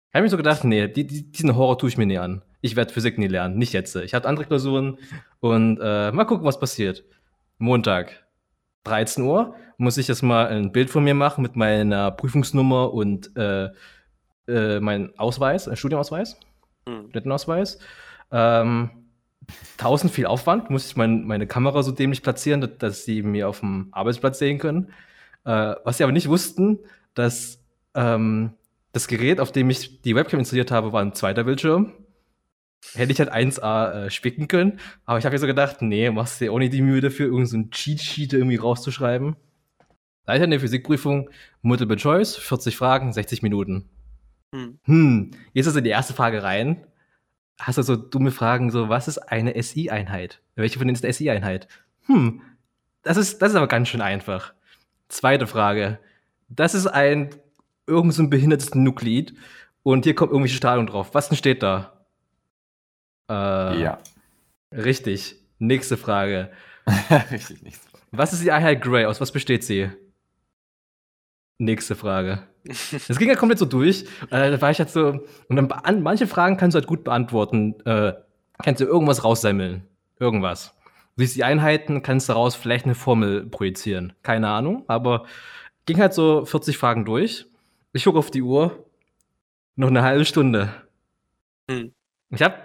Ich 0.09 0.15
habe 0.15 0.23
mir 0.23 0.29
so 0.29 0.37
gedacht, 0.37 0.63
nee, 0.63 0.87
die, 0.87 1.05
die, 1.05 1.31
diesen 1.31 1.55
Horror 1.55 1.77
tue 1.77 1.89
ich 1.89 1.97
mir 1.97 2.05
nie 2.05 2.17
an. 2.17 2.41
Ich 2.61 2.75
werde 2.75 2.93
Physik 2.93 3.17
nie 3.17 3.27
lernen, 3.27 3.57
nicht 3.57 3.73
jetzt. 3.73 3.95
Ich 3.95 4.13
habe 4.13 4.27
andere 4.27 4.45
Klausuren 4.45 4.97
und 5.39 5.79
äh, 5.81 6.11
mal 6.11 6.25
gucken, 6.25 6.45
was 6.45 6.59
passiert. 6.59 7.03
Montag, 7.57 8.25
13 8.85 9.23
Uhr, 9.23 9.55
muss 9.77 9.97
ich 9.97 10.07
jetzt 10.07 10.23
mal 10.23 10.47
ein 10.47 10.71
Bild 10.71 10.89
von 10.89 11.03
mir 11.03 11.13
machen 11.13 11.41
mit 11.41 11.55
meiner 11.55 12.11
Prüfungsnummer 12.11 12.93
und 12.93 13.35
äh, 13.37 13.69
äh, 14.47 14.79
mein 14.79 15.17
Ausweis, 15.19 15.67
äh, 15.67 15.75
Studienausweis. 15.75 16.37
hm. 16.87 17.03
Studentenausweis. 17.09 17.79
Ähm, 18.31 18.89
tausend 19.77 20.11
viel 20.11 20.25
Aufwand, 20.25 20.69
muss 20.69 20.87
ich 20.87 20.95
mein, 20.95 21.25
meine 21.25 21.47
Kamera 21.47 21.83
so 21.83 21.91
dämlich 21.91 22.23
platzieren, 22.23 22.61
dass, 22.61 22.77
dass 22.79 23.05
sie 23.05 23.21
mir 23.21 23.47
auf 23.47 23.59
dem 23.59 23.89
Arbeitsplatz 23.91 24.39
sehen 24.39 24.57
können. 24.57 24.91
Äh, 25.45 25.75
was 25.83 25.97
sie 25.97 26.03
aber 26.03 26.13
nicht 26.13 26.29
wussten, 26.29 26.79
dass 27.13 27.59
ähm, 27.93 28.53
das 28.93 29.07
Gerät, 29.07 29.39
auf 29.39 29.51
dem 29.51 29.69
ich 29.69 30.01
die 30.01 30.15
Webcam 30.15 30.39
installiert 30.39 30.71
habe, 30.71 30.93
war 30.93 31.01
ein 31.01 31.13
zweiter 31.13 31.43
Bildschirm. 31.43 31.93
Hätte 32.93 33.11
ich 33.11 33.19
halt 33.19 33.33
1A 33.33 34.05
äh, 34.05 34.09
spicken 34.09 34.47
können, 34.47 34.79
aber 35.05 35.17
ich 35.19 35.25
habe 35.25 35.33
mir 35.33 35.39
so 35.39 35.47
gedacht, 35.47 35.81
nee, 35.81 36.09
machst 36.11 36.39
dir 36.39 36.53
auch 36.53 36.59
nicht 36.59 36.73
die 36.73 36.81
Mühe 36.81 37.01
dafür, 37.01 37.25
irgendeinen 37.25 37.47
so 37.47 37.57
einen 37.57 37.71
Cheat-Sheet 37.71 38.33
irgendwie 38.33 38.55
rauszuschreiben. 38.55 39.35
Hatte 40.25 40.38
ich 40.38 40.43
eine 40.43 40.59
Physikprüfung, 40.59 41.29
Multiple 41.61 41.97
Choice, 41.97 42.35
40 42.35 42.77
Fragen, 42.77 43.13
60 43.13 43.41
Minuten 43.41 43.89
Hm. 44.53 44.79
hm, 44.83 45.31
jetzt 45.53 45.67
ist 45.67 45.75
in 45.75 45.83
die 45.83 45.89
erste 45.89 46.13
Frage 46.13 46.43
rein. 46.43 46.85
Hast 47.59 47.77
du 47.77 47.81
so 47.81 47.95
dumme 47.95 48.31
Fragen, 48.31 48.71
so, 48.71 48.88
was 48.88 49.07
ist 49.07 49.17
eine 49.17 49.61
SI-Einheit? 49.61 50.41
Welche 50.55 50.77
von 50.77 50.88
denen 50.88 50.95
ist 50.95 51.03
eine 51.03 51.13
SI-Einheit? 51.13 51.67
Hm, 52.05 52.41
das 53.03 53.17
ist, 53.17 53.41
das 53.41 53.51
ist 53.51 53.55
aber 53.55 53.67
ganz 53.67 53.89
schön 53.89 54.01
einfach. 54.01 54.53
Zweite 55.09 55.47
Frage. 55.47 55.99
Das 56.49 56.75
ist 56.75 56.88
ein 56.88 57.29
irgend 57.88 58.13
so 58.13 58.21
ein 58.23 58.29
behindertes 58.29 58.75
Nuklid 58.75 59.33
und 59.83 60.03
hier 60.05 60.15
kommt 60.15 60.31
irgendwelche 60.31 60.57
Strahlung 60.57 60.88
drauf. 60.88 61.13
Was 61.13 61.29
denn 61.29 61.38
steht 61.38 61.63
da? 61.63 62.05
Äh, 63.29 63.81
Ja. 63.81 63.99
Richtig. 64.71 65.35
Nächste 65.59 65.97
Frage. 65.97 66.51
Richtig 67.31 67.63
nichts. 67.63 67.88
Was 68.11 68.33
ist 68.33 68.43
die 68.43 68.51
Einheit 68.51 68.81
Gray? 68.81 69.05
Aus 69.05 69.19
was 69.21 69.31
besteht 69.31 69.63
sie? 69.63 69.89
Nächste 71.57 71.95
Frage. 71.95 72.43
Das 73.07 73.17
ging 73.17 73.29
ja 73.29 73.35
komplett 73.35 73.59
so 73.59 73.65
durch. 73.65 74.03
Äh, 74.29 74.51
da 74.51 74.61
war 74.61 74.71
ich 74.71 74.79
halt 74.79 74.89
so. 74.89 75.25
Und 75.47 75.55
dann 75.55 76.03
manche 76.03 76.27
Fragen 76.27 76.57
kannst 76.57 76.75
du 76.75 76.79
halt 76.79 76.88
gut 76.88 77.05
beantworten. 77.05 77.75
Äh, 77.85 78.13
kannst 78.61 78.81
du 78.81 78.85
irgendwas 78.85 79.23
raussemmeln. 79.23 79.88
Irgendwas. 80.19 80.73
Du 81.15 81.23
siehst 81.23 81.38
die 81.38 81.45
Einheiten, 81.45 82.01
kannst 82.03 82.27
daraus 82.27 82.55
vielleicht 82.55 82.83
eine 82.85 82.93
Formel 82.95 83.45
projizieren. 83.45 84.11
Keine 84.21 84.49
Ahnung. 84.49 84.83
Aber 84.88 85.25
ging 85.85 85.99
halt 85.99 86.13
so 86.13 86.43
40 86.45 86.77
Fragen 86.77 87.05
durch. 87.05 87.45
Ich 87.97 88.03
gucke 88.03 88.19
auf 88.19 88.29
die 88.29 88.43
Uhr. 88.43 88.85
Noch 89.75 89.87
eine 89.87 90.03
halbe 90.03 90.23
Stunde. 90.23 90.69
Hm. 91.67 91.93
Ich 92.29 92.43
habe 92.43 92.55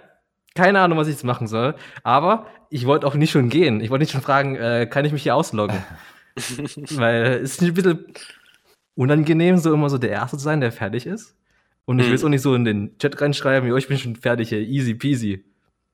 keine 0.53 0.79
Ahnung, 0.79 0.99
was 0.99 1.07
ich 1.07 1.15
jetzt 1.15 1.23
machen 1.23 1.47
soll. 1.47 1.73
Aber 2.03 2.45
ich 2.69 2.85
wollte 2.85 3.07
auch 3.07 3.15
nicht 3.15 3.31
schon 3.31 3.49
gehen. 3.49 3.81
Ich 3.81 3.89
wollte 3.89 4.03
nicht 4.03 4.11
schon 4.11 4.21
fragen, 4.21 4.55
äh, 4.55 4.85
kann 4.87 5.05
ich 5.05 5.11
mich 5.11 5.23
hier 5.23 5.35
ausloggen? 5.35 5.83
Weil 6.91 7.23
es 7.43 7.53
ist 7.53 7.61
ein 7.63 7.73
bisschen 7.73 8.05
unangenehm, 8.93 9.57
so 9.57 9.73
immer 9.73 9.89
so 9.89 9.97
der 9.97 10.11
Erste 10.11 10.37
zu 10.37 10.43
sein, 10.43 10.61
der 10.61 10.71
fertig 10.71 11.07
ist. 11.07 11.35
Und 11.85 11.97
ich 11.97 12.05
will 12.05 12.11
Mhm. 12.11 12.15
es 12.15 12.23
auch 12.23 12.29
nicht 12.29 12.41
so 12.43 12.53
in 12.53 12.63
den 12.65 12.95
Chat 12.99 13.19
reinschreiben, 13.19 13.67
jo, 13.67 13.75
ich 13.75 13.87
bin 13.87 13.97
schon 13.97 14.15
fertig, 14.15 14.53
ey, 14.53 14.63
easy 14.63 14.93
peasy. 14.93 15.43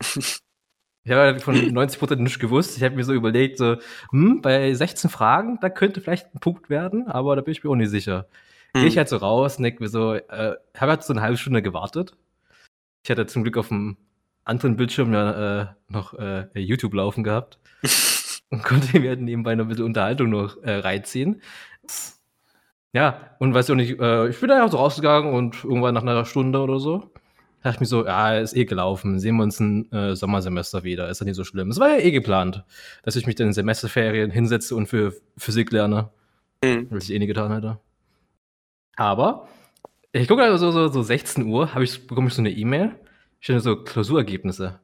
Ich 1.05 1.11
habe 1.13 1.21
halt 1.21 1.41
von 1.41 1.55
90% 1.55 2.17
nichts 2.17 2.39
gewusst. 2.39 2.77
Ich 2.77 2.83
habe 2.83 2.95
mir 2.95 3.05
so 3.05 3.13
überlegt, 3.13 3.57
so, 3.57 3.77
hm, 4.11 4.41
bei 4.41 4.73
16 4.73 5.09
Fragen, 5.09 5.57
da 5.61 5.69
könnte 5.69 6.01
vielleicht 6.01 6.35
ein 6.35 6.39
Punkt 6.41 6.69
werden, 6.69 7.07
aber 7.07 7.35
da 7.37 7.41
bin 7.41 7.53
ich 7.53 7.63
mir 7.63 7.69
auch 7.71 7.75
nicht 7.75 7.89
sicher. 7.89 8.27
Gehe 8.73 8.85
ich 8.85 8.93
Hm. 8.93 8.97
halt 8.99 9.09
so 9.09 9.17
raus 9.17 9.57
und 9.57 9.63
denke 9.63 9.81
mir 9.83 9.89
so, 9.89 10.13
äh, 10.13 10.55
habe 10.77 10.91
halt 10.91 11.03
so 11.03 11.13
eine 11.13 11.21
halbe 11.21 11.37
Stunde 11.37 11.61
gewartet. 11.61 12.15
Ich 13.03 13.09
hatte 13.09 13.25
zum 13.25 13.43
Glück 13.43 13.57
auf 13.57 13.69
dem 13.69 13.97
anderen 14.43 14.75
Bildschirm 14.77 15.13
ja 15.13 15.61
äh, 15.61 15.65
noch 15.87 16.13
äh, 16.13 16.47
YouTube 16.59 16.93
laufen 16.93 17.23
gehabt 17.23 17.59
und 18.49 18.63
konnte 18.63 18.99
mir 18.99 19.09
halt 19.09 19.21
nebenbei 19.21 19.55
noch 19.55 19.65
ein 19.65 19.69
bisschen 19.69 19.85
Unterhaltung 19.85 20.29
noch 20.29 20.61
äh, 20.63 20.73
reinziehen. 20.79 21.41
Ja, 22.93 23.35
und 23.39 23.53
weiß 23.53 23.65
ich 23.69 23.71
auch 23.71 23.75
nicht, 23.75 23.99
äh, 23.99 24.27
ich 24.29 24.39
bin 24.39 24.49
da 24.49 24.57
ja 24.57 24.67
so 24.67 24.77
rausgegangen 24.77 25.33
und 25.33 25.63
irgendwann 25.63 25.93
nach 25.93 26.01
einer 26.01 26.25
Stunde 26.25 26.59
oder 26.59 26.79
so 26.79 27.11
dachte 27.61 27.75
ich 27.75 27.79
mir 27.81 27.85
so, 27.87 28.05
ja, 28.05 28.37
ist 28.37 28.55
eh 28.55 28.63
gelaufen, 28.63 29.19
sehen 29.19 29.35
wir 29.35 29.43
uns 29.43 29.59
ein 29.59 29.91
äh, 29.91 30.15
Sommersemester 30.15 30.83
wieder, 30.85 31.09
ist 31.09 31.19
ja 31.19 31.25
nicht 31.25 31.35
so 31.35 31.43
schlimm. 31.43 31.69
Es 31.69 31.77
war 31.77 31.89
ja 31.89 31.97
eh 31.97 32.11
geplant, 32.11 32.63
dass 33.03 33.17
ich 33.17 33.27
mich 33.27 33.35
dann 33.35 33.47
in 33.47 33.53
Semesterferien 33.53 34.31
hinsetze 34.31 34.75
und 34.77 34.87
für 34.87 35.13
Physik 35.35 35.69
lerne, 35.73 36.09
Hm. 36.63 36.87
was 36.89 37.03
ich 37.09 37.11
eh 37.15 37.19
nie 37.19 37.27
getan 37.27 37.51
hätte. 37.51 37.77
Aber 38.99 39.47
ich 40.11 40.27
gucke 40.27 40.43
also 40.43 40.71
so, 40.71 40.89
so 40.89 41.01
16 41.01 41.45
Uhr, 41.45 41.73
habe 41.73 41.85
ich, 41.85 42.05
bekomme 42.05 42.27
ich 42.27 42.33
so 42.33 42.41
eine 42.41 42.51
E-Mail, 42.51 42.95
steht 43.39 43.61
so 43.61 43.81
Klausurergebnisse. 43.81 44.77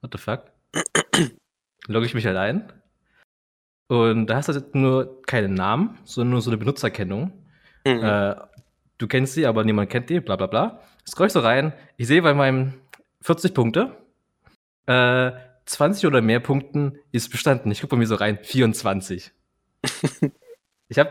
What 0.00 0.12
the 0.12 0.18
fuck? 0.18 0.44
Logge 1.86 2.06
ich 2.06 2.14
mich 2.14 2.24
halt 2.24 2.38
ein. 2.38 2.72
Und 3.88 4.28
da 4.28 4.36
hast 4.36 4.48
du 4.48 4.54
halt 4.54 4.74
nur 4.74 5.20
keinen 5.22 5.52
Namen, 5.52 5.98
sondern 6.04 6.30
nur 6.30 6.40
so 6.40 6.48
eine 6.48 6.56
Benutzerkennung. 6.56 7.32
Hm. 7.86 8.02
Äh, 8.02 8.36
du 8.96 9.06
kennst 9.06 9.34
sie, 9.34 9.44
aber 9.44 9.62
niemand 9.62 9.90
kennt 9.90 10.08
die, 10.08 10.20
bla 10.20 10.36
bla 10.36 10.46
bla. 10.46 10.80
Scroll 11.06 11.26
ich 11.26 11.34
so 11.34 11.40
rein, 11.40 11.74
ich 11.98 12.06
sehe 12.06 12.22
bei 12.22 12.32
meinem 12.32 12.74
40 13.20 13.52
Punkte, 13.52 13.94
Äh, 14.86 15.32
20 15.66 16.06
oder 16.06 16.22
mehr 16.22 16.40
Punkten 16.40 16.98
ist 17.12 17.28
bestanden. 17.28 17.70
Ich 17.70 17.82
gucke 17.82 17.90
bei 17.90 17.98
mir 17.98 18.06
so 18.06 18.14
rein. 18.14 18.38
24. 18.42 19.32
ich 20.88 20.98
habe 20.98 21.10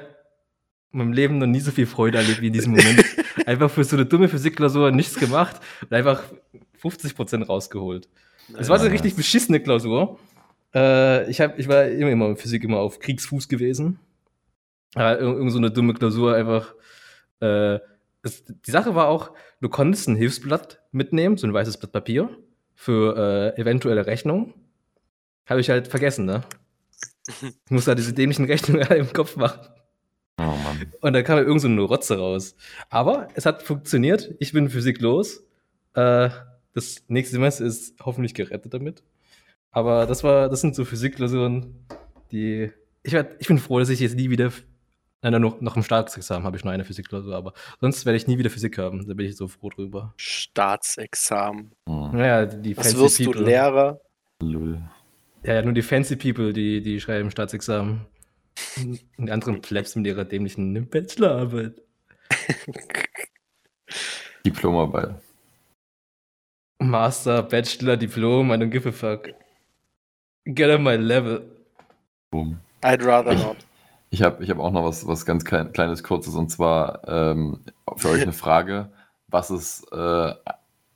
in 0.91 0.99
meinem 0.99 1.13
Leben 1.13 1.37
noch 1.37 1.47
nie 1.47 1.59
so 1.59 1.71
viel 1.71 1.85
Freude 1.85 2.17
erlebt 2.17 2.41
wie 2.41 2.47
in 2.47 2.53
diesem 2.53 2.71
Moment. 2.71 3.03
einfach 3.45 3.69
für 3.69 3.83
so 3.83 3.95
eine 3.95 4.05
dumme 4.05 4.27
Physikklausur 4.29 4.91
nichts 4.91 5.15
gemacht 5.15 5.59
und 5.81 5.93
einfach 5.93 6.23
50% 6.81 7.45
rausgeholt. 7.45 8.07
Es 8.57 8.69
war 8.69 8.79
so 8.79 8.85
eine 8.85 8.93
richtig 8.93 9.15
beschissene 9.15 9.59
Klausur. 9.59 10.17
Äh, 10.73 11.29
ich, 11.29 11.41
hab, 11.41 11.59
ich 11.59 11.67
war 11.67 11.85
immer, 11.85 12.09
immer 12.11 12.29
in 12.29 12.37
Physik 12.37 12.63
immer 12.63 12.79
auf 12.79 12.99
Kriegsfuß 12.99 13.47
gewesen. 13.47 13.99
Aber 14.95 15.19
ir- 15.19 15.33
irgend 15.35 15.51
so 15.51 15.57
eine 15.59 15.69
dumme 15.71 15.93
Klausur 15.93 16.35
einfach. 16.35 16.73
Äh, 17.41 17.79
es, 18.23 18.43
die 18.45 18.71
Sache 18.71 18.95
war 18.95 19.07
auch, 19.07 19.31
du 19.61 19.69
konntest 19.69 20.07
ein 20.07 20.15
Hilfsblatt 20.15 20.81
mitnehmen, 20.91 21.37
so 21.37 21.45
ein 21.47 21.53
weißes 21.53 21.77
Blatt 21.77 21.91
Papier, 21.91 22.29
für 22.75 23.53
äh, 23.55 23.61
eventuelle 23.61 24.05
Rechnungen. 24.07 24.53
Habe 25.45 25.61
ich 25.61 25.69
halt 25.69 25.87
vergessen, 25.87 26.25
ne? 26.25 26.41
Ich 27.65 27.71
musste 27.71 27.91
halt 27.91 27.99
diese 27.99 28.13
dämlichen 28.13 28.45
Rechnungen 28.45 28.83
alle 28.87 28.97
im 28.99 29.13
Kopf 29.13 29.35
machen. 29.35 29.59
Oh 30.39 30.55
Mann. 30.63 30.91
Und 31.01 31.13
da 31.13 31.21
kam 31.21 31.37
ja 31.37 31.43
irgend 31.43 31.61
so 31.61 31.67
eine 31.67 31.81
Rotze 31.81 32.17
raus. 32.17 32.55
Aber 32.89 33.27
es 33.35 33.45
hat 33.45 33.61
funktioniert. 33.61 34.33
Ich 34.39 34.53
bin 34.53 34.69
Physik 34.69 35.01
los. 35.01 35.43
Äh, 35.95 36.29
das 36.73 37.03
nächste 37.09 37.33
Semester 37.33 37.65
ist 37.65 37.95
hoffentlich 38.03 38.33
gerettet 38.33 38.73
damit. 38.73 39.03
Aber 39.71 40.05
das 40.05 40.23
war, 40.23 40.49
das 40.49 40.61
sind 40.61 40.75
so 40.75 40.85
Physikklausuren, 40.85 41.85
die. 42.31 42.71
Ich, 43.03 43.13
werd, 43.13 43.35
ich 43.39 43.47
bin 43.47 43.59
froh, 43.59 43.79
dass 43.79 43.89
ich 43.89 43.99
jetzt 43.99 44.15
nie 44.15 44.29
wieder. 44.29 44.51
Nein, 45.21 45.41
noch, 45.41 45.59
noch 45.59 45.75
im 45.75 45.83
Staatsexamen 45.83 46.45
habe 46.45 46.55
ich 46.55 46.63
nur 46.63 46.71
eine 46.71 46.85
Physikklausur, 46.85 47.35
aber 47.35 47.51
sonst 47.81 48.05
werde 48.05 48.15
ich 48.15 48.27
nie 48.27 48.37
wieder 48.37 48.49
Physik 48.49 48.77
haben. 48.77 49.05
Da 49.05 49.13
bin 49.13 49.25
ich 49.25 49.35
so 49.35 49.49
froh 49.49 49.69
drüber. 49.69 50.13
Staatsexamen. 50.15 51.73
Hm. 51.87 52.11
Naja, 52.13 52.45
die 52.45 52.77
Was 52.77 52.97
wirst 52.97 53.19
du, 53.19 53.25
People. 53.25 53.43
Lehrer? 53.43 53.99
Lull. 54.41 54.81
Ja, 55.43 55.55
ja, 55.55 55.61
nur 55.61 55.73
die 55.73 55.81
fancy 55.81 56.15
People, 56.15 56.53
die, 56.53 56.81
die 56.81 57.01
schreiben 57.01 57.31
Staatsexamen. 57.31 58.05
Und 58.77 58.99
die 59.17 59.31
anderen 59.31 59.61
Plebs 59.61 59.95
mit 59.95 60.07
ihrer 60.07 60.25
dämlichen 60.25 60.89
Bachelorarbeit. 60.89 61.81
Diplomarbeit. 64.45 65.15
Master, 66.81 67.43
Bachelor, 67.43 67.97
Diplom, 67.97 68.51
I 68.51 68.55
don't 68.55 68.69
give 68.69 68.87
a 68.87 68.91
fuck. 68.91 69.29
Get 70.45 70.69
on 70.69 70.83
my 70.83 70.95
level. 70.95 71.41
Boom. 72.31 72.59
I'd 72.81 73.03
rather 73.05 73.33
Ich- 73.33 73.43
not. 73.43 73.57
Ich 74.11 74.23
habe 74.23 74.43
ich 74.43 74.49
hab 74.49 74.57
auch 74.57 74.71
noch 74.71 74.85
was, 74.85 75.05
was 75.05 75.23
ganz 75.23 75.45
klein, 75.45 75.71
kleines, 75.71 76.01
kurzes 76.01 76.33
und 76.33 76.49
zwar 76.49 77.07
ähm, 77.07 77.59
für 77.97 78.09
euch 78.09 78.23
eine 78.23 78.33
Frage. 78.33 78.89
Was 79.27 79.51
ist, 79.51 79.83
äh, 79.91 80.33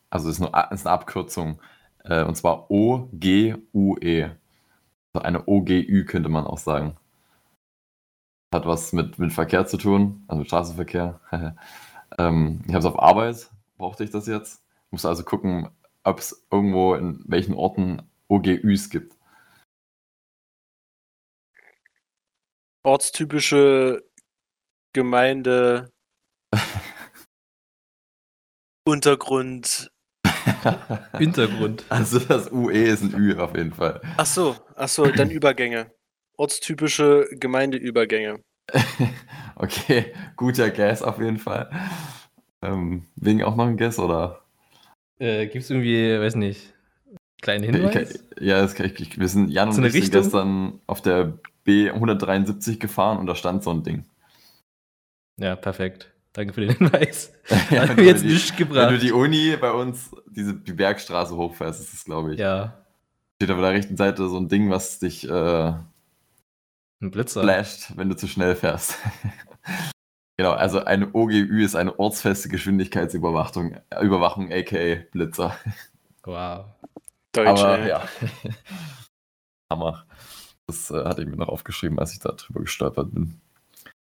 also 0.09 0.29
ist, 0.29 0.39
nur, 0.39 0.47
ist 0.71 0.87
eine 0.87 0.93
Abkürzung 0.95 1.59
äh, 2.05 2.23
und 2.23 2.35
zwar 2.35 2.71
O-G-U-E. 2.71 4.23
Also 5.13 5.23
eine 5.25 5.43
O-G-Ü 5.45 6.05
könnte 6.05 6.29
man 6.29 6.47
auch 6.47 6.57
sagen. 6.57 6.97
Hat 8.53 8.67
was 8.67 8.93
mit, 8.93 9.17
mit 9.17 9.33
Verkehr 9.33 9.65
zu 9.65 9.77
tun, 9.77 10.23
also 10.27 10.39
mit 10.39 10.47
Straßenverkehr. 10.47 11.19
ähm, 12.19 12.61
ich 12.67 12.73
habe 12.73 12.79
es 12.79 12.85
auf 12.85 12.99
Arbeit, 12.99 13.49
brauchte 13.77 14.03
ich 14.03 14.11
das 14.11 14.27
jetzt. 14.27 14.63
Musste 14.91 15.09
also 15.09 15.23
gucken, 15.23 15.69
ob 16.03 16.19
es 16.19 16.45
irgendwo 16.51 16.93
in 16.93 17.23
welchen 17.25 17.55
Orten 17.55 18.03
OGÜs 18.27 18.91
gibt. 18.91 19.17
Ortstypische 22.83 24.03
Gemeinde. 24.93 25.91
Untergrund. 28.85 29.91
Hintergrund. 31.17 31.85
Also 31.89 32.19
das 32.19 32.51
UE 32.51 32.83
ist 32.83 33.01
ein 33.01 33.15
Ü 33.15 33.35
auf 33.39 33.55
jeden 33.55 33.73
Fall. 33.73 33.99
Ach 34.17 34.27
so, 34.27 34.55
ach 34.75 34.89
so, 34.89 35.05
dann 35.07 35.31
Übergänge. 35.31 35.91
Ortstypische 36.37 37.27
Gemeindeübergänge. 37.33 38.39
okay, 39.55 40.13
guter 40.35 40.69
Guess 40.69 41.01
auf 41.01 41.19
jeden 41.19 41.37
Fall. 41.37 41.69
Ähm, 42.61 43.05
wegen 43.15 43.43
auch 43.43 43.55
noch 43.55 43.67
ein 43.67 43.77
Guess 43.77 43.99
oder? 43.99 44.41
Äh, 45.19 45.47
Gibt 45.47 45.63
es 45.65 45.69
irgendwie, 45.69 46.19
weiß 46.19 46.35
nicht, 46.35 46.73
kleinen 47.41 47.63
Ich, 47.65 47.71
Hinweis? 47.75 48.23
ja, 48.39 48.61
das 48.61 48.73
kann 48.75 48.85
ich, 48.87 48.99
ich, 48.99 49.19
wir 49.19 49.27
sind 49.27 49.49
Jan 49.49 49.69
und 49.69 49.75
So 49.75 49.83
ich 49.83 49.93
sind 49.93 50.11
gestern 50.11 50.79
auf 50.87 51.01
der 51.01 51.37
B173 51.67 52.79
gefahren 52.79 53.17
und 53.19 53.27
da 53.27 53.35
stand 53.35 53.63
so 53.63 53.71
ein 53.71 53.83
Ding. 53.83 54.05
Ja, 55.39 55.55
perfekt. 55.55 56.09
Danke 56.33 56.53
für 56.53 56.61
den 56.61 56.75
Hinweis. 56.75 57.31
Ja, 57.69 57.81
Hat 57.81 57.89
wenn 57.89 57.95
mir 57.97 58.03
du 58.03 58.09
jetzt 58.09 58.23
die- 58.23 58.27
nichts 58.27 58.49
Wenn 58.51 58.57
gebracht. 58.69 58.91
du 58.91 58.97
die 58.97 59.11
Uni 59.11 59.55
bei 59.59 59.71
uns, 59.71 60.09
diese, 60.27 60.53
die 60.55 60.73
Bergstraße 60.73 61.35
hochfährst, 61.35 61.81
ist 61.81 61.93
es, 61.93 62.05
glaube 62.05 62.33
ich. 62.33 62.39
ja, 62.39 62.79
Steht 63.35 63.51
auf 63.51 63.59
der 63.59 63.69
rechten 63.71 63.97
Seite 63.97 64.27
so 64.29 64.37
ein 64.37 64.47
Ding, 64.47 64.69
was 64.71 64.99
dich 64.99 65.27
äh, 65.29 65.73
ein 67.03 67.11
Blitzer. 67.11 67.43
flasht, 67.43 67.95
wenn 67.95 68.09
du 68.09 68.15
zu 68.15 68.27
schnell 68.27 68.55
fährst. 68.55 68.97
genau, 70.37 70.51
also 70.51 70.83
eine 70.83 71.13
OGÜ 71.13 71.63
ist 71.63 71.75
eine 71.75 71.99
ortsfeste 71.99 72.49
Geschwindigkeitsüberwachung, 72.49 73.77
Überwachung, 74.01 74.51
aka 74.51 75.03
Blitzer. 75.11 75.55
Wow. 76.23 76.65
Deutsch, 77.33 77.61
Aber 77.61 77.79
ey. 77.79 77.89
ja. 77.89 78.07
Hammer. 79.71 80.05
Das 80.67 80.89
äh, 80.91 81.03
hatte 81.03 81.21
ich 81.21 81.27
mir 81.27 81.35
noch 81.35 81.49
aufgeschrieben, 81.49 81.99
als 81.99 82.13
ich 82.13 82.19
da 82.19 82.31
drüber 82.31 82.61
gestolpert 82.61 83.13
bin. 83.13 83.41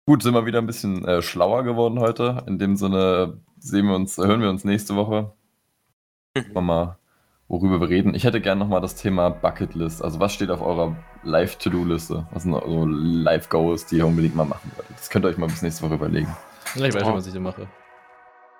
Gut, 0.06 0.22
sind 0.22 0.34
wir 0.34 0.46
wieder 0.46 0.58
ein 0.58 0.66
bisschen 0.66 1.04
äh, 1.04 1.22
schlauer 1.22 1.62
geworden 1.62 2.00
heute. 2.00 2.42
In 2.46 2.58
dem 2.58 2.76
Sinne 2.76 3.40
sehen 3.58 3.86
wir 3.86 3.94
uns, 3.94 4.16
hören 4.16 4.40
wir 4.40 4.50
uns 4.50 4.64
nächste 4.64 4.96
Woche. 4.96 5.32
Wir 6.34 6.60
mal, 6.60 6.97
worüber 7.48 7.80
wir 7.80 7.88
reden. 7.88 8.14
Ich 8.14 8.24
hätte 8.24 8.40
gerne 8.40 8.58
nochmal 8.60 8.80
das 8.80 8.94
Thema 8.94 9.30
Bucketlist. 9.30 10.02
Also 10.02 10.20
was 10.20 10.32
steht 10.32 10.50
auf 10.50 10.60
eurer 10.60 10.96
Live-To-Do-Liste? 11.24 12.26
Was 12.30 12.42
sind 12.44 12.52
so 12.52 12.86
Live-Goals, 12.86 13.86
die 13.86 13.96
ihr 13.98 14.06
unbedingt 14.06 14.36
mal 14.36 14.44
machen 14.44 14.70
wolltet? 14.76 14.96
Das 14.98 15.10
könnt 15.10 15.24
ihr 15.24 15.28
euch 15.28 15.38
mal 15.38 15.46
bis 15.46 15.62
nächste 15.62 15.82
Woche 15.84 15.94
überlegen. 15.94 16.34
Ja, 16.74 16.84
ich 16.86 16.94
weiß 16.94 17.02
Oh. 17.02 17.06
schon, 17.06 17.14
was 17.16 17.26
ich 17.26 17.32
da 17.34 17.40
mache. 17.40 17.66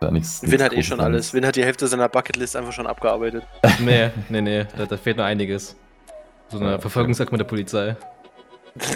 Da 0.00 0.10
nichts, 0.12 0.42
Win 0.42 0.50
nichts 0.50 0.64
hat 0.64 0.72
eh 0.74 0.82
schon 0.82 1.00
an. 1.00 1.06
alles. 1.06 1.34
Win 1.34 1.44
hat 1.44 1.56
die 1.56 1.64
Hälfte 1.64 1.86
seiner 1.88 2.08
Bucketlist 2.08 2.54
einfach 2.56 2.72
schon 2.72 2.86
abgearbeitet. 2.86 3.44
Nee, 3.80 4.10
nee, 4.28 4.40
nee, 4.40 4.66
da, 4.76 4.86
da 4.86 4.96
fehlt 4.96 5.16
noch 5.16 5.24
einiges. 5.24 5.76
So 6.48 6.56
eine 6.58 6.66
Ja, 6.66 6.72
okay. 6.74 6.82
Verfolgungsjagd 6.82 7.32
mit 7.32 7.40
der 7.40 7.46
Polizei. 7.46 7.96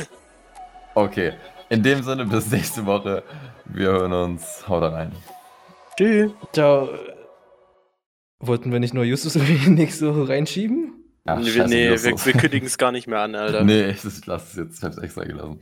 Okay, 0.95 1.33
in 1.71 1.83
dem 1.83 2.03
Sinne 2.03 2.27
bis 2.27 2.51
nächste 2.51 2.85
Woche. 2.85 3.23
Wir 3.65 3.89
hören 3.89 4.13
uns. 4.13 4.69
Haut 4.69 4.83
rein. 4.83 5.11
Tschüss. 5.97 6.31
Ciao. 6.53 6.89
Wollten 8.43 8.73
wir 8.73 8.81
nicht 8.81 8.93
nur 8.93 9.05
Justus 9.05 9.37
irgendwie 9.37 9.71
nächste 9.71 10.15
Woche 10.15 10.29
reinschieben? 10.29 10.93
Ach, 11.25 11.39
nee, 11.39 11.51
scheiße, 11.51 11.69
nee 11.69 11.91
wir, 11.91 12.03
wir 12.03 12.33
kündigen 12.33 12.67
es 12.67 12.77
gar 12.77 12.91
nicht 12.91 13.07
mehr 13.07 13.21
an, 13.21 13.35
Alter. 13.37 13.63
Nee, 13.65 13.91
ich 13.91 14.27
lasse 14.27 14.47
es 14.51 14.57
jetzt. 14.57 14.79
Ich 14.79 14.85
hab's 14.85 14.99
extra 14.99 15.25
gelassen. 15.25 15.61